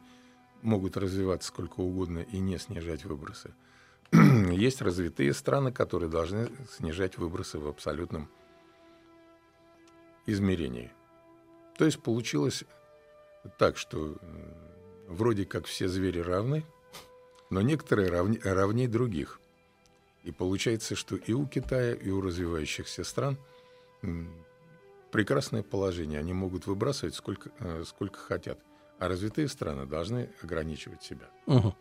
могут 0.62 0.96
развиваться 0.96 1.48
сколько 1.48 1.80
угодно 1.80 2.20
и 2.20 2.38
не 2.38 2.58
снижать 2.58 3.04
выбросы. 3.04 3.54
Есть 4.12 4.82
развитые 4.82 5.32
страны, 5.32 5.72
которые 5.72 6.08
должны 6.08 6.50
снижать 6.70 7.18
выбросы 7.18 7.58
в 7.58 7.66
абсолютном 7.66 8.28
измерении. 10.26 10.92
То 11.76 11.84
есть 11.84 12.02
получилось 12.02 12.64
так, 13.58 13.76
что 13.76 14.16
вроде 15.08 15.44
как 15.44 15.66
все 15.66 15.88
звери 15.88 16.20
равны, 16.20 16.64
но 17.50 17.60
некоторые 17.60 18.08
равни, 18.08 18.38
равнее 18.42 18.88
других. 18.88 19.40
И 20.24 20.30
получается, 20.30 20.94
что 20.94 21.16
и 21.16 21.32
у 21.32 21.46
Китая, 21.46 21.94
и 21.94 22.10
у 22.10 22.20
развивающихся 22.20 23.04
стран 23.04 23.36
прекрасное 25.10 25.62
положение. 25.62 26.18
Они 26.18 26.32
могут 26.32 26.66
выбрасывать 26.66 27.14
сколько, 27.14 27.50
э, 27.58 27.84
сколько 27.86 28.18
хотят. 28.18 28.58
А 28.98 29.08
развитые 29.08 29.48
страны 29.48 29.86
должны 29.86 30.30
ограничивать 30.42 31.02
себя. 31.02 31.28
Мгм. 31.46 31.74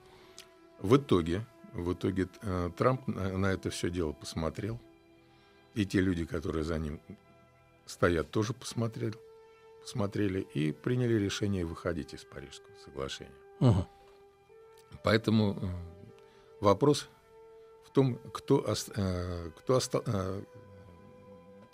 В 0.80 0.98
итоге, 0.98 1.45
в 1.73 1.93
итоге 1.93 2.27
э, 2.41 2.72
Трамп 2.77 3.07
на 3.07 3.53
это 3.53 3.69
все 3.69 3.89
дело 3.89 4.11
посмотрел. 4.11 4.80
И 5.76 5.85
те 5.85 6.02
люди, 6.02 6.26
которые 6.26 6.64
за 6.64 6.77
ним 6.80 6.99
стоят, 7.85 8.30
тоже 8.31 8.53
посмотрели, 8.53 9.14
посмотрели 9.82 10.41
и 10.41 10.72
приняли 10.72 11.16
решение 11.16 11.66
выходить 11.66 12.14
из 12.14 12.24
Парижского 12.24 12.76
соглашения. 12.86 13.34
Мгм. 13.60 13.86
Поэтому 15.03 15.58
э, 15.62 15.68
вопрос 16.62 17.08
в 17.86 17.90
том, 17.91 18.16
кто, 18.34 18.64
э, 18.95 19.52
кто 19.58 19.76
оста- 19.76 20.03
э, 20.06 20.44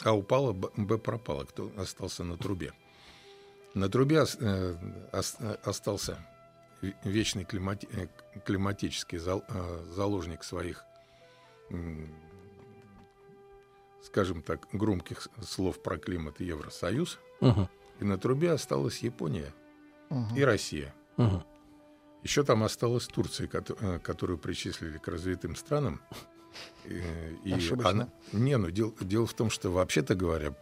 А 0.03 0.11
упало, 0.15 0.53
Б 0.53 0.97
пропало, 0.99 1.43
кто 1.45 1.71
остался 1.75 2.23
на 2.23 2.37
трубе. 2.37 2.71
На 3.73 3.89
трубе 3.89 4.21
ос- 4.21 4.37
ос- 5.11 5.37
остался 5.63 6.17
ве- 6.83 6.93
вечный 7.03 7.43
климати- 7.45 8.09
климатический 8.45 9.17
зал- 9.17 9.43
заложник 9.95 10.43
своих, 10.43 10.83
скажем 14.03 14.41
так, 14.43 14.67
громких 14.71 15.27
слов 15.43 15.81
про 15.81 15.97
климат 15.97 16.39
Евросоюз. 16.39 17.19
Мгм. 17.41 17.67
И 17.99 18.03
на 18.05 18.17
трубе 18.17 18.51
осталась 18.51 18.99
Япония 18.99 19.53
Мгм. 20.09 20.35
и 20.35 20.41
Россия. 20.43 20.93
Мгм. 21.17 21.43
Еще 22.23 22.43
там 22.43 22.63
осталась 22.63 23.07
Турция, 23.07 23.49
э, 23.51 23.99
которую 23.99 24.37
причислили 24.37 24.97
к 24.97 25.07
развитым 25.07 25.55
странам. 25.55 26.01
Э, 26.85 27.33
И 27.45 27.53
Ошибочно. 27.53 27.89
она... 27.89 28.09
Не, 28.33 28.57
ну 28.57 28.69
дел- 28.69 28.95
дело 29.01 29.25
в 29.25 29.33
том, 29.33 29.49
что 29.49 29.69
вообще-то 29.71 30.15
говоря, 30.15 30.53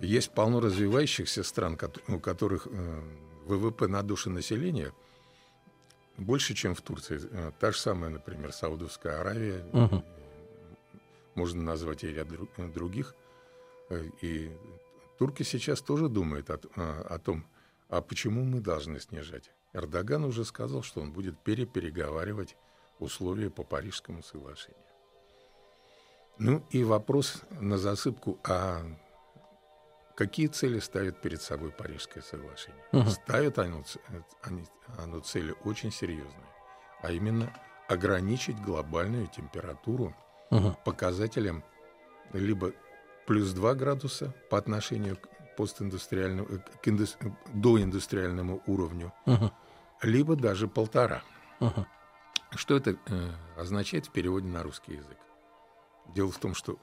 есть 0.00 0.30
полно 0.30 0.60
развивающихся 0.60 1.42
стран, 1.42 1.78
у 2.08 2.18
которых 2.20 2.66
э, 2.70 3.02
ВВП 3.46 3.86
на 3.88 4.02
душу 4.02 4.30
населения 4.30 4.92
больше, 6.16 6.54
чем 6.54 6.74
в 6.74 6.80
Турции. 6.82 7.20
Та 7.60 7.72
же 7.72 7.78
самая, 7.78 8.10
например, 8.10 8.52
Саудовская 8.52 9.20
Аравия. 9.20 9.64
Мгм. 9.72 10.04
Можно 11.34 11.62
назвать 11.62 12.02
и 12.04 12.08
ряд 12.08 12.26
дру- 12.28 12.72
других. 12.72 13.14
И 14.20 14.50
турки 15.18 15.42
сейчас 15.42 15.80
тоже 15.80 16.08
думают 16.08 16.50
о, 16.50 16.58
о 16.76 17.18
том, 17.18 17.44
а 17.88 18.00
почему 18.00 18.44
мы 18.44 18.60
должны 18.60 19.00
снижать. 19.00 19.50
Эрдоган 19.72 20.24
уже 20.24 20.44
сказал, 20.44 20.82
что 20.82 21.00
он 21.00 21.12
будет 21.12 21.38
перепереговаривать 21.38 22.56
условия 22.98 23.50
по 23.50 23.62
Парижскому 23.64 24.22
соглашению. 24.22 24.82
Ну 26.38 26.64
и 26.70 26.84
вопрос 26.84 27.42
на 27.60 27.78
засыпку, 27.78 28.38
а 28.44 28.82
какие 30.16 30.46
цели 30.46 30.78
ставит 30.78 31.20
перед 31.20 31.42
собой 31.42 31.70
Парижское 31.72 32.22
соглашение? 32.22 32.82
Мгм. 32.92 33.10
Ставит 33.10 33.58
оно, 33.58 33.84
они- 34.42 34.66
оно 34.96 35.18
цели 35.20 35.54
очень 35.64 35.90
серьезные, 35.90 36.46
а 37.02 37.10
именно 37.10 37.52
ограничить 37.88 38.60
глобальную 38.62 39.26
температуру 39.26 40.14
Мгм. 40.50 40.76
показателем 40.84 41.64
либо 42.32 42.72
плюс 43.28 43.52
2 43.52 43.74
градуса 43.74 44.32
по 44.48 44.56
отношению 44.56 45.16
к 45.18 45.28
постиндустриальному, 45.56 46.48
э, 46.48 46.58
к 46.82 46.88
индус- 46.88 47.18
доиндустриальному 47.52 48.62
уровню, 48.66 49.12
Мгм. 49.26 49.50
либо 50.02 50.34
даже 50.34 50.66
полтора. 50.66 51.22
Мгм. 51.60 51.86
Что 52.56 52.76
это 52.76 52.90
э, 53.06 53.30
означает 53.56 54.06
в 54.06 54.12
переводе 54.12 54.48
на 54.48 54.62
русский 54.62 54.94
язык? 54.94 55.18
Дело 56.14 56.30
в 56.32 56.38
том, 56.38 56.54
что 56.54 56.78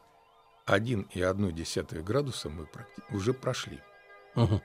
1,1 0.68 2.04
градуса 2.04 2.50
мы 2.50 2.68
уже 3.10 3.34
прошли 3.34 3.82
Мгм. 4.36 4.62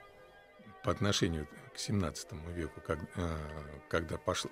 по 0.83 0.91
отношению 0.91 1.47
к 1.73 1.79
17 1.79 2.51
веку, 2.53 2.79
как- 2.81 2.99
э, 3.15 3.37
когда 3.89 4.17
пошла, 4.17 4.51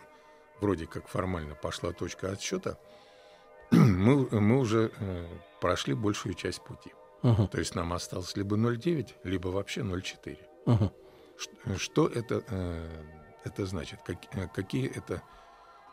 вроде 0.61 0.87
как 0.87 1.07
формально 1.07 1.53
пошла 1.53 1.91
точка 1.91 2.31
отсчета, 2.31 2.79
мы, 3.71 4.27
мы 4.31 4.57
уже 4.57 4.91
э, 4.99 5.27
прошли 5.61 5.93
большую 5.93 6.33
часть 6.33 6.63
пути. 6.63 6.91
Мгм. 7.21 7.47
То 7.47 7.59
есть 7.59 7.75
нам 7.75 7.91
осталось 7.93 8.35
либо 8.37 8.55
0,9, 8.55 9.15
либо 9.23 9.49
вообще 9.49 9.81
0,4. 9.81 10.37
Мгм. 10.65 10.91
Ш- 11.37 11.77
Что 11.77 12.07
это, 12.07 12.43
э, 12.47 13.03
это 13.45 13.65
значит? 13.65 13.99
Как- 14.05 14.35
э, 14.35 14.47
какие 14.47 14.89
это 14.89 15.21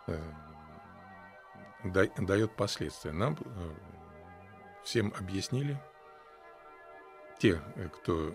э, 0.06 0.18
да- 1.84 2.06
дает 2.18 2.52
последствия? 2.56 3.12
Нам 3.12 3.36
э, 3.40 3.74
всем 4.84 5.12
объяснили, 5.18 5.78
те, 7.38 7.60
э, 7.76 7.88
кто 7.88 8.30
э, 8.30 8.34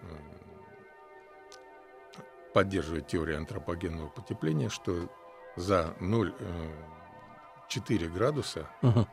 поддерживает 2.54 3.08
теорию 3.08 3.38
антропогенного 3.38 4.10
потепления, 4.10 4.70
что 4.70 5.10
за 5.56 5.96
0,4 6.00 8.08
градуса 8.10 8.68
Мгм. 8.82 9.08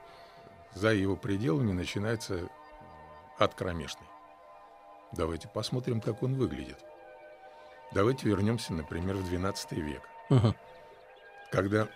за 0.74 0.92
его 0.92 1.16
пределами 1.16 1.72
начинается 1.72 2.48
ад 3.38 3.54
кромешный. 3.54 4.06
Давайте 5.12 5.48
посмотрим, 5.48 6.00
как 6.00 6.22
он 6.22 6.34
выглядит. 6.34 6.78
Давайте 7.92 8.28
вернемся, 8.28 8.72
например, 8.74 9.16
в 9.16 9.24
XII 9.32 9.80
век, 9.80 10.02
Мгм. 10.28 10.54
когда 11.50 11.88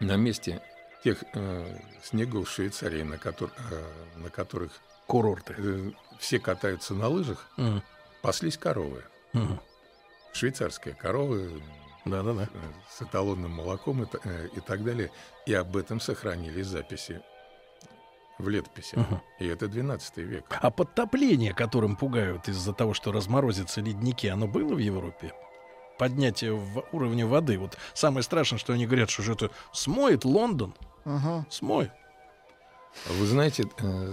на 0.00 0.16
месте 0.16 0.60
тех 1.02 1.24
э, 1.34 1.78
снегов 2.02 2.50
Швейцарии, 2.50 3.02
на, 3.02 3.14
котор- 3.14 3.52
э, 3.70 3.92
на 4.16 4.28
которых 4.28 4.72
Курорты. 5.06 5.54
э, 5.56 5.90
все 6.18 6.38
катаются 6.38 6.94
на 6.94 7.08
лыжах, 7.08 7.48
Мгм. 7.56 7.82
паслись 8.22 8.58
коровы. 8.58 9.04
Мгм. 9.32 9.60
Швейцарские 10.34 10.94
коровы 10.94 11.62
Да-да-да. 12.04 12.44
э, 12.52 12.72
с 12.90 13.00
эталонным 13.00 13.52
молоком 13.52 14.02
и, 14.02 14.06
э, 14.24 14.48
и 14.54 14.60
так 14.60 14.84
далее. 14.84 15.10
И 15.46 15.54
об 15.54 15.74
этом 15.76 16.00
сохранились 16.00 16.66
записи 16.66 17.22
в 18.38 18.48
летописи. 18.48 18.96
Мгм. 18.96 19.20
И 19.38 19.46
это 19.46 19.68
12 19.68 20.16
век. 20.18 20.44
А 20.60 20.70
подтопление, 20.70 21.54
которым 21.54 21.96
пугают 21.96 22.48
из-за 22.48 22.72
того, 22.72 22.94
что 22.94 23.12
разморозятся 23.12 23.80
ледники, 23.80 24.26
оно 24.26 24.46
было 24.46 24.74
в 24.74 24.78
Европе? 24.78 25.32
Поднятие 25.98 26.52
в 26.54 26.84
уровне 26.92 27.24
воды. 27.24 27.58
Вот 27.58 27.78
самое 27.92 28.22
страшное, 28.24 28.58
что 28.58 28.72
они 28.72 28.86
говорят, 28.86 29.10
что 29.10 29.22
же 29.22 29.32
это 29.34 29.50
смоет 29.72 30.24
Лондон. 30.24 30.74
Ага. 31.04 31.46
Смоет. 31.50 31.92
Вы 33.08 33.26
знаете, 33.26 33.64
э, 33.80 34.12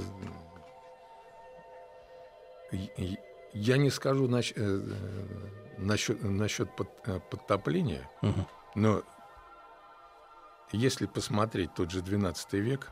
я 3.53 3.77
не 3.77 3.89
скажу 3.89 4.27
нач- 4.27 4.53
э, 4.56 5.77
насчет, 5.77 6.23
насчет 6.23 6.76
под- 6.76 6.89
э, 7.07 7.19
подтопления, 7.30 8.10
Мгм. 8.22 8.48
но 8.76 9.03
если 10.72 11.06
посмотреть 11.06 11.73
тот 11.73 11.91
же 11.91 12.02
12 12.02 12.60
век, 12.60 12.91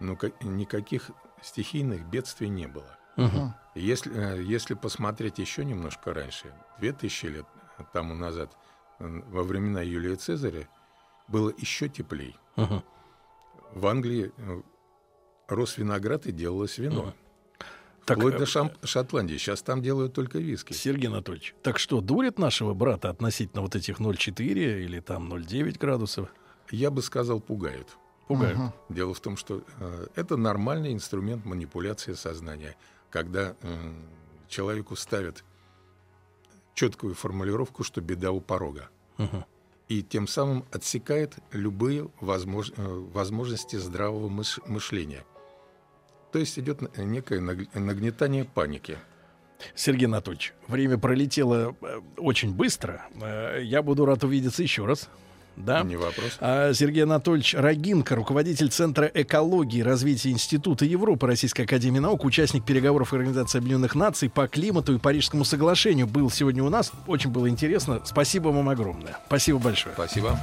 ну, 0.00 0.16
ка- 0.16 0.32
никаких 0.40 1.10
стихийных 1.42 2.04
бедствий 2.06 2.48
не 2.48 2.66
было. 2.66 2.96
Мгм. 3.16 3.54
Если, 3.74 4.12
э, 4.14 4.42
если 4.42 4.74
посмотреть 4.74 5.38
еще 5.38 5.64
немножко 5.64 6.12
раньше, 6.14 6.52
2000 6.80 7.26
лет 7.26 7.46
тому 7.92 8.14
назад, 8.14 8.56
во 8.98 9.42
времена 9.42 9.80
Юлия 9.82 10.16
Цезаря, 10.16 10.68
было 11.28 11.52
еще 11.56 11.88
теплей. 11.88 12.36
Мгм. 12.56 12.82
В 13.72 13.86
Англии 13.86 14.32
э, 14.36 14.62
рос 15.48 15.78
виноград 15.78 16.26
и 16.26 16.32
делалось 16.32 16.78
вино. 16.78 17.14
Так, 18.04 18.16
Вплоть 18.18 18.34
э, 18.34 18.38
до 18.38 18.44
Шам- 18.44 18.86
Шотландии. 18.86 19.36
Сейчас 19.36 19.62
там 19.62 19.82
делают 19.82 20.14
только 20.14 20.38
виски. 20.38 20.72
Сергей 20.72 21.08
Анатольевич, 21.08 21.54
так 21.62 21.78
что, 21.78 22.00
дурит 22.00 22.38
нашего 22.38 22.74
брата 22.74 23.08
относительно 23.10 23.62
вот 23.62 23.76
этих 23.76 24.00
0,4 24.00 24.82
или 24.84 25.00
там 25.00 25.32
0,9 25.32 25.78
градусов? 25.78 26.28
Я 26.70 26.90
бы 26.90 27.02
сказал, 27.02 27.40
пугают. 27.40 27.96
Пугают. 28.30 28.56
Ага. 28.56 28.72
Дело 28.88 29.12
в 29.12 29.18
том, 29.20 29.36
что 29.36 29.62
э, 29.80 30.06
это 30.14 30.36
нормальный 30.36 30.92
инструмент 30.92 31.44
манипуляции 31.44 32.12
сознания, 32.14 32.76
когда 33.10 33.56
э, 33.62 33.92
человеку 34.48 34.94
ставят 34.94 35.42
четкую 36.74 37.14
формулировку, 37.14 37.82
что 37.82 38.00
беда 38.00 38.30
у 38.30 38.40
порога. 38.40 38.88
Мгм. 39.18 39.44
И 39.88 40.02
тем 40.04 40.28
самым 40.28 40.64
отсекает 40.70 41.34
любые 41.50 42.08
возмож- 42.20 42.72
э, 42.76 43.10
возможности 43.12 43.74
здравого 43.76 44.28
мыш- 44.28 44.62
мышления. 44.68 45.24
То 46.30 46.38
есть 46.38 46.56
идет 46.58 46.96
некое 46.96 47.40
наг- 47.40 47.74
нагнетание 47.74 48.44
паники. 48.44 48.96
Сергей 49.74 50.06
Анатольевич, 50.06 50.54
время 50.68 50.96
пролетело 50.98 51.74
э, 51.82 52.00
очень 52.16 52.54
быстро. 52.54 53.02
Э, 53.20 53.60
Я 53.62 53.82
буду 53.82 54.04
рад 54.06 54.22
увидеться 54.22 54.62
еще 54.62 54.86
раз. 54.86 55.08
Да? 55.56 55.82
Не 55.82 55.96
вопрос. 55.96 56.36
А, 56.40 56.72
Сергей 56.72 57.04
Анатольевич 57.04 57.54
Рогинко, 57.54 58.14
руководитель 58.14 58.70
Центра 58.70 59.10
экологии 59.12 59.80
и 59.80 59.82
развития 59.82 60.30
Института 60.30 60.84
Европы 60.84 61.26
Российской 61.26 61.62
Академии 61.62 61.98
Наук, 61.98 62.24
участник 62.24 62.64
переговоров 62.64 63.12
Организации 63.12 63.58
Объединенных 63.58 63.94
Наций 63.94 64.30
по 64.30 64.48
климату 64.48 64.94
и 64.94 64.98
Парижскому 64.98 65.44
соглашению, 65.44 66.06
был 66.06 66.30
сегодня 66.30 66.64
у 66.64 66.68
нас. 66.68 66.92
Очень 67.06 67.30
было 67.30 67.48
интересно. 67.48 68.00
Спасибо 68.04 68.48
вам 68.48 68.68
огромное. 68.68 69.18
Спасибо 69.26 69.58
большое. 69.58 69.94
Спасибо. 69.94 70.38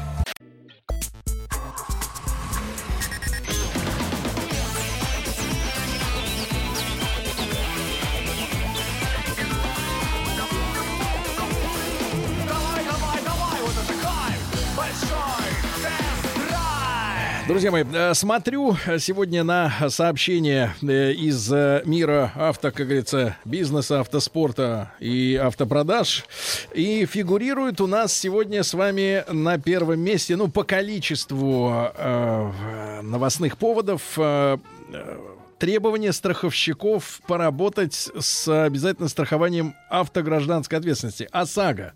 Друзья 17.48 17.72
мои, 17.72 17.86
э, 17.94 18.14
смотрю 18.14 18.76
сегодня 19.00 19.42
на 19.46 19.72
сообщения 19.90 20.76
э, 20.82 21.14
из 21.14 21.50
э, 21.50 21.82
мира 21.86 22.34
авто, 22.36 22.72
как 22.72 22.88
говорится, 22.88 23.38
бизнеса, 23.46 24.02
автоспорта 24.02 24.92
и 25.00 25.40
автопродаж. 25.42 26.26
И 26.74 27.06
фигурирует 27.06 27.80
у 27.80 27.88
нас 27.88 28.12
сегодня 28.12 28.64
с 28.64 28.74
вами 28.74 29.24
на 29.32 29.58
первом 29.58 30.02
месте, 30.02 30.36
ну, 30.36 30.50
по 30.50 30.66
количеству 30.66 31.90
э, 31.96 33.02
новостных 33.02 33.58
поводов, 33.58 34.02
э, 34.18 34.58
э, 34.92 35.18
требование 35.60 36.14
страховщиков 36.14 37.22
поработать 37.28 38.10
с 38.20 38.48
обязательным 38.66 39.10
страхованием 39.10 39.76
автогражданской 39.90 40.78
ответственности. 40.78 41.28
ОСАГО. 41.32 41.94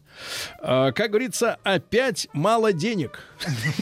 А, 0.59 0.91
Как 0.91 1.09
говорится, 1.11 1.57
опять 1.63 2.27
мало 2.33 2.73
денег. 2.73 3.19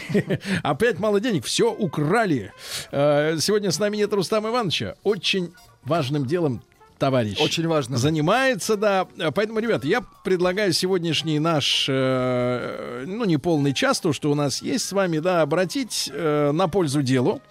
Опять 0.64 1.00
мало 1.00 1.20
денег. 1.20 1.46
Все 1.46 1.72
украли. 1.72 2.52
А, 2.92 3.38
Сегодня 3.40 3.72
с 3.72 3.80
нами 3.80 3.98
нет 3.98 4.12
Рустама 4.14 4.50
Ивановича. 4.50 4.96
Очень 5.04 5.54
важным 5.84 6.26
делом 6.26 6.62
товарищ. 7.00 7.40
Очень 7.40 7.68
важно. 7.68 7.98
Занимается, 7.98 8.76
да. 8.76 9.08
Поэтому, 9.34 9.60
ребята, 9.60 9.88
я 9.88 10.04
предлагаю 10.24 10.74
сегодняшний 10.74 11.40
наш, 11.40 11.88
э, 11.90 13.06
ну, 13.08 13.26
неполный 13.26 13.74
час, 13.74 14.00
то, 14.02 14.14
что 14.14 14.30
у 14.30 14.36
нас 14.36 14.62
есть 14.62 14.86
с 14.86 14.92
вами, 14.92 15.20
да, 15.20 15.42
обратить 15.42 16.12
э, 16.14 16.52
на 16.52 16.68
пользу 16.68 17.02
делу. 17.02 17.42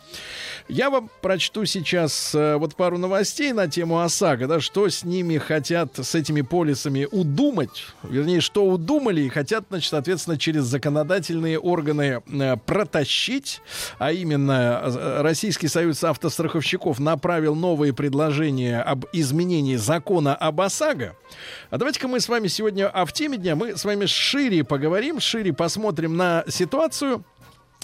Я 0.69 0.91
вам 0.91 1.09
прочту 1.23 1.65
сейчас 1.65 2.35
э, 2.35 2.57
вот 2.57 2.77
пару 2.77 2.99
новостей 2.99 3.53
на 3.53 3.69
тему 3.69 4.01
ОСАГО, 4.01 4.47
да, 4.47 4.61
что 4.61 4.87
с 4.87 5.03
ними 5.03 5.39
хотят, 5.39 5.97
с 5.97 6.15
этими 6.15 6.43
полисами 6.43 7.09
удумать, 7.11 7.87
вернее, 8.03 8.43
что 8.43 8.67
удумали 8.67 9.23
и 9.23 9.31
хотят, 9.31 9.65
значит, 9.71 9.89
соответственно, 9.89 10.37
через 10.37 10.65
законодательные 10.65 11.59
органы 11.59 12.23
э, 12.27 12.57
протащить, 12.67 13.63
а 13.99 14.13
именно 14.13 14.83
э, 14.85 15.23
Российский 15.23 15.69
союз 15.69 16.05
автостраховщиков 16.05 16.99
направил 16.99 17.55
новые 17.55 17.95
предложения 17.95 18.83
об 18.83 19.07
изменении 19.15 19.77
закона 19.77 20.35
об 20.35 20.61
ОСАГО. 20.61 21.17
А 21.71 21.79
давайте-ка 21.79 22.09
мы 22.09 22.21
с 22.21 22.29
вами 22.29 22.47
сегодня, 22.49 22.89
а 22.89 23.07
в 23.07 23.15
теме 23.15 23.39
дня 23.39 23.57
мы 23.57 23.75
с 23.75 23.87
вами 23.87 24.05
шире 24.05 24.65
поговорим, 24.65 25.19
шире 25.19 25.55
посмотрим 25.55 26.15
на 26.19 26.45
ситуацию, 26.47 27.25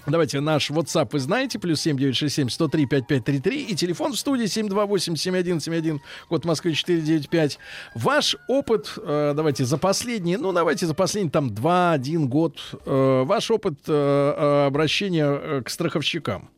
Давайте 0.06 0.40
наш 0.40 0.70
WhatsApp 0.70 1.08
вы 1.12 1.18
знаете, 1.18 1.58
плюс 1.58 1.80
7967 1.80 2.50
103 2.50 2.86
5533 2.86 3.62
и 3.62 3.74
телефон 3.74 4.12
в 4.12 4.18
студии 4.18 4.46
728 4.46 5.16
7171, 5.16 6.00
код 6.28 6.44
Москвы 6.44 6.74
495. 6.74 7.58
Ваш 7.94 8.36
опыт, 8.48 8.92
э, 8.98 9.32
давайте 9.34 9.64
за 9.64 9.78
последние, 9.78 10.36
ну 10.36 10.52
давайте 10.52 10.86
за 10.86 10.94
последние 10.94 11.30
там 11.30 11.48
2-1 11.48 12.26
год, 12.26 12.58
э, 12.84 13.22
ваш 13.24 13.50
опыт 13.50 13.78
э, 13.86 13.92
э, 13.92 14.66
обращения 14.66 15.26
э, 15.26 15.62
к 15.64 15.70
страховщикам. 15.70 16.50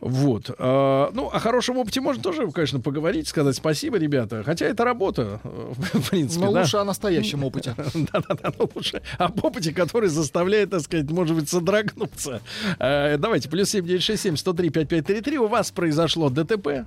Вот. 0.00 0.50
А, 0.58 1.10
ну, 1.14 1.28
о 1.28 1.38
хорошем 1.38 1.78
опыте 1.78 2.00
можно 2.00 2.22
тоже, 2.22 2.50
конечно, 2.50 2.80
поговорить, 2.80 3.28
сказать 3.28 3.56
спасибо, 3.56 3.96
ребята. 3.96 4.42
Хотя 4.44 4.66
это 4.66 4.84
работа, 4.84 5.40
э, 5.44 5.72
в 5.74 6.08
принципе. 6.10 6.44
Но 6.44 6.52
да. 6.52 6.60
лучше 6.60 6.76
о 6.76 6.84
настоящем 6.84 7.44
опыте. 7.44 7.74
Да-да-да, 7.94 8.52
но 8.58 8.68
лучше 8.74 9.02
об 9.18 9.44
опыте, 9.44 9.72
который 9.72 10.08
заставляет, 10.08 10.70
так 10.70 10.80
сказать, 10.80 11.10
может 11.10 11.36
быть, 11.36 11.48
содрогнуться. 11.48 12.40
Э, 12.78 13.16
Давайте, 13.18 13.48
плюс 13.48 13.70
7967 13.70 14.36
103 14.36 14.70
5533. 14.70 15.38
У 15.38 15.46
вас 15.46 15.70
произошло 15.70 16.28
ДТП. 16.30 16.86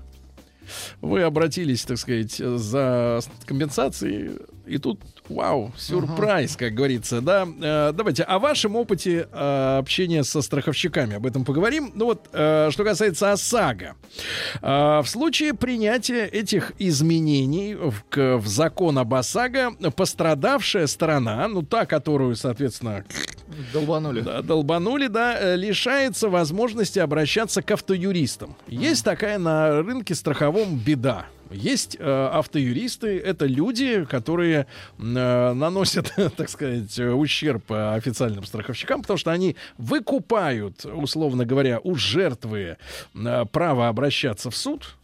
Вы 1.01 1.23
обратились, 1.23 1.85
так 1.85 1.97
сказать, 1.97 2.35
за 2.35 3.21
компенсацией, 3.45 4.31
и 4.65 4.77
тут, 4.77 4.99
вау, 5.29 5.71
сюрприз, 5.77 6.55
как 6.55 6.73
говорится, 6.73 7.21
да. 7.21 7.47
Э, 7.61 7.91
давайте 7.93 8.23
о 8.23 8.39
вашем 8.39 8.75
опыте 8.75 9.27
э, 9.31 9.77
общения 9.79 10.23
со 10.23 10.41
страховщиками, 10.41 11.15
об 11.15 11.25
этом 11.25 11.45
поговорим. 11.45 11.91
Ну 11.95 12.05
вот, 12.05 12.27
э, 12.33 12.69
что 12.71 12.83
касается 12.83 13.31
ОСАГО. 13.31 13.95
Э, 14.61 15.01
в 15.03 15.07
случае 15.07 15.53
принятия 15.53 16.25
этих 16.25 16.71
изменений 16.79 17.75
в, 17.75 18.03
к- 18.09 18.37
в 18.37 18.47
закон 18.47 18.97
об 18.97 19.13
ОСАГО, 19.13 19.73
пострадавшая 19.95 20.87
сторона, 20.87 21.47
ну 21.47 21.61
та, 21.61 21.85
которую, 21.85 22.35
соответственно, 22.35 23.03
Долбанули. 23.73 24.21
да, 24.21 24.41
долбанули, 24.41 25.07
да, 25.07 25.37
э, 25.39 25.55
лишается 25.55 26.29
возможности 26.29 26.99
обращаться 26.99 27.61
к 27.61 27.71
автоюристам. 27.71 28.55
Есть 28.67 29.03
такая 29.05 29.37
на 29.37 29.81
рынке 29.81 30.15
страховом 30.15 30.75
беда. 30.77 31.25
Есть 31.51 31.97
э, 31.99 32.29
автоюристы, 32.33 33.19
это 33.19 33.45
люди, 33.45 34.05
которые 34.05 34.67
э, 34.97 35.53
наносят, 35.53 36.13
так 36.37 36.49
сказать, 36.49 36.99
ущерб 36.99 37.71
э, 37.71 37.95
официальным 37.95 38.45
страховщикам, 38.45 39.01
потому 39.01 39.17
что 39.17 39.31
они 39.31 39.55
выкупают, 39.77 40.85
условно 40.85 41.45
говоря, 41.45 41.79
у 41.83 41.95
жертвы 41.95 42.77
э, 43.15 43.45
право 43.51 43.87
обращаться 43.87 44.49
в 44.51 44.55
суд. 44.55 44.96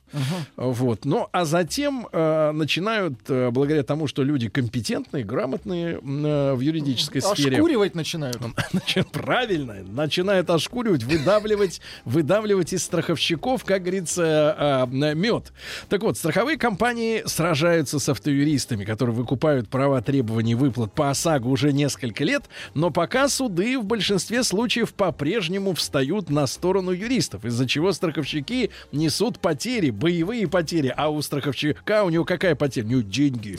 Вот. 0.56 1.06
Ну, 1.06 1.28
а 1.32 1.46
затем 1.46 2.08
э, 2.12 2.52
начинают, 2.52 3.20
э, 3.28 3.50
благодаря 3.52 3.84
тому, 3.84 4.08
что 4.08 4.24
люди 4.24 4.50
компетентные, 4.50 5.24
грамотные 5.24 5.96
э, 5.96 6.54
в 6.54 6.60
юридической 6.60 7.22
сфере. 7.22 7.58
Ошкуривать 7.58 7.96
начинают. 7.96 8.38
Значит, 8.72 9.10
правильно, 9.12 9.76
начинает 9.88 10.50
ошкуривать, 10.50 11.04
выдавливать, 11.04 11.82
выдавливать 12.06 12.74
из 12.74 12.84
страховщиков, 12.84 13.64
как 13.64 13.82
говорится, 13.82 14.88
мед. 14.92 15.52
Так 15.90 16.04
вот, 16.04 16.18
страховые 16.18 16.58
компании 16.58 17.24
сражаются 17.26 18.00
с 18.00 18.10
автоюристами, 18.10 18.84
которые 18.86 19.16
выкупают 19.16 19.70
права 19.70 20.02
требований 20.02 20.56
выплат 20.56 20.94
по 20.94 21.10
ОСАГО 21.10 21.48
уже 21.48 21.74
несколько 21.74 22.24
лет, 22.24 22.44
но 22.74 22.92
пока 22.92 23.28
суды 23.28 23.78
в 23.80 23.86
большинстве 23.86 24.44
случаев 24.44 24.94
по-прежнему 24.94 25.74
встают 25.74 26.30
на 26.30 26.48
сторону 26.48 26.92
юристов, 26.92 27.46
из-за 27.46 27.68
чего 27.68 27.92
страховщики 27.92 28.70
несут 28.92 29.40
потери, 29.40 29.90
боевые 30.04 30.50
потери, 30.50 30.94
а 30.98 31.10
у 31.10 31.22
страховщика 31.22 32.04
у 32.04 32.10
него 32.10 32.26
какая 32.26 32.56
потеря? 32.56 32.86
У 32.86 32.90
него 32.90 33.02
деньги. 33.02 33.58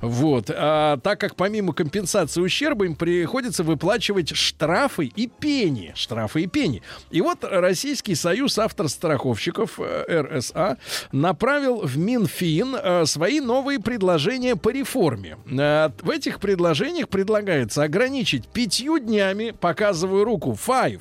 Вот. 0.00 0.50
А, 0.52 0.96
так 0.96 1.20
как 1.20 1.36
помимо 1.36 1.72
компенсации 1.72 2.40
ущерба 2.40 2.86
им 2.86 2.96
приходится 2.96 3.62
выплачивать 3.62 4.34
штрафы 4.34 5.06
и 5.06 5.28
пени. 5.28 5.92
Штрафы 5.94 6.42
и 6.42 6.46
пени. 6.48 6.82
И 7.12 7.20
вот 7.20 7.44
Российский 7.44 8.16
союз 8.16 8.58
автостраховщиков 8.58 9.78
э, 9.78 10.22
РСА 10.22 10.78
направил 11.12 11.82
в 11.82 11.96
Минфин 11.96 12.74
э, 12.74 13.06
свои 13.06 13.38
новые 13.38 13.78
предложения 13.78 14.56
по 14.56 14.70
реформе. 14.70 15.36
Э, 15.46 15.90
В 16.02 16.10
этих 16.10 16.40
предложениях 16.40 17.08
предлагается 17.08 17.84
ограничить 17.84 18.48
пятью 18.48 18.98
днями, 18.98 19.52
показываю 19.52 20.24
руку, 20.24 20.58
five, 20.58 21.00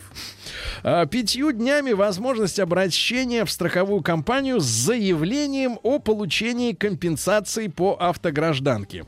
пятью 1.09 1.51
днями 1.51 1.93
возможность 1.93 2.59
обращения 2.59 3.43
в 3.43 3.49
страховую 3.49 4.03
компанию 4.03 4.59
с 4.59 4.82
заявлением 4.83 5.79
о 5.83 5.99
получении 5.99 6.73
компенсации 6.73 7.67
по 7.67 7.95
автогражданке. 7.99 9.05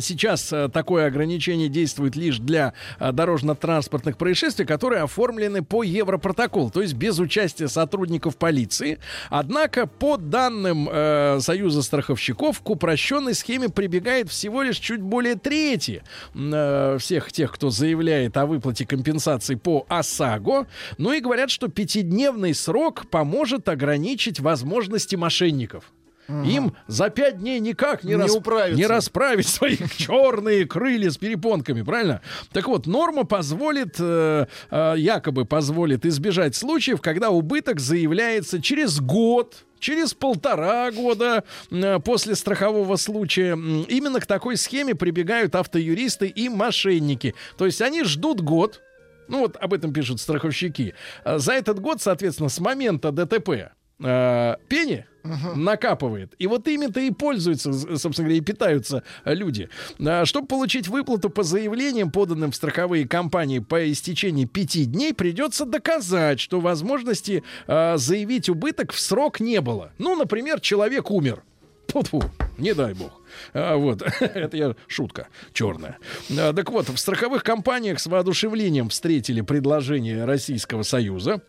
Сейчас 0.00 0.52
э, 0.52 0.68
такое 0.68 1.06
ограничение 1.06 1.68
действует 1.68 2.16
лишь 2.16 2.38
для 2.38 2.72
э, 2.98 3.12
дорожно-транспортных 3.12 4.16
происшествий, 4.16 4.66
которые 4.66 5.02
оформлены 5.02 5.62
по 5.62 5.82
Европротоколу, 5.82 6.70
то 6.70 6.82
есть 6.82 6.94
без 6.94 7.18
участия 7.18 7.68
сотрудников 7.68 8.36
полиции. 8.36 8.98
Однако, 9.30 9.86
по 9.86 10.16
данным 10.16 10.88
э, 10.90 11.38
Союза 11.40 11.82
страховщиков, 11.82 12.60
к 12.60 12.70
упрощенной 12.70 13.34
схеме 13.34 13.68
прибегает 13.68 14.28
всего 14.30 14.62
лишь 14.62 14.78
чуть 14.78 15.00
более 15.00 15.36
трети 15.36 16.02
э, 16.34 16.96
всех 16.98 17.32
тех, 17.32 17.52
кто 17.52 17.70
заявляет 17.70 18.36
о 18.36 18.46
выплате 18.46 18.86
компенсации 18.86 19.54
по 19.54 19.86
ОСАГО. 19.88 20.66
Ну 20.98 21.12
и 21.12 21.20
говорят, 21.20 21.50
что 21.50 21.68
пятидневный 21.68 22.54
срок 22.54 23.08
поможет 23.10 23.68
ограничить 23.68 24.40
возможности 24.40 25.16
мошенников. 25.16 25.92
Им 26.28 26.74
за 26.86 27.08
пять 27.10 27.38
дней 27.38 27.60
никак 27.60 28.04
не, 28.04 28.10
Не 28.14 28.16
рас- 28.22 28.34
управиться. 28.34 28.78
не 28.78 28.86
расправить 28.86 29.46
свои 29.48 29.76
черные 29.96 30.66
крылья 30.66 31.10
с 31.10 31.16
перепонками, 31.16 31.82
правильно? 31.82 32.20
Так 32.52 32.68
вот, 32.68 32.86
норма 32.86 33.24
позволит, 33.24 33.96
э, 33.98 34.46
э, 34.70 34.94
якобы 34.96 35.44
позволит 35.44 36.04
избежать 36.06 36.56
случаев, 36.56 37.00
когда 37.00 37.30
убыток 37.30 37.80
заявляется 37.80 38.60
через 38.60 39.00
год, 39.00 39.62
Через 39.78 40.14
полтора 40.14 40.90
года 40.90 41.44
э, 41.70 41.98
после 42.00 42.34
страхового 42.34 42.96
случая 42.96 43.52
именно 43.52 44.20
к 44.20 44.26
такой 44.26 44.56
схеме 44.56 44.94
прибегают 44.94 45.54
автоюристы 45.54 46.28
и 46.28 46.48
мошенники. 46.48 47.34
То 47.58 47.66
есть 47.66 47.82
они 47.82 48.02
ждут 48.02 48.40
год, 48.40 48.80
ну 49.28 49.40
вот 49.40 49.56
об 49.60 49.74
этом 49.74 49.92
пишут 49.92 50.18
страховщики. 50.20 50.94
А 51.24 51.38
За 51.38 51.52
этот 51.52 51.78
год, 51.78 52.00
соответственно, 52.00 52.48
с 52.48 52.58
момента 52.58 53.12
ДТП 53.12 53.70
э, 54.00 54.56
пени 54.68 55.06
накапывает. 55.54 56.34
И 56.38 56.46
вот 56.46 56.68
ими-то 56.68 57.00
и 57.00 57.10
пользуются, 57.10 57.72
собственно 57.72 58.28
говоря, 58.28 58.38
и 58.38 58.40
питаются 58.40 59.02
э, 59.24 59.34
люди. 59.34 59.68
А, 60.04 60.24
Чтобы 60.24 60.46
получить 60.46 60.88
выплату 60.88 61.30
по 61.30 61.42
заявлениям, 61.42 62.10
поданным 62.10 62.52
в 62.52 62.56
страховые 62.56 63.08
компании 63.08 63.58
по 63.58 63.90
истечении 63.90 64.44
пяти 64.44 64.84
дней, 64.84 65.14
придется 65.14 65.64
доказать, 65.64 66.40
что 66.40 66.60
возможности 66.60 67.42
э, 67.66 67.96
заявить 67.96 68.48
убыток 68.48 68.92
в 68.92 69.00
срок 69.00 69.40
не 69.40 69.60
было. 69.60 69.92
Ну, 69.98 70.16
например, 70.16 70.60
человек 70.60 71.10
умер. 71.10 71.42
Тьфу-тьфу, 71.86 72.22
не 72.58 72.74
дай 72.74 72.94
бог. 72.94 73.22
А, 73.52 73.76
вот, 73.76 74.02
это 74.20 74.56
я 74.56 74.74
шутка 74.86 75.28
черная. 75.52 75.98
А, 76.38 76.52
так 76.52 76.70
вот, 76.70 76.88
в 76.88 76.96
страховых 76.96 77.42
компаниях 77.42 78.00
с 78.00 78.06
воодушевлением 78.06 78.88
встретили 78.88 79.40
предложение 79.40 80.24
Российского 80.24 80.82
Союза 80.82 81.42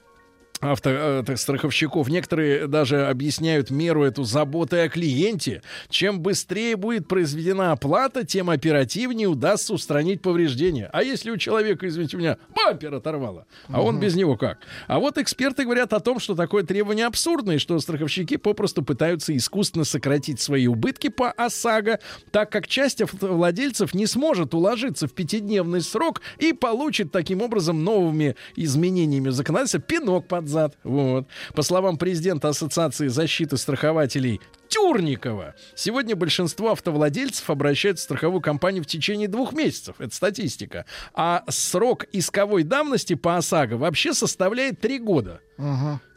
автостраховщиков. 0.60 2.08
Некоторые 2.10 2.68
даже 2.68 3.08
объясняют 3.08 3.70
меру 3.70 4.04
эту 4.04 4.24
заботой 4.24 4.84
о 4.86 4.90
клиенте. 4.90 5.62
Чем 5.90 6.20
быстрее 6.20 6.76
будет 6.76 7.08
произведена 7.08 7.72
оплата, 7.72 8.26
тем 8.26 8.50
оперативнее 8.50 9.28
удастся 9.28 9.74
устранить 9.74 10.22
повреждения. 10.22 10.90
А 10.94 11.04
если 11.04 11.32
у 11.32 11.38
человека, 11.38 11.88
извините 11.88 12.18
меня, 12.18 12.38
бампер 12.56 12.94
оторвало, 12.94 13.46
а 13.70 13.82
он 13.82 13.96
Мгм. 13.96 14.02
без 14.02 14.16
него 14.16 14.38
как? 14.38 14.60
А 14.88 15.00
вот 15.00 15.18
эксперты 15.18 15.64
говорят 15.64 15.94
о 15.94 16.00
том, 16.00 16.20
что 16.20 16.36
такое 16.36 16.64
требование 16.64 17.06
абсурдное, 17.06 17.56
и 17.56 17.60
что 17.60 17.80
страховщики 17.80 18.38
попросту 18.38 18.84
пытаются 18.84 19.36
искусственно 19.36 19.86
сократить 19.86 20.40
свои 20.42 20.68
убытки 20.68 21.10
по 21.10 21.32
ОСАГО, 21.32 22.00
так 22.32 22.52
как 22.52 22.68
часть 22.68 23.02
автовладельцев 23.02 23.94
не 23.94 24.06
сможет 24.08 24.54
уложиться 24.54 25.08
в 25.08 25.14
пятидневный 25.14 25.82
срок 25.82 26.22
и 26.40 26.54
получит 26.54 27.12
таким 27.12 27.42
образом 27.42 27.84
новыми 27.84 28.36
изменениями 28.56 29.30
законодательства 29.30 29.80
пинок 29.80 30.28
под 30.28 30.47
зад. 30.48 30.78
Вот. 30.84 31.28
По 31.54 31.62
словам 31.62 31.98
президента 31.98 32.50
Ассоциации 32.50 33.08
защиты 33.08 33.58
страхователей 33.58 34.42
Тюрникова, 34.68 35.56
сегодня 35.76 36.16
большинство 36.16 36.72
автовладельцев 36.72 37.50
обращаются 37.50 38.04
в 38.04 38.06
страховую 38.06 38.42
компанию 38.42 38.84
в 38.84 38.88
течение 38.88 39.28
двух 39.28 39.54
месяцев. 39.54 39.96
Это 40.00 40.14
статистика. 40.14 40.86
А 41.14 41.44
срок 41.48 42.06
исковой 42.12 42.64
давности 42.64 43.16
по 43.16 43.38
ОСАГО 43.38 43.78
вообще 43.78 44.14
составляет 44.14 44.82
три 44.82 45.00
года. 45.00 45.42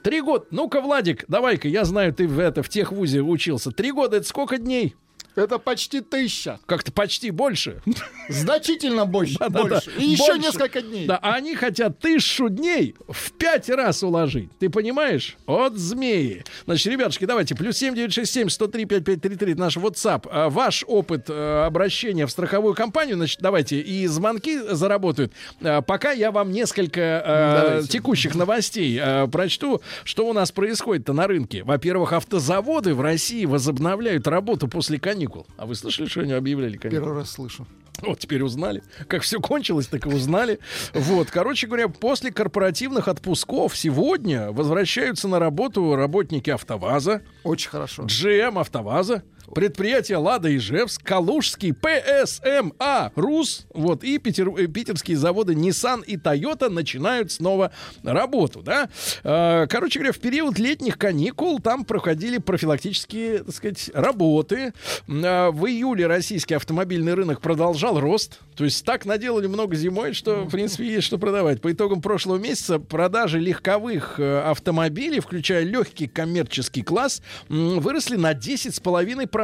Три 0.02 0.20
года. 0.22 0.46
Ну-ка, 0.50 0.80
Владик, 0.80 1.24
давай-ка, 1.28 1.68
я 1.68 1.84
знаю, 1.84 2.12
ты 2.14 2.26
в 2.26 2.38
это 2.38 2.62
в 2.62 2.68
техвузе 2.68 3.20
учился. 3.20 3.70
Три 3.70 3.92
года 3.92 4.16
это 4.16 4.26
сколько 4.26 4.58
дней? 4.58 4.96
Это 5.36 5.58
почти 5.58 6.00
тысяча. 6.00 6.58
Как-то 6.66 6.92
почти 6.92 7.30
больше. 7.30 7.80
Значительно 8.28 9.06
больше. 9.06 9.36
Да-да-да. 9.38 9.68
больше. 9.68 9.90
И 9.98 10.04
еще 10.04 10.26
Больше. 10.32 10.40
несколько 10.40 10.82
дней. 10.82 11.06
Да, 11.06 11.18
а 11.22 11.34
они 11.34 11.54
хотят 11.54 11.98
тысячу 11.98 12.48
дней 12.48 12.94
в 13.08 13.32
пять 13.32 13.68
раз 13.68 14.02
уложить. 14.02 14.50
Ты 14.58 14.68
понимаешь? 14.70 15.36
От 15.46 15.76
змеи. 15.76 16.44
Значит, 16.66 16.92
ребятушки, 16.92 17.24
давайте. 17.24 17.54
Плюс 17.54 17.76
семь 17.76 17.94
девять 17.94 18.12
шесть 18.12 18.32
семь 18.32 18.48
сто 18.48 18.66
три 18.66 18.84
пять 18.84 19.04
пять 19.04 19.20
три 19.22 19.36
три. 19.36 19.54
Наш 19.54 19.76
WhatsApp. 19.76 20.28
А, 20.30 20.48
Ваш 20.50 20.84
опыт 20.86 21.26
э, 21.28 21.64
обращения 21.66 22.26
в 22.26 22.30
страховую 22.30 22.74
компанию, 22.74 23.16
значит, 23.16 23.40
давайте. 23.40 23.80
И 23.80 24.06
звонки 24.06 24.58
заработают. 24.58 25.32
А, 25.62 25.80
Пока 25.82 26.12
я 26.12 26.30
вам 26.30 26.50
несколько 26.52 27.80
э, 27.80 27.82
текущих 27.88 28.34
новостей 28.34 28.98
э, 29.00 29.26
прочту, 29.28 29.80
что 30.04 30.26
у 30.28 30.32
нас 30.32 30.52
происходит-то 30.52 31.12
на 31.12 31.26
рынке. 31.26 31.62
Во-первых, 31.64 32.12
автозаводы 32.12 32.94
в 32.94 33.00
России 33.00 33.44
возобновляют 33.44 34.26
работу 34.28 34.68
после 34.68 34.98
каникул. 35.20 35.46
А 35.56 35.66
вы 35.66 35.74
слышали, 35.74 36.06
что 36.08 36.20
они 36.20 36.32
объявляли 36.32 36.76
каникулы? 36.76 37.02
Первый 37.02 37.18
раз 37.18 37.30
слышу. 37.32 37.66
Вот 38.00 38.18
теперь 38.18 38.42
узнали. 38.42 38.82
Как 39.08 39.22
все 39.22 39.40
кончилось, 39.40 39.86
так 39.86 40.06
и 40.06 40.08
узнали. 40.08 40.58
Вот, 40.94 41.30
короче 41.30 41.66
говоря, 41.66 41.88
после 41.88 42.32
корпоративных 42.32 43.08
отпусков 43.08 43.76
сегодня 43.76 44.52
возвращаются 44.52 45.28
на 45.28 45.38
работу 45.38 45.94
работники 45.94 46.48
АвтоВАЗа, 46.48 47.22
Очень 47.44 47.68
хорошо. 47.68 48.04
GM 48.04 48.58
АвтоВАЗа, 48.58 49.22
предприятия 49.54 50.16
Лада 50.16 50.54
Ижевск, 50.56 51.02
Калужский 51.02 51.72
ПСМА 51.72 53.12
РУС, 53.14 53.66
вот, 53.74 54.04
и 54.04 54.18
питер- 54.18 54.54
э, 54.56 54.66
питерские 54.66 55.16
заводы 55.16 55.54
Nissan 55.54 56.04
и 56.04 56.16
Toyota 56.16 56.68
начинают 56.68 57.32
снова 57.32 57.72
работу, 58.02 58.62
да. 58.62 58.88
Э, 59.24 59.66
Короче 59.68 59.98
говоря, 59.98 60.12
в 60.12 60.18
период 60.18 60.58
летних 60.58 60.98
каникул 60.98 61.58
там 61.60 61.84
проходили 61.84 62.38
профилактические, 62.38 63.40
так 63.44 63.54
сказать, 63.54 63.90
работы. 63.94 64.72
Э, 65.08 65.50
В 65.50 65.66
июле 65.66 66.06
российский 66.06 66.54
автомобильный 66.54 67.14
рынок 67.14 67.40
продолжал 67.40 67.98
рост. 68.00 68.40
То 68.56 68.64
есть 68.64 68.84
так 68.84 69.06
наделали 69.06 69.46
много 69.46 69.74
зимой, 69.74 70.12
что, 70.12 70.44
в 70.44 70.50
принципе, 70.50 70.86
есть 70.86 71.06
что 71.06 71.18
продавать. 71.18 71.60
По 71.60 71.72
итогам 71.72 72.02
прошлого 72.02 72.36
месяца 72.38 72.78
продажи 72.78 73.38
легковых 73.38 74.20
э, 74.20 74.40
автомобилей, 74.40 75.20
включая 75.20 75.64
легкий 75.64 76.06
коммерческий 76.08 76.82
класс, 76.82 77.22
выросли 77.48 78.16
на 78.16 78.32
10,5%. 78.34 79.39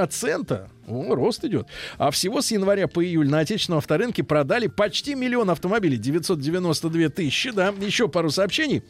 О, 0.87 1.15
рост 1.15 1.45
идет. 1.45 1.67
А 1.99 2.11
всего 2.11 2.41
с 2.41 2.51
января 2.51 2.87
по 2.89 3.05
июль 3.05 3.29
на 3.29 3.41
отечественном 3.41 3.79
авторынке 3.79 4.23
продали 4.23 4.67
почти 4.69 5.15
миллион 5.15 5.51
автомобилей. 5.51 5.97
992 5.97 7.09
тысячи, 7.09 7.51
да. 7.51 7.75
Еще 7.81 8.09
пару 8.09 8.31
сообщений. 8.31 8.83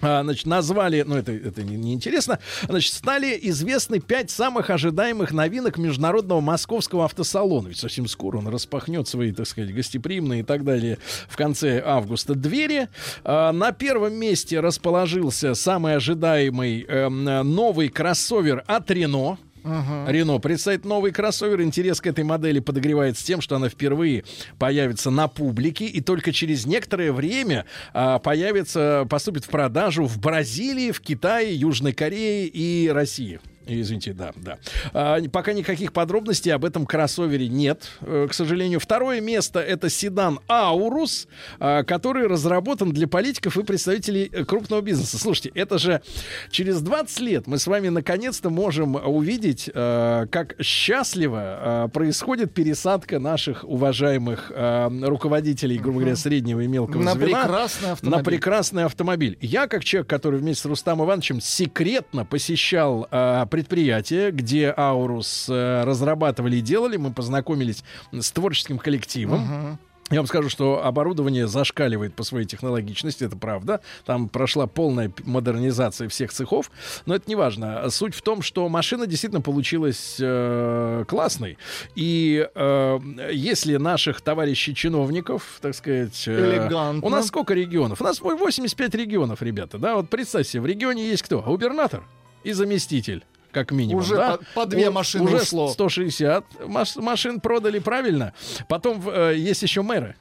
А, 0.00 0.22
Значит, 0.24 0.46
назвали, 0.46 1.02
ну 1.06 1.16
это, 1.16 1.30
это 1.32 1.62
не- 1.62 1.76
неинтересно, 1.76 2.40
значит, 2.68 2.92
стали 2.92 3.38
известны 3.42 4.00
пять 4.00 4.30
самых 4.30 4.70
ожидаемых 4.70 5.32
новинок 5.32 5.76
международного 5.78 6.40
московского 6.40 7.04
автосалона. 7.04 7.68
Ведь 7.68 7.76
совсем 7.78 8.08
скоро 8.08 8.38
он 8.38 8.48
распахнет 8.48 9.06
свои, 9.06 9.32
так 9.32 9.46
сказать, 9.46 9.72
гостеприимные 9.72 10.40
и 10.40 10.42
так 10.44 10.64
далее 10.64 10.98
в 11.28 11.36
конце 11.36 11.80
августа 11.84 12.34
двери. 12.34 12.88
А, 13.22 13.52
На 13.52 13.70
первом 13.72 14.14
месте 14.14 14.58
расположился 14.60 15.54
самый 15.54 15.94
ожидаемый 15.94 16.84
эм, 16.88 17.24
новый 17.54 17.88
кроссовер 17.88 18.64
от 18.66 18.90
Рено. 18.90 19.38
Рено 19.64 20.38
представит 20.38 20.84
новый 20.84 21.12
кроссовер. 21.12 21.62
Интерес 21.62 22.00
к 22.00 22.06
этой 22.06 22.24
модели 22.24 22.60
подогревается 22.60 23.24
тем, 23.24 23.40
что 23.40 23.56
она 23.56 23.68
впервые 23.68 24.24
появится 24.58 25.10
на 25.10 25.28
публике 25.28 25.86
и 25.86 26.00
только 26.00 26.32
через 26.32 26.66
некоторое 26.66 27.12
время 27.12 27.66
а, 27.92 28.18
появится, 28.18 29.06
поступит 29.08 29.44
в 29.44 29.48
продажу 29.48 30.04
в 30.04 30.18
Бразилии, 30.18 30.90
в 30.90 31.00
Китае, 31.00 31.54
Южной 31.54 31.92
Корее 31.92 32.46
и 32.46 32.88
России. 32.88 33.40
Извините, 33.66 34.12
да, 34.12 34.32
да. 34.36 34.58
А, 34.92 35.20
пока 35.30 35.52
никаких 35.52 35.92
подробностей 35.92 36.52
об 36.52 36.64
этом 36.64 36.86
кроссовере 36.86 37.48
нет, 37.48 37.90
э, 38.00 38.26
к 38.28 38.34
сожалению. 38.34 38.80
Второе 38.80 39.20
место 39.20 39.60
это 39.60 39.88
седан 39.88 40.40
Аурус, 40.48 41.28
а, 41.60 41.84
который 41.84 42.26
разработан 42.26 42.92
для 42.92 43.06
политиков 43.06 43.56
и 43.56 43.62
представителей 43.62 44.28
э, 44.32 44.44
крупного 44.44 44.80
бизнеса. 44.80 45.18
Слушайте, 45.18 45.52
это 45.54 45.78
же 45.78 46.02
через 46.50 46.80
20 46.80 47.20
лет 47.20 47.46
мы 47.46 47.58
с 47.58 47.66
вами 47.66 47.88
наконец-то 47.88 48.50
можем 48.50 48.96
увидеть, 48.96 49.70
э, 49.72 50.26
как 50.30 50.56
счастливо 50.60 51.90
происходит 51.92 52.52
пересадка 52.54 53.18
наших 53.18 53.64
уважаемых 53.64 54.50
руководителей, 54.54 55.78
грубо 55.78 56.00
говоря, 56.00 56.16
среднего 56.16 56.60
и 56.60 56.66
мелкого 56.66 57.02
На 57.02 57.12
звена 57.12 57.42
прекрасный 57.42 57.90
автомобиль. 57.92 58.18
на 58.18 58.24
прекрасный 58.24 58.84
автомобиль. 58.84 59.38
Я, 59.40 59.66
как 59.66 59.84
человек, 59.84 60.08
который 60.08 60.40
вместе 60.40 60.62
с 60.62 60.66
Рустамом 60.66 61.06
Ивановичем 61.06 61.40
секретно 61.40 62.24
посещал 62.24 63.06
предприятие, 63.52 64.30
где 64.30 64.72
Аурус 64.74 65.46
э, 65.50 65.84
разрабатывали 65.84 66.56
и 66.56 66.60
делали, 66.62 66.96
мы 66.96 67.12
познакомились 67.12 67.84
с 68.10 68.32
творческим 68.32 68.78
коллективом. 68.78 69.78
Я 70.10 70.20
вам 70.20 70.26
скажу, 70.26 70.48
что 70.48 70.84
оборудование 70.84 71.46
зашкаливает 71.46 72.14
по 72.14 72.22
своей 72.22 72.46
технологичности, 72.46 73.24
это 73.24 73.36
правда. 73.36 73.80
Там 74.06 74.30
прошла 74.30 74.66
полная 74.66 75.12
модернизация 75.24 76.08
всех 76.08 76.32
цехов, 76.32 76.70
но 77.04 77.14
это 77.14 77.28
не 77.28 77.34
важно. 77.34 77.90
Суть 77.90 78.14
в 78.14 78.22
том, 78.22 78.40
что 78.40 78.66
машина 78.70 79.06
действительно 79.06 79.42
получилась 79.42 80.16
э, 80.18 81.04
классной. 81.06 81.58
И 81.94 82.48
э, 82.54 82.98
если 83.32 83.76
наших 83.76 84.22
товарищей 84.22 84.74
чиновников, 84.74 85.58
так 85.60 85.74
сказать... 85.74 86.24
э, 86.26 86.56
Элегантно. 86.56 87.06
у 87.06 87.10
нас 87.10 87.26
сколько 87.26 87.52
регионов? 87.52 88.00
У 88.00 88.04
нас 88.04 88.18
85 88.20 88.94
регионов, 88.94 89.42
ребята. 89.42 89.76
Да, 89.76 89.96
вот 89.96 90.08
представьте, 90.08 90.58
в 90.58 90.64
регионе 90.64 91.06
есть 91.06 91.22
кто? 91.22 91.42
Губернатор 91.42 92.02
и 92.44 92.52
заместитель. 92.52 93.24
Как 93.52 93.70
минимум, 93.70 94.00
Уже 94.02 94.16
да? 94.16 94.38
по- 94.38 94.62
по 94.62 94.66
две 94.66 94.88
У- 94.88 94.92
машины 94.92 95.24
уже 95.24 95.42
ушло. 95.42 95.68
160 95.68 96.44
маш- 96.66 96.96
машин 96.96 97.38
продали 97.38 97.78
правильно. 97.80 98.32
Потом 98.66 99.02
э, 99.06 99.34
есть 99.36 99.62
еще 99.62 99.82
мэры. 99.82 100.16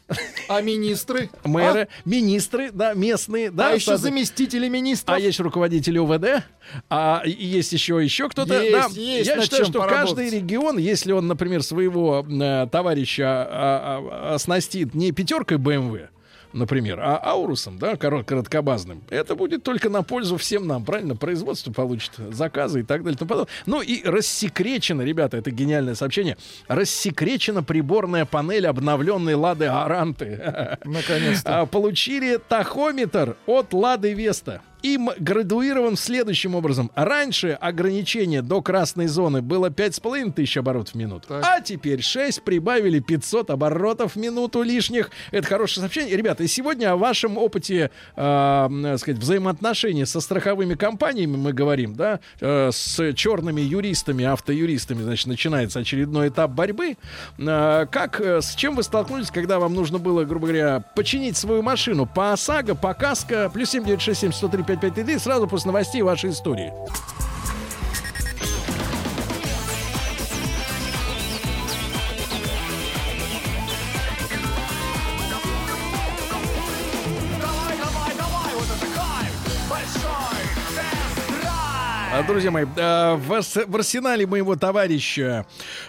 А 0.50 0.62
министры? 0.62 1.30
Мэры, 1.46 1.88
министры, 2.04 2.72
да, 2.72 2.94
местные, 2.94 3.50
да. 3.50 3.70
А 3.70 3.74
еще 3.74 3.96
заместители 3.98 4.68
министров? 4.68 5.16
А 5.16 5.20
есть 5.20 5.40
руководители 5.40 5.98
УВД, 5.98 6.44
а 6.90 7.24
есть 7.26 7.72
еще 7.72 8.04
еще 8.04 8.28
кто-то. 8.28 8.62
Есть, 8.62 8.96
да. 8.96 9.02
есть 9.02 9.30
Я 9.30 9.42
считаю, 9.42 9.64
что 9.66 9.80
поработать. 9.80 10.08
каждый 10.18 10.30
регион, 10.30 10.78
если 10.78 11.14
он, 11.14 11.28
например, 11.28 11.64
своего 11.64 12.26
э, 12.30 12.68
товарища 12.70 13.26
а, 13.28 14.02
а, 14.30 14.36
оснастит 14.36 14.94
не 14.94 15.14
пятеркой 15.14 15.58
БМВ, 15.58 16.10
например, 16.54 17.00
а 17.02 17.18
аурусом, 17.24 17.78
да, 17.78 17.94
корот- 17.94 18.24
короткобазным, 18.26 19.04
это 19.10 19.36
будет 19.36 19.64
только 19.64 19.90
на 19.90 20.04
пользу 20.04 20.38
всем 20.38 20.68
нам, 20.68 20.84
правильно? 20.86 21.16
Производство 21.16 21.72
получит 21.72 22.12
заказы 22.32 22.82
и 22.82 22.84
так 22.84 23.04
далее. 23.04 23.16
и 23.16 23.18
тому 23.18 23.30
подобное. 23.30 23.54
Ну 23.66 23.82
и 23.82 24.04
рассекречено, 24.04 25.02
ребята, 25.02 25.38
это 25.38 25.52
гениальное 25.52 25.96
сообщение, 25.96 26.38
рассекречена 26.68 27.64
приборная 27.64 28.26
панель 28.26 28.68
обновленной 28.68 29.36
Лады 29.36 29.66
Аранты. 29.66 30.78
Наконец-то. 30.84 31.62
А, 31.62 31.66
Получили 31.66 32.38
тахометр 32.38 33.38
от 33.46 33.74
Лады 33.74 34.14
Веста. 34.14 34.62
Им 34.82 35.10
градуирован 35.20 35.96
следующим 35.96 36.56
образом. 36.56 36.92
Раньше 36.96 37.58
ограничение 37.60 38.42
до 38.42 38.62
красной 38.62 39.08
зоны 39.08 39.42
было 39.42 39.70
5,5 39.70 40.34
тысяч 40.34 40.58
оборотов 40.58 40.94
в 40.94 40.98
минуту. 40.98 41.28
А 41.44 41.62
теперь 41.62 42.02
6 42.02 42.44
прибавили 42.44 43.00
500 43.00 43.52
оборотов 43.52 44.14
в 44.14 44.16
минуту 44.18 44.64
лишних. 44.64 45.12
Это 45.32 45.48
хорошее 45.48 45.82
сообщение. 45.82 46.16
Ребята, 46.18 46.44
и 46.44 46.48
сегодня 46.48 46.92
о 46.92 46.98
вашем 46.98 47.38
опыте, 47.38 47.92
э, 48.16 48.22
м, 48.22 48.98
сказать, 48.98 49.20
взаимоотношений 49.20 50.06
со 50.06 50.20
страховыми 50.20 50.74
компаниями 50.76 51.38
мы 51.38 51.54
говорим, 51.54 51.94
да, 51.96 52.20
э, 52.40 52.70
с 52.72 53.14
черными 53.14 53.62
юристами, 53.62 54.26
автоюристами, 54.26 55.04
значит, 55.04 55.28
начинается 55.28 55.80
очередной 55.80 56.30
этап 56.30 56.52
борьбы. 56.52 56.98
Э, 57.38 57.86
как, 57.92 58.20
э, 58.20 58.42
с 58.42 58.56
чем 58.56 58.76
вы 58.76 58.84
столкнулись, 58.84 59.30
когда 59.30 59.60
вам 59.60 59.74
нужно 59.74 60.00
было, 60.00 60.24
грубо 60.24 60.48
говоря, 60.48 60.84
починить 60.96 61.38
свою 61.38 61.62
машину 61.62 62.06
по 62.06 62.34
ОСАГО, 62.34 62.76
по 62.76 62.94
КАСКО, 62.94 63.52
плюс 63.54 63.70
7967 63.70 64.32
103 64.32 64.71
5533, 64.76 65.20
сразу 65.20 65.48
после 65.48 65.68
новостей 65.68 66.02
вашей 66.02 66.30
истории. 66.30 66.74
Друзья 82.32 82.50
мои, 82.50 82.64
э, 82.64 83.16
в, 83.18 83.76
арсенале 83.76 84.26
моего 84.26 84.56
товарища 84.56 85.46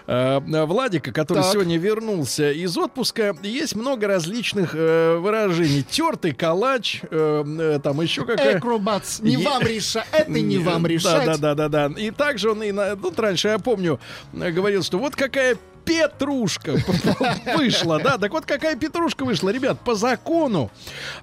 э, 0.08 0.40
Владика, 0.40 1.12
который 1.12 1.44
Так. 1.44 1.52
сегодня 1.52 1.78
вернулся 1.78 2.50
из 2.50 2.76
отпуска, 2.76 3.36
есть 3.44 3.76
много 3.76 4.08
различных 4.08 4.74
э, 4.74 5.18
выражений. 5.18 5.84
Тертый 5.88 6.32
калач, 6.32 7.00
там 7.10 8.00
еще 8.00 8.24
какая... 8.24 8.58
Экробац. 8.58 9.20
Не 9.20 9.36
вам 9.36 9.62
решать. 9.62 10.04
Это 10.10 10.32
не 10.32 10.58
вам 10.58 10.84
решать. 10.84 11.26
Да, 11.26 11.36
да, 11.36 11.54
да, 11.54 11.68
да, 11.68 11.88
да. 11.88 12.00
И 12.00 12.10
также 12.10 12.50
он 12.50 12.64
и 12.64 12.72
на, 12.72 12.96
тут 12.96 13.20
раньше 13.20 13.46
я 13.46 13.60
помню 13.60 14.00
говорил, 14.32 14.82
что 14.82 14.98
вот 14.98 15.14
какая 15.14 15.56
Петрушка 15.84 16.76
вышла, 17.56 18.00
да, 18.00 18.18
так 18.18 18.32
вот 18.32 18.46
какая 18.46 18.76
Петрушка 18.76 19.24
вышла, 19.24 19.50
ребят, 19.50 19.80
по 19.80 19.94
закону 19.94 20.70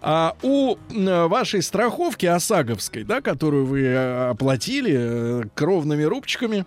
а, 0.02 0.36
у 0.42 0.78
вашей 0.90 1.62
страховки 1.62 2.26
ОСАГОвской, 2.26 3.04
да, 3.04 3.22
которую 3.22 3.66
вы 3.66 3.84
э, 3.84 4.30
оплатили 4.30 4.96
э, 4.98 5.44
кровными 5.56 6.04
рубчиками, 6.04 6.66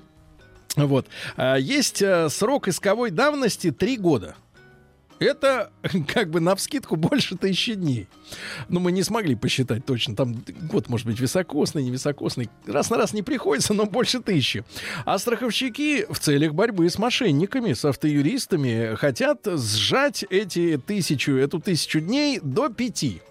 Вот. 0.76 1.06
А, 1.36 1.56
Есть 1.56 2.02
э, 2.02 2.28
срок 2.28 2.68
исковой 2.68 3.10
давности 3.10 3.70
3 3.70 3.96
года. 3.98 4.36
Это 5.18 5.70
как 6.08 6.30
бы 6.30 6.40
на 6.40 6.54
вскидку 6.54 6.96
больше 6.96 7.36
тысячи 7.36 7.74
дней. 7.74 8.08
Но 8.68 8.80
мы 8.80 8.92
не 8.92 9.02
смогли 9.02 9.34
посчитать 9.34 9.84
точно. 9.84 10.16
Там 10.16 10.44
год 10.70 10.88
может 10.88 11.06
быть 11.06 11.20
високосный, 11.20 11.82
невисокосный. 11.84 12.48
Раз 12.66 12.90
на 12.90 12.96
раз 12.96 13.12
не 13.12 13.22
приходится, 13.22 13.74
но 13.74 13.86
больше 13.86 14.20
тысячи. 14.20 14.64
А 15.04 15.18
страховщики 15.18 16.06
в 16.10 16.18
целях 16.18 16.54
борьбы 16.54 16.88
с 16.88 16.98
мошенниками, 16.98 17.72
с 17.72 17.84
автоюристами 17.84 18.94
хотят 18.96 19.46
сжать 19.46 20.24
эти 20.30 20.78
тысячу, 20.78 21.32
эту 21.32 21.60
тысячу 21.60 22.00
дней 22.00 22.40
до 22.42 22.68
пяти. 22.68 23.22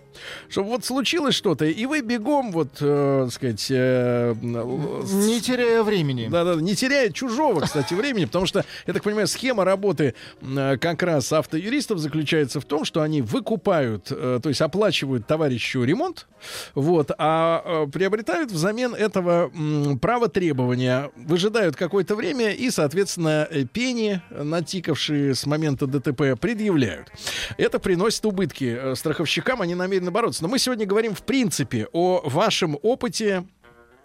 Чтобы 0.49 0.69
вот 0.69 0.85
случилось 0.85 1.35
что-то, 1.35 1.65
и 1.65 1.85
вы 1.85 2.01
бегом, 2.01 2.51
вот, 2.51 2.77
э, 2.79 3.21
так 3.25 3.33
сказать... 3.33 3.67
э, 3.69 4.33
Не 4.41 5.41
теряя 5.41 5.83
времени. 5.83 6.27
да, 6.31 6.43
да, 6.43 6.55
не 6.55 6.75
теряя 6.75 7.09
чужого, 7.11 7.61
кстати, 7.61 7.93
времени, 7.93 8.25
потому 8.25 8.45
что, 8.45 8.65
я 8.87 8.93
так 8.93 9.03
понимаю, 9.03 9.27
схема 9.27 9.63
работы 9.65 10.13
э, 10.41 10.77
как 10.77 11.03
раз 11.03 11.31
автоюристов 11.31 11.99
заключается 11.99 12.59
в 12.59 12.65
том, 12.65 12.85
что 12.85 13.01
они 13.01 13.21
выкупают, 13.21 14.07
э, 14.11 14.39
то 14.41 14.49
есть 14.49 14.61
оплачивают 14.61 15.27
товарищу 15.27 15.83
ремонт, 15.83 16.27
вот, 16.75 17.11
а 17.17 17.85
э, 17.85 17.91
приобретают 17.91 18.51
взамен 18.51 18.93
этого 18.95 19.51
м, 19.53 19.99
право 19.99 20.27
требования, 20.27 21.11
выжидают 21.15 21.75
какое-то 21.75 22.15
время 22.15 22.51
и, 22.51 22.69
соответственно, 22.69 23.47
э, 23.49 23.65
пени, 23.65 24.21
натикавшие 24.31 25.35
с 25.35 25.45
момента 25.45 25.87
ДТП, 25.87 26.39
предъявляют. 26.39 27.11
Это 27.57 27.79
приносит 27.79 28.25
убытки 28.25 28.77
э, 28.79 28.95
страховщикам, 28.95 29.61
они 29.61 29.75
намерены 29.75 30.10
бороться. 30.11 30.43
Но 30.43 30.49
мы 30.49 30.59
сегодня 30.59 30.85
говорим, 30.85 31.15
в 31.15 31.23
принципе, 31.23 31.87
о 31.91 32.21
вашем 32.23 32.77
опыте 32.81 33.45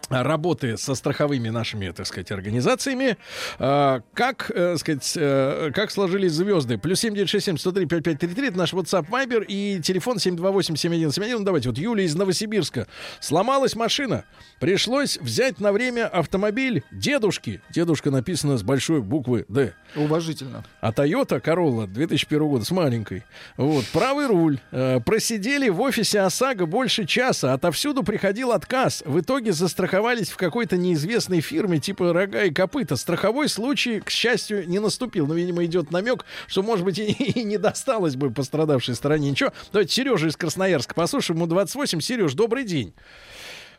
работы 0.09 0.77
со 0.77 0.95
страховыми 0.95 1.49
нашими, 1.49 1.91
так 1.91 2.07
сказать, 2.07 2.31
организациями. 2.31 3.17
А, 3.59 4.03
Как, 4.15 4.51
э, 4.55 4.77
сказать, 4.77 5.13
э, 5.17 5.71
как 5.75 5.91
сложились 5.91 6.33
звезды? 6.33 6.79
Плюс 6.79 7.01
7967 7.01 7.59
103 7.59 7.87
5533 7.87 8.49
это 8.49 8.59
наш 8.59 8.73
WhatsApp 8.73 9.09
Viber 9.09 9.45
и 9.47 9.81
телефон 9.83 10.19
728 10.19 10.77
7171. 10.77 11.39
Ну, 11.39 11.45
давайте, 11.45 11.69
вот 11.69 11.79
Юлия 11.79 12.05
из 12.05 12.15
Новосибирска. 12.15 12.87
Сломалась 13.21 13.75
машина. 13.75 14.25
Пришлось 14.61 15.19
взять 15.19 15.61
на 15.61 15.73
время 15.73 16.07
автомобиль 16.07 16.83
дедушки. 16.93 17.61
Дедушка 17.71 18.11
написано 18.11 18.57
с 18.57 18.63
большой 18.63 19.03
буквы 19.03 19.45
«Д». 19.49 19.75
Уважительно. 19.97 20.65
А 20.81 20.93
Toyota 20.93 21.43
Corolla 21.43 21.87
2001 21.87 22.49
года 22.49 22.65
с 22.65 22.71
маленькой. 22.71 23.25
Вот, 23.57 23.85
правый 23.93 24.27
руль. 24.29 24.61
Э, 24.71 25.01
просидели 25.01 25.69
в 25.69 25.81
офисе 25.81 26.21
ОСАГО 26.21 26.67
больше 26.67 27.07
часа. 27.07 27.53
Отовсюду 27.53 28.03
приходил 28.03 28.53
отказ. 28.53 29.03
В 29.05 29.21
итоге 29.21 29.53
застраховались 29.87 30.31
в 30.31 30.37
какой-то 30.37 30.77
неизвестной 30.77 31.41
фирме 31.41 31.79
типа 31.79 32.13
«Рога 32.13 32.43
и 32.43 32.53
копыта». 32.53 32.97
Страховой 32.97 33.49
случай, 33.49 34.01
к 34.01 34.11
счастью, 34.11 34.69
не 34.69 34.81
наступил. 34.81 35.29
Но, 35.29 35.35
видимо, 35.35 35.65
идет 35.65 35.93
намек, 35.93 36.25
что, 36.49 36.63
может 36.63 36.85
быть, 36.85 36.99
и, 36.99 37.13
и 37.13 37.45
не 37.45 37.57
досталось 37.57 38.17
бы 38.17 38.31
пострадавшей 38.31 38.95
стороне 38.95 39.31
ничего. 39.31 39.51
Давайте 39.73 39.93
Сережа 39.93 40.27
из 40.27 40.37
Красноярска 40.37 40.95
послушаем. 40.95 41.39
Ему 41.39 41.47
28. 41.47 42.01
Сереж, 42.01 42.35
добрый 42.35 42.65
день. 42.65 42.95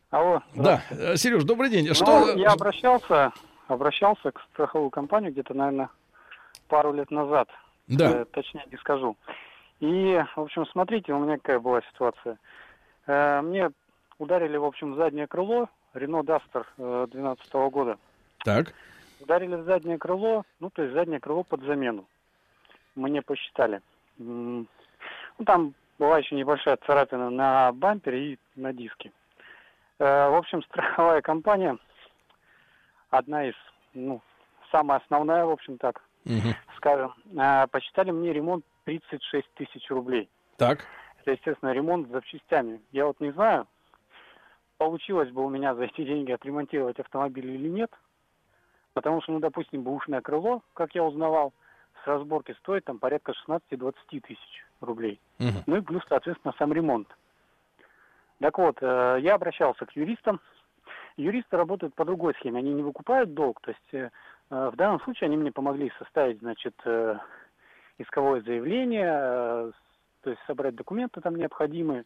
Алло. 0.10 0.42
Да, 0.56 0.82
э, 0.92 1.18
Сереж, 1.18 1.44
добрый 1.44 1.70
день. 1.70 1.88
Ну, 1.88 1.94
Что... 1.94 2.32
я 2.36 2.52
обращался, 2.52 3.34
обращался 3.68 4.32
к 4.32 4.42
страховую 4.54 4.90
компанию 4.90 5.34
где-то, 5.34 5.54
наверное, 5.54 5.90
пару 6.70 6.94
лет 6.94 7.12
назад. 7.12 7.50
Да. 7.88 8.22
Э, 8.22 8.26
точнее 8.32 8.64
не 8.72 8.78
скажу. 8.78 9.18
И, 9.82 10.24
в 10.38 10.42
общем, 10.42 10.66
смотрите, 10.68 11.12
у 11.12 11.20
меня 11.20 11.36
какая 11.36 11.60
была 11.60 11.82
ситуация. 11.92 12.38
Э, 13.08 13.42
мне 13.42 13.72
ударили, 14.20 14.56
в 14.56 14.64
общем, 14.64 14.94
в 14.94 14.96
заднее 14.96 15.28
крыло 15.28 15.68
Рено 15.94 16.24
Дастер 16.24 16.68
2012 16.78 17.54
года. 17.72 17.98
Так. 18.44 18.74
Ударили 19.20 19.56
в 19.56 19.64
заднее 19.64 19.98
крыло, 19.98 20.44
ну, 20.60 20.70
то 20.70 20.84
есть 20.84 20.94
заднее 20.94 21.20
крыло 21.20 21.44
под 21.44 21.64
замену. 21.64 22.06
Мне 22.96 23.22
посчитали. 23.22 23.82
Ну, 24.18 24.66
там 25.46 25.74
была 26.00 26.20
еще 26.20 26.36
небольшая 26.36 26.78
царапина 26.86 27.30
на 27.30 27.72
бампере 27.72 28.34
и 28.34 28.40
на 28.56 28.74
диске. 28.74 29.12
Э, 30.00 30.30
В 30.30 30.36
общем, 30.36 30.62
страховая 30.70 31.22
компания, 31.22 31.78
одна 33.10 33.46
из, 33.46 33.56
ну, 33.94 34.22
самая 34.72 35.00
основная, 35.00 35.46
в 35.46 35.52
общем, 35.52 35.78
так, 35.78 36.02
скажем, 36.78 37.14
э, 37.40 37.68
посчитали 37.68 38.12
мне 38.12 38.34
ремонт 38.34 38.66
36 38.86 39.48
тысяч 39.56 39.90
рублей. 39.90 40.30
Так. 40.58 40.86
Это, 41.22 41.32
естественно, 41.32 41.72
ремонт 41.72 42.08
с 42.08 42.12
запчастями. 42.12 42.82
Я 42.92 43.06
вот 43.06 43.20
не 43.20 43.32
знаю, 43.32 43.68
получилось 44.78 45.32
бы 45.32 45.46
у 45.46 45.50
меня 45.50 45.76
за 45.76 45.86
эти 45.86 46.04
деньги 46.04 46.32
отремонтировать 46.32 47.00
автомобиль 47.00 47.50
или 47.50 47.68
нет. 47.68 47.92
Потому 48.94 49.22
что, 49.22 49.34
ну, 49.34 49.40
допустим, 49.40 49.84
бэушное 49.84 50.22
крыло, 50.22 50.62
как 50.74 50.96
я 50.96 51.04
узнавал, 51.04 51.54
с 52.04 52.08
разборки 52.08 52.54
стоит 52.60 52.86
там 52.86 52.98
порядка 52.98 53.34
16-20 53.48 53.94
тысяч 54.22 54.66
рублей. 54.82 55.20
Ну 55.68 55.78
и 55.78 55.82
плюс, 55.82 56.02
соответственно, 56.08 56.54
сам 56.58 56.74
ремонт. 56.74 57.08
Так 58.40 58.58
вот, 58.58 58.78
э, 58.82 59.18
я 59.22 59.36
обращался 59.36 59.86
к 59.86 59.96
юристам. 59.96 60.40
Юристы 61.16 61.58
работают 61.58 61.96
по 61.96 62.06
другой 62.06 62.34
схеме. 62.36 62.60
Они 62.60 62.74
не 62.74 62.84
выкупают 62.84 63.34
долг. 63.34 63.60
То 63.62 63.72
есть 63.72 63.94
э, 63.94 64.10
э, 64.50 64.70
в 64.72 64.76
данном 64.76 65.00
случае 65.02 65.28
они 65.28 65.38
мне 65.38 65.52
помогли 65.52 65.92
составить, 65.98 66.40
значит, 66.40 66.76
исковое 67.98 68.42
заявление, 68.42 69.72
то 70.22 70.30
есть 70.30 70.42
собрать 70.46 70.76
документы 70.76 71.20
там 71.20 71.36
необходимые. 71.36 72.04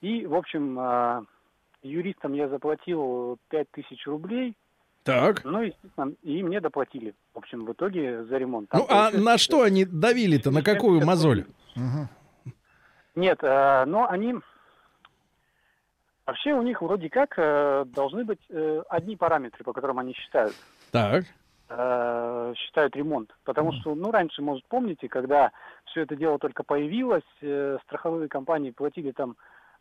И, 0.00 0.24
в 0.26 0.34
общем, 0.34 1.26
юристам 1.82 2.32
я 2.32 2.48
заплатил 2.48 3.38
5000 3.48 4.06
рублей. 4.06 4.56
Так. 5.04 5.44
Ну, 5.44 5.62
естественно, 5.62 6.12
и 6.22 6.42
мне 6.42 6.60
доплатили, 6.60 7.14
в 7.34 7.38
общем, 7.38 7.64
в 7.64 7.72
итоге 7.72 8.24
за 8.24 8.38
ремонт. 8.38 8.68
Там 8.68 8.80
Ну, 8.80 8.86
а 8.88 9.10
на 9.10 9.36
что 9.36 9.62
они 9.62 9.84
давили-то? 9.84 10.50
На 10.50 10.62
какую 10.62 11.04
мозоль? 11.04 11.44
Нет, 13.14 13.38
э, 13.42 13.84
но 13.86 14.08
они... 14.08 14.36
Вообще 16.24 16.52
у 16.52 16.62
них 16.62 16.80
вроде 16.80 17.10
как 17.10 17.34
э, 17.36 17.84
должны 17.86 18.24
быть 18.24 18.38
э, 18.48 18.82
одни 18.88 19.16
параметры, 19.16 19.64
по 19.64 19.72
которым 19.72 19.98
они 19.98 20.14
считают. 20.14 20.54
Так. 20.92 21.24
э, 21.68 22.54
считают 22.56 22.94
ремонт. 22.96 23.34
Потому 23.44 23.72
что, 23.72 23.94
ну, 23.94 24.10
раньше, 24.10 24.42
может, 24.42 24.64
помните, 24.68 25.08
когда 25.08 25.50
все 25.86 26.02
это 26.02 26.16
дело 26.16 26.38
только 26.38 26.62
появилось, 26.62 27.24
э, 27.40 27.78
страховые 27.84 28.28
компании 28.28 28.70
платили 28.70 29.12
там 29.12 29.36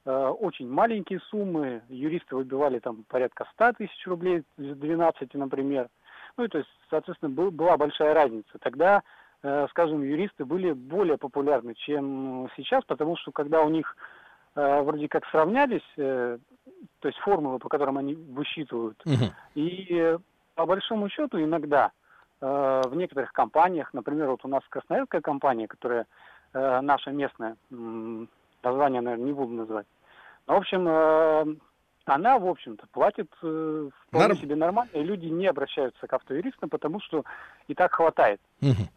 очень 0.06 0.68
маленькие 0.70 1.20
суммы, 1.30 1.82
юристы 1.90 2.36
выбивали 2.36 2.80
там 2.80 3.04
порядка 3.08 3.46
100 3.54 3.74
тысяч 3.74 4.08
рублей 4.08 4.44
из 4.58 4.76
12, 4.78 5.34
например. 5.36 5.90
Ну, 6.38 6.46
и 6.46 6.48
то 6.48 6.58
есть, 6.60 6.70
соответственно, 6.90 7.32
был- 7.32 7.52
была 7.52 7.78
большая 7.78 8.14
разница. 8.14 8.58
Тогда, 8.60 9.04
э, 9.44 9.68
скажем, 9.70 10.02
юристы 10.02 10.46
были 10.46 10.72
более 10.72 11.18
популярны, 11.18 11.74
чем 11.76 12.50
сейчас, 12.56 12.84
потому 12.86 13.18
что 13.18 13.32
когда 13.32 13.62
у 13.62 13.70
них 13.70 13.96
э, 14.56 14.82
вроде 14.82 15.08
как 15.08 15.26
сравнялись, 15.28 15.86
э, 15.98 16.38
то 17.00 17.08
есть 17.08 17.18
формулы, 17.20 17.58
по 17.60 17.70
которым 17.70 17.98
они 17.98 18.16
высчитывают, 18.16 19.02
и 19.56 19.88
э, 19.92 20.20
по 20.56 20.66
большому 20.66 21.08
счету 21.10 21.42
иногда 21.42 21.92
э, 22.42 22.82
в 22.86 22.96
некоторых 22.96 23.32
компаниях, 23.34 23.94
например, 23.94 24.30
вот 24.30 24.44
у 24.44 24.50
нас 24.50 24.62
красноярская 24.68 25.22
компания, 25.22 25.68
которая 25.68 26.06
э, 26.54 26.82
наша 26.82 27.12
местная, 27.12 27.56
название, 28.64 29.02
наверное, 29.02 29.26
не 29.26 29.34
буду 29.34 29.54
называть. 29.54 29.88
Но, 30.48 30.56
в 30.56 30.58
общем, 30.58 30.88
э, 30.88 31.56
она, 32.06 32.40
в 32.40 32.48
общем-то, 32.48 32.88
платит 32.92 33.32
э, 33.44 33.90
вполне 34.08 34.28
Норм. 34.30 34.40
себе 34.42 34.56
нормально, 34.56 34.90
и 34.94 35.04
люди 35.04 35.28
не 35.28 35.48
обращаются 35.48 36.08
к 36.08 36.14
автоюристам, 36.14 36.70
потому 36.70 37.00
что 37.02 37.24
и 37.68 37.74
так 37.74 37.94
хватает. 37.94 38.42
Мгм. 38.60 38.90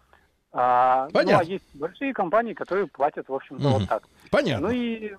А, 0.52 1.06
ну, 1.06 1.12
Понятно. 1.12 1.40
а 1.40 1.44
есть 1.44 1.64
большие 1.74 2.12
компании, 2.14 2.54
которые 2.54 2.86
платят, 2.86 3.28
в 3.28 3.34
общем-то, 3.34 3.62
Мгм. 3.62 3.72
вот 3.78 3.88
так. 3.88 4.04
Понятно. 4.30 4.68
Ну 4.68 4.74
и 4.74 5.14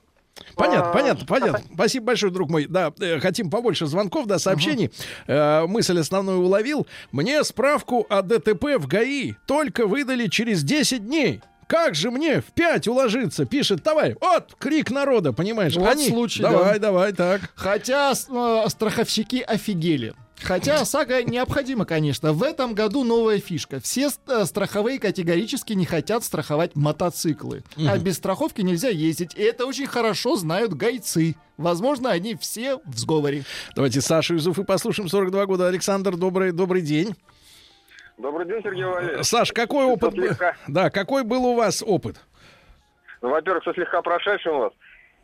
Понятно, 0.55 0.89
а, 0.89 0.93
понятно, 0.93 1.25
понятно. 1.25 1.59
Спасибо 1.73 2.07
большое, 2.07 2.31
друг 2.31 2.49
мой. 2.49 2.65
Да, 2.67 2.91
э, 2.99 3.19
хотим 3.19 3.49
побольше 3.49 3.85
звонков, 3.85 4.25
да, 4.27 4.37
сообщений. 4.37 4.91
Э, 5.27 5.65
мысль 5.65 5.97
основную 5.99 6.39
уловил. 6.39 6.87
Мне 7.13 7.41
справку 7.45 8.05
о 8.09 8.21
ДТП 8.21 8.75
в 8.77 8.85
ГАИ 8.87 9.35
только 9.47 9.87
выдали 9.87 10.27
через 10.27 10.61
10 10.63 11.05
дней. 11.05 11.41
Как 11.67 11.95
же 11.95 12.11
мне 12.11 12.41
в 12.41 12.45
5 12.53 12.87
уложиться? 12.87 13.45
Пишет, 13.45 13.81
давай, 13.83 14.15
вот, 14.21 14.55
крик 14.59 14.91
народа, 14.91 15.33
понимаешь? 15.33 15.75
Вот 15.75 15.89
Они, 15.89 16.09
случай, 16.09 16.41
давай, 16.41 16.73
да. 16.73 16.87
давай, 16.87 17.13
так. 17.13 17.41
Хотя 17.55 18.11
э, 18.13 18.65
страховщики 18.69 19.37
офигели. 19.41 20.13
Хотя 20.41 20.75
ОСАГО 20.81 21.23
необходимо, 21.23 21.85
конечно. 21.85 22.33
В 22.33 22.43
этом 22.43 22.73
году 22.75 23.03
новая 23.03 23.39
фишка. 23.39 23.79
Все 23.79 24.09
э, 24.27 24.45
страховые 24.45 24.99
категорически 24.99 25.73
не 25.73 25.85
хотят 25.85 26.23
страховать 26.23 26.75
мотоциклы. 26.75 27.63
А 27.77 27.95
Мгм. 27.95 28.03
без 28.03 28.17
страховки 28.17 28.61
нельзя 28.61 28.89
ездить. 28.89 29.33
И 29.35 29.41
это 29.41 29.65
очень 29.65 29.87
хорошо 29.87 30.35
знают 30.35 30.73
гайцы. 30.73 31.35
Возможно, 31.57 32.11
они 32.11 32.35
все 32.35 32.79
в 32.85 32.97
сговоре. 32.99 33.43
Давайте 33.75 34.01
Сашу 34.01 34.35
из 34.35 34.45
Уфы 34.45 34.63
послушаем, 34.65 35.07
42 35.09 35.45
года. 35.45 35.67
Александр, 35.67 36.15
добрый, 36.17 36.51
добрый 36.51 36.81
день. 36.81 37.15
Добрый 38.17 38.47
день, 38.47 38.61
Сергей 38.63 38.85
Валерьевич. 38.85 39.25
Саш, 39.25 39.51
какой 39.51 39.85
опыт? 39.85 40.13
слегка- 40.13 40.55
Да, 40.67 40.89
какой 40.89 41.23
был 41.23 41.45
у 41.45 41.55
вас 41.55 41.83
опыт? 41.85 42.15
Ну, 43.21 43.29
во-первых, 43.29 43.63
все 43.63 43.73
слегка 43.73 44.01
прошедшим 44.01 44.53
у 44.55 44.59
вас. 44.59 44.73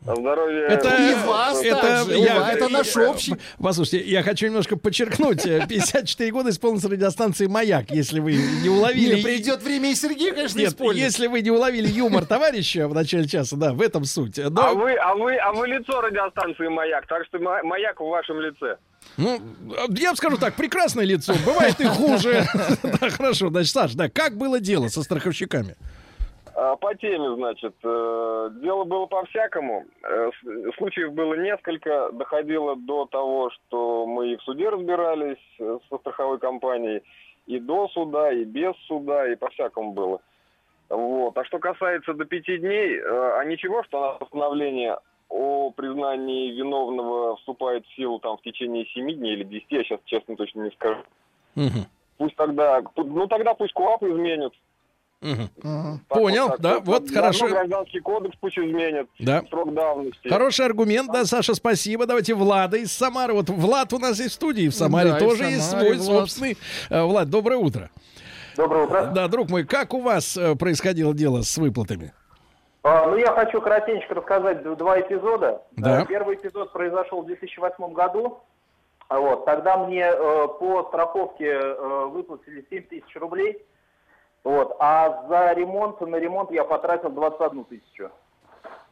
Здоровья. 0.04 0.66
Это, 0.66 0.88
И 0.88 1.14
вас 1.26 1.62
это, 1.62 1.80
также, 1.80 2.18
и 2.18 2.28
вас, 2.28 2.54
это 2.54 2.68
наш 2.68 2.96
общий. 2.96 3.34
Послушайте, 3.62 4.00
я 4.10 4.22
хочу 4.24 4.46
немножко 4.46 4.76
подчеркнуть. 4.76 5.46
э, 5.46 5.64
54 5.68 6.30
года 6.32 6.50
исполнился 6.50 6.88
радиостанции 6.88 7.46
«Маяк», 7.46 7.90
если 7.90 8.18
вы 8.18 8.32
не 8.34 8.68
уловили... 8.68 9.14
Не, 9.16 9.22
придет 9.22 9.62
время, 9.62 9.92
и 9.92 9.94
Сергей, 9.94 10.32
конечно, 10.32 10.58
Нет, 10.58 10.70
исполнит. 10.70 10.98
если 10.98 11.28
вы 11.28 11.40
не 11.40 11.52
уловили 11.52 11.86
юмор 11.86 12.24
товарища 12.24 12.88
в 12.88 12.94
начале 12.94 13.28
часа, 13.28 13.54
да, 13.56 13.72
в 13.72 13.80
этом 13.80 14.04
суть. 14.04 14.38
Но, 14.38 14.62
А 14.70 14.74
вы, 14.74 14.94
а 14.94 15.14
вы, 15.14 15.36
а 15.36 15.52
вы 15.52 15.68
лицо 15.68 16.00
радиостанции 16.00 16.66
«Маяк», 16.66 17.06
так 17.06 17.24
что 17.26 17.38
ма- 17.38 17.62
«Маяк» 17.62 18.00
в 18.00 18.04
вашем 18.08 18.40
лице. 18.40 18.78
ну, 19.16 19.40
я 19.90 20.08
вам 20.08 20.16
скажу 20.16 20.36
так, 20.36 20.54
прекрасное 20.54 21.04
лицо, 21.04 21.32
бывает 21.46 21.80
и 21.80 21.84
хуже. 21.84 22.44
Да, 22.82 23.08
хорошо, 23.10 23.50
значит, 23.50 23.70
Саш, 23.72 23.92
да, 23.94 24.08
как 24.08 24.36
было 24.36 24.58
дело 24.58 24.88
со 24.88 25.02
страховщиками? 25.04 25.76
А, 26.54 26.76
По 26.76 26.94
теме, 26.94 27.34
значит, 27.34 27.74
э, 27.82 28.50
дело 28.62 28.84
было 28.84 29.06
по-всякому. 29.06 29.86
Э, 30.02 30.30
Случаев 30.76 31.12
было 31.12 31.34
несколько. 31.34 32.10
Доходило 32.12 32.76
до 32.76 33.06
того, 33.06 33.50
что 33.50 34.06
мы 34.06 34.32
и 34.32 34.36
в 34.36 34.42
суде 34.42 34.68
разбирались 34.68 35.38
э, 35.58 35.78
со 35.88 35.98
страховой 35.98 36.38
компанией, 36.38 37.02
и 37.46 37.58
до 37.58 37.88
суда, 37.88 38.32
и 38.32 38.44
без 38.44 38.74
суда, 38.86 39.26
и 39.32 39.36
по-всякому 39.36 39.92
было. 39.92 40.20
Вот. 40.90 41.36
А 41.38 41.44
что 41.44 41.58
касается 41.58 42.12
до 42.12 42.26
пяти 42.26 42.58
дней, 42.58 43.00
а 43.00 43.42
ничего, 43.44 43.82
что 43.84 44.00
на 44.00 44.12
постановление 44.18 44.98
о 45.30 45.70
признании 45.70 46.52
виновного 46.52 47.36
вступает 47.36 47.86
в 47.86 47.96
силу 47.96 48.18
там 48.18 48.36
в 48.36 48.42
течение 48.42 48.84
семи 48.86 49.14
дней 49.14 49.32
или 49.32 49.44
десяти, 49.44 49.76
я 49.76 49.84
сейчас 49.84 50.00
честно 50.04 50.36
точно 50.36 50.64
не 50.64 50.70
скажу. 50.72 51.00
Пусть 52.18 52.36
тогда, 52.36 52.82
ну 52.96 53.26
тогда 53.26 53.54
пусть 53.54 53.72
КОАП 53.72 54.02
изменят. 54.02 54.52
Так 55.22 56.00
Понял, 56.08 56.42
вот, 56.48 56.50
так 56.52 56.60
да, 56.60 56.74
вот. 56.80 57.02
вот 57.02 57.10
хорошо. 57.10 57.48
гражданский 57.48 58.00
кодекс 58.00 58.36
пусть 58.40 58.58
изменят. 58.58 59.08
Да. 59.20 59.42
Срок 59.48 59.72
давности. 59.72 60.28
Хороший 60.28 60.66
аргумент, 60.66 61.12
да, 61.12 61.24
Саша, 61.24 61.54
спасибо. 61.54 62.06
Давайте 62.06 62.34
Влада 62.34 62.76
из 62.76 62.92
Самары. 62.92 63.32
Вот 63.32 63.48
Влад 63.48 63.92
у 63.92 63.98
нас 63.98 64.18
есть 64.18 64.32
в 64.32 64.34
студии 64.34 64.68
в 64.68 64.74
Самаре, 64.74 65.12
Да, 65.12 65.18
тоже 65.20 65.44
есть 65.44 65.70
Самаре, 65.70 65.94
свой 65.94 66.06
Влад. 66.06 66.18
собственный. 66.20 66.58
Э, 66.90 67.04
Влад, 67.04 67.30
доброе 67.30 67.56
утро. 67.58 67.90
Доброе 68.56 68.84
утро. 68.86 69.12
Да, 69.14 69.28
друг 69.28 69.48
мой, 69.48 69.64
как 69.64 69.94
у 69.94 70.00
вас 70.00 70.36
э, 70.36 70.56
происходило 70.56 71.14
дело 71.14 71.42
с 71.42 71.56
выплатами? 71.56 72.12
А, 72.82 73.06
ну, 73.06 73.16
я 73.16 73.30
хочу 73.32 73.60
коротенько 73.60 74.12
рассказать 74.14 74.62
два 74.76 75.00
эпизода. 75.00 75.62
Да. 75.76 76.02
Э, 76.02 76.06
Первый 76.06 76.34
эпизод 76.34 76.72
произошел 76.72 77.22
в 77.22 77.26
2008 77.26 77.92
году. 77.92 78.40
А 79.08 79.18
Вот, 79.20 79.44
тогда 79.44 79.76
мне 79.76 80.04
э, 80.04 80.48
по 80.58 80.84
страховке 80.88 81.46
э, 81.46 82.06
выплатили 82.06 82.64
7 82.70 82.82
тысяч 82.84 83.14
рублей. 83.16 83.58
Вот, 84.44 84.76
а 84.80 85.24
за 85.28 85.52
ремонт, 85.52 86.00
на 86.00 86.16
ремонт 86.16 86.50
я 86.50 86.64
потратил 86.64 87.10
21 87.10 87.64
тысячу. 87.64 88.10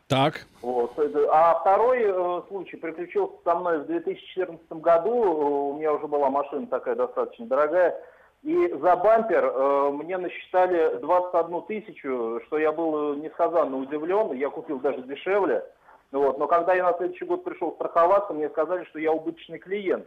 Так. 0.07 0.47
Вот. 0.61 0.93
А 1.31 1.61
второй 1.61 2.03
э, 2.03 2.43
случай 2.49 2.77
приключился 2.77 3.35
со 3.45 3.55
мной 3.55 3.79
в 3.79 3.87
2014 3.87 4.67
году. 4.73 5.71
У 5.71 5.77
меня 5.77 5.93
уже 5.93 6.09
была 6.09 6.31
машина 6.31 6.67
такая 6.67 6.97
достаточно 6.97 7.47
дорогая. 7.47 8.01
И 8.43 8.69
за 8.69 8.97
бампер 8.97 9.45
э, 9.45 9.91
мне 9.91 10.19
насчитали 10.19 10.99
21 10.99 11.63
тысячу, 11.63 12.41
что 12.47 12.59
я 12.59 12.73
был 12.73 13.15
несказанно 13.15 13.77
удивлен. 13.77 14.33
Я 14.33 14.51
купил 14.51 14.81
даже 14.81 15.03
дешевле. 15.03 15.65
Вот. 16.13 16.39
Но 16.39 16.49
когда 16.49 16.75
я 16.75 16.85
на 16.85 16.97
следующий 16.97 17.25
год 17.25 17.45
пришел 17.45 17.73
страховаться, 17.73 18.33
мне 18.33 18.49
сказали, 18.49 18.85
что 18.85 18.99
я 18.99 19.13
убыточный 19.13 19.59
клиент. 19.59 20.07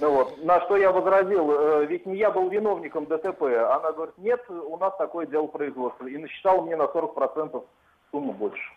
Ну 0.00 0.12
вот. 0.12 0.44
На 0.44 0.60
что 0.62 0.76
я 0.76 0.92
возразил, 0.92 1.50
э, 1.50 1.86
ведь 1.86 2.06
не 2.06 2.16
я 2.16 2.30
был 2.30 2.48
виновником 2.48 3.06
ДТП. 3.06 3.42
Она 3.42 3.92
говорит, 3.92 4.16
нет, 4.18 4.40
у 4.48 4.76
нас 4.78 4.96
такое 4.96 5.26
дело 5.26 5.46
производства. 5.46 6.06
И 6.06 6.16
насчитала 6.16 6.62
мне 6.62 6.76
на 6.76 6.84
40% 6.84 7.62
сумму 8.10 8.32
больше. 8.32 8.72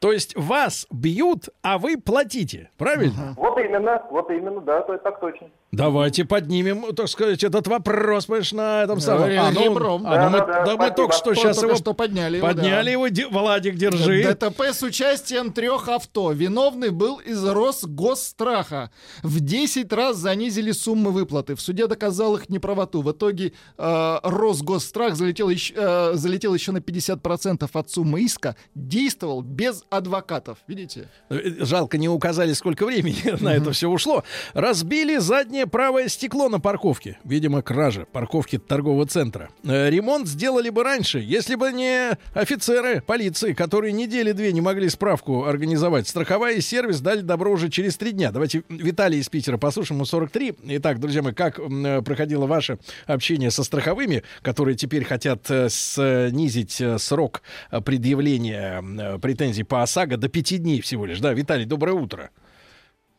То 0.00 0.12
есть 0.12 0.36
вас 0.36 0.86
бьют, 0.90 1.48
а 1.62 1.78
вы 1.78 1.96
платите, 1.96 2.70
правильно? 2.76 3.34
Вот 3.36 3.58
именно, 3.58 4.04
вот 4.10 4.30
именно, 4.30 4.60
да, 4.60 4.82
так 4.82 5.20
точно. 5.20 5.48
Давайте 5.76 6.24
поднимем, 6.24 6.94
так 6.94 7.08
сказать, 7.08 7.42
этот 7.44 7.66
вопрос, 7.66 8.26
понимаешь, 8.26 8.52
на 8.52 8.82
этом 8.82 9.00
самом. 9.00 9.24
Ре- 9.26 9.40
ребром. 9.64 10.06
а, 10.06 10.24
ну 10.24 10.30
мы, 10.30 10.38
Да-да-да, 10.38 10.64
да 10.64 10.70
мы 10.72 10.76
спасибо. 10.76 10.96
только 10.96 11.14
что 11.14 11.24
Только 11.24 11.40
сейчас 11.40 11.62
его 11.62 11.74
что 11.76 11.94
подняли 11.94 12.36
его, 12.38 12.46
подняли 12.46 12.84
да. 12.86 12.90
его. 12.90 13.08
Ди- 13.08 13.24
Владик, 13.24 13.76
держи. 13.76 14.22
ДТП 14.22 14.60
с 14.72 14.82
участием 14.82 15.52
трех 15.52 15.88
авто. 15.88 16.32
Виновный 16.32 16.90
был 16.90 17.18
из 17.18 17.44
Росгосстраха. 17.44 18.90
В 19.22 19.40
10 19.40 19.92
раз 19.92 20.16
занизили 20.16 20.72
суммы 20.72 21.10
выплаты. 21.10 21.54
В 21.54 21.60
суде 21.60 21.86
доказал 21.86 22.36
их 22.36 22.48
неправоту. 22.48 23.02
В 23.02 23.10
итоге 23.12 23.52
э, 23.78 24.18
Росгосстрах 24.22 25.16
залетел 25.16 25.48
еще, 25.48 25.74
э, 25.76 26.10
залетел 26.14 26.54
еще 26.54 26.72
на 26.72 26.78
50% 26.78 27.68
от 27.72 27.90
суммы 27.90 28.22
иска. 28.22 28.56
Действовал 28.74 29.42
без 29.42 29.84
адвокатов. 29.90 30.58
Видите? 30.66 31.08
Э, 31.30 31.40
Жалко, 31.64 31.98
не 31.98 32.08
указали, 32.08 32.52
сколько 32.52 32.86
времени 32.86 33.40
на 33.42 33.54
это 33.54 33.72
все 33.72 33.88
ушло. 33.88 34.24
Разбили 34.52 35.16
заднее 35.18 35.63
правое 35.66 36.08
стекло 36.08 36.48
на 36.48 36.60
парковке. 36.60 37.18
Видимо, 37.24 37.62
кража 37.62 38.06
парковки 38.10 38.58
торгового 38.58 39.06
центра. 39.06 39.50
Э, 39.64 39.90
Ремонт 39.90 40.28
сделали 40.28 40.70
бы 40.70 40.82
раньше, 40.82 41.18
если 41.18 41.54
бы 41.54 41.72
не 41.72 42.16
офицеры 42.32 43.00
полиции, 43.00 43.52
которые 43.52 43.92
недели 43.92 44.32
две 44.32 44.52
не 44.52 44.60
могли 44.60 44.88
справку 44.88 45.44
организовать. 45.44 46.08
Страховая 46.08 46.54
и 46.54 46.60
сервис 46.60 47.00
дали 47.00 47.20
добро 47.20 47.52
уже 47.52 47.68
через 47.68 47.96
три 47.96 48.12
дня. 48.12 48.30
Давайте 48.30 48.62
Виталий 48.68 49.18
из 49.18 49.28
Питера 49.28 49.58
послушаем, 49.58 49.98
ему 49.98 50.04
43. 50.04 50.54
Итак, 50.62 51.00
друзья 51.00 51.22
мои, 51.22 51.32
как 51.32 51.58
э, 51.58 52.02
проходило 52.02 52.46
ваше 52.46 52.78
общение 53.06 53.50
со 53.50 53.64
страховыми, 53.64 54.22
которые 54.42 54.76
теперь 54.76 55.04
хотят 55.04 55.50
э, 55.50 55.68
снизить 55.68 56.82
срок 56.98 57.42
предъявления 57.84 59.18
претензий 59.18 59.64
по 59.64 59.82
ОСАГО 59.82 60.16
до 60.16 60.28
пяти 60.28 60.58
дней 60.58 60.80
всего 60.80 61.06
лишь. 61.06 61.20
Да, 61.20 61.32
Виталий, 61.32 61.64
доброе 61.64 61.92
утро. 61.92 62.30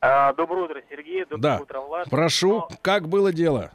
А, 0.07 0.34
доброе 0.34 0.65
утро, 0.65 0.82
Сергей. 0.88 1.23
Доброе 1.23 1.41
Да. 1.41 1.60
утро, 1.64 1.80
Влад. 1.82 2.10
Прошу, 2.11 2.68
как 2.84 3.07
было 3.10 3.34
дело? 3.34 3.72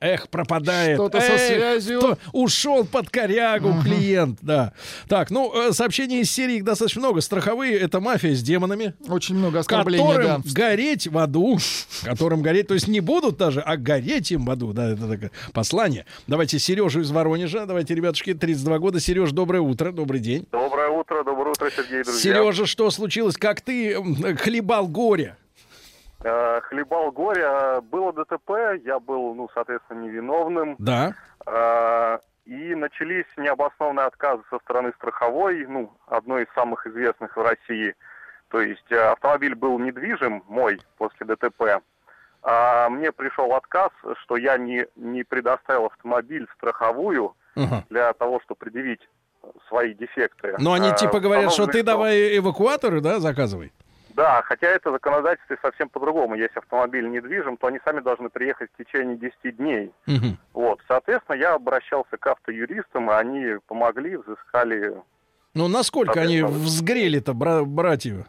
Эх, 0.00 0.28
пропадает. 0.28 0.96
Что-то 0.98 1.18
со 1.22 1.38
связью. 1.38 1.98
кто- 1.98 2.18
Ушел 2.32 2.84
под 2.84 3.08
корягу 3.08 3.72
клиент, 3.82 4.38
да. 4.42 4.74
Так, 5.08 5.30
ну, 5.30 5.50
э, 5.54 5.72
сообщений 5.72 6.20
из 6.20 6.30
серии 6.30 6.56
их 6.56 6.64
достаточно 6.64 7.00
много. 7.00 7.22
Страховые— 7.22 7.78
это 7.80 8.00
мафия 8.00 8.34
с 8.34 8.42
демонами. 8.42 8.92
Очень 9.08 9.36
много 9.36 9.60
оскорблений, 9.60 10.04
Которым 10.06 10.42
да. 10.42 10.50
гореть 10.52 11.06
в 11.06 11.16
аду. 11.16 11.56
Которым 12.02 12.42
гореть, 12.42 12.68
то 12.68 12.74
есть 12.74 12.86
не 12.86 13.00
будут 13.00 13.38
даже, 13.38 13.62
а 13.62 13.78
гореть 13.78 14.30
им 14.30 14.44
в 14.44 14.50
аду. 14.50 14.74
Да, 14.74 14.90
это 14.92 15.08
такое 15.08 15.30
послание. 15.54 16.04
Давайте 16.26 16.58
Сережу 16.58 17.00
из 17.00 17.10
Воронежа. 17.10 17.64
Давайте, 17.64 17.94
ребятушки, 17.94 18.34
32 18.34 18.78
года. 18.80 19.00
Сереж, 19.00 19.30
доброе 19.30 19.62
утро, 19.62 19.90
добрый 19.90 20.20
день. 20.20 20.46
Доброе 20.52 20.90
утро, 20.90 21.24
доброе 21.24 21.43
утро, 21.66 21.82
Сергей, 21.82 22.02
друзья. 22.04 22.34
Сережа, 22.34 22.66
что 22.66 22.90
случилось? 22.90 23.36
Как 23.36 23.60
ты 23.60 23.94
хлебал 24.36 24.86
горе? 24.88 25.36
Э, 26.22 26.60
хлебал 26.62 27.10
горе. 27.12 27.42
Э, 27.44 27.80
Было 27.80 28.12
ДТП, 28.12 28.50
я 28.84 28.98
был, 28.98 29.34
ну, 29.34 29.48
соответственно, 29.54 30.00
невиновным. 30.02 30.76
Да. 30.78 31.14
Э, 31.46 32.18
И 32.46 32.74
начались 32.74 33.26
необоснованные 33.36 34.06
отказы 34.06 34.42
со 34.50 34.58
стороны 34.60 34.92
страховой, 34.96 35.66
ну, 35.66 35.92
одной 36.06 36.42
из 36.44 36.48
самых 36.54 36.86
известных 36.86 37.36
в 37.36 37.42
России. 37.42 37.94
То 38.48 38.60
есть 38.60 38.90
э, 38.92 38.96
автомобиль 38.98 39.54
был 39.54 39.78
недвижим, 39.78 40.42
мой, 40.48 40.78
после 40.98 41.26
ДТП. 41.26 41.80
А 42.42 42.90
мне 42.90 43.10
пришел 43.12 43.54
отказ, 43.54 43.90
что 44.22 44.36
я 44.36 44.58
не, 44.58 44.86
не 44.96 45.24
предоставил 45.24 45.86
автомобиль 45.86 46.46
в 46.46 46.52
страховую 46.56 47.34
Ага. 47.56 47.84
для 47.88 48.12
того, 48.12 48.40
чтобы 48.40 48.58
предъявить 48.58 49.00
свои 49.68 49.94
дефекты. 49.94 50.54
Но 50.58 50.72
они 50.72 50.90
Э, 50.90 50.94
типа 50.96 51.20
говорят, 51.20 51.52
что 51.52 51.66
ты 51.66 51.82
давай 51.82 52.36
эвакуаторы, 52.38 53.00
да, 53.00 53.18
заказывай. 53.20 53.72
Да, 54.10 54.42
хотя 54.42 54.68
это 54.68 54.92
законодательство 54.92 55.56
совсем 55.60 55.88
по-другому. 55.88 56.36
Если 56.36 56.58
автомобиль 56.58 57.08
недвижим, 57.10 57.56
то 57.56 57.66
они 57.66 57.80
сами 57.84 57.98
должны 58.00 58.28
приехать 58.28 58.70
в 58.72 58.84
течение 58.84 59.16
10 59.16 59.56
дней. 59.56 59.92
Вот, 60.52 60.80
соответственно, 60.86 61.36
я 61.36 61.54
обращался 61.54 62.16
к 62.16 62.26
автоюристам, 62.26 63.10
и 63.10 63.14
они 63.14 63.56
помогли, 63.66 64.16
взыскали. 64.16 64.94
Ну, 65.54 65.68
насколько 65.68 66.20
они 66.20 66.42
взгрели-то, 66.42 67.32
бра- 67.34 67.64
братья? 67.64 68.24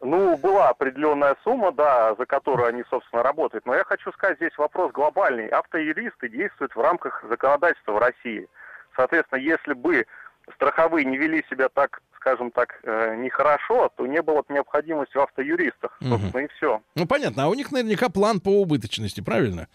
Ну, 0.00 0.36
была 0.36 0.68
определенная 0.68 1.36
сумма, 1.42 1.72
да, 1.72 2.14
за 2.14 2.24
которую 2.26 2.68
они, 2.68 2.84
собственно, 2.88 3.22
работают. 3.22 3.66
Но 3.66 3.74
я 3.74 3.84
хочу 3.84 4.12
сказать, 4.12 4.36
здесь 4.36 4.56
вопрос 4.56 4.92
глобальный. 4.92 5.48
Автоюристы 5.48 6.28
действуют 6.28 6.76
в 6.76 6.80
рамках 6.80 7.24
законодательства 7.28 7.92
в 7.92 7.98
России. 7.98 8.46
Соответственно, 8.94 9.40
если 9.40 9.72
бы 9.72 10.06
страховые 10.54 11.04
не 11.04 11.16
вели 11.16 11.44
себя 11.50 11.68
так, 11.68 12.00
скажем 12.16 12.50
так, 12.50 12.80
э, 12.82 13.16
нехорошо, 13.16 13.90
то 13.96 14.06
не 14.06 14.20
было 14.22 14.42
бы 14.42 14.54
необходимости 14.54 15.16
в 15.16 15.20
автоюристах. 15.20 15.96
Собственно, 16.02 16.40
и 16.44 16.48
все. 16.56 16.80
Ну, 16.94 17.06
понятно. 17.06 17.44
А 17.44 17.48
у 17.48 17.54
них 17.54 17.70
наверняка 17.72 18.08
план 18.08 18.40
по 18.40 18.48
убыточности, 18.60 19.20
правильно? 19.20 19.68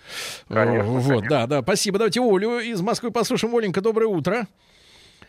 Конечно, 0.47 0.97
О, 0.97 0.99
Вот, 0.99 1.27
да, 1.27 1.47
да. 1.47 1.61
Спасибо. 1.61 1.97
Давайте 1.97 2.19
Олю 2.21 2.59
из 2.59 2.81
Москвы 2.81 3.11
послушаем. 3.11 3.55
Оленька, 3.55 3.81
доброе 3.81 4.07
утро. 4.07 4.45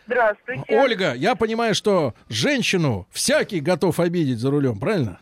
Здравствуйте. 0.07 0.63
Ольга, 0.69 1.13
я 1.13 1.35
понимаю, 1.35 1.73
что 1.73 2.13
женщину 2.29 3.07
всякий 3.11 3.59
готов 3.59 3.99
обидеть 3.99 4.37
за 4.39 4.51
рулем, 4.51 4.79
правильно? 4.79 5.19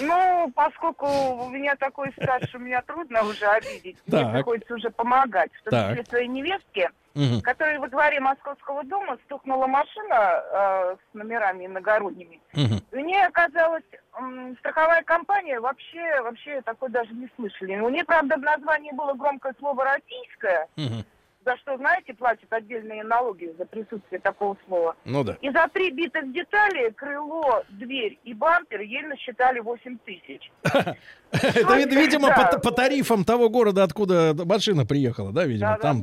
Ну, 0.00 0.50
поскольку 0.54 1.06
у 1.06 1.50
меня 1.50 1.74
такой 1.76 2.12
стаж, 2.12 2.48
что 2.48 2.58
меня 2.58 2.80
трудно 2.82 3.22
уже 3.24 3.44
обидеть, 3.46 3.96
мне 4.06 4.20
Так. 4.22 4.32
приходится 4.34 4.74
уже 4.74 4.90
помогать, 4.90 5.50
в 5.60 5.64
том 5.64 5.70
Так. 5.72 5.90
числе 5.90 6.04
своей 6.06 6.28
невестке. 6.28 6.90
Мгм. 7.14 7.42
который 7.42 7.78
во 7.78 7.88
дворе 7.88 8.20
Московского 8.20 8.84
дома 8.84 9.18
стукнула 9.24 9.66
машина 9.66 10.14
э, 10.14 10.96
с 10.96 11.14
номерами 11.14 11.66
иногородними. 11.66 12.40
Мгм. 12.54 12.80
И 12.90 12.96
мне 12.96 13.26
оказалось, 13.26 13.84
м, 14.18 14.56
страховая 14.58 15.02
компания 15.02 15.60
вообще, 15.60 16.20
вообще 16.22 16.60
такой 16.62 16.88
даже 16.90 17.12
не 17.14 17.28
слышали. 17.36 17.78
У 17.80 17.88
нее, 17.88 18.04
правда, 18.04 18.36
в 18.36 18.40
названии 18.40 18.92
было 18.92 19.12
громкое 19.14 19.54
слово 19.58 19.84
«российское», 19.84 20.68
Мгм. 20.76 21.04
За 21.44 21.56
что, 21.58 21.76
знаете, 21.76 22.14
платят 22.14 22.52
отдельные 22.52 23.04
налоги 23.04 23.54
за 23.58 23.66
присутствие 23.66 24.20
такого 24.20 24.56
слова. 24.66 24.96
Ну 25.04 25.24
да. 25.24 25.36
И 25.40 25.50
за 25.50 25.68
три 25.68 25.90
битых 25.90 26.32
детали 26.32 26.90
крыло, 26.90 27.62
дверь 27.70 28.18
и 28.24 28.34
бампер 28.34 28.80
ей 28.80 29.02
насчитали 29.02 29.60
8 29.60 29.98
тысяч. 30.04 30.50
Это, 30.62 31.76
вид- 31.76 31.92
видимо, 31.92 32.28
по, 32.62 32.70
тарифам 32.72 33.24
того 33.24 33.48
города, 33.48 33.82
откуда 33.82 34.34
машина 34.44 34.84
приехала, 34.84 35.32
да, 35.32 35.44
видимо, 35.44 35.78
там. 35.78 36.02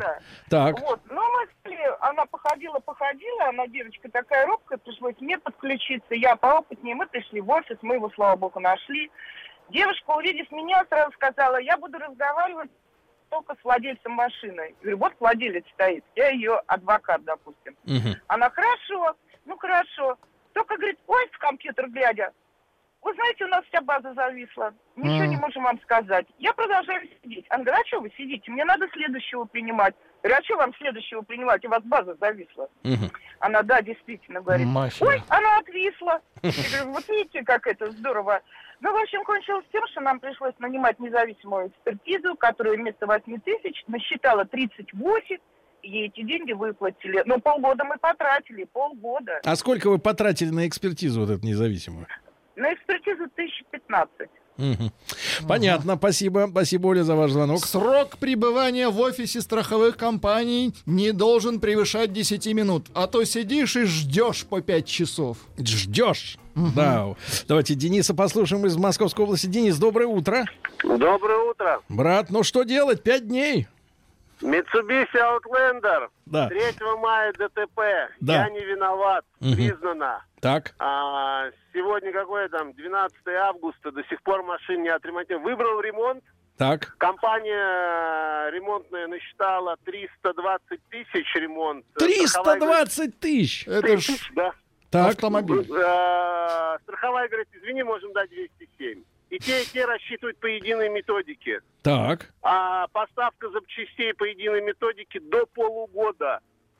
Так. 0.50 0.80
Вот. 0.80 1.00
Ну, 1.10 1.22
мы 1.22 1.48
она 2.00 2.26
походила, 2.26 2.80
походила, 2.80 3.50
она 3.50 3.68
девочка 3.68 4.10
такая 4.10 4.46
робкая, 4.48 4.78
пришлось 4.78 5.16
мне 5.20 5.38
подключиться, 5.38 6.16
я 6.16 6.36
поопытнее, 6.36 6.96
мы 6.96 7.08
пришли 7.08 7.42
в 7.42 7.50
офис, 7.50 7.78
мы 7.82 7.96
его, 7.96 8.10
слава 8.16 8.36
богу, 8.36 8.60
нашли. 8.60 9.12
Девушка, 9.70 10.10
увидев 10.12 10.52
меня, 10.52 10.84
сразу 10.90 11.12
сказала, 11.14 11.58
я 11.62 11.78
буду 11.78 11.98
разговаривать 11.98 12.72
только 13.30 13.56
с 13.56 13.64
владельцем 13.64 14.12
машины. 14.14 14.62
Я 14.62 14.76
говорю, 14.82 14.98
вот 14.98 15.14
владелец 15.20 15.66
стоит, 15.74 16.04
я 16.16 16.30
ее 16.30 16.62
адвокат, 16.68 17.24
допустим. 17.24 17.76
Она, 18.28 18.50
хорошо, 18.50 19.16
ну 19.46 19.58
хорошо. 19.58 20.18
Только, 20.54 20.76
говорит, 20.78 21.00
ой, 21.08 21.30
в 21.32 21.38
компьютер 21.38 21.90
глядя, 21.90 22.32
вы 23.02 23.14
знаете, 23.14 23.46
у 23.46 23.48
нас 23.48 23.64
вся 23.66 23.80
база 23.82 24.14
зависла. 24.14 24.74
Ничего 24.98 25.24
М. 25.24 25.30
не 25.30 25.38
можем 25.38 25.64
вам 25.64 25.80
сказать. 25.82 26.28
Я 26.38 26.52
продолжаю 26.54 27.08
сидеть. 27.24 27.46
Она 27.50 27.64
говорит, 27.64 27.86
а 27.86 27.88
что 27.88 28.02
вы 28.02 28.12
сидите? 28.18 28.52
Мне 28.52 28.66
надо 28.66 28.90
следующего 28.90 29.46
принимать. 29.46 29.96
Я 30.22 30.30
говорю, 30.30 30.42
а 30.42 30.44
что 30.44 30.58
вам 30.58 30.74
следующего 30.76 31.22
принимать? 31.22 31.64
У 31.64 31.70
вас 31.70 31.82
база 31.84 32.16
зависла. 32.20 32.68
Она, 33.40 33.62
да, 33.64 33.82
действительно, 33.82 34.42
говорит. 34.42 34.68
Мафия. 34.68 35.08
Ой, 35.08 35.24
она 35.30 35.60
отвисла. 35.60 36.22
Я 36.44 36.52
говорю, 36.52 36.92
вот 36.92 37.08
видите, 37.08 37.44
как 37.44 37.68
это 37.68 37.90
здорово. 37.92 38.42
Ну, 38.82 38.94
в 38.94 39.02
общем, 39.02 39.24
кончилось 39.26 39.66
тем, 39.72 39.86
что 39.88 40.02
нам 40.02 40.20
пришлось 40.20 40.54
нанимать 40.60 41.00
независимую 41.00 41.68
экспертизу, 41.68 42.36
которая 42.36 42.78
вместо 42.78 43.08
8 43.08 43.40
тысяч 43.42 43.84
насчитала 43.88 44.46
38, 44.46 45.38
и 45.82 46.06
эти 46.06 46.22
деньги 46.24 46.54
выплатили. 46.54 47.24
Ну, 47.26 47.40
полгода 47.42 47.84
мы 47.84 47.98
потратили, 47.98 48.64
полгода. 48.66 49.42
А 49.44 49.56
сколько 49.56 49.90
вы 49.90 50.00
потратили 50.00 50.50
на 50.50 50.68
экспертизу 50.68 51.22
вот 51.22 51.30
эту 51.30 51.46
независимую? 51.46 52.08
На 52.56 52.74
экспертизу 52.74 53.24
1015. 53.24 54.30
Понятно, 55.48 55.96
спасибо. 55.98 56.48
Спасибо, 56.50 56.88
Оля, 56.88 57.04
за 57.04 57.16
ваш 57.16 57.32
звонок. 57.32 57.66
Срок 57.66 58.18
пребывания 58.18 58.90
в 58.90 59.00
офисе 59.00 59.42
страховых 59.42 59.98
компаний 59.98 60.74
не 60.86 61.12
должен 61.12 61.60
превышать 61.60 62.14
10 62.14 62.46
минут, 62.54 62.88
а 62.94 63.08
то 63.08 63.24
сидишь 63.24 63.76
и 63.76 63.86
ждешь 63.86 64.46
по 64.46 64.62
5 64.62 64.86
часов. 64.86 65.38
Ждешь. 65.58 66.38
Да. 66.56 67.16
Давайте 67.48 67.76
Дениса 67.76 68.14
послушаем 68.14 68.66
из 68.66 68.76
Московской 68.76 69.24
области. 69.24 69.48
Денис, 69.48 69.78
доброе 69.78 70.08
утро. 70.08 70.46
Доброе 70.84 71.50
утро. 71.50 71.82
Брат, 71.88 72.30
ну 72.30 72.44
что 72.44 72.64
делать? 72.64 73.02
Пять 73.02 73.28
дней. 73.28 73.68
Mitsubishi 74.42 75.18
Outlander. 75.18 76.10
Да. 76.26 76.48
3 76.48 76.60
мая 77.00 77.34
ДТП. 77.34 77.80
Да. 78.22 78.34
Я 78.44 78.50
не 78.50 78.60
виноват. 78.66 79.26
Мгм. 79.40 79.56
Признано. 79.56 80.24
Так. 80.42 80.74
А, 80.80 81.50
сегодня 81.74 82.12
какое 82.14 82.48
там? 82.50 82.74
12 82.74 83.28
августа. 83.28 83.92
До 83.92 84.04
сих 84.06 84.22
пор 84.24 84.44
машин 84.44 84.84
не 84.84 84.90
отремонтирован. 84.90 85.44
Выбрал 85.44 85.82
ремонт. 85.82 86.24
Так. 86.58 86.96
Компания 86.98 88.50
ремонтная 88.52 89.08
насчитала 89.08 89.78
320 89.86 90.80
тысяч 90.90 91.36
ремонт. 91.36 91.86
Страховая 91.96 92.60
говорит, 92.60 92.90
320 92.94 93.20
тысяч. 93.20 93.68
Это 93.68 93.98
ж 93.98 94.08
Да. 94.36 94.52
Так. 94.92 95.10
автомобиль. 95.12 95.62
Э, 95.72 96.78
Страховая 96.84 97.28
говорит, 97.30 97.48
извини, 97.54 97.84
можем 97.84 98.12
дать 98.14 98.30
207. 98.30 99.04
И 99.30 99.38
те, 99.40 99.62
и 99.62 99.66
те 99.66 99.86
рассчитывают 99.86 100.38
по 100.40 100.48
единой 100.48 100.90
методике. 100.90 101.62
Так. 101.84 102.32
А 102.42 102.88
поставка 102.88 103.50
запчастей 103.52 104.14
по 104.14 104.24
единой 104.24 104.62
методике 104.62 105.20
до 105.20 105.46
полугода. 105.48 106.40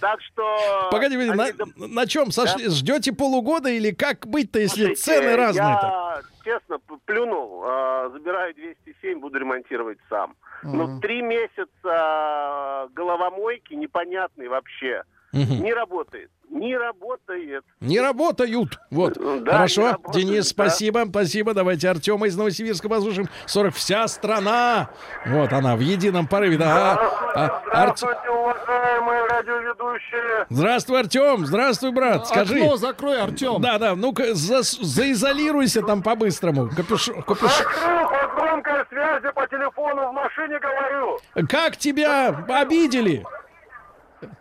Так 0.00 0.20
что... 0.20 0.88
Погоди, 0.90 1.16
на, 1.16 2.06
чем 2.06 2.30
сошли? 2.30 2.68
Ждете 2.68 3.12
полугода 3.12 3.70
или 3.70 3.90
как 3.90 4.26
быть-то, 4.26 4.58
если 4.58 4.94
цены 4.94 5.34
разные-то? 5.34 5.86
Я, 5.86 6.22
честно, 6.44 6.78
плюнул. 7.06 7.64
э, 7.64 8.10
забираю 8.12 8.54
207, 8.54 9.18
буду 9.20 9.38
ремонтировать 9.38 9.98
сам. 10.10 10.36
Ну, 10.62 10.84
Мгм. 10.86 11.00
три 11.00 11.22
месяца 11.22 11.66
э, 11.84 12.88
головомойки 12.92 13.72
непонятной 13.74 14.48
вообще. 14.48 15.04
Не 15.32 15.72
работает. 15.72 16.30
Не 16.50 16.76
работает. 16.76 17.64
Не 17.80 18.00
работают. 18.00 18.78
Вот. 18.90 19.14
Да, 19.14 19.22
не 19.40 19.44
Хорошо. 19.46 19.86
работают, 19.92 20.14
Денис, 20.14 20.44
да. 20.44 20.50
спасибо. 20.64 21.04
Спасибо. 21.08 21.54
Давайте 21.54 21.88
Артема 21.88 22.26
из 22.26 22.36
Новосибирска 22.36 22.90
послушаем. 22.90 23.28
40 23.46 23.74
вся 23.74 24.06
страна. 24.08 24.90
Вот 25.26 25.50
она 25.54 25.76
в 25.76 25.80
едином 25.80 26.26
порыве. 26.26 26.58
Да. 26.58 26.92
А, 27.34 27.62
Арт- 27.72 27.96
Здравствуйте, 27.98 28.28
уважаемые 28.30 29.24
радиоведущие. 29.26 30.46
Здравствуй, 30.50 31.00
Артем. 31.00 31.46
Здравствуй, 31.46 31.92
брат. 31.92 32.26
Скажи. 32.28 32.56
Окно 32.58 32.76
закрой, 32.76 33.20
Артем. 33.22 33.62
Да, 33.62 33.78
да. 33.78 33.96
Ну-ка, 33.96 34.34
за- 34.34 34.60
заизолируйся 34.62 35.80
там 35.80 36.02
по-быстрому. 36.02 36.68
Капюш... 36.68 37.08
капюш- 37.08 37.48
Закрыл 37.48 38.08
по 38.10 38.40
громкой 38.40 38.84
связи 38.90 39.32
по 39.34 39.46
телефону 39.46 40.10
в 40.10 40.12
машине 40.12 40.58
говорю. 40.58 41.18
Как 41.48 41.78
тебя 41.78 42.28
обидели? 42.48 43.24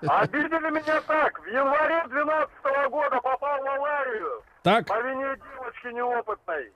Обидели 0.07 0.69
меня 0.69 1.01
так. 1.01 1.39
В 1.39 1.45
январе 1.47 2.03
12 2.07 2.51
года 2.89 3.19
попал 3.21 3.61
в 3.63 3.67
аварию. 3.67 4.43
Так. 4.63 4.85
По 4.87 4.99
вине 5.01 5.35
девочки 5.35 5.87
неопытной. 5.87 6.73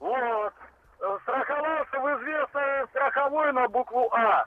Вот. 0.00 0.52
Э, 1.00 1.18
Страховался 1.22 1.98
в 2.00 2.20
известной 2.20 2.86
страховой 2.88 3.52
на 3.52 3.68
букву 3.68 4.08
А. 4.12 4.44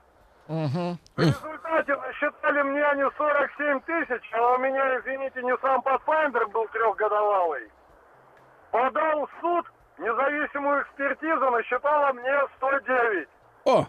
Мгм. 0.48 0.98
В 1.16 1.20
результате 1.20 1.96
насчитали 1.96 2.62
мне 2.62 2.84
они 2.86 3.04
47 3.18 3.80
тысяч, 3.82 4.22
а 4.34 4.54
у 4.54 4.58
меня, 4.60 5.00
извините, 5.00 5.42
не 5.42 5.58
сам 5.58 5.82
Pathfinder 5.82 6.46
был 6.48 6.68
трехгодовалый. 6.68 7.72
Подал 8.72 9.26
в 9.26 9.30
суд, 9.42 9.66
независимую 9.98 10.84
экспертизу 10.84 11.50
насчитала 11.50 12.14
мне 12.14 12.34
109. 12.58 13.28
О, 13.66 13.86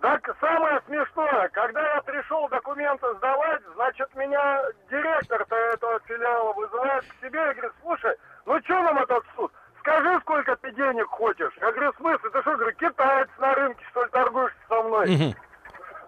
Так 0.00 0.36
самое 0.40 0.80
смешное, 0.86 1.48
когда 1.48 1.94
я 1.94 2.02
пришел 2.02 2.48
документы 2.48 3.06
сдавать, 3.16 3.60
значит, 3.74 4.08
меня 4.14 4.62
директор-то 4.90 5.56
этого 5.56 5.98
филиала 6.06 6.52
вызывает 6.52 7.04
к 7.04 7.24
себе 7.26 7.40
и 7.50 7.54
говорит, 7.54 7.72
слушай, 7.82 8.16
ну 8.46 8.60
что 8.62 8.74
нам 8.82 8.98
этот 8.98 9.24
суд? 9.34 9.52
Скажи, 9.80 10.18
сколько 10.20 10.54
ты 10.56 10.70
денег 10.72 11.06
хочешь. 11.06 11.52
Я 11.60 11.72
говорю, 11.72 11.92
в 11.92 11.96
смысле? 11.96 12.30
Ты 12.30 12.40
что, 12.42 12.56
говорю, 12.56 12.76
китаец 12.76 13.28
на 13.38 13.54
рынке, 13.54 13.84
что 13.90 14.04
ли, 14.04 14.10
торгуешь 14.10 14.52
со 14.68 14.82
мной? 14.82 15.36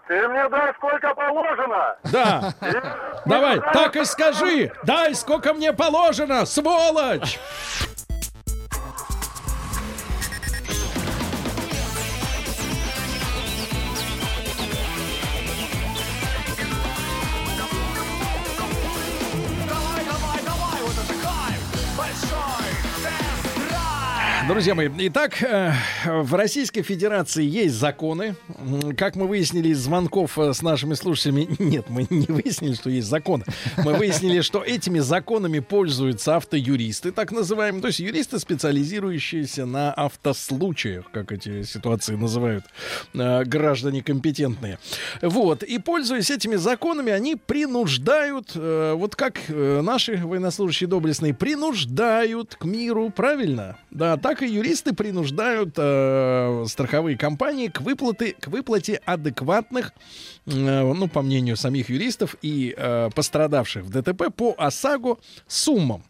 Ты 0.06 0.28
мне 0.28 0.48
дай 0.48 0.74
сколько 0.74 1.14
положено. 1.14 1.96
да. 2.12 2.52
Давай, 3.26 3.60
так 3.60 3.96
и 3.96 4.04
скажи. 4.04 4.72
Дай, 4.84 5.14
сколько 5.14 5.52
мне 5.52 5.72
положено, 5.72 6.46
сволочь. 6.46 7.38
Друзья 24.50 24.74
мои, 24.74 24.88
итак, 24.98 25.40
э, 25.44 25.72
в 26.04 26.34
Российской 26.34 26.82
Федерации 26.82 27.44
есть 27.44 27.76
законы. 27.76 28.34
Как 28.96 29.14
мы 29.14 29.28
выяснили 29.28 29.68
из 29.68 29.78
звонков 29.78 30.36
э, 30.40 30.52
с 30.52 30.60
нашими 30.60 30.94
слушателями, 30.94 31.46
нет, 31.60 31.88
мы 31.88 32.04
не 32.10 32.26
выяснили, 32.26 32.74
что 32.74 32.90
есть 32.90 33.06
законы. 33.06 33.44
Мы 33.76 33.94
выяснили, 33.94 34.40
что 34.40 34.60
этими 34.64 34.98
законами 34.98 35.60
пользуются 35.60 36.34
автоюристы, 36.34 37.12
так 37.12 37.30
называемые, 37.30 37.80
то 37.80 37.86
есть 37.86 38.00
юристы, 38.00 38.40
специализирующиеся 38.40 39.66
на 39.66 39.92
автослучаях, 39.92 41.08
как 41.12 41.30
эти 41.30 41.62
ситуации 41.62 42.16
называют 42.16 42.64
э, 43.14 43.44
граждане 43.44 44.02
компетентные. 44.02 44.80
Вот, 45.22 45.62
и 45.62 45.78
пользуясь 45.78 46.28
этими 46.28 46.56
законами, 46.56 47.12
они 47.12 47.36
принуждают, 47.36 48.56
вот 48.56 49.14
как 49.14 49.38
наши 49.48 50.16
военнослужащие 50.16 50.88
доблестные, 50.88 51.34
принуждают 51.34 52.56
к 52.56 52.64
миру, 52.64 53.10
правильно? 53.10 53.76
Да, 53.92 54.16
так 54.16 54.39
и 54.42 54.50
юристы 54.50 54.92
принуждают 54.92 55.74
э, 55.76 56.64
страховые 56.68 57.16
компании 57.16 57.68
к, 57.68 57.80
выплаты, 57.80 58.34
к 58.38 58.48
выплате 58.48 59.00
адекватных, 59.04 59.92
э, 60.46 60.50
ну, 60.52 61.08
по 61.08 61.22
мнению 61.22 61.56
самих 61.56 61.90
юристов 61.90 62.36
и 62.42 62.74
э, 62.76 63.10
пострадавших 63.14 63.84
в 63.84 63.90
ДТП 63.90 64.34
по 64.34 64.54
ОСАГО 64.56 65.18
суммам. 65.46 66.04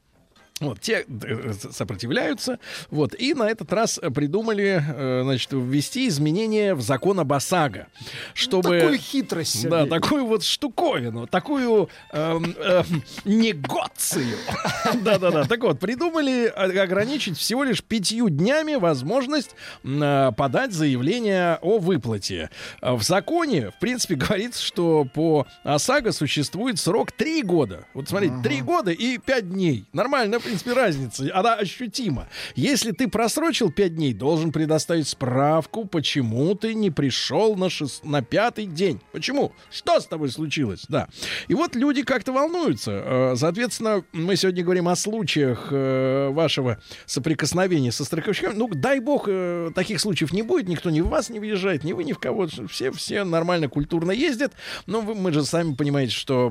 Вот, 0.60 0.80
те 0.80 1.04
э, 1.08 1.52
сопротивляются. 1.72 2.58
Вот, 2.90 3.14
и 3.14 3.34
на 3.34 3.44
этот 3.48 3.72
раз 3.72 3.98
придумали, 4.14 4.82
э, 4.86 5.20
значит, 5.24 5.50
ввести 5.52 6.06
изменения 6.08 6.74
в 6.74 6.82
закон 6.82 7.18
об 7.20 7.32
ОСАГО. 7.32 7.86
Чтобы... 8.34 8.78
Такую 8.78 8.98
хитрость, 8.98 9.68
Да, 9.68 9.80
Сергей. 9.84 9.90
такую 10.00 10.26
вот 10.26 10.44
штуковину, 10.44 11.26
такую 11.26 11.88
эм, 12.12 12.54
эм, 12.58 13.02
негоцию. 13.24 14.36
Да-да-да. 15.02 15.44
Так 15.44 15.60
вот, 15.62 15.80
придумали 15.80 16.46
о- 16.46 16.82
ограничить 16.82 17.38
всего 17.38 17.64
лишь 17.64 17.82
пятью 17.82 18.28
днями 18.28 18.74
возможность 18.74 19.54
э, 19.84 20.32
подать 20.36 20.72
заявление 20.72 21.58
о 21.62 21.78
выплате. 21.78 22.50
Э, 22.82 22.92
В 22.94 23.02
законе, 23.02 23.70
в 23.70 23.78
принципе, 23.80 24.14
говорится, 24.14 24.62
что 24.62 25.06
по 25.12 25.46
ОСАГО 25.64 26.12
существует 26.12 26.78
срок 26.78 27.12
три 27.12 27.42
года. 27.42 27.86
Вот 27.94 28.08
смотрите, 28.08 28.34
три 28.42 28.60
года 28.60 28.90
и 28.90 29.18
пять 29.18 29.48
дней. 29.50 29.84
Нормально, 29.92 30.38
принципе, 30.50 30.72
разница. 30.72 31.30
Она 31.32 31.54
ощутима. 31.54 32.26
Если 32.56 32.90
ты 32.92 33.08
просрочил 33.08 33.70
пять 33.70 33.94
дней, 33.94 34.12
должен 34.12 34.50
предоставить 34.52 35.06
справку, 35.08 35.84
почему 35.84 36.54
ты 36.54 36.74
не 36.74 36.90
пришел 36.90 37.54
на, 37.56 37.66
шест- 37.66 38.00
на 38.04 38.22
пятый 38.22 38.66
день. 38.66 39.00
Почему? 39.12 39.52
Что 39.70 40.00
с 40.00 40.06
тобой 40.06 40.30
случилось? 40.30 40.84
Да. 40.88 41.08
И 41.48 41.54
вот 41.54 41.76
люди 41.76 42.02
как-то 42.02 42.32
волнуются. 42.32 42.90
Э, 42.92 43.34
Соответственно, 43.36 44.04
мы 44.12 44.36
сегодня 44.36 44.64
говорим 44.64 44.88
о 44.88 44.96
случаях 44.96 45.68
э, 45.70 46.28
вашего 46.30 46.78
соприкосновения 47.06 47.92
со 47.92 48.04
страховщиками. 48.04 48.54
Ну, 48.54 48.68
дай 48.68 48.98
бог, 49.00 49.24
э, 49.28 49.70
таких 49.74 50.00
случаев 50.00 50.32
не 50.32 50.42
будет. 50.42 50.68
Никто 50.68 50.90
ни 50.90 51.00
в 51.00 51.08
вас 51.08 51.30
не 51.30 51.38
въезжает, 51.38 51.84
ни 51.84 51.92
вы, 51.92 52.04
ни 52.04 52.12
в 52.12 52.18
кого. 52.18 52.48
Все, 52.68 52.90
все 52.92 53.24
нормально, 53.24 53.68
культурно 53.68 54.10
ездят. 54.10 54.52
Но 54.86 55.00
вы- 55.00 55.14
мы 55.14 55.32
же 55.32 55.44
сами 55.44 55.74
понимаете, 55.74 56.12
что 56.12 56.50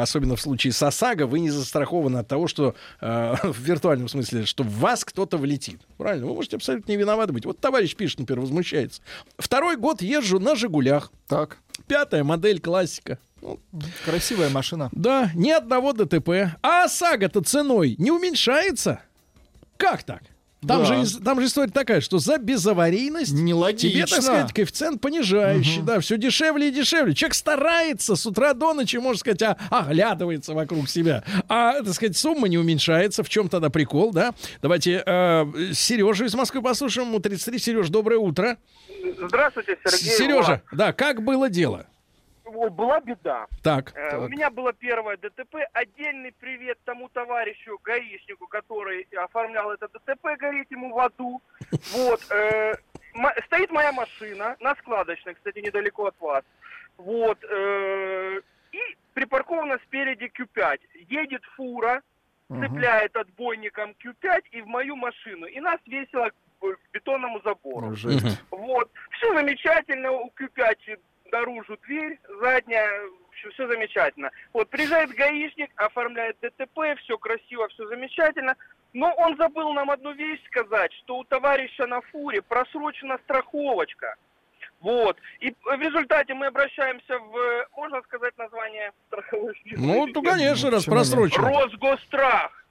особенно 0.00 0.36
в 0.36 0.40
случае 0.40 0.72
с 0.72 0.82
ОСАГО 0.82 1.26
вы 1.26 1.40
не 1.40 1.50
застрахованы 1.50 2.18
от 2.18 2.28
того, 2.28 2.46
что 2.46 2.74
в 3.52 3.58
виртуальном 3.58 4.08
смысле, 4.08 4.46
что 4.46 4.62
в 4.62 4.70
вас 4.78 5.04
кто-то 5.04 5.36
влетит. 5.38 5.80
Правильно? 5.96 6.26
Вы 6.26 6.34
можете 6.34 6.56
абсолютно 6.56 6.90
не 6.90 6.96
виноваты 6.96 7.32
быть. 7.32 7.44
Вот 7.46 7.58
товарищ 7.58 7.94
пишет, 7.94 8.20
например, 8.20 8.40
возмущается. 8.40 9.02
Второй 9.38 9.76
год 9.76 10.02
езжу 10.02 10.38
на 10.38 10.54
«Жигулях». 10.54 11.10
Так. 11.28 11.58
Пятая 11.86 12.24
модель 12.24 12.60
классика. 12.60 13.18
Ну, 13.42 13.58
Красивая 14.04 14.50
машина. 14.50 14.90
да, 14.92 15.30
ни 15.34 15.50
одного 15.50 15.92
ДТП. 15.92 16.54
А 16.62 16.84
ОСАГО-то 16.84 17.40
ценой 17.42 17.94
не 17.98 18.10
уменьшается? 18.10 19.00
Как 19.78 20.02
так? 20.02 20.22
Там, 20.66 20.84
Да. 20.84 21.04
же, 21.04 21.20
там 21.20 21.40
же 21.40 21.46
история 21.46 21.70
такая, 21.70 22.02
что 22.02 22.18
за 22.18 22.36
безаварийность 22.36 23.32
Нелогично. 23.32 23.90
тебе, 23.90 24.06
так 24.06 24.22
сказать, 24.22 24.52
коэффициент 24.52 25.00
понижающий, 25.00 25.80
да, 25.80 26.00
все 26.00 26.18
дешевле 26.18 26.68
и 26.68 26.70
дешевле. 26.70 27.14
Человек 27.14 27.34
старается 27.34 28.14
с 28.14 28.26
утра 28.26 28.52
до 28.52 28.74
ночи, 28.74 28.96
можно 28.98 29.18
сказать, 29.18 29.42
а, 29.42 29.56
оглядывается 29.70 30.52
вокруг 30.52 30.88
себя. 30.90 31.24
А, 31.48 31.82
так 31.82 31.94
сказать, 31.94 32.16
сумма 32.16 32.46
не 32.48 32.58
уменьшается. 32.58 33.22
В 33.22 33.28
чем 33.30 33.48
тогда 33.48 33.70
прикол, 33.70 34.12
да? 34.12 34.34
Давайте 34.60 35.02
э, 35.06 35.46
Сережу 35.72 36.26
из 36.26 36.34
Москвы 36.34 36.60
послушаем. 36.60 37.08
Ему 37.08 37.20
33. 37.20 37.58
Сереж, 37.58 37.88
доброе 37.88 38.18
утро. 38.18 38.58
Здравствуйте, 39.18 39.78
Сергей. 39.86 40.10
Сережа, 40.16 40.62
да, 40.72 40.92
как 40.92 41.22
было 41.22 41.48
дело? 41.48 41.86
Ой, 42.54 42.70
была 42.70 43.00
беда. 43.00 43.46
Так. 43.62 43.92
Э, 43.94 44.18
У 44.18 44.28
меня 44.28 44.50
было 44.50 44.72
первое 44.72 45.16
ДТП. 45.16 45.56
Отдельный 45.72 46.32
привет 46.32 46.78
тому 46.84 47.08
товарищу, 47.08 47.78
гаишнику, 47.82 48.46
который 48.46 49.06
оформлял 49.16 49.70
это 49.70 49.88
ДТП, 49.88 50.36
гореть 50.38 50.70
ему 50.70 50.92
в 50.94 50.98
аду. 50.98 51.40
Вот. 51.92 52.20
э, 52.30 52.74
стоит 53.46 53.70
моя 53.70 53.92
машина, 53.92 54.56
на 54.60 54.74
складочной, 54.76 55.34
кстати, 55.34 55.58
недалеко 55.60 56.06
от 56.06 56.20
вас. 56.20 56.44
Вот. 56.96 57.38
э, 57.44 58.40
и 58.72 58.78
припаркована 59.14 59.78
спереди 59.86 60.30
Q5. 60.38 60.80
Едет 61.08 61.42
фура, 61.56 62.02
цепляет 62.48 63.16
отбойником 63.16 63.94
Q5 64.04 64.42
и 64.52 64.60
в 64.62 64.66
мою 64.66 64.96
машину. 64.96 65.46
И 65.46 65.60
нас 65.60 65.78
весело 65.86 66.30
к 66.60 66.64
бетонному 66.92 67.40
забору. 67.44 67.94
Жесть. 67.94 68.42
Вот. 68.50 68.90
Все 69.10 69.32
замечательно, 69.34 70.10
у 70.12 70.32
Q5 70.38 70.98
наружу 71.32 71.76
дверь, 71.86 72.18
задняя, 72.40 72.90
все, 73.50 73.66
замечательно. 73.66 74.30
Вот, 74.52 74.68
приезжает 74.68 75.10
гаишник, 75.10 75.70
оформляет 75.76 76.36
ДТП, 76.40 76.80
все 77.02 77.16
красиво, 77.18 77.68
все 77.68 77.86
замечательно. 77.88 78.56
Но 78.92 79.12
он 79.16 79.36
забыл 79.36 79.72
нам 79.72 79.90
одну 79.90 80.12
вещь 80.12 80.40
сказать, 80.46 80.92
что 80.94 81.18
у 81.18 81.24
товарища 81.24 81.86
на 81.86 82.00
фуре 82.00 82.42
просрочена 82.42 83.18
страховочка. 83.24 84.16
Вот. 84.80 85.16
И 85.40 85.50
в 85.50 85.80
результате 85.80 86.34
мы 86.34 86.46
обращаемся 86.46 87.18
в, 87.18 87.66
можно 87.76 88.02
сказать, 88.02 88.36
название 88.38 88.92
страховой 89.08 89.54
фирмы? 89.62 89.86
Ну, 89.86 90.06
Или 90.06 90.12
ну, 90.14 90.22
конечно, 90.22 90.70
раз 90.70 90.84
просрочено. 90.84 91.48
Росгострах. 91.48 92.66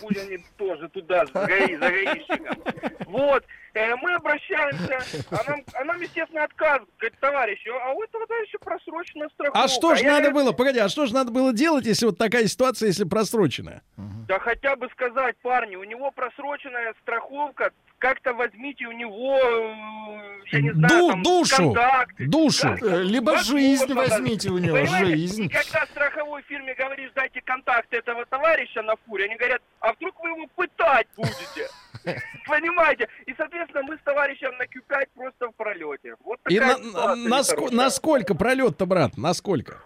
Пусть 0.00 0.18
они 0.18 0.38
тоже 0.56 0.88
туда, 0.88 1.26
за, 1.26 1.32
гаи- 1.32 1.76
за 1.76 1.90
гаишником. 1.90 2.62
Вот. 3.06 3.44
Э, 3.74 3.94
мы 3.96 4.14
обращаемся, 4.14 4.98
а 5.30 5.48
нам, 5.50 5.60
а 5.74 5.84
нам, 5.84 6.00
естественно, 6.00 6.44
отказ. 6.44 6.80
Говорит, 6.98 7.18
товарищ, 7.20 7.64
а 7.68 7.92
у 7.92 8.02
этого 8.02 8.26
товарища 8.26 8.58
просрочена 8.58 9.28
страховка. 9.34 9.62
А 9.62 9.68
что 9.68 9.94
же 9.94 10.04
я 10.04 10.12
надо 10.12 10.30
говорю, 10.30 10.46
было, 10.46 10.52
погоди, 10.52 10.78
а 10.80 10.88
что 10.88 11.06
же 11.06 11.14
надо 11.14 11.30
было 11.30 11.52
делать, 11.52 11.86
если 11.86 12.06
вот 12.06 12.18
такая 12.18 12.46
ситуация, 12.46 12.88
если 12.88 13.04
просроченная? 13.04 13.82
Да 14.26 14.38
хотя 14.38 14.76
бы 14.76 14.88
сказать, 14.92 15.36
парни, 15.42 15.76
у 15.76 15.84
него 15.84 16.10
просроченная 16.10 16.94
страховка, 17.02 17.70
как-то 17.98 18.32
возьмите 18.32 18.86
у 18.86 18.92
него, 18.92 19.38
э, 19.38 20.40
я 20.52 20.60
не 20.62 20.70
знаю, 20.72 20.98
Ду- 20.98 21.08
там, 21.10 21.22
душу, 21.22 21.56
контакты. 21.56 22.26
душу. 22.26 22.68
Э, 22.82 23.02
Либо 23.02 23.30
Возможно, 23.32 23.58
жизнь 23.60 23.86
да. 23.88 23.94
возьмите 23.94 24.48
у 24.50 24.58
него, 24.58 24.76
Понимаете? 24.76 25.12
И 25.12 25.16
жизнь. 25.16 25.48
когда 25.50 25.86
страховой 25.86 26.42
фирме 26.42 26.74
говоришь, 26.74 27.10
дайте 27.14 27.40
контакт 27.42 27.92
этого 27.92 28.24
товарища 28.26 28.82
на 28.82 28.94
фуре, 29.06 29.26
они 29.26 29.36
говорят, 29.36 29.60
а 29.80 29.92
вдруг 29.92 30.18
вы 30.22 30.30
его 30.30 30.46
пытать 30.56 31.06
будете? 31.16 31.68
Понимаете? 32.46 33.08
И, 33.26 33.34
соответственно, 33.36 33.59
мы 33.86 33.96
с 33.96 34.00
товарищем 34.04 34.50
на 34.58 34.64
Q5 34.64 35.06
просто 35.14 35.48
в 35.48 35.54
пролете. 35.56 36.14
Вот 36.24 36.38
И 36.48 36.58
такая 36.58 36.76
на, 36.78 36.84
ситуация 36.84 37.28
на, 37.28 37.40
ск- 37.40 37.50
нехорошая. 37.52 37.76
насколько 37.76 38.34
пролет-то, 38.34 38.86
брат, 38.86 39.16
насколько? 39.16 39.78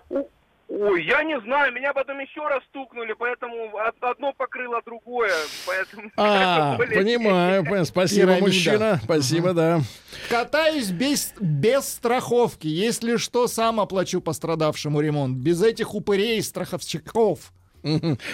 Ой, 0.66 1.04
я 1.04 1.22
не 1.22 1.38
знаю, 1.42 1.72
меня 1.72 1.92
потом 1.92 2.18
еще 2.18 2.40
раз 2.48 2.62
стукнули, 2.64 3.12
поэтому 3.12 3.54
од- 3.74 3.94
одно 4.00 4.32
покрыло 4.32 4.80
другое, 4.84 5.30
поэтому... 5.66 6.10
А, 6.16 6.76
понимаю, 6.78 7.62
понимаю. 7.62 7.84
спасибо, 7.84 8.32
мужчина, 8.40 8.98
спасибо, 9.04 9.52
да. 9.52 9.80
Катаюсь 10.30 10.90
без, 10.90 11.32
без 11.38 11.86
страховки. 11.88 12.66
Если 12.66 13.18
что, 13.18 13.46
сам 13.46 13.78
оплачу 13.78 14.20
пострадавшему 14.20 15.00
ремонт. 15.00 15.36
Без 15.36 15.62
этих 15.62 15.94
упырей 15.94 16.42
страховщиков. 16.42 17.52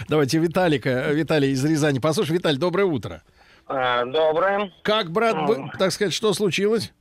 Давайте 0.08 0.38
Виталика, 0.38 1.10
Виталий 1.10 1.50
из 1.50 1.64
Рязани. 1.64 1.98
Послушай, 1.98 2.32
Виталий, 2.36 2.58
доброе 2.58 2.84
утро. 2.84 3.22
Доброе. 3.70 4.72
Как, 4.82 5.10
брат, 5.10 5.46
бы- 5.46 5.70
так 5.78 5.92
сказать, 5.92 6.12
что 6.12 6.32
случилось? 6.32 6.92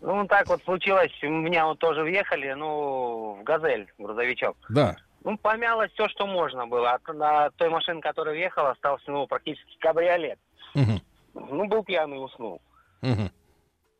Ну, 0.00 0.26
так 0.28 0.46
вот 0.48 0.62
случилось, 0.64 1.12
у 1.22 1.28
меня 1.28 1.66
вот 1.66 1.78
тоже 1.78 2.02
въехали, 2.02 2.52
ну, 2.52 3.38
в 3.40 3.42
«Газель», 3.42 3.90
грузовичок. 3.98 4.56
Да. 4.68 4.96
Ну, 5.24 5.38
помялось 5.38 5.90
все, 5.92 6.08
что 6.08 6.26
можно 6.26 6.66
было. 6.66 6.92
От 6.92 7.08
на 7.08 7.50
той 7.52 7.70
машины, 7.70 8.00
которая 8.02 8.34
въехала, 8.34 8.70
остался, 8.72 9.10
ну, 9.10 9.26
практически 9.26 9.76
кабриолет. 9.80 10.38
Мгм. 10.74 11.00
Ну, 11.34 11.66
был 11.66 11.82
пьяный, 11.82 12.22
уснул. 12.22 12.60
Мгм. 13.00 13.30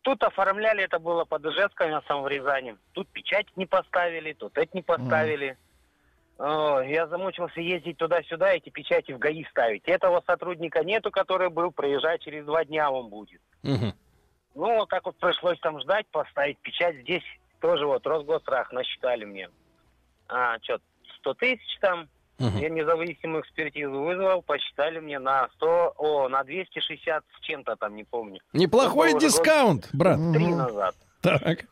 Тут 0.02 0.22
оформляли, 0.22 0.84
это 0.84 0.98
было 0.98 1.24
под 1.24 1.46
Ижевском, 1.46 1.90
на 1.90 2.02
самом 2.02 2.24
в 2.24 2.28
Рязани. 2.28 2.76
Тут 2.92 3.08
печать 3.08 3.46
не 3.56 3.64
поставили, 3.64 4.34
тут 4.34 4.56
это 4.58 4.68
не 4.74 4.82
поставили. 4.82 5.52
О, 5.52 5.63
я 6.38 7.06
замучился 7.08 7.60
ездить 7.60 7.96
туда-сюда, 7.96 8.54
эти 8.54 8.68
печати 8.68 9.12
в 9.12 9.18
ГАИ 9.18 9.44
ставить. 9.50 9.84
Этого 9.86 10.22
сотрудника 10.26 10.82
нету, 10.82 11.10
который 11.10 11.48
был, 11.48 11.70
приезжать 11.70 12.22
через 12.22 12.44
два 12.44 12.64
дня 12.64 12.90
он 12.90 13.08
будет. 13.08 13.40
Мгм. 13.62 13.94
Ну, 14.54 14.76
вот 14.76 14.88
так 14.88 15.04
вот 15.04 15.16
пришлось 15.16 15.58
там 15.60 15.80
ждать, 15.80 16.06
поставить 16.08 16.58
печать. 16.58 16.96
Здесь 17.02 17.24
тоже 17.60 17.86
вот 17.86 18.06
Росгострах 18.06 18.72
насчитали 18.72 19.24
мне. 19.24 19.48
А, 20.28 20.58
что, 20.62 20.78
100 21.20 21.34
тысяч 21.34 21.78
там. 21.80 22.08
Мгм. 22.38 22.58
Я 22.58 22.68
независимую 22.68 23.42
экспертизу 23.42 23.92
вызвал, 23.92 24.42
посчитали 24.42 24.98
мне 24.98 25.20
на 25.20 25.48
100, 25.54 25.94
о, 25.96 26.28
на 26.28 26.42
260 26.42 27.24
с 27.36 27.40
чем-то 27.44 27.76
там, 27.76 27.94
не 27.94 28.02
помню. 28.02 28.40
Неплохой 28.52 29.10
Это 29.10 29.20
дискаунт, 29.20 29.88
брат. 29.92 30.18
Три 30.32 30.48
назад. 30.48 30.96
Так. 31.20 31.64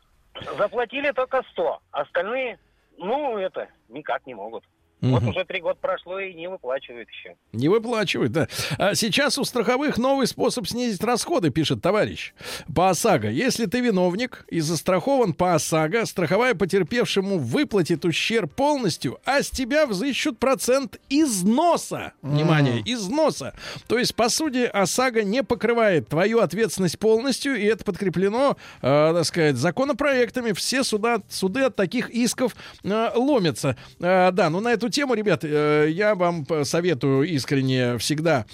Заплатили 0.56 1.10
только 1.10 1.42
100. 1.50 1.80
Остальные, 1.90 2.58
ну, 2.98 3.38
это, 3.38 3.68
никак 3.88 4.26
не 4.26 4.34
могут. 4.34 4.64
Вот 5.02 5.24
уже 5.24 5.44
три 5.44 5.60
года 5.60 5.78
прошло 5.80 6.20
и 6.20 6.32
не 6.32 6.48
выплачивают 6.48 7.08
еще. 7.08 7.34
Не 7.52 7.68
выплачивают, 7.68 8.30
да. 8.30 8.48
А 8.78 8.94
сейчас 8.94 9.36
у 9.36 9.44
страховых 9.44 9.98
новый 9.98 10.28
способ 10.28 10.68
снизить 10.68 11.02
расходы, 11.02 11.50
пишет 11.50 11.82
товарищ. 11.82 12.34
По 12.72 12.90
ОСАГО. 12.90 13.28
Если 13.28 13.66
ты 13.66 13.80
виновник 13.80 14.46
и 14.48 14.60
застрахован 14.60 15.34
по 15.34 15.54
ОСАГО, 15.54 16.06
страховая 16.06 16.54
потерпевшему 16.54 17.38
выплатит 17.38 18.04
ущерб 18.04 18.54
полностью, 18.54 19.18
а 19.24 19.42
с 19.42 19.50
тебя 19.50 19.86
взыщут 19.86 20.38
процент 20.38 21.00
износа. 21.08 22.12
Внимание, 22.22 22.80
износа. 22.84 23.54
То 23.88 23.98
есть, 23.98 24.14
по 24.14 24.28
сути, 24.28 24.70
ОСАГО 24.72 25.24
не 25.24 25.42
покрывает 25.42 26.08
твою 26.08 26.38
ответственность 26.38 27.00
полностью, 27.00 27.56
и 27.56 27.64
это 27.64 27.82
подкреплено, 27.84 28.56
э, 28.82 29.12
так 29.14 29.24
сказать, 29.24 29.56
законопроектами. 29.56 30.52
Все 30.52 30.84
суда, 30.84 31.22
суды 31.28 31.62
от 31.62 31.74
таких 31.74 32.08
исков 32.10 32.54
э, 32.84 33.10
ломятся. 33.16 33.76
Э, 33.98 34.30
да, 34.30 34.48
ну 34.48 34.60
на 34.60 34.72
эту 34.72 34.91
тему, 34.92 35.14
ребят, 35.14 35.44
э, 35.44 35.88
я 35.90 36.14
вам 36.14 36.46
советую 36.64 37.24
искренне 37.24 37.98
всегда 37.98 38.46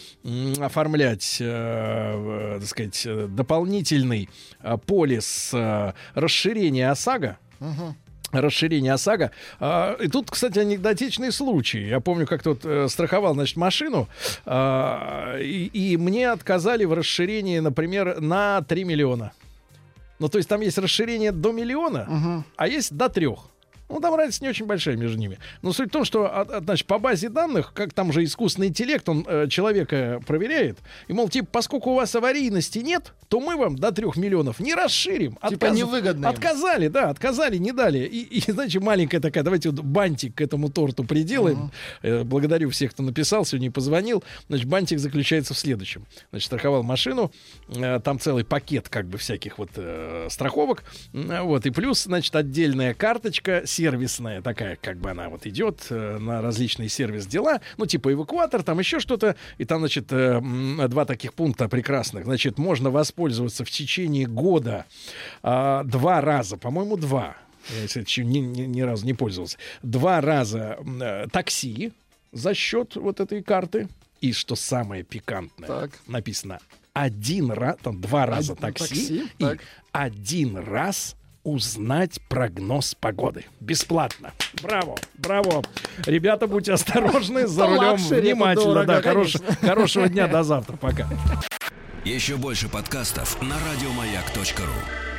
оформлять, 0.58 1.36
э, 1.40 1.44
э, 1.46 2.58
так 2.60 2.68
сказать, 2.68 3.06
дополнительный 3.34 4.30
полис 4.86 5.54
расширения 6.14 6.90
ОСАГО. 6.90 7.38
расширение 8.30 8.92
ОСАГО. 8.92 9.30
А, 9.58 9.96
И 10.00 10.08
тут, 10.08 10.30
кстати, 10.30 10.58
анекдотичный 10.58 11.32
случай. 11.32 11.86
Я 11.88 12.00
помню, 12.00 12.26
как 12.26 12.42
тут 12.42 12.62
страховал, 12.90 13.32
значит, 13.32 13.56
машину, 13.56 14.06
а, 14.44 15.38
и, 15.38 15.70
и 15.72 15.96
мне 15.96 16.30
отказали 16.30 16.84
в 16.84 16.92
расширении, 16.92 17.58
например, 17.58 18.20
на 18.20 18.60
3 18.60 18.84
миллиона. 18.84 19.32
Ну, 20.18 20.28
то 20.28 20.36
есть 20.38 20.48
там 20.48 20.60
есть 20.60 20.76
расширение 20.78 21.32
до 21.32 21.52
миллиона, 21.52 22.44
а 22.56 22.68
есть 22.68 22.94
до 22.94 23.08
трех. 23.08 23.48
Ну, 23.88 24.00
там 24.00 24.14
разница 24.14 24.42
не 24.44 24.50
очень 24.50 24.66
большая 24.66 24.96
между 24.96 25.16
ними. 25.18 25.38
Но 25.62 25.72
суть 25.72 25.88
в 25.88 25.92
том, 25.92 26.04
что, 26.04 26.26
от- 26.26 26.50
от- 26.50 26.64
значит, 26.64 26.86
по 26.86 26.98
базе 26.98 27.28
данных, 27.28 27.72
как 27.74 27.92
там 27.94 28.12
же 28.12 28.22
искусственный 28.24 28.68
интеллект, 28.68 29.08
он 29.08 29.24
э, 29.26 29.48
человека 29.48 30.20
проверяет. 30.26 30.78
И, 31.08 31.12
мол, 31.12 31.28
типа, 31.28 31.48
поскольку 31.50 31.90
у 31.90 31.94
вас 31.94 32.14
аварийности 32.14 32.80
нет, 32.80 33.12
то 33.28 33.40
мы 33.40 33.56
вам 33.56 33.76
до 33.76 33.90
трех 33.92 34.16
миллионов 34.16 34.60
не 34.60 34.74
расширим. 34.74 35.38
Типа 35.48 35.66
невыгодно 35.66 36.26
им. 36.26 36.30
Отказали, 36.30 36.88
да, 36.88 37.10
отказали, 37.10 37.56
не 37.56 37.72
дали. 37.72 37.98
И, 38.00 38.38
и, 38.38 38.52
знаете, 38.52 38.78
маленькая 38.80 39.20
такая, 39.20 39.42
давайте 39.44 39.70
вот 39.70 39.80
бантик 39.80 40.34
к 40.36 40.40
этому 40.40 40.70
торту 40.70 41.04
приделаем. 41.04 41.70
Э, 42.02 42.24
благодарю 42.24 42.70
всех, 42.70 42.90
кто 42.92 43.02
написал, 43.02 43.44
сегодня 43.44 43.70
позвонил. 43.70 44.22
Значит, 44.48 44.66
бантик 44.66 44.98
заключается 44.98 45.54
в 45.54 45.58
следующем. 45.58 46.04
Значит, 46.30 46.46
страховал 46.46 46.82
машину, 46.82 47.32
э, 47.68 48.00
там 48.04 48.18
целый 48.18 48.44
пакет 48.44 48.88
как 48.88 49.06
бы 49.06 49.16
всяких 49.18 49.58
вот 49.58 49.70
э, 49.76 50.28
страховок. 50.30 50.84
Вот, 51.12 51.64
и 51.66 51.70
плюс, 51.70 52.04
значит, 52.04 52.34
отдельная 52.36 52.92
карточка 52.94 53.62
сервисная 53.78 54.42
такая, 54.42 54.76
как 54.76 54.98
бы 54.98 55.10
она 55.10 55.28
вот 55.28 55.46
идет 55.46 55.86
э, 55.90 56.18
на 56.18 56.42
различные 56.42 56.88
сервис-дела, 56.88 57.60
ну, 57.76 57.86
типа 57.86 58.12
эвакуатор, 58.12 58.64
там 58.64 58.80
еще 58.80 58.98
что-то, 58.98 59.36
и 59.56 59.64
там, 59.64 59.78
значит, 59.78 60.06
э, 60.10 60.40
два 60.88 61.04
таких 61.04 61.32
пункта 61.32 61.68
прекрасных. 61.68 62.24
Значит, 62.24 62.58
можно 62.58 62.90
воспользоваться 62.90 63.64
в 63.64 63.70
течение 63.70 64.26
года 64.26 64.84
а, 65.44 65.84
два 65.84 66.20
раза, 66.20 66.56
по-моему, 66.56 66.96
два. 66.96 67.36
Я, 67.80 67.86
кстати, 67.86 68.08
еще 68.08 68.24
ни, 68.24 68.38
ни- 68.38 68.62
ни 68.62 68.80
разу 68.80 69.06
не 69.06 69.14
пользовался. 69.14 69.58
Два 69.82 70.20
раза 70.20 70.78
э, 71.00 71.26
такси 71.30 71.92
за 72.32 72.54
счет 72.54 72.96
вот 72.96 73.20
этой 73.20 73.42
карты. 73.44 73.88
И 74.20 74.32
что 74.32 74.56
самое 74.56 75.04
пикантное, 75.04 75.68
написано 76.08 76.58
один 76.92 77.52
раз, 77.52 77.76
там 77.80 78.00
два 78.00 78.26
раза 78.26 78.54
Од- 78.54 78.58
такси, 78.58 78.88
такси, 78.88 79.22
и 79.38 79.44
так. 79.44 79.60
один 79.92 80.56
раз 80.56 81.14
узнать 81.48 82.20
прогноз 82.28 82.94
погоды. 82.94 83.44
Бесплатно. 83.60 84.32
Браво, 84.62 84.96
браво. 85.14 85.62
Ребята, 86.06 86.46
будьте 86.46 86.72
осторожны 86.72 87.46
за 87.46 87.66
рулем. 87.66 87.96
Внимательно, 87.96 88.74
дорого, 88.74 88.86
да. 88.86 89.02
хорош- 89.02 89.36
хорошего 89.60 90.08
дня, 90.08 90.28
до 90.28 90.42
завтра. 90.42 90.76
Пока. 90.76 91.08
Еще 92.04 92.36
больше 92.36 92.68
подкастов 92.68 93.40
на 93.42 93.56
радиомаяк.ру. 93.70 95.17